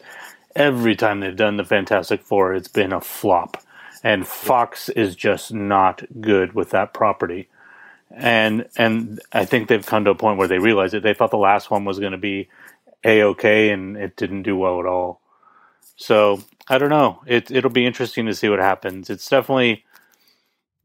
every 0.54 0.94
time 0.94 1.20
they've 1.20 1.36
done 1.36 1.56
the 1.56 1.64
Fantastic 1.64 2.22
Four, 2.22 2.54
it's 2.54 2.68
been 2.68 2.92
a 2.92 3.00
flop, 3.00 3.60
and 4.04 4.24
Fox 4.24 4.88
is 4.90 5.16
just 5.16 5.52
not 5.52 6.04
good 6.20 6.52
with 6.54 6.70
that 6.70 6.94
property. 6.94 7.48
And 8.12 8.68
and 8.76 9.20
I 9.32 9.44
think 9.44 9.66
they've 9.66 9.84
come 9.84 10.04
to 10.04 10.10
a 10.10 10.14
point 10.14 10.38
where 10.38 10.48
they 10.48 10.60
realize 10.60 10.94
it. 10.94 11.02
They 11.02 11.14
thought 11.14 11.32
the 11.32 11.36
last 11.36 11.68
one 11.68 11.84
was 11.84 11.98
going 11.98 12.12
to 12.12 12.18
be 12.18 12.48
a 13.04 13.24
okay, 13.24 13.70
and 13.70 13.96
it 13.96 14.14
didn't 14.14 14.44
do 14.44 14.56
well 14.56 14.78
at 14.78 14.86
all. 14.86 15.20
So 15.98 16.40
I 16.68 16.78
don't 16.78 16.90
know. 16.90 17.20
It 17.26 17.50
it'll 17.50 17.70
be 17.70 17.84
interesting 17.84 18.24
to 18.26 18.34
see 18.34 18.48
what 18.48 18.60
happens. 18.60 19.10
It's 19.10 19.28
definitely 19.28 19.84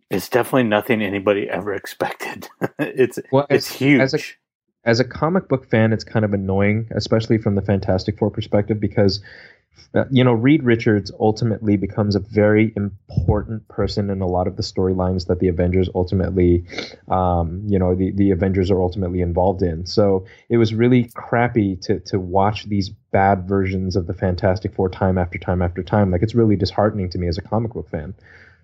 it's 0.09 0.27
definitely 0.27 0.63
nothing 0.63 1.01
anybody 1.01 1.49
ever 1.49 1.73
expected. 1.81 2.49
it's 2.79 3.19
well, 3.31 3.45
it's 3.49 3.71
huge. 3.71 4.01
As 4.01 4.13
a, 4.13 4.19
as 4.85 4.99
a 4.99 5.05
comic 5.05 5.47
book 5.47 5.69
fan, 5.69 5.93
it's 5.93 6.03
kind 6.03 6.25
of 6.25 6.33
annoying, 6.33 6.89
especially 6.91 7.37
from 7.37 7.55
the 7.55 7.61
Fantastic 7.61 8.17
Four 8.17 8.31
perspective, 8.31 8.79
because 8.79 9.21
you 10.11 10.23
know 10.23 10.33
Reed 10.33 10.63
Richards 10.63 11.11
ultimately 11.19 11.77
becomes 11.77 12.15
a 12.15 12.19
very 12.19 12.73
important 12.75 13.67
person 13.67 14.09
in 14.09 14.21
a 14.21 14.27
lot 14.27 14.47
of 14.47 14.55
the 14.55 14.63
storylines 14.63 15.27
that 15.27 15.39
the 15.39 15.47
Avengers 15.47 15.89
ultimately, 15.93 16.65
um, 17.09 17.63
you 17.67 17.77
know, 17.77 17.93
the 17.95 18.11
the 18.11 18.31
Avengers 18.31 18.71
are 18.71 18.81
ultimately 18.81 19.21
involved 19.21 19.61
in. 19.61 19.85
So 19.85 20.25
it 20.49 20.57
was 20.57 20.73
really 20.73 21.11
crappy 21.13 21.75
to 21.77 21.99
to 21.99 22.19
watch 22.19 22.65
these 22.65 22.89
bad 22.89 23.47
versions 23.47 23.95
of 23.95 24.07
the 24.07 24.13
Fantastic 24.13 24.73
Four 24.73 24.89
time 24.89 25.17
after 25.17 25.37
time 25.37 25.61
after 25.61 25.83
time. 25.83 26.11
Like 26.11 26.23
it's 26.23 26.35
really 26.35 26.55
disheartening 26.55 27.09
to 27.11 27.17
me 27.17 27.27
as 27.27 27.37
a 27.37 27.41
comic 27.41 27.73
book 27.73 27.89
fan. 27.89 28.15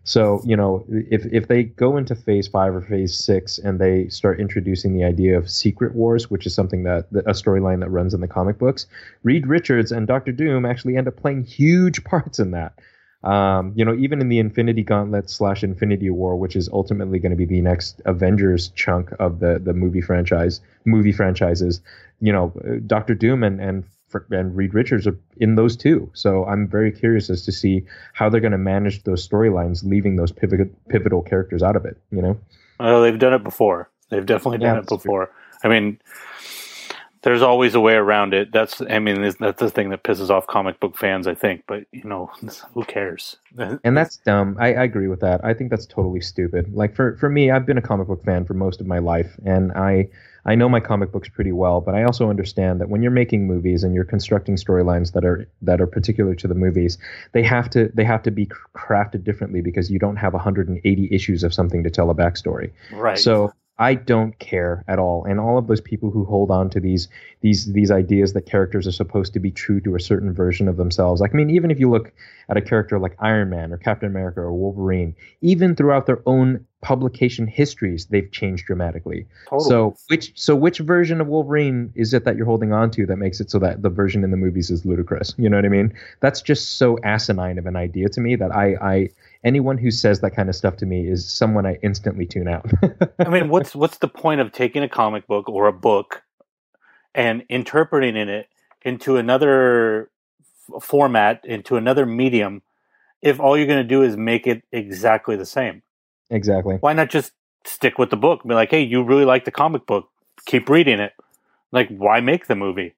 So, 0.10 0.42
you 0.44 0.58
know, 0.58 0.84
if, 0.90 1.24
if 1.32 1.50
they 1.50 1.62
go 1.62 1.96
into 1.96 2.16
phase 2.16 2.48
five 2.48 2.74
or 2.74 2.82
phase 2.82 3.16
six 3.16 3.60
and 3.60 3.78
they 3.78 4.08
start 4.08 4.40
introducing 4.40 4.96
the 4.96 5.04
idea 5.04 5.38
of 5.38 5.52
secret 5.52 5.94
wars, 5.94 6.32
which 6.32 6.48
is 6.48 6.56
something 6.56 6.82
that, 6.82 7.06
a 7.12 7.34
storyline 7.34 7.82
that 7.82 7.92
runs 7.92 8.16
in 8.16 8.20
the 8.20 8.28
comic 8.28 8.58
books, 8.58 8.88
Reed 9.22 9.46
Richards 9.46 9.92
and 9.92 10.08
Doctor 10.08 10.32
Doom 10.32 10.66
actually 10.66 10.98
end 10.98 11.08
up 11.08 11.16
playing 11.16 11.44
huge 11.44 12.04
parts 12.06 12.40
in 12.40 12.50
that. 12.52 12.74
Um, 13.24 13.72
you 13.76 13.86
know, 13.86 13.94
even 13.94 14.20
in 14.20 14.30
the 14.30 14.40
Infinity 14.40 14.82
Gauntlet 14.82 15.30
slash 15.30 15.64
Infinity 15.64 16.10
War, 16.10 16.36
which 16.38 16.56
is 16.56 16.70
ultimately 16.70 17.20
going 17.20 17.30
to 17.32 17.36
be 17.36 17.46
the 17.46 17.62
next 17.62 18.02
Avengers 18.06 18.70
chunk 18.70 19.12
of 19.20 19.40
the 19.40 19.60
the 19.64 19.74
movie 19.74 20.02
franchise, 20.02 20.60
movie 20.86 21.12
franchises, 21.12 21.82
you 22.20 22.34
know, 22.34 22.52
Doctor 22.88 23.14
Doom 23.14 23.44
and 23.44 23.62
and 23.62 23.84
and 24.30 24.56
Reed 24.56 24.74
Richards 24.74 25.08
are 25.08 25.18
in 25.38 25.56
those 25.56 25.76
too. 25.76 26.10
So 26.14 26.46
I'm 26.46 26.68
very 26.68 26.92
curious 26.92 27.30
as 27.30 27.44
to 27.46 27.52
see 27.52 27.86
how 28.14 28.30
they're 28.30 28.42
going 28.42 28.52
to 28.52 28.58
manage 28.58 29.04
those 29.04 29.28
storylines, 29.28 29.84
leaving 29.84 30.16
those 30.16 30.32
pivotal 30.32 30.68
pivotal 30.90 31.22
characters 31.22 31.64
out 31.64 31.76
of 31.76 31.86
it. 31.86 31.98
You 32.12 32.22
know, 32.22 32.40
well, 32.80 33.02
they've 33.02 33.20
done 33.20 33.34
it 33.34 33.44
before. 33.44 33.90
They've 34.10 34.26
definitely 34.26 34.60
done 34.60 34.76
yeah, 34.76 34.82
it 34.82 34.88
before. 34.88 35.26
True. 35.28 35.36
I 35.64 35.68
mean, 35.68 36.00
there's 37.22 37.42
always 37.42 37.76
a 37.76 37.80
way 37.80 37.94
around 37.94 38.34
it. 38.34 38.52
That's 38.52 38.82
I 38.90 39.00
mean 39.00 39.22
that's 39.22 39.60
the 39.60 39.70
thing 39.70 39.90
that 39.90 40.04
pisses 40.04 40.30
off 40.30 40.48
comic 40.48 40.80
book 40.80 40.98
fans, 40.98 41.28
I 41.28 41.36
think. 41.36 41.64
But 41.68 41.86
you 41.92 42.04
know, 42.06 42.32
who 42.74 42.84
cares? 42.84 43.38
and 43.84 43.98
that's 43.98 44.18
dumb. 44.18 44.58
I, 44.60 44.74
I 44.74 44.84
agree 44.84 45.08
with 45.08 45.20
that. 45.22 45.44
I 45.44 45.54
think 45.54 45.70
that's 45.70 45.86
totally 45.86 46.22
stupid. 46.22 46.74
Like 46.74 46.96
for 46.96 47.18
for 47.18 47.30
me, 47.30 47.52
I've 47.52 47.66
been 47.66 47.78
a 47.78 47.82
comic 47.82 48.08
book 48.08 48.24
fan 48.24 48.46
for 48.46 48.54
most 48.54 48.80
of 48.80 48.88
my 48.88 49.00
life, 49.00 49.38
and 49.46 49.72
I 49.74 50.10
I 50.50 50.56
know 50.56 50.68
my 50.68 50.80
comic 50.80 51.12
books 51.12 51.30
pretty 51.30 51.52
well, 51.52 51.80
but 51.80 51.94
I 51.94 52.04
also 52.04 52.28
understand 52.28 52.82
that 52.82 52.90
when 52.90 53.04
you're 53.04 53.12
making 53.12 53.46
movies 53.46 53.84
and 53.84 53.94
you're 53.94 54.04
constructing 54.04 54.56
storylines 54.56 55.14
that 55.14 55.24
are 55.24 55.48
that 55.62 55.80
are 55.80 55.86
particular 55.86 56.34
to 56.34 56.48
the 56.48 56.56
movies, 56.56 56.98
they 57.34 57.44
have 57.44 57.70
to 57.70 57.92
they 57.94 58.04
have 58.04 58.24
to 58.24 58.32
be 58.32 58.48
crafted 58.76 59.24
differently 59.24 59.62
because 59.62 59.92
you 59.92 60.00
don't 60.00 60.16
have 60.16 60.34
180 60.34 61.08
issues 61.12 61.44
of 61.44 61.54
something 61.54 61.84
to 61.84 61.92
tell 61.92 62.10
a 62.10 62.16
backstory. 62.16 62.72
Right. 62.92 63.20
So 63.20 63.54
I 63.80 63.96
don't 63.96 64.38
care 64.40 64.84
at 64.90 65.00
all. 65.00 65.24
And 65.24 65.40
all 65.40 65.58
of 65.58 65.68
those 65.68 65.80
people 65.80 66.12
who 66.12 66.26
hold 66.26 66.52
on 66.52 66.70
to 66.72 66.82
these 66.82 67.08
these 67.42 67.72
these 67.72 67.92
ideas 67.92 68.34
that 68.34 68.46
characters 68.46 68.86
are 68.86 68.92
supposed 68.92 69.32
to 69.34 69.40
be 69.40 69.52
true 69.52 69.80
to 69.82 69.96
a 69.96 70.02
certain 70.02 70.34
version 70.34 70.68
of 70.68 70.76
themselves. 70.76 71.22
Like 71.22 71.34
I 71.34 71.38
mean, 71.38 71.50
even 71.50 71.72
if 71.72 71.80
you 71.80 71.90
look 71.90 72.12
at 72.50 72.58
a 72.58 72.62
character 72.62 73.00
like 73.00 73.16
Iron 73.20 73.50
Man 73.50 73.72
or 73.72 73.78
Captain 73.78 74.10
America 74.10 74.42
or 74.42 74.54
Wolverine, 74.54 75.16
even 75.42 75.76
throughout 75.76 76.08
their 76.08 76.22
own 76.26 76.66
publication 76.82 77.48
histories, 77.48 78.08
they've 78.08 78.30
changed 78.32 78.66
dramatically. 78.66 79.26
Totally. 79.50 79.70
So 79.70 79.96
which 80.10 80.34
so 80.36 80.58
which 80.58 80.80
version 80.80 81.22
of 81.22 81.28
Wolverine 81.28 81.94
is 81.96 82.14
it 82.14 82.26
that 82.26 82.36
you're 82.36 82.46
holding 82.46 82.74
on 82.74 82.92
to 82.92 83.06
that 83.06 83.18
makes 83.18 83.40
it 83.40 83.50
so 83.50 83.60
that 83.60 83.82
the 83.82 83.90
version 83.90 84.26
in 84.26 84.32
the 84.32 84.38
movies 84.38 84.70
is 84.70 84.86
ludicrous? 84.86 85.34
You 85.38 85.50
know 85.50 85.58
what 85.58 85.66
I 85.66 85.70
mean? 85.70 85.94
That's 86.20 86.42
just 86.42 86.78
so 86.78 86.98
asinine 87.04 87.58
of 87.58 87.66
an 87.66 87.78
idea 87.78 88.10
to 88.10 88.20
me 88.20 88.36
that 88.36 88.54
I 88.54 88.76
I 88.82 89.10
anyone 89.44 89.78
who 89.78 89.92
says 89.92 90.22
that 90.22 90.32
kind 90.32 90.50
of 90.50 90.56
stuff 90.56 90.78
to 90.78 90.86
me 90.86 91.08
is 91.08 91.32
someone 91.32 91.66
I 91.66 91.78
instantly 91.82 92.26
tune 92.26 92.48
out. 92.48 92.70
I 93.20 93.30
mean, 93.30 93.50
what's 93.50 93.76
what's 93.76 93.98
the 93.98 94.08
point 94.08 94.42
of 94.42 94.52
taking 94.52 94.84
a 94.84 94.90
comic 94.90 95.28
book 95.28 95.50
or 95.50 95.68
a 95.68 95.74
book 95.74 96.24
and 97.16 97.44
interpreting 97.50 98.16
in 98.16 98.30
it 98.30 98.48
into 98.82 99.18
another 99.18 100.10
f- 100.74 100.84
format, 100.84 101.44
into 101.46 101.76
another 101.76 102.06
medium, 102.06 102.62
if 103.22 103.40
all 103.40 103.58
you're 103.58 103.68
going 103.68 103.82
to 103.82 103.88
do 103.88 104.04
is 104.04 104.16
make 104.16 104.48
it 104.48 104.64
exactly 104.72 105.36
the 105.36 105.46
same? 105.46 105.82
Exactly. 106.30 106.76
Why 106.76 106.94
not 106.94 107.10
just 107.10 107.32
stick 107.66 107.98
with 107.98 108.10
the 108.10 108.18
book? 108.18 108.44
Be 108.44 108.54
like, 108.54 108.72
hey, 108.72 108.82
you 108.82 109.04
really 109.04 109.26
like 109.26 109.46
the 109.46 109.52
comic 109.52 109.86
book, 109.86 110.10
keep 110.46 110.70
reading 110.70 111.00
it. 111.00 111.14
Like, 111.72 111.90
why 111.90 112.22
make 112.22 112.48
the 112.48 112.56
movie? 112.56 112.96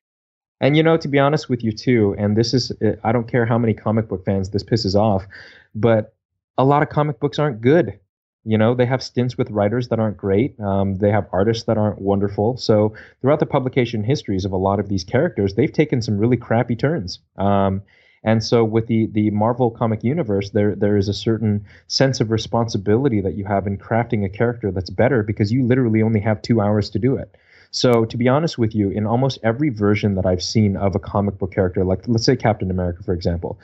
And 0.60 0.78
you 0.78 0.84
know, 0.84 0.96
to 0.96 1.08
be 1.08 1.18
honest 1.18 1.50
with 1.50 1.64
you 1.64 1.72
too, 1.72 2.16
and 2.20 2.38
this 2.38 2.54
is, 2.54 2.72
eh, 2.82 2.94
I 3.04 3.12
don't 3.12 3.28
care 3.28 3.46
how 3.46 3.58
many 3.58 3.74
comic 3.74 4.08
book 4.08 4.24
fans 4.24 4.52
this 4.52 4.64
pisses 4.64 4.96
off, 4.96 5.26
but 5.74 6.14
a 6.58 6.66
lot 6.66 6.84
of 6.84 6.90
comic 6.90 7.20
books 7.20 7.40
aren't 7.40 7.62
good. 7.62 8.00
You 8.44 8.58
know, 8.58 8.74
they 8.74 8.88
have 8.88 9.04
stints 9.04 9.38
with 9.38 9.52
writers 9.52 9.90
that 9.90 10.00
aren't 10.00 10.18
great. 10.18 10.60
Um, 10.60 10.96
they 10.96 11.12
have 11.12 11.28
artists 11.32 11.66
that 11.66 11.78
aren't 11.78 12.02
wonderful. 12.02 12.58
So 12.58 12.96
throughout 13.22 13.40
the 13.40 13.46
publication 13.46 14.04
histories 14.04 14.46
of 14.46 14.52
a 14.52 14.58
lot 14.58 14.80
of 14.80 14.90
these 14.90 15.04
characters, 15.04 15.54
they've 15.54 15.72
taken 15.72 16.02
some 16.02 16.18
really 16.18 16.38
crappy 16.38 16.76
turns. 16.76 17.20
Um, 17.38 17.84
and 18.24 18.44
so 18.44 18.64
with 18.64 18.88
the 18.88 19.08
the 19.12 19.32
Marvel 19.32 19.72
comic 19.72 20.04
universe, 20.04 20.52
there 20.52 20.76
there 20.76 20.98
is 20.98 21.08
a 21.08 21.14
certain 21.14 21.66
sense 21.88 22.20
of 22.20 22.30
responsibility 22.30 23.22
that 23.22 23.36
you 23.36 23.46
have 23.46 23.66
in 23.66 23.78
crafting 23.78 24.24
a 24.26 24.30
character 24.30 24.72
that's 24.72 24.92
better 24.92 25.24
because 25.24 25.52
you 25.52 25.66
literally 25.66 26.04
only 26.04 26.20
have 26.20 26.42
two 26.42 26.62
hours 26.62 26.92
to 26.92 27.00
do 27.00 27.16
it. 27.16 27.36
So 27.72 28.06
to 28.06 28.18
be 28.18 28.28
honest 28.28 28.58
with 28.58 28.76
you, 28.76 28.92
in 28.92 29.08
almost 29.08 29.40
every 29.44 29.70
version 29.70 30.16
that 30.16 30.26
I've 30.26 30.44
seen 30.44 30.76
of 30.76 30.94
a 30.94 31.00
comic 31.00 31.38
book 31.38 31.54
character, 31.54 31.84
like 31.84 32.08
let's 32.08 32.26
say 32.26 32.36
Captain 32.36 32.70
America, 32.70 33.02
for 33.02 33.14
example, 33.14 33.60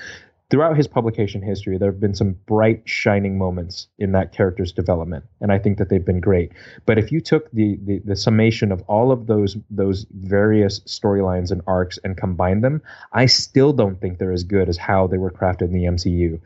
throughout 0.50 0.78
his 0.78 0.88
publication 0.88 1.42
history, 1.42 1.78
there 1.78 1.92
have 1.92 2.00
been 2.00 2.16
some 2.16 2.34
bright, 2.46 2.82
shining 2.86 3.38
moments 3.38 3.88
in 4.00 4.14
that 4.14 4.32
character's 4.32 4.72
development, 4.72 5.26
and 5.42 5.52
I 5.52 5.60
think 5.60 5.78
that 5.78 5.90
they've 5.90 6.06
been 6.06 6.22
great. 6.22 6.52
But 6.86 6.98
if 6.98 7.12
you 7.12 7.22
took 7.22 7.52
the 7.52 7.78
the, 7.84 8.00
the 8.00 8.16
summation 8.16 8.72
of 8.72 8.82
all 8.88 9.12
of 9.12 9.28
those 9.28 9.58
those 9.70 10.06
various 10.12 10.80
storylines 10.82 11.52
and 11.52 11.62
arcs 11.68 12.00
and 12.04 12.16
combined 12.16 12.64
them, 12.64 12.82
I 13.14 13.26
still 13.26 13.74
don't 13.74 14.00
think 14.00 14.18
they're 14.18 14.32
as 14.32 14.44
good 14.44 14.70
as 14.70 14.78
how 14.78 15.08
they 15.08 15.18
were 15.18 15.32
crafted 15.32 15.64
in 15.64 15.74
the 15.74 15.86
MCU. 15.86 16.40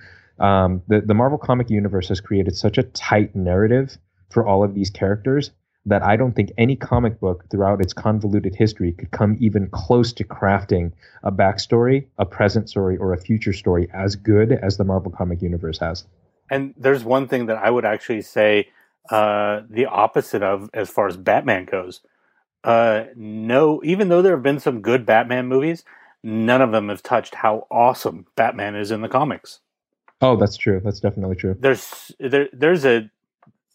Um, 0.44 0.82
the 0.88 1.02
the 1.02 1.14
Marvel 1.14 1.38
comic 1.38 1.70
universe 1.70 2.08
has 2.10 2.20
created 2.20 2.56
such 2.56 2.78
a 2.78 2.84
tight 2.84 3.36
narrative 3.36 3.98
for 4.30 4.48
all 4.48 4.64
of 4.64 4.74
these 4.74 4.90
characters 4.90 5.52
that 5.86 6.04
I 6.04 6.16
don't 6.16 6.34
think 6.34 6.52
any 6.58 6.76
comic 6.76 7.20
book 7.20 7.46
throughout 7.50 7.82
its 7.82 7.94
convoluted 7.94 8.56
history 8.56 8.92
could 8.92 9.12
come 9.12 9.38
even 9.40 9.68
close 9.70 10.14
to 10.14 10.24
crafting 10.24 10.92
a 11.24 11.32
backstory, 11.32 12.06
a 12.18 12.26
present 12.26 12.70
story, 12.70 12.98
or 12.98 13.14
a 13.14 13.18
future 13.18 13.54
story 13.54 13.90
as 13.94 14.16
good 14.16 14.52
as 14.52 14.78
the 14.78 14.84
Marvel 14.84 15.12
comic 15.12 15.42
universe 15.42 15.80
has. 15.80 16.06
And 16.52 16.74
there's 16.78 17.04
one 17.04 17.28
thing 17.28 17.48
that 17.48 17.58
I 17.58 17.72
would 17.72 17.86
actually 17.86 18.22
say 18.22 18.68
uh, 19.10 19.62
the 19.70 19.86
opposite 19.86 20.44
of 20.44 20.70
as 20.74 20.90
far 20.90 21.08
as 21.08 21.18
Batman 21.18 21.66
goes. 21.66 22.02
Uh, 22.64 23.06
no, 23.16 23.82
even 23.84 24.10
though 24.10 24.22
there 24.22 24.34
have 24.34 24.44
been 24.44 24.60
some 24.60 24.82
good 24.82 25.06
Batman 25.06 25.48
movies, 25.48 25.84
none 26.24 26.62
of 26.62 26.72
them 26.72 26.90
have 26.90 27.02
touched 27.02 27.36
how 27.36 27.66
awesome 27.72 28.28
Batman 28.36 28.76
is 28.76 28.92
in 28.92 29.02
the 29.02 29.10
comics. 29.10 29.62
Oh, 30.22 30.36
that's 30.36 30.58
true. 30.58 30.80
That's 30.84 31.00
definitely 31.00 31.38
true. 31.38 31.56
There's 31.60 32.12
there 32.20 32.48
there's 32.54 32.86
a 32.86 33.10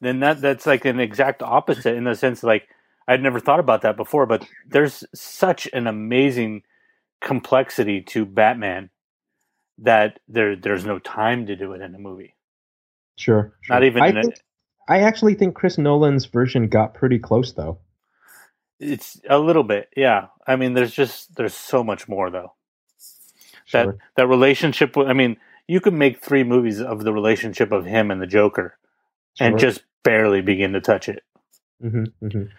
then 0.01 0.20
that 0.20 0.40
that's 0.40 0.66
like 0.66 0.85
an 0.85 1.01
exact 1.01 1.43
opposite 1.43 1.94
in 1.97 2.05
the 2.05 2.14
sense 2.14 2.43
like 2.43 2.68
I'd 3.09 3.23
never 3.23 3.40
thought 3.40 3.60
about 3.60 3.82
that 3.82 3.97
before, 3.97 4.27
but 4.27 4.47
there's 4.66 5.05
such 5.14 5.68
an 5.73 5.86
amazing 5.86 6.62
complexity 7.20 8.02
to 8.02 8.27
Batman 8.27 8.90
that 9.78 10.20
there 10.28 10.56
there's 10.56 10.85
no 10.85 10.98
time 10.98 11.47
to 11.47 11.56
do 11.56 11.73
it 11.73 11.81
in 11.82 11.94
a 11.94 11.98
movie. 11.98 12.35
Sure. 13.16 13.52
sure. 13.62 13.77
Not 13.77 13.85
even 13.85 14.02
I, 14.02 14.09
in 14.09 14.14
think, 14.23 14.35
a, 14.89 14.93
I 14.93 14.98
actually 15.01 15.35
think 15.35 15.55
Chris 15.55 15.78
Nolan's 15.78 16.27
version 16.27 16.68
got 16.68 16.94
pretty 16.94 17.18
close 17.18 17.52
though. 17.52 17.78
it's 18.81 19.20
a 19.28 19.39
little 19.39 19.64
bit, 19.64 19.89
yeah. 19.97 20.27
I 20.47 20.56
mean, 20.56 20.74
there's 20.74 20.93
just 20.93 21.35
there's 21.36 21.55
so 21.55 21.82
much 21.85 22.09
more 22.09 22.31
though. 22.31 22.52
That 23.73 23.85
Sure. 23.85 23.98
that 24.16 24.28
relationship. 24.28 24.97
I 24.97 25.12
mean, 25.12 25.36
you 25.66 25.81
could 25.81 25.94
make 25.94 26.23
three 26.23 26.44
movies 26.44 26.81
of 26.81 27.02
the 27.05 27.12
relationship 27.12 27.73
of 27.73 27.85
him 27.85 28.10
and 28.10 28.20
the 28.23 28.27
Joker, 28.27 28.78
and 29.41 29.59
Sure. 29.59 29.59
just 29.59 29.85
barely 30.05 30.41
begin 30.43 30.73
to 30.73 30.81
touch 30.81 31.09
it. 31.09 31.23
Mhm, 31.83 32.13
mhm. 32.23 32.51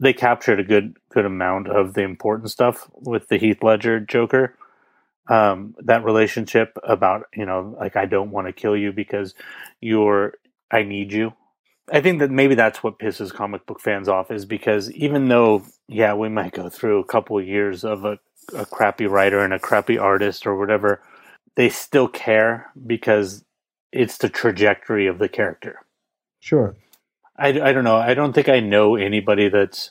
They 0.00 0.12
captured 0.12 0.60
a 0.60 0.64
good 0.64 0.96
good 1.10 1.26
amount 1.26 1.68
of 1.68 1.94
the 1.94 2.02
important 2.02 2.50
stuff 2.50 2.88
with 2.94 3.28
the 3.28 3.38
Heath 3.38 3.62
Ledger 3.62 4.00
Joker. 4.00 4.54
Um, 5.28 5.74
that 5.80 6.04
relationship 6.04 6.78
about 6.84 7.26
you 7.34 7.46
know 7.46 7.76
like 7.80 7.96
I 7.96 8.06
don't 8.06 8.30
want 8.30 8.46
to 8.48 8.52
kill 8.52 8.76
you 8.76 8.92
because 8.92 9.34
you're 9.80 10.34
I 10.70 10.82
need 10.84 11.12
you. 11.12 11.34
I 11.92 12.00
think 12.02 12.20
that 12.20 12.30
maybe 12.30 12.54
that's 12.54 12.82
what 12.82 12.98
pisses 12.98 13.32
comic 13.32 13.66
book 13.66 13.80
fans 13.80 14.08
off 14.08 14.30
is 14.30 14.44
because 14.46 14.90
even 14.92 15.28
though 15.28 15.64
yeah 15.88 16.14
we 16.14 16.28
might 16.28 16.52
go 16.52 16.68
through 16.68 17.00
a 17.00 17.04
couple 17.06 17.38
of 17.38 17.46
years 17.46 17.84
of 17.84 18.04
a, 18.04 18.18
a 18.56 18.66
crappy 18.66 19.06
writer 19.06 19.40
and 19.40 19.54
a 19.54 19.58
crappy 19.58 19.98
artist 19.98 20.46
or 20.46 20.56
whatever, 20.56 21.02
they 21.56 21.68
still 21.70 22.08
care 22.08 22.70
because 22.86 23.44
it's 23.92 24.18
the 24.18 24.28
trajectory 24.28 25.06
of 25.06 25.18
the 25.18 25.28
character. 25.28 25.80
Sure. 26.40 26.76
I, 27.36 27.48
I 27.48 27.72
don't 27.72 27.84
know. 27.84 27.96
I 27.96 28.14
don't 28.14 28.32
think 28.32 28.48
I 28.48 28.60
know 28.60 28.96
anybody 28.96 29.48
that's 29.48 29.90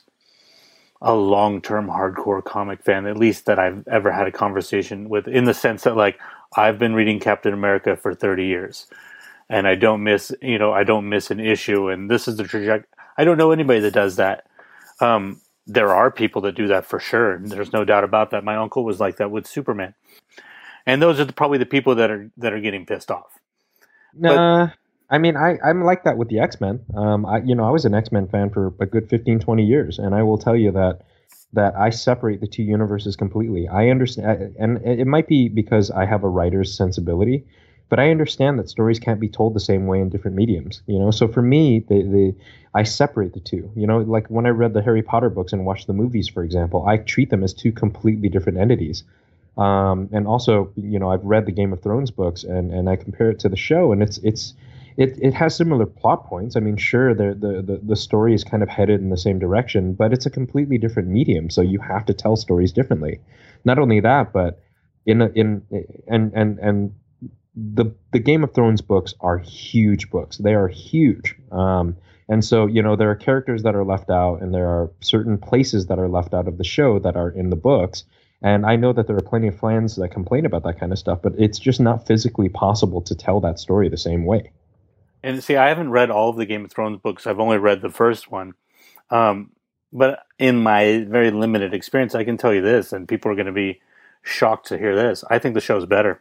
a 1.00 1.14
long 1.14 1.62
term 1.62 1.88
hardcore 1.88 2.44
comic 2.44 2.82
fan, 2.82 3.06
at 3.06 3.16
least 3.16 3.46
that 3.46 3.58
I've 3.58 3.86
ever 3.88 4.10
had 4.12 4.26
a 4.26 4.32
conversation 4.32 5.08
with, 5.08 5.28
in 5.28 5.44
the 5.44 5.54
sense 5.54 5.84
that, 5.84 5.96
like, 5.96 6.18
I've 6.56 6.78
been 6.78 6.94
reading 6.94 7.20
Captain 7.20 7.54
America 7.54 7.96
for 7.96 8.14
30 8.14 8.46
years 8.46 8.86
and 9.48 9.66
I 9.66 9.74
don't 9.74 10.02
miss, 10.02 10.32
you 10.42 10.58
know, 10.58 10.72
I 10.72 10.84
don't 10.84 11.08
miss 11.08 11.30
an 11.30 11.40
issue. 11.40 11.88
And 11.88 12.10
this 12.10 12.28
is 12.28 12.36
the 12.36 12.44
trajectory. 12.44 12.88
I 13.16 13.24
don't 13.24 13.38
know 13.38 13.50
anybody 13.50 13.80
that 13.80 13.94
does 13.94 14.16
that. 14.16 14.46
Um, 15.00 15.40
there 15.66 15.94
are 15.94 16.10
people 16.10 16.42
that 16.42 16.54
do 16.54 16.68
that 16.68 16.86
for 16.86 16.98
sure. 17.00 17.38
There's 17.38 17.72
no 17.72 17.84
doubt 17.84 18.04
about 18.04 18.30
that. 18.30 18.44
My 18.44 18.56
uncle 18.56 18.84
was 18.84 19.00
like 19.00 19.16
that 19.16 19.30
with 19.30 19.46
Superman. 19.46 19.94
And 20.86 21.02
those 21.02 21.20
are 21.20 21.24
the, 21.24 21.32
probably 21.32 21.58
the 21.58 21.66
people 21.66 21.94
that 21.96 22.10
are 22.10 22.30
that 22.38 22.54
are 22.54 22.60
getting 22.60 22.86
pissed 22.86 23.10
off. 23.10 23.38
Nah, 24.14 24.70
I 25.10 25.18
mean, 25.18 25.36
I, 25.36 25.58
I'm 25.64 25.84
like 25.84 26.04
that 26.04 26.18
with 26.18 26.28
the 26.28 26.40
X 26.40 26.60
Men. 26.60 26.84
Um, 26.94 27.24
I, 27.24 27.38
you 27.38 27.54
know, 27.54 27.64
I 27.64 27.70
was 27.70 27.84
an 27.84 27.94
X 27.94 28.12
Men 28.12 28.28
fan 28.28 28.50
for 28.50 28.74
a 28.80 28.86
good 28.86 29.08
15, 29.08 29.40
20 29.40 29.64
years, 29.64 29.98
and 29.98 30.14
I 30.14 30.22
will 30.22 30.38
tell 30.38 30.56
you 30.56 30.70
that 30.72 31.02
that 31.54 31.74
I 31.76 31.90
separate 31.90 32.40
the 32.40 32.46
two 32.46 32.62
universes 32.62 33.16
completely. 33.16 33.68
I 33.68 33.88
understand, 33.88 34.54
and 34.58 34.78
it 34.84 35.06
might 35.06 35.26
be 35.26 35.48
because 35.48 35.90
I 35.90 36.04
have 36.04 36.22
a 36.22 36.28
writer's 36.28 36.76
sensibility, 36.76 37.46
but 37.88 37.98
I 37.98 38.10
understand 38.10 38.58
that 38.58 38.68
stories 38.68 38.98
can't 38.98 39.18
be 39.18 39.30
told 39.30 39.54
the 39.54 39.60
same 39.60 39.86
way 39.86 40.00
in 40.00 40.10
different 40.10 40.36
mediums. 40.36 40.82
You 40.86 40.98
know, 40.98 41.10
so 41.10 41.26
for 41.26 41.40
me, 41.40 41.80
the 41.88 42.02
the 42.02 42.34
I 42.74 42.82
separate 42.82 43.32
the 43.32 43.40
two. 43.40 43.70
You 43.74 43.86
know, 43.86 43.98
like 44.00 44.26
when 44.28 44.44
I 44.44 44.50
read 44.50 44.74
the 44.74 44.82
Harry 44.82 45.02
Potter 45.02 45.30
books 45.30 45.54
and 45.54 45.64
watched 45.64 45.86
the 45.86 45.94
movies, 45.94 46.28
for 46.28 46.42
example, 46.42 46.84
I 46.86 46.98
treat 46.98 47.30
them 47.30 47.42
as 47.42 47.54
two 47.54 47.72
completely 47.72 48.28
different 48.28 48.58
entities. 48.58 49.04
Um, 49.56 50.08
and 50.12 50.28
also, 50.28 50.70
you 50.76 51.00
know, 51.00 51.10
I've 51.10 51.24
read 51.24 51.46
the 51.46 51.52
Game 51.52 51.72
of 51.72 51.82
Thrones 51.82 52.12
books 52.12 52.44
and, 52.44 52.72
and 52.72 52.88
I 52.88 52.94
compare 52.94 53.30
it 53.30 53.40
to 53.40 53.48
the 53.48 53.56
show, 53.56 53.90
and 53.90 54.02
it's 54.02 54.18
it's 54.18 54.52
it, 54.98 55.16
it 55.22 55.32
has 55.32 55.54
similar 55.54 55.86
plot 55.86 56.26
points. 56.26 56.56
I 56.56 56.60
mean, 56.60 56.76
sure, 56.76 57.14
the, 57.14 57.32
the 57.32 57.80
the 57.82 57.96
story 57.96 58.34
is 58.34 58.42
kind 58.42 58.62
of 58.64 58.68
headed 58.68 59.00
in 59.00 59.10
the 59.10 59.16
same 59.16 59.38
direction, 59.38 59.94
but 59.94 60.12
it's 60.12 60.26
a 60.26 60.30
completely 60.30 60.76
different 60.76 61.08
medium, 61.08 61.50
so 61.50 61.62
you 61.62 61.78
have 61.78 62.04
to 62.06 62.14
tell 62.14 62.34
stories 62.36 62.72
differently. 62.72 63.20
Not 63.64 63.78
only 63.78 64.00
that, 64.00 64.32
but 64.32 64.60
in 65.06 65.22
a, 65.22 65.28
in 65.28 65.62
and 66.08 66.32
and 66.34 66.58
and 66.58 66.94
the 67.54 67.94
the 68.12 68.18
Game 68.18 68.42
of 68.42 68.52
Thrones 68.52 68.80
books 68.80 69.14
are 69.20 69.38
huge 69.38 70.10
books. 70.10 70.38
They 70.38 70.54
are 70.54 70.66
huge. 70.66 71.36
Um, 71.52 71.96
and 72.28 72.44
so, 72.44 72.66
you 72.66 72.82
know, 72.82 72.96
there 72.96 73.10
are 73.10 73.16
characters 73.16 73.62
that 73.62 73.76
are 73.76 73.84
left 73.84 74.10
out, 74.10 74.42
and 74.42 74.52
there 74.52 74.66
are 74.66 74.90
certain 75.00 75.38
places 75.38 75.86
that 75.86 75.98
are 76.00 76.08
left 76.08 76.34
out 76.34 76.48
of 76.48 76.58
the 76.58 76.64
show 76.64 76.98
that 76.98 77.16
are 77.16 77.30
in 77.30 77.50
the 77.50 77.56
books. 77.56 78.04
And 78.42 78.66
I 78.66 78.76
know 78.76 78.92
that 78.92 79.06
there 79.06 79.16
are 79.16 79.20
plenty 79.20 79.48
of 79.48 79.58
fans 79.58 79.96
that 79.96 80.10
complain 80.10 80.44
about 80.44 80.64
that 80.64 80.78
kind 80.78 80.92
of 80.92 80.98
stuff, 80.98 81.20
but 81.22 81.32
it's 81.38 81.58
just 81.58 81.80
not 81.80 82.06
physically 82.06 82.48
possible 82.48 83.00
to 83.02 83.14
tell 83.14 83.40
that 83.40 83.58
story 83.58 83.88
the 83.88 83.96
same 83.96 84.24
way. 84.24 84.52
And 85.22 85.42
see, 85.42 85.56
I 85.56 85.68
haven't 85.68 85.90
read 85.90 86.10
all 86.10 86.30
of 86.30 86.36
the 86.36 86.46
Game 86.46 86.64
of 86.64 86.70
Thrones 86.70 86.98
books. 86.98 87.26
I've 87.26 87.40
only 87.40 87.58
read 87.58 87.82
the 87.82 87.90
first 87.90 88.30
one. 88.30 88.54
Um, 89.10 89.50
but 89.92 90.24
in 90.38 90.62
my 90.62 91.04
very 91.08 91.30
limited 91.30 91.74
experience, 91.74 92.14
I 92.14 92.24
can 92.24 92.36
tell 92.36 92.52
you 92.52 92.62
this, 92.62 92.92
and 92.92 93.08
people 93.08 93.30
are 93.30 93.34
going 93.34 93.46
to 93.46 93.52
be 93.52 93.80
shocked 94.22 94.66
to 94.68 94.78
hear 94.78 94.94
this. 94.94 95.24
I 95.30 95.38
think 95.38 95.54
the 95.54 95.60
show's 95.60 95.86
better. 95.86 96.20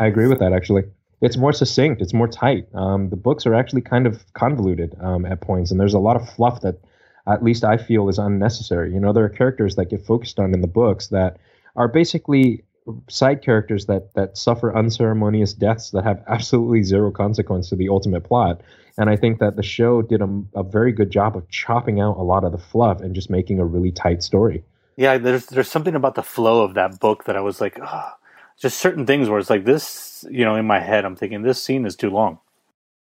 I 0.00 0.06
agree 0.06 0.26
with 0.26 0.38
that, 0.40 0.52
actually. 0.52 0.84
It's 1.20 1.36
more 1.36 1.52
succinct, 1.52 2.02
it's 2.02 2.14
more 2.14 2.26
tight. 2.26 2.66
Um, 2.74 3.10
the 3.10 3.16
books 3.16 3.46
are 3.46 3.54
actually 3.54 3.82
kind 3.82 4.06
of 4.06 4.24
convoluted 4.32 4.96
um, 5.00 5.24
at 5.24 5.40
points, 5.40 5.70
and 5.70 5.78
there's 5.78 5.94
a 5.94 6.00
lot 6.00 6.16
of 6.16 6.28
fluff 6.30 6.62
that 6.62 6.80
at 7.28 7.44
least 7.44 7.62
I 7.62 7.76
feel 7.76 8.08
is 8.08 8.18
unnecessary. 8.18 8.92
You 8.92 8.98
know, 8.98 9.12
there 9.12 9.24
are 9.24 9.28
characters 9.28 9.76
that 9.76 9.90
get 9.90 10.04
focused 10.04 10.40
on 10.40 10.52
in 10.52 10.62
the 10.62 10.66
books 10.66 11.08
that 11.08 11.38
are 11.76 11.86
basically 11.86 12.64
side 13.08 13.42
characters 13.42 13.86
that 13.86 14.12
that 14.14 14.36
suffer 14.36 14.76
unceremonious 14.76 15.52
deaths 15.52 15.90
that 15.90 16.04
have 16.04 16.22
absolutely 16.28 16.82
zero 16.82 17.10
consequence 17.10 17.68
to 17.68 17.76
the 17.76 17.88
ultimate 17.88 18.24
plot. 18.24 18.60
And 18.98 19.08
I 19.08 19.16
think 19.16 19.38
that 19.38 19.56
the 19.56 19.62
show 19.62 20.02
did 20.02 20.20
a, 20.20 20.42
a 20.54 20.62
very 20.62 20.92
good 20.92 21.10
job 21.10 21.36
of 21.36 21.48
chopping 21.48 22.00
out 22.00 22.18
a 22.18 22.22
lot 22.22 22.44
of 22.44 22.52
the 22.52 22.58
fluff 22.58 23.00
and 23.00 23.14
just 23.14 23.30
making 23.30 23.58
a 23.58 23.64
really 23.64 23.90
tight 23.90 24.22
story. 24.22 24.64
Yeah, 24.96 25.16
there's 25.18 25.46
there's 25.46 25.70
something 25.70 25.94
about 25.94 26.14
the 26.14 26.22
flow 26.22 26.62
of 26.62 26.74
that 26.74 27.00
book 27.00 27.24
that 27.24 27.36
I 27.36 27.40
was 27.40 27.60
like, 27.60 27.78
oh, 27.80 28.10
just 28.58 28.78
certain 28.78 29.06
things 29.06 29.28
where 29.28 29.38
it's 29.38 29.50
like 29.50 29.64
this, 29.64 30.24
you 30.30 30.44
know, 30.44 30.54
in 30.56 30.66
my 30.66 30.80
head, 30.80 31.04
I'm 31.04 31.16
thinking 31.16 31.42
this 31.42 31.62
scene 31.62 31.86
is 31.86 31.96
too 31.96 32.10
long. 32.10 32.38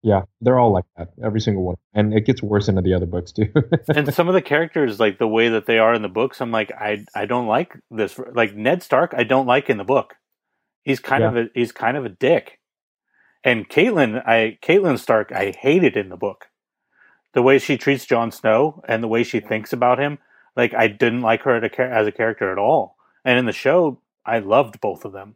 Yeah, 0.04 0.24
they're 0.42 0.58
all 0.58 0.72
like 0.72 0.86
that, 0.98 1.10
every 1.24 1.40
single 1.42 1.64
one, 1.64 1.76
and 1.94 2.14
it 2.14 2.26
gets 2.26 2.42
worse 2.42 2.68
into 2.68 2.82
the 2.82 2.94
other 2.96 3.06
books 3.06 3.32
too. 3.32 3.54
and 3.96 4.12
some 4.14 4.28
of 4.28 4.34
the 4.34 4.42
characters, 4.42 5.00
like 5.00 5.20
the 5.20 5.28
way 5.28 5.50
that 5.50 5.68
they 5.68 5.78
are 5.78 5.94
in 5.94 6.02
the 6.02 6.10
books, 6.10 6.42
I'm 6.42 6.52
like, 6.52 6.72
I 6.72 7.06
I 7.14 7.26
don't 7.26 7.46
like 7.48 7.78
this. 7.92 8.20
Like 8.34 8.56
Ned 8.56 8.82
Stark, 8.82 9.14
I 9.16 9.24
don't 9.24 9.46
like 9.46 9.70
in 9.70 9.78
the 9.78 9.84
book. 9.84 10.16
He's 10.84 11.00
kind 11.00 11.22
Yeah. 11.22 11.30
of 11.30 11.38
a 11.38 11.46
he's 11.54 11.72
kind 11.72 11.98
of 11.98 12.06
a 12.06 12.10
dick. 12.10 12.60
And 13.44 13.70
Catelyn, 13.70 14.26
I 14.28 14.58
Catelyn 14.64 14.98
Stark, 14.98 15.32
I 15.32 15.52
hated 15.60 15.96
in 15.96 16.10
the 16.10 16.18
book. 16.18 16.46
The 17.34 17.42
way 17.44 17.60
she 17.60 17.78
treats 17.78 18.06
Jon 18.06 18.32
Snow 18.32 18.82
and 18.88 19.04
the 19.04 19.08
way 19.08 19.24
she 19.24 19.40
thinks 19.40 19.72
about 19.72 20.00
him, 20.00 20.18
like 20.56 20.74
I 20.74 20.88
didn't 20.88 21.22
like 21.22 21.44
her 21.44 21.64
as 21.64 22.08
a 22.08 22.12
character 22.12 22.52
at 22.52 22.58
all. 22.58 22.96
And 23.24 23.38
in 23.38 23.46
the 23.46 23.52
show, 23.54 24.02
I 24.26 24.40
loved 24.40 24.82
both 24.82 25.06
of 25.06 25.14
them. 25.14 25.36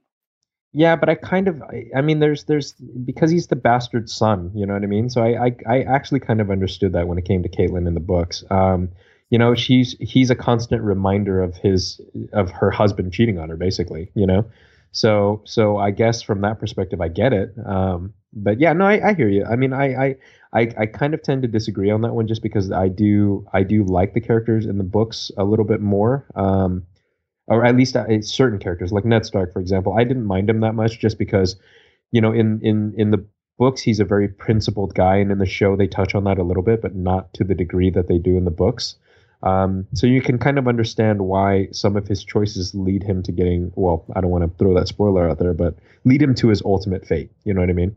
Yeah, 0.77 0.97
but 0.97 1.07
I 1.07 1.15
kind 1.15 1.47
of, 1.47 1.63
I, 1.95 2.01
mean, 2.01 2.19
there's, 2.19 2.43
there's, 2.43 2.73
because 2.73 3.31
he's 3.31 3.47
the 3.47 3.55
bastard 3.55 4.09
son, 4.09 4.51
you 4.53 4.65
know 4.65 4.73
what 4.73 4.83
I 4.83 4.87
mean? 4.87 5.09
So 5.09 5.23
I, 5.23 5.45
I, 5.45 5.55
I 5.69 5.81
actually 5.83 6.19
kind 6.19 6.41
of 6.41 6.51
understood 6.51 6.91
that 6.91 7.07
when 7.07 7.17
it 7.17 7.23
came 7.23 7.41
to 7.43 7.49
Catelyn 7.49 7.87
in 7.87 7.93
the 7.93 8.01
books. 8.01 8.43
Um, 8.51 8.89
you 9.29 9.39
know, 9.39 9.55
she's, 9.55 9.95
he's 10.01 10.29
a 10.29 10.35
constant 10.35 10.81
reminder 10.81 11.41
of 11.41 11.55
his, 11.55 12.01
of 12.33 12.51
her 12.51 12.71
husband 12.71 13.13
cheating 13.13 13.39
on 13.39 13.47
her, 13.47 13.55
basically, 13.55 14.11
you 14.15 14.27
know? 14.27 14.45
So, 14.91 15.41
so 15.45 15.77
I 15.77 15.91
guess 15.91 16.21
from 16.21 16.41
that 16.41 16.59
perspective, 16.59 16.99
I 16.99 17.07
get 17.07 17.31
it. 17.31 17.53
Um, 17.65 18.13
but 18.33 18.59
yeah, 18.59 18.73
no, 18.73 18.85
I, 18.85 19.11
I 19.11 19.13
hear 19.13 19.29
you. 19.29 19.45
I 19.45 19.55
mean, 19.55 19.71
I, 19.71 20.07
I, 20.07 20.15
I, 20.51 20.71
I 20.77 20.85
kind 20.87 21.13
of 21.13 21.23
tend 21.23 21.41
to 21.43 21.47
disagree 21.47 21.89
on 21.89 22.01
that 22.01 22.15
one 22.15 22.27
just 22.27 22.43
because 22.43 22.73
I 22.73 22.89
do, 22.89 23.47
I 23.53 23.63
do 23.63 23.85
like 23.85 24.13
the 24.13 24.19
characters 24.19 24.65
in 24.65 24.77
the 24.77 24.83
books 24.83 25.31
a 25.37 25.45
little 25.45 25.65
bit 25.65 25.79
more. 25.79 26.25
Um, 26.35 26.85
or 27.47 27.65
at 27.65 27.75
least 27.75 27.95
uh, 27.95 28.21
certain 28.21 28.59
characters 28.59 28.91
like 28.91 29.05
Ned 29.05 29.25
Stark, 29.25 29.53
for 29.53 29.59
example. 29.59 29.93
I 29.97 30.03
didn't 30.03 30.25
mind 30.25 30.49
him 30.49 30.61
that 30.61 30.73
much 30.73 30.99
just 30.99 31.17
because, 31.17 31.55
you 32.11 32.21
know, 32.21 32.31
in 32.31 32.59
in 32.61 32.93
in 32.97 33.11
the 33.11 33.25
books 33.57 33.81
he's 33.81 33.99
a 33.99 34.05
very 34.05 34.27
principled 34.27 34.95
guy, 34.95 35.17
and 35.17 35.31
in 35.31 35.37
the 35.37 35.45
show 35.45 35.75
they 35.75 35.87
touch 35.87 36.15
on 36.15 36.23
that 36.25 36.37
a 36.37 36.43
little 36.43 36.63
bit, 36.63 36.81
but 36.81 36.95
not 36.95 37.33
to 37.33 37.43
the 37.43 37.55
degree 37.55 37.89
that 37.89 38.07
they 38.07 38.17
do 38.17 38.37
in 38.37 38.45
the 38.45 38.51
books. 38.51 38.95
Um, 39.43 39.85
so 39.93 40.07
you 40.07 40.21
can 40.21 40.39
kind 40.39 40.57
of 40.57 40.67
understand 40.67 41.21
why 41.21 41.67
some 41.71 41.95
of 41.95 42.07
his 42.07 42.23
choices 42.23 42.73
lead 42.73 43.03
him 43.03 43.21
to 43.23 43.31
getting. 43.31 43.71
Well, 43.75 44.05
I 44.15 44.21
don't 44.21 44.31
want 44.31 44.43
to 44.43 44.57
throw 44.57 44.73
that 44.73 44.87
spoiler 44.87 45.29
out 45.29 45.37
there, 45.39 45.53
but 45.53 45.75
lead 46.03 46.21
him 46.21 46.33
to 46.35 46.47
his 46.47 46.61
ultimate 46.63 47.05
fate. 47.05 47.31
You 47.43 47.53
know 47.53 47.61
what 47.61 47.69
I 47.69 47.73
mean? 47.73 47.95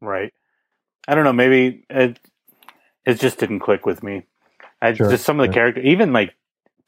Right. 0.00 0.32
I 1.06 1.14
don't 1.14 1.24
know. 1.24 1.32
Maybe 1.32 1.86
it 1.88 2.18
it 3.06 3.14
just 3.18 3.38
didn't 3.38 3.60
click 3.60 3.86
with 3.86 4.02
me. 4.02 4.26
I 4.82 4.92
Sure, 4.92 5.10
just 5.10 5.24
some 5.24 5.40
of 5.40 5.46
the 5.46 5.52
sure. 5.52 5.54
character, 5.54 5.80
even 5.80 6.12
like 6.12 6.34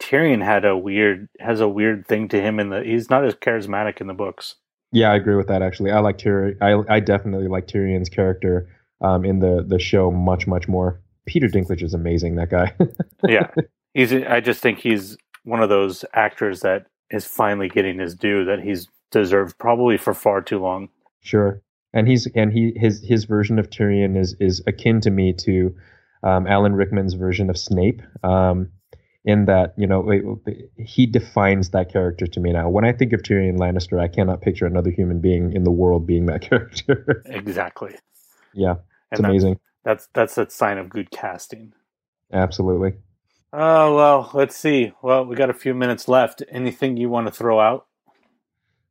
Tyrion 0.01 0.43
had 0.43 0.64
a 0.64 0.77
weird 0.77 1.28
has 1.39 1.60
a 1.60 1.68
weird 1.68 2.06
thing 2.06 2.28
to 2.28 2.40
him 2.40 2.59
in 2.59 2.70
the. 2.70 2.82
He's 2.82 3.10
not 3.10 3.24
as 3.24 3.35
charismatic 3.35 4.01
in 4.01 4.06
the 4.06 4.14
books. 4.14 4.56
Yeah, 4.93 5.12
I 5.12 5.16
agree 5.16 5.36
with 5.36 5.47
that. 5.48 5.62
Actually, 5.62 5.93
I 5.93 6.01
like 6.01 6.18
Tyrion. 6.18 6.56
I 6.60 6.97
I 6.97 7.01
definitely 7.01 7.48
like 7.48 7.66
Tyrion's 7.66 8.09
character 8.09 8.68
um, 9.01 9.24
in 9.24 9.40
the 9.40 9.64
the 9.66 9.78
show 9.78 10.10
much 10.10 10.47
much 10.47 10.68
more. 10.68 11.01
Peter 11.27 11.47
Dinklage 11.48 11.82
is 11.82 11.94
amazing. 11.94 12.36
That 12.36 12.51
guy. 12.51 12.74
yeah, 13.28 13.51
he's. 13.94 14.12
I 14.12 14.40
just 14.40 14.60
think 14.60 14.78
he's 14.78 15.16
one 15.44 15.62
of 15.62 15.68
those 15.68 16.05
actors 16.14 16.60
that 16.60 16.86
is 17.10 17.27
finally 17.27 17.68
getting 17.68 17.98
his 17.98 18.14
due 18.14 18.44
that 18.47 18.60
he's 18.60 18.89
deserved 19.10 19.59
probably 19.59 19.97
for 19.97 20.14
far 20.14 20.40
too 20.40 20.59
long. 20.59 20.89
Sure, 21.20 21.60
and 21.93 22.09
he's 22.09 22.27
and 22.35 22.52
he 22.52 22.72
his 22.74 23.02
his 23.06 23.24
version 23.24 23.59
of 23.59 23.68
Tyrion 23.68 24.18
is 24.18 24.35
is 24.40 24.62
akin 24.66 25.01
to 25.02 25.10
me 25.10 25.35
to 25.35 25.74
um, 26.22 26.47
Alan 26.47 26.74
Rickman's 26.74 27.14
version 27.14 27.51
of 27.51 27.59
Snape. 27.59 28.02
Um, 28.22 28.70
in 29.24 29.44
that 29.47 29.74
you 29.76 29.86
know 29.86 30.10
it- 30.47 30.70
he 30.76 31.06
defines 31.06 31.70
that 31.70 31.92
character 31.92 32.26
to 32.26 32.40
me 32.40 32.52
now. 32.52 32.68
When 32.68 32.84
I 32.84 32.92
think 32.92 33.12
of 33.12 33.22
Tyrion 33.22 33.59
Lannister, 33.59 34.01
I 34.01 34.09
cannot 34.09 34.40
picture 34.40 34.66
another 34.66 34.90
human 34.90 35.20
being 35.20 35.52
in 35.52 35.64
the 35.64 35.70
world 35.70 36.06
being 36.06 36.26
that 36.26 36.40
character. 36.51 37.22
Exactly, 37.26 37.94
yeah, 38.55 38.76
it's 39.12 39.18
and 39.18 39.24
that- 39.24 39.28
amazing. 39.30 39.60
that's 39.84 40.09
that's 40.14 40.38
a 40.38 40.48
sign 40.51 40.78
of 40.78 40.88
good 40.88 41.10
casting. 41.10 41.72
Absolutely. 42.32 42.94
Oh 43.52 43.94
well, 43.97 44.30
let's 44.34 44.56
see. 44.56 44.92
Well, 45.02 45.24
we 45.26 45.34
got 45.36 45.51
a 45.51 45.55
few 45.55 45.74
minutes 45.74 46.06
left. 46.09 46.42
Anything 46.51 46.97
you 46.97 47.09
want 47.09 47.26
to 47.26 47.32
throw 47.32 47.59
out? 47.60 47.86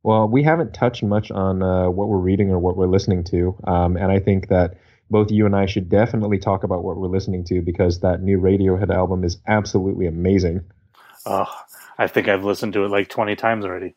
Well, 0.03 0.27
we 0.27 0.43
haven't 0.43 0.73
touched 0.73 1.03
much 1.03 1.29
on 1.31 1.61
uh, 1.61 1.89
what 1.89 2.07
we're 2.07 2.17
reading 2.17 2.51
or 2.51 2.59
what 2.59 2.77
we're 2.77 2.87
listening 2.87 3.23
to, 3.25 3.55
um, 3.65 3.97
and 3.97 4.11
I 4.11 4.19
think 4.19 4.47
that 4.49 4.75
both 5.09 5.31
you 5.31 5.45
and 5.45 5.55
I 5.55 5.65
should 5.65 5.89
definitely 5.89 6.39
talk 6.39 6.63
about 6.63 6.83
what 6.83 6.97
we're 6.97 7.07
listening 7.07 7.43
to 7.45 7.61
because 7.61 7.99
that 8.01 8.21
new 8.21 8.39
Radiohead 8.39 8.93
album 8.93 9.23
is 9.23 9.37
absolutely 9.47 10.07
amazing. 10.07 10.61
Oh, 11.25 11.47
I 11.97 12.07
think 12.07 12.27
I've 12.27 12.45
listened 12.45 12.73
to 12.73 12.85
it 12.85 12.89
like 12.89 13.09
twenty 13.09 13.35
times 13.35 13.65
already. 13.65 13.95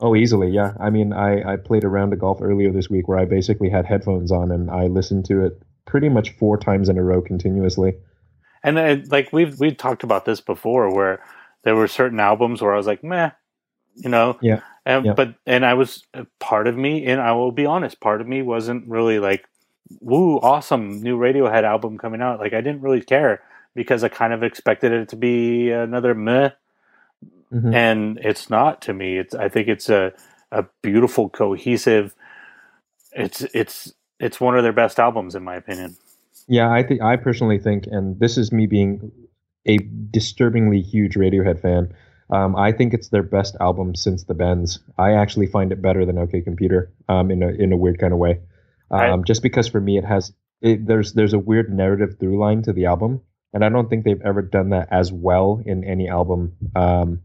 Oh, 0.00 0.16
easily, 0.16 0.50
yeah. 0.50 0.72
I 0.80 0.90
mean, 0.90 1.12
I, 1.12 1.54
I 1.54 1.56
played 1.56 1.84
a 1.84 1.88
round 1.88 2.12
of 2.12 2.18
golf 2.18 2.40
earlier 2.42 2.72
this 2.72 2.90
week 2.90 3.06
where 3.06 3.18
I 3.18 3.24
basically 3.26 3.70
had 3.70 3.86
headphones 3.86 4.32
on 4.32 4.50
and 4.50 4.70
I 4.70 4.86
listened 4.86 5.24
to 5.26 5.44
it 5.44 5.62
pretty 5.86 6.08
much 6.08 6.30
four 6.36 6.58
times 6.58 6.88
in 6.88 6.98
a 6.98 7.02
row 7.02 7.22
continuously. 7.22 7.94
And 8.64 8.78
uh, 8.78 8.96
like 9.10 9.32
we've 9.32 9.58
we've 9.60 9.76
talked 9.76 10.02
about 10.02 10.24
this 10.24 10.40
before, 10.40 10.94
where 10.94 11.22
there 11.62 11.76
were 11.76 11.88
certain 11.88 12.20
albums 12.20 12.60
where 12.60 12.74
I 12.74 12.76
was 12.76 12.86
like, 12.86 13.04
meh, 13.04 13.30
you 13.94 14.10
know. 14.10 14.38
Yeah. 14.42 14.60
And 14.86 15.06
Yeah. 15.06 15.12
but 15.14 15.34
and 15.46 15.64
I 15.64 15.74
was 15.74 16.02
uh, 16.14 16.24
part 16.40 16.66
of 16.66 16.76
me, 16.76 17.06
and 17.06 17.20
I 17.20 17.32
will 17.32 17.52
be 17.52 17.66
honest, 17.66 18.00
part 18.00 18.20
of 18.20 18.26
me 18.28 18.42
wasn't 18.42 18.88
really 18.88 19.18
like, 19.18 19.44
woo, 20.00 20.38
awesome 20.38 21.00
new 21.02 21.18
Radiohead 21.18 21.64
album 21.64 21.98
coming 21.98 22.20
out. 22.22 22.40
Like 22.40 22.52
I 22.54 22.60
didn't 22.60 22.80
really 22.82 23.02
care 23.02 23.42
because 23.74 24.04
I 24.04 24.08
kind 24.08 24.32
of 24.32 24.42
expected 24.42 24.92
it 24.92 25.08
to 25.10 25.16
be 25.16 25.70
another 25.70 26.14
meh, 26.14 26.50
Mhm. 27.52 27.74
and 27.74 28.18
it's 28.22 28.48
not 28.50 28.80
to 28.82 28.92
me. 28.94 29.18
It's 29.18 29.34
I 29.34 29.48
think 29.48 29.68
it's 29.68 29.88
a 29.88 30.12
a 30.52 30.64
beautiful, 30.82 31.28
cohesive. 31.28 32.14
It's 33.12 33.42
it's 33.54 33.92
it's 34.20 34.40
one 34.40 34.56
of 34.56 34.62
their 34.62 34.72
best 34.72 34.98
albums 34.98 35.34
in 35.34 35.42
my 35.42 35.56
opinion. 35.56 35.96
Yeah, 36.46 36.70
I 36.70 36.82
think 36.82 37.00
I 37.02 37.16
personally 37.16 37.58
think, 37.58 37.86
and 37.86 38.18
this 38.20 38.36
is 38.36 38.52
me 38.52 38.66
being 38.66 39.10
a 39.66 39.78
disturbingly 40.10 40.80
huge 40.82 41.14
Radiohead 41.14 41.60
fan. 41.60 41.92
Um, 42.30 42.54
I 42.56 42.72
think 42.72 42.92
it's 42.94 43.08
their 43.08 43.22
best 43.22 43.56
album 43.60 43.94
since 43.94 44.24
the 44.24 44.34
Bends. 44.34 44.78
I 44.98 45.12
actually 45.12 45.46
find 45.46 45.72
it 45.72 45.80
better 45.82 46.04
than 46.04 46.18
OK 46.18 46.40
Computer, 46.42 46.90
um, 47.08 47.30
in 47.30 47.42
a 47.42 47.48
in 47.48 47.72
a 47.72 47.76
weird 47.76 47.98
kind 47.98 48.12
of 48.12 48.18
way. 48.18 48.40
Um, 48.94 49.20
I- 49.20 49.22
just 49.24 49.42
because 49.42 49.68
for 49.68 49.80
me 49.80 49.98
it 49.98 50.04
has 50.04 50.32
it, 50.60 50.86
there's 50.86 51.12
there's 51.12 51.32
a 51.34 51.38
weird 51.38 51.72
narrative 51.72 52.16
through 52.18 52.38
line 52.38 52.62
to 52.62 52.72
the 52.72 52.86
album, 52.86 53.20
and 53.52 53.64
I 53.64 53.68
don't 53.68 53.88
think 53.90 54.04
they've 54.04 54.20
ever 54.22 54.42
done 54.42 54.70
that 54.70 54.88
as 54.90 55.12
well 55.12 55.60
in 55.64 55.84
any 55.84 56.08
album. 56.08 56.56
Um, 56.74 57.20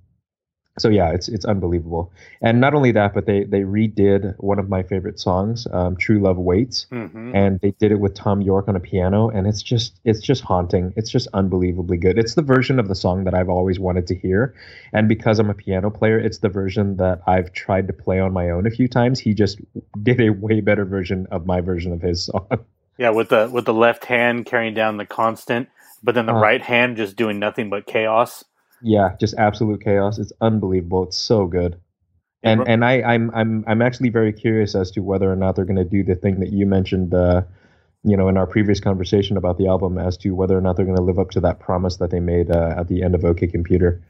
so 0.80 0.89
yeah, 0.89 1.11
it's 1.11 1.27
it's 1.27 1.45
unbelievable. 1.45 2.11
And 2.41 2.60
not 2.61 2.73
only 2.73 2.91
that, 2.93 3.14
but 3.14 3.26
they 3.26 3.43
they 3.43 3.61
redid 3.61 4.35
one 4.39 4.60
of 4.60 4.69
my 4.69 4.84
favorite 4.84 5.19
songs, 5.19 5.68
um, 5.72 5.95
"True 5.97 6.19
Love 6.19 6.38
Waits." 6.38 6.88
hmm 6.89 7.31
and 7.34 7.60
they 7.61 7.72
did 7.72 7.91
it 7.91 7.99
with 7.99 8.15
Thom 8.15 8.41
Yorke 8.41 8.68
on 8.68 8.76
a 8.76 8.80
piano, 8.80 9.30
and 9.30 9.45
it's 9.47 9.61
just 9.61 9.99
it's 10.06 10.19
just 10.19 10.43
haunting. 10.43 10.93
It's 10.95 11.11
just 11.11 11.27
unbelievably 11.34 11.97
good. 11.97 12.18
It's 12.18 12.35
the 12.35 12.41
version 12.41 12.80
of 12.80 12.88
the 12.88 12.95
song 12.95 13.26
that 13.26 13.34
I've 13.35 13.49
always 13.49 13.80
wanted 13.80 14.07
to 14.07 14.15
hear, 14.15 14.56
and 14.93 15.07
because 15.07 15.39
I'm 15.39 15.49
a 15.49 15.53
piano 15.53 15.89
player, 15.91 16.18
it's 16.19 16.39
the 16.39 16.49
version 16.49 16.97
that 16.97 17.22
I've 17.27 17.53
tried 17.53 17.88
to 17.88 17.93
play 17.93 18.19
on 18.19 18.34
my 18.34 18.49
own 18.49 18.65
a 18.65 18.72
few 18.72 18.88
times. 18.88 19.19
He 19.19 19.34
just 19.34 19.60
did 20.01 20.19
a 20.22 20.30
way 20.31 20.61
better 20.61 20.85
version 20.85 21.27
of 21.31 21.45
my 21.45 21.61
version 21.61 21.93
of 21.93 22.01
his 22.01 22.26
song. 22.27 22.47
Yeah, 22.97 23.11
with 23.11 23.30
the 23.30 23.49
with 23.51 23.65
the 23.65 23.73
left 23.73 24.06
hand 24.06 24.45
carrying 24.45 24.73
down 24.73 24.97
the 24.97 25.06
constant, 25.06 25.69
but 26.03 26.15
then 26.15 26.26
the 26.26 26.34
Uh. 26.34 26.41
right 26.41 26.61
hand 26.61 26.97
just 26.97 27.15
doing 27.15 27.39
nothing 27.39 27.69
but 27.69 27.85
chaos. 27.85 28.43
Yeah, 28.81 29.15
just 29.19 29.35
absolute 29.38 29.84
chaos. 29.84 30.18
It's 30.19 30.34
unbelievable. 30.41 31.03
It's 31.03 31.18
so 31.18 31.47
good. 31.47 31.80
And 32.41 32.65
and 32.68 32.85
I, 32.85 33.01
I'm 33.01 33.31
I'm 33.35 33.65
I'm 33.68 33.81
actually 33.81 34.10
very 34.10 34.31
curious 34.31 34.73
as 34.73 34.91
to 34.91 35.01
whether 35.01 35.30
or 35.30 35.35
not 35.35 35.56
they're 35.56 35.65
going 35.65 35.76
to 35.76 35.84
do 35.84 36.03
the 36.03 36.15
thing 36.15 36.39
that 36.39 36.53
you 36.53 36.65
mentioned, 36.65 37.14
uh, 37.14 37.41
you 38.03 38.15
know, 38.15 38.30
in 38.30 38.38
our 38.38 38.47
previous 38.47 38.80
conversation 38.80 39.35
about 39.35 39.57
the 39.57 39.68
album, 39.68 39.97
as 39.97 40.15
to 40.18 40.31
whether 40.31 40.57
or 40.57 40.61
not 40.61 40.77
they're 40.77 40.85
going 40.85 40.97
to 40.97 41.03
live 41.03 41.19
up 41.19 41.31
to 41.31 41.41
that 41.41 41.60
promise 41.60 41.97
that 41.97 42.11
they 42.11 42.22
made 42.22 42.49
uh, 42.49 42.76
at 42.77 42.88
the 42.88 43.03
end 43.03 43.14
of 43.14 43.26
OK 43.26 43.47
Computer. 43.47 44.01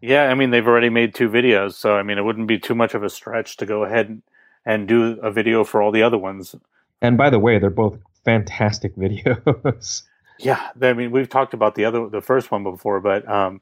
Yeah, 0.00 0.24
I 0.24 0.34
mean 0.34 0.50
they've 0.50 0.66
already 0.66 0.90
made 0.90 1.14
two 1.14 1.28
videos, 1.28 1.74
so 1.74 1.96
I 1.96 2.02
mean 2.02 2.18
it 2.18 2.22
wouldn't 2.22 2.48
be 2.48 2.58
too 2.58 2.74
much 2.74 2.94
of 2.94 3.04
a 3.04 3.10
stretch 3.10 3.56
to 3.58 3.66
go 3.66 3.84
ahead 3.84 4.08
and, 4.08 4.22
and 4.64 4.88
do 4.88 5.18
a 5.22 5.30
video 5.30 5.62
for 5.62 5.80
all 5.80 5.92
the 5.92 6.02
other 6.02 6.18
ones. 6.18 6.56
And 7.00 7.16
by 7.16 7.30
the 7.30 7.38
way, 7.38 7.60
they're 7.60 7.70
both 7.70 7.98
fantastic 8.24 8.96
videos. 8.96 10.02
Yeah, 10.40 10.68
I 10.80 10.94
mean 10.94 11.12
we've 11.12 11.28
talked 11.28 11.54
about 11.54 11.76
the 11.76 11.84
other 11.84 12.08
the 12.08 12.20
first 12.20 12.50
one 12.50 12.64
before, 12.64 13.00
but 13.00 13.28
um, 13.28 13.60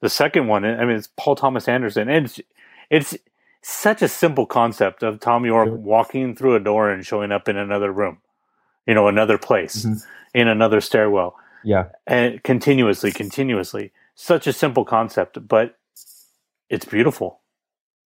the 0.00 0.08
second 0.08 0.46
one, 0.48 0.64
I 0.64 0.84
mean 0.84 0.96
it's 0.96 1.08
Paul 1.16 1.36
Thomas 1.36 1.68
Anderson, 1.68 2.08
and 2.08 2.26
it's 2.26 2.40
it's 2.90 3.16
such 3.62 4.02
a 4.02 4.08
simple 4.08 4.46
concept 4.46 5.02
of 5.02 5.20
Thom 5.20 5.44
Yorke 5.44 5.72
walking 5.72 6.36
through 6.36 6.54
a 6.54 6.60
door 6.60 6.90
and 6.90 7.04
showing 7.04 7.32
up 7.32 7.48
in 7.48 7.56
another 7.56 7.90
room, 7.90 8.18
you 8.86 8.94
know, 8.94 9.08
another 9.08 9.38
place, 9.38 9.84
Mhm. 9.84 10.04
in 10.34 10.48
another 10.48 10.80
stairwell. 10.80 11.34
yeah, 11.64 11.86
and 12.06 12.42
continuously, 12.44 13.10
continuously. 13.10 13.92
Such 14.14 14.46
a 14.46 14.52
simple 14.52 14.84
concept, 14.84 15.46
but 15.48 15.76
it's 16.70 16.84
beautiful. 16.86 17.40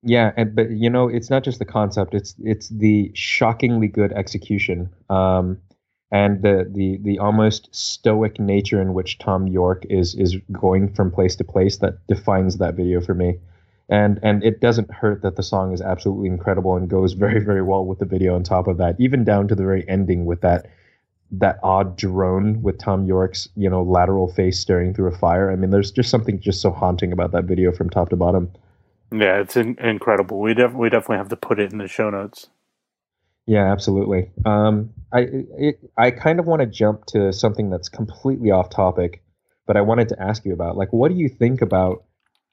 yeah, 0.03 0.33
and 0.37 0.55
but 0.55 0.71
you 0.71 0.89
know, 0.89 1.09
it's 1.09 1.29
not 1.31 1.43
just 1.43 1.59
the 1.59 1.65
concept; 1.65 2.15
it's 2.15 2.35
it's 2.45 2.69
the 2.69 3.11
shockingly 3.15 3.89
good 3.89 4.13
execution. 4.13 4.89
Um, 5.11 5.59
and 6.11 6.43
the, 6.43 6.67
the 6.71 6.99
the 7.03 7.19
almost 7.19 7.75
stoic 7.75 8.41
nature 8.41 8.81
in 8.81 8.95
which 8.95 9.19
Thom 9.19 9.47
Yorke 9.47 9.85
is 9.91 10.15
is 10.15 10.37
going 10.53 10.93
from 10.95 11.11
place 11.11 11.37
to 11.37 11.45
place 11.45 11.79
that 11.79 12.07
defines 12.07 12.59
that 12.59 12.75
video 12.75 13.01
for 13.01 13.15
me. 13.15 13.39
And 13.91 14.19
and 14.23 14.43
it 14.43 14.61
doesn't 14.61 14.91
hurt 14.91 15.23
that 15.23 15.37
the 15.37 15.43
song 15.43 15.73
is 15.73 15.83
absolutely 15.83 16.29
incredible 16.29 16.77
and 16.77 16.89
goes 16.89 17.13
very 17.13 17.45
very 17.45 17.63
well 17.63 17.85
with 17.85 17.99
the 17.99 18.07
video 18.07 18.35
on 18.35 18.43
top 18.43 18.69
of 18.69 18.79
that, 18.79 18.97
even 18.99 19.25
down 19.25 19.49
to 19.49 19.55
the 19.55 19.65
very 19.65 19.87
ending 19.89 20.25
with 20.25 20.41
that 20.41 20.67
that 21.31 21.59
odd 21.63 21.97
drone 21.97 22.63
with 22.63 22.79
Thom 22.79 23.05
Yorke's 23.05 23.49
you 23.55 23.69
know 23.69 23.83
lateral 23.83 24.33
face 24.33 24.59
staring 24.59 24.95
through 24.95 25.13
a 25.13 25.19
fire. 25.19 25.51
I 25.51 25.57
mean, 25.57 25.71
there's 25.71 25.91
just 25.91 26.11
something 26.11 26.41
just 26.41 26.63
so 26.63 26.71
haunting 26.71 27.13
about 27.13 27.33
that 27.33 27.45
video 27.45 27.71
from 27.71 27.91
top 27.91 28.09
to 28.11 28.17
bottom. 28.17 28.51
Yeah, 29.13 29.41
it's 29.41 29.57
in- 29.57 29.79
incredible. 29.79 30.41
We 30.41 30.55
def- 30.55 30.75
we 30.75 30.89
definitely 30.89 31.19
have 31.19 31.29
to 31.29 31.37
put 31.37 31.59
it 31.59 31.73
in 31.73 31.79
the 31.79 31.89
show 31.89 32.09
notes. 32.09 32.49
Yeah, 33.49 33.73
absolutely. 33.73 34.31
Um, 34.45 34.91
I 35.11 35.21
it, 35.57 35.91
I 35.97 36.11
kind 36.11 36.39
of 36.39 36.47
want 36.47 36.61
to 36.61 36.67
jump 36.67 37.07
to 37.07 37.33
something 37.33 37.71
that's 37.71 37.89
completely 37.89 38.51
off 38.51 38.69
topic, 38.69 39.23
but 39.67 39.75
I 39.75 39.81
wanted 39.81 40.11
to 40.11 40.23
ask 40.23 40.45
you 40.45 40.53
about 40.53 40.77
like 40.77 40.93
what 40.93 41.11
do 41.11 41.17
you 41.17 41.31
think 41.31 41.63
about 41.63 42.05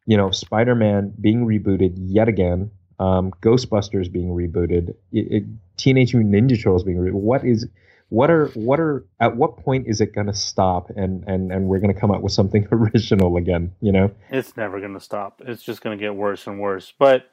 you 0.05 0.15
know 0.15 0.31
Spider-Man 0.31 1.13
being 1.19 1.45
rebooted 1.45 1.95
yet 1.97 2.29
again, 2.29 2.71
um, 2.97 3.31
Ghostbusters 3.41 4.09
being 4.09 4.29
rebooted, 4.29 4.91
it, 5.11 5.31
it, 5.31 5.43
Teenage 5.75 6.15
Mutant 6.15 6.33
Ninja 6.33 6.55
Turtles 6.55 6.85
being 6.85 6.97
rebooted. 6.97 7.11
What 7.11 7.43
is 7.43 7.67
what 8.07 8.31
are 8.31 8.47
what 8.53 8.79
are 8.79 9.05
at 9.19 9.35
what 9.35 9.57
point 9.57 9.87
is 9.87 9.99
it 9.99 10.15
going 10.15 10.27
to 10.27 10.33
stop 10.33 10.91
and 10.91 11.25
and 11.27 11.51
and 11.51 11.67
we're 11.67 11.79
going 11.79 11.93
to 11.93 11.99
come 11.99 12.11
up 12.11 12.21
with 12.21 12.31
something 12.31 12.65
original 12.71 13.35
again? 13.35 13.73
You 13.81 13.91
know? 13.91 14.11
It's 14.29 14.55
never 14.55 14.79
going 14.79 14.93
to 14.93 15.01
stop. 15.01 15.41
It's 15.45 15.61
just 15.61 15.81
going 15.81 15.97
to 15.97 16.01
get 16.01 16.15
worse 16.15 16.47
and 16.47 16.61
worse. 16.61 16.93
But 16.97 17.25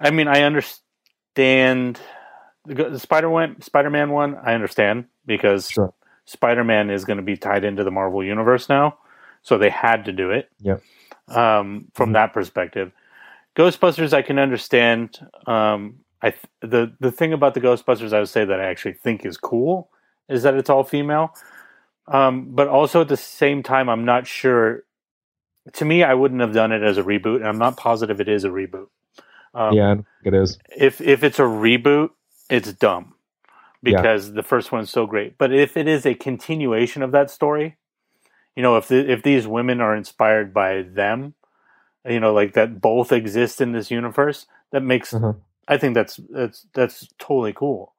I 0.00 0.10
mean, 0.10 0.26
I 0.26 0.42
understand 0.42 2.00
the 2.70 2.74
go- 2.76 2.90
the 2.90 2.98
Spider 3.00 3.54
Spider 3.60 3.90
Man 3.90 4.10
one. 4.10 4.36
I 4.36 4.54
understand 4.54 5.06
because 5.26 5.68
Sure. 5.68 5.92
Spider 6.24 6.64
Man 6.64 6.90
is 6.90 7.04
going 7.04 7.16
to 7.18 7.22
be 7.22 7.36
tied 7.36 7.64
into 7.64 7.84
the 7.84 7.90
Marvel 7.90 8.22
universe 8.24 8.68
now, 8.68 8.98
so 9.42 9.58
they 9.58 9.70
had 9.70 10.04
to 10.06 10.12
do 10.12 10.30
it. 10.30 10.48
Yep. 10.60 10.82
Um, 11.28 11.86
from 11.94 12.10
Mhm. 12.10 12.14
that 12.14 12.32
perspective, 12.32 12.92
Ghostbusters, 13.56 14.12
I 14.12 14.22
can 14.22 14.38
understand. 14.38 15.18
Um, 15.46 16.00
I 16.22 16.30
th- 16.30 16.44
the 16.60 16.92
the 17.00 17.10
thing 17.10 17.32
about 17.32 17.54
the 17.54 17.60
Ghostbusters, 17.60 18.12
I 18.12 18.20
would 18.20 18.28
say 18.28 18.44
that 18.44 18.60
I 18.60 18.64
actually 18.66 18.94
think 18.94 19.26
is 19.26 19.36
cool 19.36 19.90
is 20.28 20.44
that 20.44 20.54
it's 20.54 20.70
all 20.70 20.84
female. 20.84 21.34
Um, 22.06 22.54
but 22.54 22.68
also 22.68 23.00
at 23.00 23.08
the 23.08 23.16
same 23.16 23.62
time, 23.62 23.88
I'm 23.88 24.04
not 24.04 24.26
sure. 24.26 24.84
To 25.74 25.84
me, 25.84 26.02
I 26.04 26.14
wouldn't 26.14 26.40
have 26.40 26.52
done 26.54 26.72
it 26.72 26.82
as 26.82 26.98
a 26.98 27.02
reboot, 27.02 27.36
and 27.36 27.46
I'm 27.48 27.58
not 27.58 27.76
positive 27.76 28.20
it 28.20 28.28
is 28.28 28.44
a 28.44 28.48
reboot. 28.48 28.86
Um, 29.54 29.74
yeah, 29.74 29.96
it 30.24 30.34
is. 30.34 30.58
If 30.76 31.00
if 31.00 31.24
it's 31.24 31.38
a 31.40 31.42
reboot, 31.42 32.10
it's 32.50 32.72
dumb 32.72 33.14
because 33.82 34.28
yeah. 34.28 34.34
the 34.34 34.42
first 34.42 34.72
one's 34.72 34.90
so 34.90 35.06
great. 35.06 35.38
But 35.38 35.52
if 35.52 35.76
it 35.76 35.88
is 35.88 36.04
a 36.04 36.14
continuation 36.14 37.02
of 37.02 37.12
that 37.12 37.30
story, 37.30 37.76
you 38.56 38.62
know, 38.62 38.76
if 38.76 38.88
the, 38.88 39.10
if 39.10 39.22
these 39.22 39.46
women 39.46 39.80
are 39.80 39.96
inspired 39.96 40.52
by 40.52 40.82
them, 40.82 41.34
you 42.04 42.20
know, 42.20 42.32
like 42.32 42.54
that 42.54 42.80
both 42.80 43.12
exist 43.12 43.60
in 43.60 43.72
this 43.72 43.90
universe, 43.90 44.46
that 44.72 44.82
makes 44.82 45.14
uh-huh. 45.14 45.34
I 45.68 45.78
think 45.78 45.94
that's 45.94 46.20
that's 46.30 46.66
that's 46.74 47.08
totally 47.18 47.52
cool. 47.52 47.94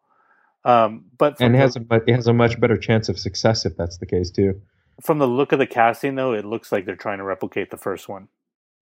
Um, 0.64 1.06
but 1.18 1.40
and 1.40 1.56
it 1.56 1.60
has 1.60 1.76
a 1.76 1.82
it 2.06 2.16
has 2.16 2.28
a 2.28 2.34
much 2.34 2.60
better 2.60 2.78
chance 2.78 3.10
of 3.10 3.18
success 3.18 3.66
if 3.66 3.78
that's 3.78 3.98
the 3.98 4.06
case 4.06 4.30
too. 4.30 4.62
From 5.02 5.18
the 5.18 5.28
look 5.28 5.52
of 5.52 5.58
the 5.58 5.66
casting, 5.66 6.16
though, 6.16 6.34
it 6.34 6.46
looks 6.46 6.72
like 6.72 6.86
they're 6.86 6.96
trying 6.96 7.18
to 7.18 7.24
replicate 7.24 7.72
the 7.72 7.78
first 7.78 8.08
one. 8.08 8.28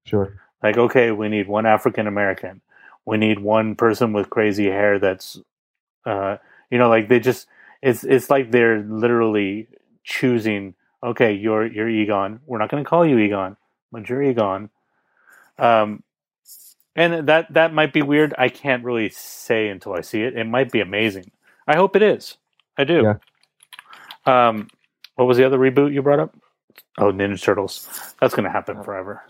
Sure. 0.05 0.41
Like, 0.61 0.77
okay, 0.77 1.11
we 1.11 1.29
need 1.29 1.47
one 1.47 1.65
African 1.65 2.07
American. 2.07 2.61
We 3.05 3.17
need 3.17 3.39
one 3.39 3.75
person 3.75 4.11
with 4.11 4.29
crazy 4.29 4.65
hair 4.65 4.99
that's, 4.99 5.39
uh, 6.05 6.37
you 6.69 6.77
know, 6.77 6.89
like 6.89 7.07
they 7.09 7.19
just 7.19 7.47
it's 7.81 8.03
it's 8.03 8.29
like 8.29 8.51
they're 8.51 8.81
literally 8.81 9.67
choosing. 10.03 10.75
Okay, 11.03 11.33
you're 11.33 11.65
you're 11.65 11.89
Egon. 11.89 12.41
We're 12.45 12.59
not 12.59 12.69
going 12.69 12.83
to 12.83 12.89
call 12.89 13.05
you 13.05 13.17
Egon, 13.17 13.57
but 13.91 14.09
you're 14.09 14.23
Egon. 14.23 14.69
Um, 15.57 16.03
and 16.95 17.27
that 17.27 17.53
that 17.53 17.73
might 17.73 17.93
be 17.93 18.01
weird. 18.01 18.33
I 18.37 18.49
can't 18.49 18.83
really 18.83 19.09
say 19.09 19.69
until 19.69 19.93
I 19.93 20.01
see 20.01 20.21
it. 20.23 20.37
It 20.37 20.45
might 20.45 20.71
be 20.71 20.81
amazing. 20.81 21.31
I 21.67 21.75
hope 21.75 21.95
it 21.95 22.01
is. 22.01 22.37
I 22.77 22.83
do. 22.83 23.03
Yeah. 23.03 23.15
Um, 24.25 24.69
what 25.15 25.25
was 25.25 25.37
the 25.37 25.45
other 25.45 25.57
reboot 25.57 25.93
you 25.93 26.01
brought 26.01 26.19
up? 26.19 26.35
Oh, 26.97 27.11
Ninja 27.11 27.41
Turtles. 27.41 27.87
That's 28.19 28.33
going 28.33 28.45
to 28.45 28.51
happen 28.51 28.83
forever. 28.83 29.23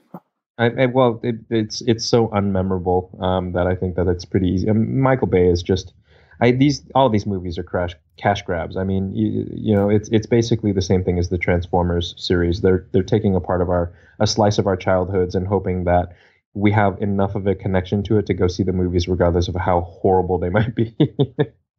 I, 0.58 0.66
I, 0.66 0.86
well, 0.88 1.20
it, 1.24 1.36
it's 1.50 1.82
it's 1.82 2.06
so 2.06 2.28
unmemorable 2.30 3.22
um, 3.22 3.54
that 3.54 3.66
I 3.66 3.76
think 3.76 3.96
that 3.96 4.08
it's 4.08 4.26
pretty 4.26 4.50
easy. 4.50 4.70
I 4.70 4.74
mean, 4.74 5.00
Michael 5.00 5.28
Bay 5.28 5.48
is 5.48 5.64
just 5.64 5.94
I, 6.42 6.52
these 6.52 6.84
all 6.96 7.10
these 7.10 7.26
movies 7.26 7.58
are 7.58 7.64
crash 7.64 7.96
cash 8.18 8.42
grabs. 8.44 8.78
I 8.78 8.84
mean, 8.84 9.14
you, 9.14 9.46
you, 9.52 9.76
know, 9.76 9.90
it's 9.90 10.10
it's 10.10 10.28
basically 10.28 10.72
the 10.72 10.82
same 10.82 11.04
thing 11.04 11.20
as 11.20 11.30
the 11.30 11.38
Transformers 11.38 12.16
series. 12.18 12.62
They're 12.62 12.88
they're 12.92 13.04
taking 13.04 13.36
a 13.36 13.42
part 13.42 13.62
of 13.62 13.70
our 13.70 13.94
a 14.20 14.28
slice 14.28 14.58
of 14.58 14.68
our 14.68 14.78
childhoods 14.78 15.36
and 15.36 15.48
hoping 15.48 15.84
that 15.86 16.16
we 16.54 16.72
have 16.72 17.02
enough 17.02 17.36
of 17.36 17.46
a 17.48 17.56
connection 17.56 18.04
to 18.04 18.18
it 18.18 18.26
to 18.28 18.34
go 18.34 18.48
see 18.48 18.64
the 18.64 18.74
movies, 18.74 19.08
regardless 19.08 19.48
of 19.48 19.56
how 19.56 19.82
horrible 19.82 20.38
they 20.40 20.50
might 20.60 20.76
be. 20.76 20.96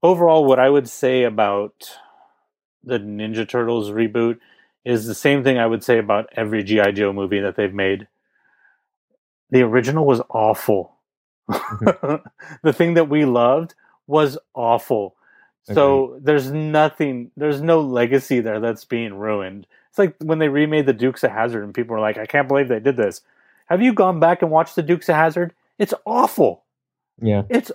Overall, 0.03 0.45
what 0.45 0.59
I 0.59 0.71
would 0.71 0.89
say 0.89 1.25
about 1.25 1.99
the 2.83 2.99
Ninja 2.99 3.49
Turtles 3.49 3.91
reboot 3.91 4.39
is 4.85 5.07
the 5.07 5.15
same 5.15 5.45
thing 5.45 5.59
I 5.59 5.67
would 5.67 5.85
say 5.85 5.99
about 5.99 6.31
every 6.37 6.63
GI 6.63 6.93
Joe 6.93 7.13
movie 7.13 7.41
that 7.41 7.57
they've 7.57 7.75
made 7.75 8.09
the 9.51 9.63
original 9.63 10.07
was 10.07 10.23
awful. 10.31 10.97
Mm-hmm. 11.51 12.29
the 12.63 12.73
thing 12.73 12.95
that 12.95 13.09
we 13.09 13.25
loved 13.25 13.75
was 14.11 14.37
awful. 14.55 15.17
So 15.63 16.19
there's 16.21 16.51
nothing, 16.51 17.31
there's 17.37 17.61
no 17.61 17.81
legacy 17.81 18.41
there 18.41 18.59
that's 18.59 18.85
being 18.85 19.15
ruined. 19.15 19.69
It's 19.89 19.99
like 19.99 20.17
when 20.19 20.41
they 20.41 20.49
remade 20.49 20.87
the 20.87 20.93
Dukes 20.93 21.23
of 21.23 21.31
Hazzard, 21.31 21.63
and 21.63 21.73
people 21.73 21.95
were 21.95 22.01
like, 22.01 22.19
I 22.19 22.27
can't 22.27 22.49
believe 22.49 22.67
they 22.67 22.81
did 22.81 22.97
this. 22.97 23.21
Have 23.67 23.81
you 23.81 23.93
gone 23.93 24.19
back 24.19 24.43
and 24.43 24.51
watched 24.51 24.75
the 24.75 24.83
Dukes 24.83 25.09
of 25.09 25.15
Hazzard? 25.15 25.55
It's 25.79 25.95
awful. 26.05 26.65
Yeah. 27.23 27.45
It's 27.49 27.71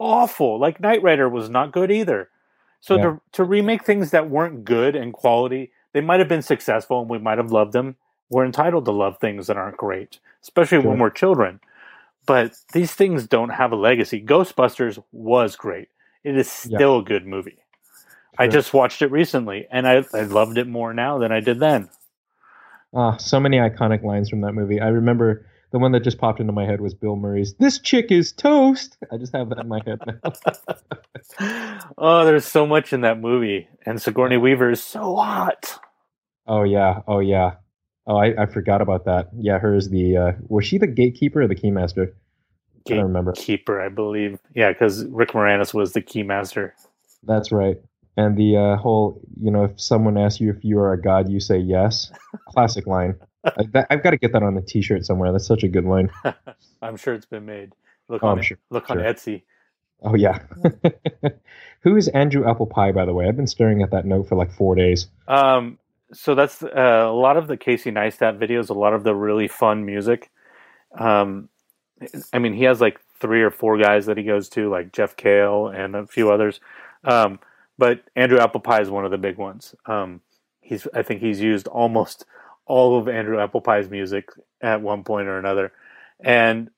awful. 0.00 0.58
Like 0.58 0.80
Knight 0.80 1.02
Rider 1.02 1.28
was 1.28 1.48
not 1.48 1.70
good 1.70 1.92
either. 1.92 2.28
So 2.80 2.96
yeah. 2.96 3.02
to 3.02 3.20
to 3.32 3.44
remake 3.44 3.84
things 3.84 4.10
that 4.10 4.30
weren't 4.30 4.64
good 4.64 4.96
and 4.96 5.12
quality, 5.12 5.70
they 5.92 6.00
might 6.00 6.18
have 6.18 6.28
been 6.28 6.42
successful 6.42 7.00
and 7.00 7.10
we 7.10 7.18
might 7.18 7.38
have 7.38 7.52
loved 7.52 7.72
them. 7.72 7.96
We're 8.30 8.44
entitled 8.44 8.84
to 8.86 8.92
love 8.92 9.18
things 9.18 9.46
that 9.46 9.56
aren't 9.56 9.76
great 9.76 10.18
especially 10.42 10.82
sure. 10.82 10.90
when 10.90 10.98
we're 10.98 11.10
children. 11.10 11.60
But 12.28 12.52
these 12.74 12.92
things 12.92 13.26
don't 13.26 13.48
have 13.48 13.72
a 13.72 13.76
legacy. 13.76 14.22
Ghostbusters 14.22 15.02
was 15.12 15.56
great. 15.56 15.88
It 16.22 16.36
is 16.36 16.52
still 16.52 16.96
yeah. 16.96 17.00
a 17.00 17.04
good 17.04 17.26
movie. 17.26 17.56
Sure. 17.56 18.36
I 18.38 18.48
just 18.48 18.74
watched 18.74 19.00
it 19.00 19.10
recently, 19.10 19.66
and 19.70 19.88
I, 19.88 20.04
I 20.12 20.20
loved 20.24 20.58
it 20.58 20.66
more 20.66 20.92
now 20.92 21.16
than 21.16 21.32
I 21.32 21.40
did 21.40 21.58
then. 21.58 21.88
Ah, 22.94 23.16
so 23.16 23.40
many 23.40 23.56
iconic 23.56 24.04
lines 24.04 24.28
from 24.28 24.42
that 24.42 24.52
movie. 24.52 24.78
I 24.78 24.88
remember 24.88 25.46
the 25.72 25.78
one 25.78 25.92
that 25.92 26.04
just 26.04 26.18
popped 26.18 26.38
into 26.38 26.52
my 26.52 26.66
head 26.66 26.82
was 26.82 26.92
Bill 26.92 27.16
Murray's 27.16 27.54
"This 27.54 27.78
chick 27.78 28.10
is 28.10 28.30
toast." 28.30 28.98
I 29.10 29.16
just 29.16 29.34
have 29.34 29.48
that 29.48 29.60
in 29.60 29.68
my 29.68 29.80
head 29.86 29.98
now. 30.06 31.78
oh, 31.98 32.26
there's 32.26 32.44
so 32.44 32.66
much 32.66 32.92
in 32.92 33.00
that 33.00 33.18
movie, 33.18 33.68
and 33.86 34.02
Sigourney 34.02 34.36
Weaver 34.36 34.70
is 34.70 34.82
so 34.82 35.16
hot. 35.16 35.78
Oh 36.46 36.64
yeah, 36.64 37.00
oh 37.08 37.20
yeah. 37.20 37.52
Oh, 38.08 38.16
I, 38.16 38.42
I 38.42 38.46
forgot 38.46 38.80
about 38.80 39.04
that. 39.04 39.28
Yeah, 39.38 39.58
her 39.58 39.74
is 39.74 39.90
the 39.90 40.16
uh, 40.16 40.32
was 40.48 40.64
she 40.64 40.78
the 40.78 40.86
gatekeeper 40.86 41.42
or 41.42 41.46
the 41.46 41.54
keymaster? 41.54 42.12
I 42.88 42.94
don't 42.94 43.04
remember. 43.04 43.32
Keeper, 43.32 43.82
I 43.82 43.90
believe. 43.90 44.38
Yeah, 44.54 44.72
because 44.72 45.04
Rick 45.06 45.32
Moranis 45.32 45.74
was 45.74 45.92
the 45.92 46.00
keymaster. 46.00 46.72
That's 47.22 47.52
right. 47.52 47.76
And 48.16 48.36
the 48.36 48.56
uh, 48.56 48.76
whole, 48.76 49.20
you 49.38 49.50
know, 49.50 49.64
if 49.64 49.80
someone 49.80 50.16
asks 50.16 50.40
you 50.40 50.50
if 50.50 50.64
you 50.64 50.78
are 50.78 50.92
a 50.92 51.00
god, 51.00 51.28
you 51.28 51.38
say 51.38 51.58
yes. 51.58 52.10
Classic 52.48 52.86
line. 52.86 53.14
I, 53.44 53.84
have 53.90 54.02
got 54.02 54.10
to 54.10 54.16
get 54.16 54.32
that 54.32 54.42
on 54.42 54.56
a 54.56 54.62
T-shirt 54.62 55.04
somewhere. 55.04 55.30
That's 55.30 55.46
such 55.46 55.62
a 55.62 55.68
good 55.68 55.84
line. 55.84 56.10
I'm 56.82 56.96
sure 56.96 57.14
it's 57.14 57.26
been 57.26 57.44
made. 57.44 57.74
Look 58.08 58.24
oh, 58.24 58.28
on, 58.28 58.42
sure, 58.42 58.58
look 58.70 58.88
sure. 58.88 58.98
on 58.98 59.04
Etsy. 59.04 59.42
Oh 60.02 60.14
yeah. 60.14 60.40
Who 61.82 61.96
is 61.96 62.08
Andrew 62.08 62.42
Applepie, 62.42 62.94
by 62.94 63.04
the 63.04 63.12
way? 63.12 63.28
I've 63.28 63.36
been 63.36 63.46
staring 63.46 63.82
at 63.82 63.90
that 63.90 64.06
note 64.06 64.28
for 64.28 64.34
like 64.34 64.52
four 64.52 64.74
days. 64.74 65.08
Um, 65.26 65.78
so 66.12 66.34
that's 66.34 66.62
uh, 66.62 67.06
a 67.06 67.12
lot 67.12 67.36
of 67.36 67.48
the 67.48 67.56
Casey 67.56 67.90
Neistat 67.90 68.38
videos, 68.38 68.70
a 68.70 68.74
lot 68.74 68.94
of 68.94 69.04
the 69.04 69.14
really 69.14 69.48
fun 69.48 69.84
music. 69.84 70.30
Um, 70.96 71.48
I 72.32 72.38
mean, 72.38 72.54
he 72.54 72.64
has 72.64 72.80
like 72.80 73.00
three 73.20 73.42
or 73.42 73.50
four 73.50 73.78
guys 73.78 74.06
that 74.06 74.16
he 74.16 74.24
goes 74.24 74.48
to, 74.50 74.70
like 74.70 74.92
Jeff 74.92 75.16
Kaale 75.16 75.74
and 75.74 75.94
a 75.94 76.06
few 76.06 76.30
others. 76.30 76.60
Um, 77.04 77.40
but 77.76 78.02
Andrew 78.16 78.38
Applepie 78.38 78.80
is 78.80 78.90
one 78.90 79.04
of 79.04 79.10
the 79.10 79.18
big 79.18 79.36
ones. 79.36 79.74
Um, 79.86 80.20
he's, 80.60 80.86
I 80.94 81.02
think 81.02 81.20
he's 81.20 81.40
used 81.40 81.68
almost 81.68 82.24
all 82.66 82.98
of 82.98 83.08
Andrew 83.08 83.38
Applepie's 83.38 83.90
music 83.90 84.30
at 84.60 84.82
one 84.82 85.04
point 85.04 85.28
or 85.28 85.38
another. 85.38 85.72
And 86.20 86.70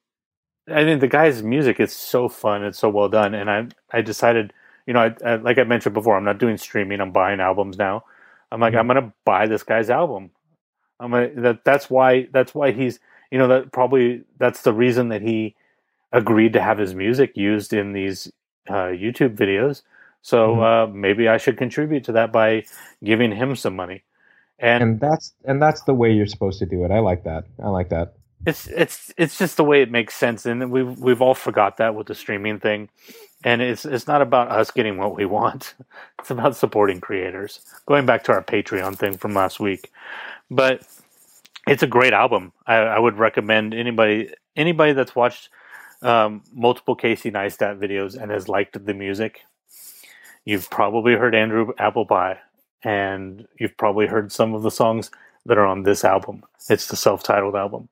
I 0.69 0.85
think 0.85 1.01
the 1.01 1.09
guy's 1.09 1.43
music 1.43 1.81
is 1.81 1.95
so 1.95 2.29
fun. 2.29 2.65
It's 2.65 2.79
so 2.79 2.89
well 2.89 3.09
done. 3.09 3.35
And 3.35 3.51
I, 3.51 3.67
I 3.91 4.03
decided, 4.03 4.53
you 4.87 4.95
know, 4.95 5.01
I, 5.01 5.15
I, 5.25 5.37
like 5.37 5.59
I 5.59 5.65
mentioned 5.65 5.95
before, 5.95 6.17
I'm 6.17 6.25
not 6.25 6.39
doing 6.39 6.57
streaming. 6.57 7.01
I'm 7.01 7.13
buying 7.13 7.41
albums 7.41 7.79
now. 7.79 8.05
I'm 8.53 8.61
like, 8.61 8.73
mm-hmm. 8.73 8.81
I'm 8.81 8.87
gonna 8.87 9.13
buy 9.25 9.47
this 9.47 9.63
guy's 9.63 9.91
album. 9.91 10.31
I'm 10.99 11.11
gonna, 11.11 11.31
that 11.41 11.65
that's 11.65 11.89
why 11.89 12.29
that's 12.33 12.55
why 12.55 12.73
he's 12.73 12.99
you 13.31 13.39
know 13.39 13.49
that 13.49 13.73
probably 13.73 14.23
that's 14.39 14.63
the 14.63 14.73
reason 14.73 15.09
that 15.09 15.23
he 15.23 15.55
agreed 16.13 16.53
to 16.55 16.61
have 16.61 16.79
his 16.79 16.95
music 16.95 17.37
used 17.37 17.73
in 17.73 17.93
these 17.93 18.31
uh, 18.69 18.91
YouTube 18.93 19.37
videos. 19.37 19.83
So 20.23 20.51
mm-hmm. 20.51 20.61
uh, 20.61 20.87
maybe 20.89 21.29
I 21.29 21.39
should 21.39 21.57
contribute 21.57 22.05
to 22.05 22.13
that 22.13 22.33
by 22.33 22.65
giving 23.03 23.33
him 23.33 23.57
some 23.57 23.75
money. 23.77 24.03
And, 24.59 24.83
and 24.83 25.01
that's 25.01 25.33
and 25.45 25.63
that's 25.63 25.83
the 25.83 25.95
way 25.95 26.13
you're 26.13 26.27
supposed 26.27 26.59
to 26.59 26.67
do 26.67 26.85
it. 26.85 26.91
I 26.91 26.99
like 26.99 27.25
that. 27.25 27.45
I 27.63 27.69
like 27.69 27.89
that. 27.89 28.15
It's 28.47 28.67
it's 28.69 29.13
it's 29.17 29.39
just 29.39 29.57
the 29.57 29.65
way 29.65 29.83
it 29.83 29.91
makes 29.91 30.15
sense, 30.15 30.45
and 30.45 30.71
we've 30.71 30.99
we've 30.99 31.23
all 31.23 31.35
forgot 31.35 31.79
that 31.79 31.95
with 31.95 32.09
the 32.09 32.15
streaming 32.15 32.59
thing 32.59 32.89
and 33.45 33.63
it's 33.63 33.85
it's 33.85 34.07
not 34.07 34.23
about 34.23 34.49
us 34.51 34.71
getting 34.71 34.99
what 34.99 35.17
we 35.17 35.25
want. 35.25 35.75
It's 36.21 36.31
about 36.31 36.55
supporting 36.55 37.01
creators. 37.01 37.61
Going 37.87 38.05
back 38.05 38.25
to 38.25 38.33
our 38.33 38.43
Patreon 38.45 38.99
thing 38.99 39.17
from 39.17 39.33
last 39.33 39.59
week, 39.59 39.91
but 40.51 40.87
it's 41.67 41.83
a 41.83 41.87
great 41.87 42.13
album. 42.13 42.53
I, 42.67 42.75
I 42.77 42.99
would 42.99 43.17
recommend 43.19 43.73
anybody 43.73 44.29
anybody 44.55 44.93
that's 44.93 45.17
watched 45.17 45.49
um, 46.03 46.43
multiple 46.53 46.95
Casey 46.95 47.31
Neistat 47.31 47.79
videos 47.79 48.21
and 48.21 48.31
has 48.31 48.49
liked 48.49 48.85
the 48.85 48.95
music. 48.95 49.41
You've 50.45 50.69
probably 50.69 51.15
heard 51.15 51.35
Andrew 51.35 51.73
Applepie, 51.79 52.39
and 52.83 53.47
you've 53.59 53.77
probably 53.79 54.07
heard 54.07 54.31
some 54.31 54.55
of 54.55 54.63
the 54.63 54.71
songs 54.71 55.11
that 55.47 55.57
are 55.59 55.67
on 55.67 55.85
this 55.85 56.05
album. 56.05 56.45
It's 56.69 56.87
the 56.87 56.97
self-titled 56.97 57.57
album, 57.57 57.89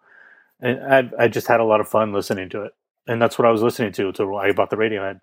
and 0.61 0.81
I, 1.19 1.25
I 1.25 1.29
just 1.29 1.47
had 1.47 1.61
a 1.61 1.65
lot 1.65 1.81
of 1.81 1.89
fun 1.89 2.13
listening 2.13 2.51
to 2.51 2.63
it, 2.65 2.75
and 3.07 3.23
that's 3.23 3.39
what 3.39 3.49
I 3.49 3.51
was 3.51 3.63
listening 3.63 3.93
to 3.93 4.09
until 4.09 4.37
I 4.37 4.53
bought 4.53 4.71
the 4.71 4.77
Radiohead. 4.77 5.21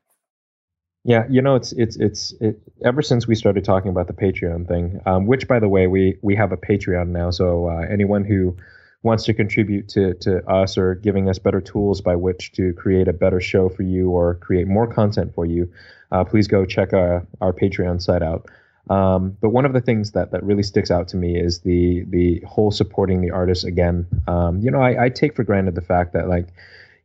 Yeah, 1.08 1.26
you 1.30 1.40
know, 1.40 1.54
it's 1.54 1.72
it's 1.74 1.96
it's 1.98 2.34
it, 2.42 2.60
ever 2.84 3.04
since 3.04 3.28
we 3.28 3.36
started 3.36 3.64
talking 3.64 3.92
about 3.92 4.08
the 4.08 4.14
Patreon 4.14 4.68
thing, 4.68 5.00
um, 5.06 5.28
which 5.28 5.48
by 5.48 5.60
the 5.60 5.70
way, 5.70 5.86
we 5.86 6.18
we 6.24 6.36
have 6.36 6.52
a 6.52 6.58
Patreon 6.58 7.10
now. 7.10 7.30
So 7.30 7.70
uh, 7.70 7.86
anyone 7.88 8.26
who 8.26 8.58
wants 9.04 9.24
to 9.26 9.34
contribute 9.36 9.88
to 9.90 10.16
to 10.16 10.44
us 10.50 10.80
or 10.80 10.96
giving 10.96 11.30
us 11.30 11.38
better 11.38 11.62
tools 11.62 12.02
by 12.02 12.16
which 12.16 12.54
to 12.54 12.74
create 12.74 13.08
a 13.08 13.14
better 13.14 13.40
show 13.40 13.70
for 13.70 13.84
you 13.84 14.10
or 14.10 14.34
create 14.34 14.68
more 14.68 14.88
content 14.88 15.36
for 15.36 15.46
you, 15.46 15.72
uh, 16.12 16.24
please 16.24 16.48
go 16.48 16.66
check 16.66 16.92
our 16.92 17.26
our 17.40 17.54
Patreon 17.54 18.02
site 18.02 18.24
out. 18.24 18.50
Um, 18.90 19.38
but 19.40 19.50
one 19.50 19.66
of 19.66 19.74
the 19.74 19.82
things 19.82 20.14
that 20.14 20.32
that 20.32 20.44
really 20.44 20.64
sticks 20.64 20.90
out 20.90 21.08
to 21.10 21.18
me 21.18 21.40
is 21.40 21.60
the 21.60 22.04
the 22.10 22.42
whole 22.48 22.72
supporting 22.72 23.22
the 23.22 23.30
artists 23.30 23.64
again. 23.64 24.08
Um, 24.28 24.60
you 24.60 24.72
know, 24.72 24.82
I, 24.82 25.06
I 25.06 25.10
take 25.10 25.36
for 25.36 25.44
granted 25.44 25.76
the 25.76 25.82
fact 25.82 26.14
that 26.14 26.28
like, 26.28 26.48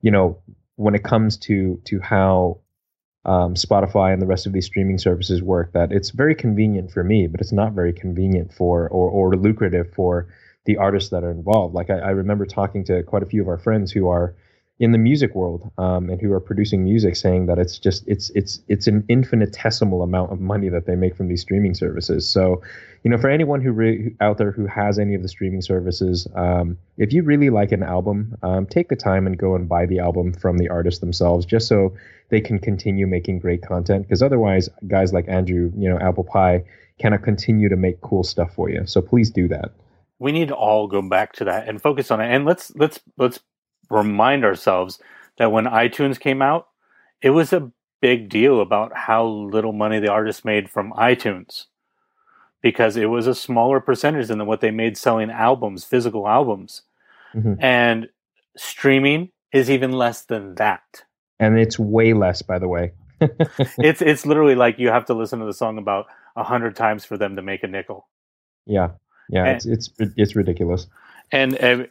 you 0.01 0.11
know, 0.11 0.39
when 0.77 0.95
it 0.95 1.05
comes 1.05 1.37
to 1.37 1.79
to 1.85 2.01
how 2.01 2.61
um, 3.25 3.55
Spotify 3.55 4.13
and 4.13 4.23
the 4.23 4.27
rest 4.27 4.47
of 4.47 4.53
these 4.53 4.67
streaming 4.67 4.99
services 4.99 5.43
work 5.43 5.73
that 5.73 5.93
it's 5.93 6.11
very 6.11 6.35
convenient 6.35 6.91
for 6.91 7.05
me, 7.05 7.27
but 7.27 7.41
it's 7.41 7.53
not 7.53 7.73
very 7.73 7.93
convenient 7.93 8.53
for 8.53 8.89
or, 8.89 9.11
or 9.11 9.37
lucrative 9.37 9.93
for 9.93 10.29
the 10.65 10.77
artists 10.77 11.11
that 11.11 11.25
are 11.25 11.31
involved. 11.31 11.75
Like 11.75 11.91
I, 11.91 11.99
I 11.99 12.11
remember 12.11 12.47
talking 12.47 12.85
to 12.85 13.03
quite 13.03 13.23
a 13.23 13.27
few 13.27 13.43
of 13.43 13.49
our 13.49 13.59
friends 13.59 13.93
who 13.93 14.09
are 14.09 14.35
in 14.81 14.91
the 14.93 14.99
music 14.99 15.35
world 15.35 15.71
um, 15.79 16.11
and 16.11 16.21
who 16.21 16.33
are 16.33 16.41
producing 16.41 16.83
music 16.83 17.15
saying 17.15 17.47
that 17.47 17.59
it's 17.59 17.79
just 17.79 18.03
it's 18.09 18.31
it's 18.31 18.61
it's 18.67 18.87
an 18.89 19.05
infinitesimal 19.09 20.03
amount 20.03 20.33
of 20.33 20.41
money 20.41 20.69
that 20.69 20.87
they 20.87 20.97
make 20.97 21.15
from 21.17 21.29
these 21.29 21.43
streaming 21.43 21.75
services. 21.75 22.29
So 22.29 22.63
you 23.05 23.11
know 23.11 23.19
for 23.19 23.31
anyone 23.31 23.61
who 23.61 23.71
re- 23.71 24.17
out 24.21 24.39
there 24.39 24.51
who 24.51 24.67
has 24.67 24.99
any 24.99 25.15
of 25.15 25.23
the 25.23 25.29
streaming 25.29 25.63
services 25.63 26.27
um, 26.35 26.77
if 26.99 27.13
you 27.13 27.23
really 27.23 27.49
like 27.49 27.73
an 27.73 27.83
album 27.83 28.37
um, 28.43 28.67
take 28.67 28.89
the 28.89 28.97
time 28.97 29.27
and 29.27 29.39
go 29.39 29.55
and 29.55 29.69
buy 29.69 29.87
the 29.87 30.01
album 30.01 30.35
from 30.35 30.59
the 30.59 30.69
artist 30.69 31.01
themselves 31.01 31.47
just 31.47 31.67
so 31.67 31.95
they 32.29 32.43
can 32.43 32.59
continue 32.59 33.07
making 33.07 33.39
great 33.39 33.63
content 33.63 34.03
because 34.03 34.23
otherwise 34.23 34.69
guys 34.87 35.15
like 35.15 35.27
andrew 35.29 35.73
you 35.79 35.89
know 35.89 35.99
apple 35.99 36.25
pie 36.25 36.63
cannot 37.01 37.23
continue 37.23 37.69
to 37.69 37.77
make 37.77 38.01
cool 38.03 38.23
stuff 38.23 38.55
for 38.55 38.69
you. 38.71 38.87
So 38.87 39.01
please 39.01 39.31
do 39.31 39.49
that. 39.49 39.73
We 40.19 40.33
need 40.33 40.49
to 40.49 40.55
all 40.55 40.87
go 40.87 41.01
back 41.01 41.33
to 41.35 41.45
that 41.45 41.67
and 41.67 41.81
focus 41.81 42.11
on 42.11 42.21
it. 42.21 42.33
And 42.33 42.45
let's 42.45 42.71
let's 42.77 43.01
let's 43.17 43.41
remind 43.91 44.45
ourselves 44.45 44.99
that 45.39 45.53
when 45.53 45.65
iTunes 45.65 46.19
came 46.19 46.41
out, 46.41 46.69
it 47.21 47.31
was 47.31 47.53
a 47.53 47.71
big 48.01 48.29
deal 48.29 48.61
about 48.61 48.97
how 48.97 49.27
little 49.27 49.73
money 49.73 49.99
the 49.99 50.11
artist 50.11 50.45
made 50.45 50.71
from 50.71 50.93
iTunes 50.93 51.67
because 52.63 52.97
it 52.97 53.07
was 53.07 53.27
a 53.27 53.35
smaller 53.35 53.81
percentage 53.81 54.29
than 54.29 54.47
what 54.47 54.61
they 54.61 54.71
made 54.71 54.97
selling 54.97 55.31
albums, 55.31 55.85
physical 55.85 56.29
albums. 56.29 56.83
Mm-hmm. 57.35 57.55
And 57.61 58.09
streaming 58.57 59.31
is 59.53 59.71
even 59.71 59.93
less 59.93 60.25
than 60.25 60.55
that. 60.57 61.05
And 61.39 61.59
it's 61.59 61.79
way 61.79 62.13
less, 62.13 62.43
by 62.43 62.59
the 62.59 62.69
way. 62.69 62.93
it's 63.79 64.01
it's 64.01 64.25
literally 64.25 64.55
like 64.55 64.79
you 64.79 64.89
have 64.89 65.05
to 65.07 65.15
listen 65.15 65.41
to 65.41 65.45
the 65.45 65.53
song 65.53 65.77
about 65.77 66.07
a 66.37 66.43
hundred 66.43 66.75
times 66.75 67.05
for 67.05 67.19
them 67.19 67.37
to 67.37 67.43
make 67.43 67.63
a 67.63 67.67
nickel. 67.67 68.09
Yeah, 68.67 68.91
yeah, 69.29 69.45
and, 69.45 69.57
it's 69.57 69.67
it's 69.67 69.91
it's 70.17 70.37
ridiculous. 70.37 70.87
And, 71.33 71.55
and 71.57 71.89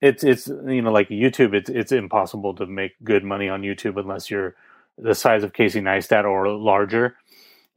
it's 0.00 0.22
it's 0.22 0.48
you 0.48 0.82
know 0.82 0.92
like 0.92 1.08
YouTube, 1.08 1.54
it's 1.54 1.70
it's 1.70 1.92
impossible 1.92 2.54
to 2.54 2.66
make 2.66 2.92
good 3.02 3.24
money 3.24 3.48
on 3.48 3.62
YouTube 3.62 3.98
unless 3.98 4.30
you're 4.30 4.54
the 4.96 5.14
size 5.14 5.42
of 5.42 5.52
Casey 5.52 5.80
Neistat 5.80 6.24
or 6.24 6.48
larger, 6.48 7.16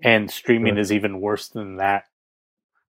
and 0.02 0.30
streaming 0.30 0.78
is 0.78 0.92
even 0.92 1.22
worse 1.22 1.48
than 1.48 1.78
that 1.78 2.06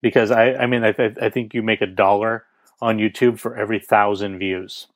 because 0.01 0.31
I 0.31 0.55
I 0.55 0.67
mean 0.67 0.85
I 0.85 0.93
th- 0.93 1.19
I 1.21 1.29
think 1.29 1.55
you 1.55 1.63
make 1.63 1.81
a 1.81 1.87
dollar 1.87 2.45
on 2.81 2.99
YouTube 2.99 3.39
for 3.39 3.57
every 3.57 3.79
thousand 3.79 4.39
views. 4.39 4.87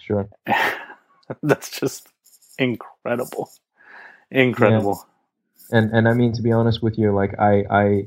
Sure, 0.00 0.28
that's 1.42 1.78
just 1.78 2.08
incredible, 2.58 3.50
incredible. 4.30 5.04
Yeah. 5.70 5.78
And 5.78 5.90
and 5.92 6.08
I 6.08 6.14
mean 6.14 6.32
to 6.32 6.42
be 6.42 6.50
honest 6.50 6.82
with 6.82 6.98
you, 6.98 7.12
like 7.12 7.38
I 7.38 7.64
I 7.70 8.06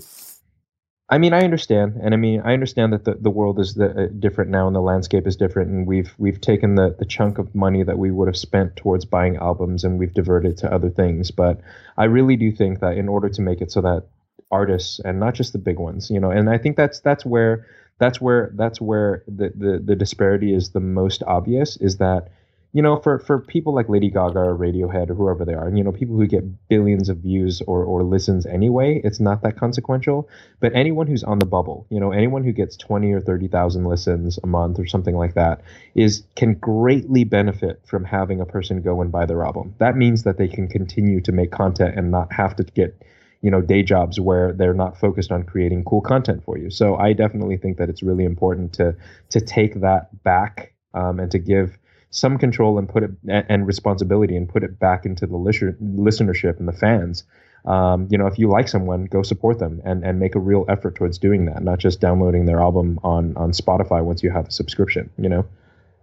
I 1.12 1.18
mean, 1.18 1.34
I 1.34 1.42
understand, 1.44 2.00
and 2.02 2.14
I 2.14 2.18
mean, 2.18 2.42
I 2.46 2.54
understand 2.54 2.94
that 2.94 3.04
the, 3.04 3.16
the 3.16 3.30
world 3.30 3.60
is 3.60 3.74
the, 3.74 3.90
uh, 3.90 4.08
different 4.18 4.50
now, 4.50 4.66
and 4.68 4.74
the 4.76 4.80
landscape 4.80 5.28
is 5.28 5.36
different, 5.36 5.70
and 5.70 5.86
we've 5.86 6.16
we've 6.18 6.40
taken 6.40 6.76
the, 6.76 6.96
the 6.98 7.06
chunk 7.06 7.38
of 7.38 7.54
money 7.54 7.84
that 7.84 8.00
we 8.00 8.12
would 8.12 8.30
have 8.30 8.38
spent 8.38 8.78
towards 8.78 9.04
buying 9.04 9.36
albums, 9.36 9.84
and 9.84 10.00
we've 10.00 10.14
diverted 10.14 10.58
to 10.60 10.74
other 10.74 10.90
things. 10.90 11.30
But 11.30 11.60
I 11.98 12.06
really 12.06 12.38
do 12.38 12.50
think 12.54 12.80
that 12.80 12.98
in 12.98 13.10
order 13.10 13.28
to 13.28 13.42
make 13.42 13.60
it 13.60 13.74
so 13.74 13.82
that 13.82 14.06
artists, 14.52 15.02
and 15.04 15.20
not 15.20 15.34
just 15.36 15.52
the 15.52 15.60
big 15.60 15.80
ones, 15.80 16.10
you 16.10 16.20
know, 16.20 16.32
and 16.32 16.50
I 16.50 16.58
think 16.58 16.78
that's 16.78 17.02
that's 17.02 17.26
where 17.26 17.68
that's 18.00 18.22
where 18.22 18.52
that's 18.56 18.80
where 18.80 19.24
the 19.28 19.52
the, 19.54 19.82
the 19.84 19.96
disparity 19.98 20.54
is 20.54 20.70
the 20.72 20.80
most 20.80 21.24
obvious, 21.28 21.76
is 21.76 21.98
that 21.98 22.30
you 22.74 22.82
know, 22.82 22.98
for, 22.98 23.20
for 23.20 23.40
people 23.40 23.74
like 23.74 23.90
Lady 23.90 24.10
Gaga 24.10 24.40
or 24.40 24.58
Radiohead 24.58 25.10
or 25.10 25.16
whoever 25.16 25.44
they 25.44 25.54
are, 25.54 25.68
and 25.68 25.78
you 25.78 25.84
know, 25.84 25.92
people 25.92 26.16
who 26.16 26.26
get 26.26 26.70
billions 26.70 27.10
of 27.10 27.18
views 27.18 27.62
or, 27.68 27.84
or 27.84 28.04
listens 28.04 28.46
anyway, 28.46 29.02
it's 29.04 29.20
not 29.20 29.42
that 29.44 29.58
consequential. 29.58 30.30
But 30.62 30.74
anyone 30.74 31.08
who's 31.08 31.24
on 31.24 31.40
the 31.40 31.46
bubble, 31.46 31.86
you 31.90 32.00
know, 32.00 32.12
anyone 32.12 32.44
who 32.44 32.54
gets 32.54 32.78
20 32.78 33.12
or 33.12 33.20
30,000 33.20 33.86
listens 33.86 34.40
a 34.42 34.48
month 34.48 34.80
or 34.80 34.86
something 34.86 35.16
like 35.16 35.34
that 35.34 35.62
is 35.96 36.24
can 36.36 36.54
greatly 36.56 37.26
benefit 37.26 37.82
from 37.86 38.06
having 38.06 38.40
a 38.40 38.46
person 38.46 38.82
go 38.82 39.02
and 39.02 39.12
buy 39.12 39.26
their 39.26 39.44
album. 39.44 39.76
That 39.80 39.98
means 39.98 40.24
that 40.24 40.38
they 40.38 40.48
can 40.48 40.68
continue 40.70 41.20
to 41.22 41.32
make 41.34 41.52
content 41.52 41.98
and 41.98 42.10
not 42.10 42.32
have 42.32 42.56
to 42.56 42.64
get 42.64 43.02
you 43.42 43.50
know 43.50 43.60
day 43.60 43.82
jobs 43.82 44.20
where 44.20 44.54
they're 44.54 44.74
not 44.74 44.98
focused 44.98 45.32
on 45.32 45.44
creating 45.44 45.84
cool 45.84 46.00
content 46.00 46.44
for 46.44 46.60
you 46.60 46.70
so 46.70 46.96
i 46.98 47.12
definitely 47.12 47.58
think 47.58 47.78
that 47.78 47.90
it's 47.90 48.04
really 48.04 48.24
important 48.24 48.72
to 48.72 48.96
to 49.32 49.42
take 49.42 49.82
that 49.82 50.24
back 50.24 50.76
um, 50.94 51.20
and 51.20 51.32
to 51.32 51.40
give 51.40 51.80
some 52.12 52.38
control 52.38 52.78
and 52.78 52.88
put 52.88 53.04
it 53.04 53.12
and 53.28 53.66
responsibility 53.66 54.36
and 54.36 54.48
put 54.48 54.64
it 54.64 54.78
back 54.80 55.06
into 55.06 55.26
the 55.26 55.38
listenership 55.38 56.60
and 56.60 56.68
the 56.68 56.74
fans. 56.74 57.24
Um, 57.66 58.08
you 58.10 58.18
know, 58.18 58.28
if 58.28 58.38
you 58.38 58.50
like 58.50 58.68
someone, 58.68 59.06
go 59.06 59.24
support 59.24 59.60
them 59.60 59.82
and, 59.86 60.04
and 60.04 60.20
make 60.20 60.36
a 60.36 60.40
real 60.40 60.66
effort 60.68 60.96
towards 60.96 61.18
doing 61.18 61.46
that, 61.46 61.64
not 61.64 61.80
just 61.80 62.02
downloading 62.02 62.46
their 62.46 62.60
album 62.60 63.00
on, 63.04 63.36
on 63.38 63.52
Spotify 63.52 64.04
once 64.04 64.24
you 64.24 64.32
have 64.32 64.48
a 64.48 64.52
subscription, 64.52 65.10
you 65.18 65.30
know? 65.30 65.46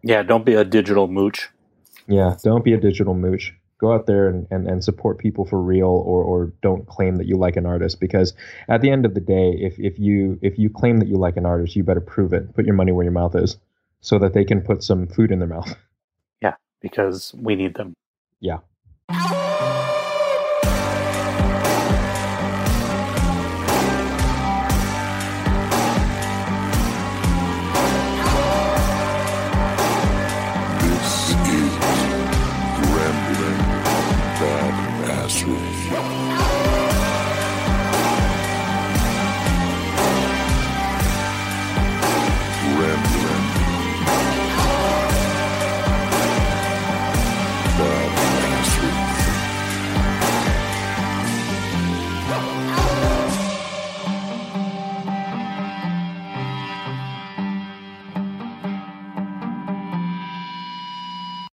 Yeah, 0.02 0.22
don't 0.22 0.44
be 0.44 0.54
a 0.54 0.64
digital 0.64 1.08
mooch. 1.08 1.48
Yeah, 2.06 2.36
don't 2.42 2.64
be 2.64 2.72
a 2.72 2.80
digital 2.80 3.14
mooch. 3.14 3.52
Go 3.78 3.92
out 3.92 4.06
there 4.06 4.28
and, 4.28 4.46
and, 4.50 4.66
and 4.66 4.82
support 4.82 5.18
people 5.18 5.44
for 5.44 5.60
real 5.60 5.88
or, 5.88 6.22
or 6.22 6.52
don't 6.62 6.86
claim 6.86 7.16
that 7.16 7.26
you 7.26 7.36
like 7.36 7.56
an 7.56 7.66
artist 7.66 8.00
because 8.00 8.32
at 8.68 8.80
the 8.80 8.90
end 8.90 9.04
of 9.04 9.14
the 9.14 9.20
day, 9.20 9.50
if, 9.60 9.78
if 9.78 9.98
you 9.98 10.38
if 10.42 10.58
you 10.58 10.68
claim 10.68 10.98
that 10.98 11.06
you 11.06 11.16
like 11.16 11.36
an 11.36 11.46
artist, 11.46 11.76
you 11.76 11.84
better 11.84 12.00
prove 12.00 12.32
it. 12.32 12.54
Put 12.54 12.64
your 12.64 12.74
money 12.74 12.90
where 12.90 13.04
your 13.04 13.12
mouth 13.12 13.36
is 13.36 13.56
so 14.00 14.18
that 14.18 14.34
they 14.34 14.44
can 14.44 14.62
put 14.62 14.82
some 14.82 15.06
food 15.06 15.30
in 15.30 15.38
their 15.38 15.48
mouth. 15.48 15.76
because 16.80 17.34
we 17.36 17.54
need 17.54 17.74
them. 17.74 17.94
Yeah. 18.40 18.58